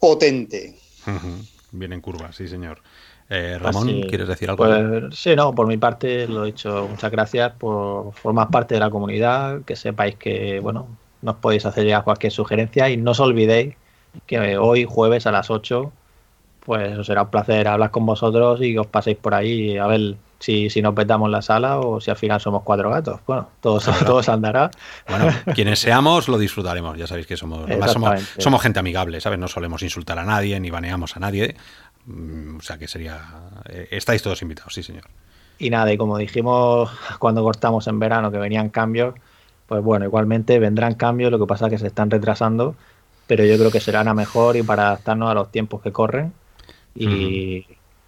potente. 0.00 0.74
Viene 1.70 1.94
en 1.94 2.00
curva, 2.00 2.32
sí, 2.32 2.48
señor. 2.48 2.82
Eh, 3.30 3.58
Ramón, 3.58 4.02
¿quieres 4.02 4.28
decir 4.28 4.50
algo? 4.50 4.64
Pues, 4.64 5.18
sí, 5.18 5.34
no, 5.34 5.54
por 5.54 5.66
mi 5.66 5.76
parte 5.76 6.28
lo 6.28 6.44
he 6.44 6.46
dicho. 6.46 6.86
Muchas 6.88 7.10
gracias 7.10 7.52
por 7.52 8.12
formar 8.12 8.48
parte 8.50 8.74
de 8.74 8.80
la 8.80 8.90
comunidad, 8.90 9.62
que 9.62 9.76
sepáis 9.76 10.16
que, 10.16 10.60
bueno, 10.60 10.86
nos 11.22 11.36
podéis 11.36 11.64
hacer 11.66 11.84
llegar 11.84 12.04
cualquier 12.04 12.32
sugerencia 12.32 12.90
y 12.90 12.96
no 12.96 13.12
os 13.12 13.20
olvidéis 13.20 13.76
que 14.26 14.58
hoy 14.58 14.84
jueves 14.84 15.26
a 15.26 15.32
las 15.32 15.50
8 15.50 15.92
pues 16.64 16.98
os 16.98 17.06
será 17.06 17.22
un 17.22 17.28
placer 17.28 17.68
hablar 17.68 17.90
con 17.90 18.06
vosotros 18.06 18.60
y 18.62 18.72
que 18.72 18.78
os 18.78 18.86
paséis 18.86 19.18
por 19.18 19.34
ahí 19.34 19.76
a 19.76 19.86
ver 19.86 20.16
si, 20.38 20.70
si 20.70 20.82
nos 20.82 20.94
vetamos 20.94 21.30
la 21.30 21.42
sala 21.42 21.78
o 21.78 22.00
si 22.00 22.10
al 22.10 22.16
final 22.16 22.40
somos 22.40 22.62
cuatro 22.62 22.90
gatos. 22.90 23.20
Bueno, 23.26 23.48
todo, 23.60 23.80
todo 24.04 24.32
andará. 24.32 24.70
Bueno, 25.08 25.32
quienes 25.54 25.78
seamos 25.78 26.28
lo 26.28 26.38
disfrutaremos. 26.38 26.96
Ya 26.96 27.06
sabéis 27.06 27.26
que 27.26 27.36
somos, 27.36 27.68
somos, 27.92 28.20
somos, 28.38 28.62
gente 28.62 28.78
amigable, 28.78 29.20
¿sabes? 29.20 29.38
No 29.38 29.48
solemos 29.48 29.82
insultar 29.82 30.18
a 30.18 30.24
nadie 30.24 30.58
ni 30.60 30.70
baneamos 30.70 31.16
a 31.16 31.20
nadie. 31.20 31.54
Mm, 32.06 32.56
o 32.56 32.60
sea 32.60 32.78
que 32.78 32.88
sería... 32.88 33.20
Eh, 33.68 33.88
estáis 33.90 34.22
todos 34.22 34.42
invitados, 34.42 34.74
sí 34.74 34.82
señor. 34.82 35.04
Y 35.58 35.70
nada, 35.70 35.92
y 35.92 35.96
como 35.96 36.18
dijimos 36.18 36.90
cuando 37.18 37.42
cortamos 37.42 37.86
en 37.86 37.98
verano 37.98 38.30
que 38.30 38.38
venían 38.38 38.70
cambios, 38.70 39.14
pues 39.66 39.82
bueno, 39.82 40.04
igualmente 40.04 40.58
vendrán 40.58 40.94
cambios, 40.94 41.30
lo 41.30 41.38
que 41.38 41.46
pasa 41.46 41.66
es 41.66 41.72
que 41.72 41.78
se 41.78 41.86
están 41.86 42.10
retrasando, 42.10 42.74
pero 43.26 43.44
yo 43.44 43.56
creo 43.56 43.70
que 43.70 43.80
serán 43.80 44.08
a 44.08 44.14
mejor 44.14 44.56
y 44.56 44.62
para 44.62 44.88
adaptarnos 44.88 45.30
a 45.30 45.34
los 45.34 45.50
tiempos 45.50 45.80
que 45.80 45.92
corren. 45.92 46.32
Y, 46.94 47.66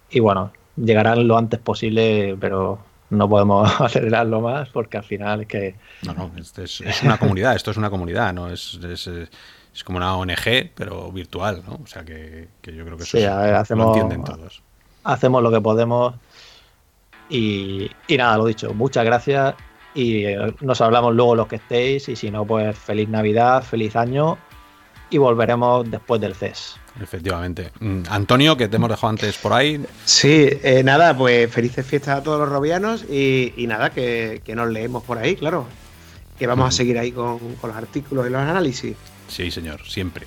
y 0.09 0.19
bueno, 0.19 0.51
llegarán 0.75 1.27
lo 1.27 1.37
antes 1.37 1.59
posible, 1.59 2.37
pero 2.39 2.79
no 3.09 3.29
podemos 3.29 3.69
acelerarlo 3.81 4.41
más 4.41 4.69
porque 4.69 4.97
al 4.97 5.03
final 5.03 5.41
es 5.41 5.47
que... 5.47 5.75
No, 6.03 6.13
no, 6.13 6.31
es, 6.37 7.03
una 7.03 7.17
comunidad, 7.17 7.55
esto 7.55 7.71
es 7.71 7.77
una 7.77 7.89
comunidad, 7.89 8.33
¿no? 8.33 8.49
Es, 8.49 8.75
es, 8.75 9.09
como 9.83 9.97
una 9.97 10.15
ONG, 10.15 10.71
pero 10.75 11.11
virtual, 11.11 11.63
¿no? 11.67 11.79
O 11.83 11.87
sea 11.87 12.03
que, 12.03 12.47
yo 12.63 12.83
creo 12.85 12.97
que 12.97 13.03
eso 13.03 13.17
hacemos, 13.55 13.87
lo 13.87 13.93
entienden 13.93 14.23
todos. 14.23 14.61
Hacemos 15.03 15.41
lo 15.43 15.51
que 15.51 15.61
podemos 15.61 16.15
y, 17.29 17.89
y 18.07 18.17
nada, 18.17 18.37
lo 18.37 18.45
dicho, 18.45 18.73
muchas 18.73 19.05
gracias 19.05 19.55
y 19.93 20.25
eh, 20.25 20.55
nos 20.61 20.79
hablamos 20.81 21.15
luego 21.15 21.35
los 21.35 21.47
que 21.47 21.55
estéis 21.55 22.07
y 22.09 22.15
si 22.15 22.29
no, 22.29 22.45
pues 22.45 22.77
feliz 22.77 23.09
Navidad, 23.09 23.63
feliz 23.63 23.95
año 23.95 24.37
y 25.09 25.17
volveremos 25.17 25.89
después 25.89 26.21
del 26.21 26.35
CES. 26.35 26.77
Efectivamente. 27.01 27.71
Mm, 27.79 28.03
Antonio, 28.09 28.57
que 28.57 28.67
te 28.67 28.75
hemos 28.75 28.89
dejado 28.89 29.09
antes 29.09 29.37
por 29.37 29.53
ahí. 29.53 29.83
Sí, 30.05 30.49
eh, 30.63 30.83
nada, 30.83 31.15
pues 31.17 31.51
felices 31.51 31.85
fiestas 31.85 32.19
a 32.19 32.23
todos 32.23 32.39
los 32.39 32.49
robianos 32.49 33.03
y, 33.03 33.53
nada, 33.67 33.89
que, 33.89 34.41
nos 34.55 34.69
leemos 34.69 35.03
por 35.03 35.17
ahí, 35.17 35.35
claro. 35.35 35.65
Que 36.37 36.45
vamos 36.45 36.67
a 36.67 36.71
seguir 36.71 36.99
ahí 36.99 37.11
con, 37.11 37.39
los 37.63 37.75
artículos 37.75 38.27
y 38.27 38.29
los 38.29 38.41
análisis. 38.41 38.95
Sí, 39.27 39.51
señor, 39.51 39.81
siempre. 39.87 40.25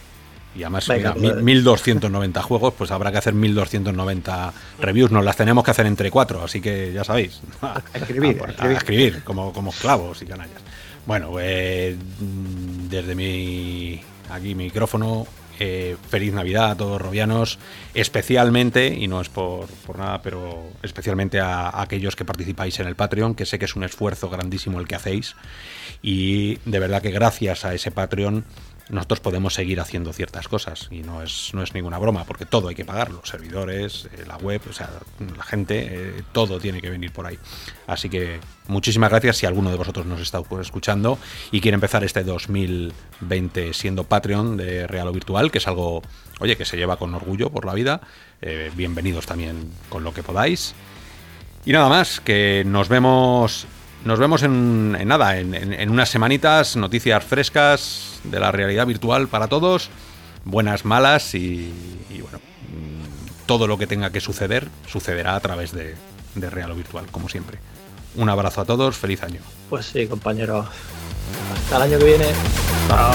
Y 0.54 0.62
además, 0.64 0.88
1290 0.88 2.40
pues. 2.40 2.46
juegos, 2.46 2.74
pues 2.76 2.90
habrá 2.90 3.12
que 3.12 3.18
hacer 3.18 3.34
1290 3.34 4.52
reviews. 4.80 5.10
Nos 5.10 5.24
las 5.24 5.36
tenemos 5.36 5.62
que 5.64 5.70
hacer 5.70 5.86
entre 5.86 6.10
cuatro, 6.10 6.42
así 6.42 6.60
que 6.60 6.92
ya 6.92 7.04
sabéis. 7.04 7.40
A 7.62 7.80
escribir, 7.94 8.42
a, 8.58 8.72
escribir. 8.72 9.22
como, 9.22 9.52
como 9.52 9.70
clavos 9.70 10.20
y 10.22 10.26
canallas. 10.26 10.60
Bueno, 11.06 11.30
pues 11.30 11.96
desde 12.88 13.14
mi 13.14 14.00
aquí 14.28 14.54
micrófono 14.54 15.26
eh, 15.62 15.98
feliz 16.08 16.32
Navidad 16.32 16.70
a 16.70 16.74
todos 16.74 16.98
robianos, 16.98 17.58
especialmente, 17.92 18.86
y 18.86 19.08
no 19.08 19.20
es 19.20 19.28
por, 19.28 19.68
nada, 19.94 20.22
pero 20.22 20.70
especialmente 20.82 21.38
a, 21.38 21.82
aquellos 21.82 22.16
que 22.16 22.24
participáis 22.24 22.80
en 22.80 22.86
el 22.86 22.96
Patreon, 22.96 23.34
que 23.34 23.44
sé 23.44 23.58
que 23.58 23.66
es 23.66 23.76
un 23.76 23.84
esfuerzo 23.84 24.30
grandísimo 24.30 24.80
el 24.80 24.88
que 24.88 24.94
hacéis, 24.94 25.36
y 26.00 26.56
de 26.64 26.78
verdad 26.78 27.02
que 27.02 27.10
gracias 27.10 27.66
a 27.66 27.74
ese 27.74 27.90
Patreon 27.90 28.46
nosotros 28.90 29.20
podemos 29.20 29.54
seguir 29.54 29.80
haciendo 29.80 30.12
ciertas 30.12 30.48
cosas 30.48 30.88
y 30.90 31.02
no 31.02 31.22
es, 31.22 31.54
no 31.54 31.62
es 31.62 31.74
ninguna 31.74 31.98
broma, 31.98 32.24
porque 32.24 32.44
todo 32.44 32.68
hay 32.68 32.74
que 32.74 32.84
pagarlo, 32.84 33.20
servidores, 33.24 34.08
eh, 34.16 34.24
la 34.26 34.36
web, 34.36 34.60
o 34.68 34.72
sea, 34.72 34.90
la 35.36 35.44
gente, 35.44 35.88
eh, 35.90 36.22
todo 36.32 36.58
tiene 36.58 36.80
que 36.80 36.90
venir 36.90 37.12
por 37.12 37.26
ahí. 37.26 37.38
Así 37.86 38.08
que 38.08 38.40
muchísimas 38.66 39.10
gracias 39.10 39.38
si 39.38 39.46
alguno 39.46 39.70
de 39.70 39.76
vosotros 39.76 40.06
nos 40.06 40.20
está 40.20 40.42
escuchando 40.60 41.18
y 41.52 41.60
quiere 41.60 41.74
empezar 41.74 42.04
este 42.04 42.24
2020 42.24 43.72
siendo 43.74 44.04
Patreon 44.04 44.56
de 44.56 44.86
Real 44.86 45.08
o 45.08 45.12
Virtual, 45.12 45.50
que 45.50 45.58
es 45.58 45.68
algo, 45.68 46.02
oye, 46.40 46.56
que 46.56 46.64
se 46.64 46.76
lleva 46.76 46.96
con 46.96 47.14
orgullo 47.14 47.50
por 47.50 47.64
la 47.64 47.74
vida. 47.74 48.00
Eh, 48.42 48.70
bienvenidos 48.74 49.26
también 49.26 49.70
con 49.88 50.04
lo 50.04 50.12
que 50.12 50.22
podáis. 50.22 50.74
Y 51.64 51.72
nada 51.72 51.88
más, 51.88 52.20
que 52.20 52.64
nos 52.66 52.88
vemos 52.88 53.66
nos 54.04 54.18
vemos 54.18 54.42
en, 54.42 54.92
nada, 55.06 55.38
en, 55.38 55.90
unas 55.90 56.08
semanitas, 56.08 56.76
noticias 56.76 57.22
frescas 57.24 58.20
de 58.24 58.40
la 58.40 58.52
realidad 58.52 58.86
virtual 58.86 59.28
para 59.28 59.48
todos, 59.48 59.90
buenas, 60.44 60.84
malas 60.84 61.34
y, 61.34 61.72
bueno, 62.22 62.38
mm, 62.38 63.46
todo 63.46 63.66
lo 63.66 63.78
que 63.78 63.86
tenga 63.86 64.10
que 64.10 64.20
suceder 64.20 64.68
sucederá 64.86 65.36
a 65.36 65.40
través 65.40 65.72
de, 65.72 65.94
de 66.34 66.50
Real 66.50 66.70
o 66.70 66.74
Virtual, 66.74 67.06
como 67.10 67.28
siempre. 67.28 67.58
Un 68.16 68.28
abrazo 68.28 68.62
a 68.62 68.64
todos, 68.64 68.96
feliz 68.96 69.22
año. 69.22 69.40
Pues 69.68 69.86
sí, 69.86 70.06
compañero. 70.06 70.66
Hasta 71.54 71.76
el 71.76 71.82
año 71.82 71.98
que 71.98 72.04
viene. 72.04 72.26
Chao. 72.88 73.14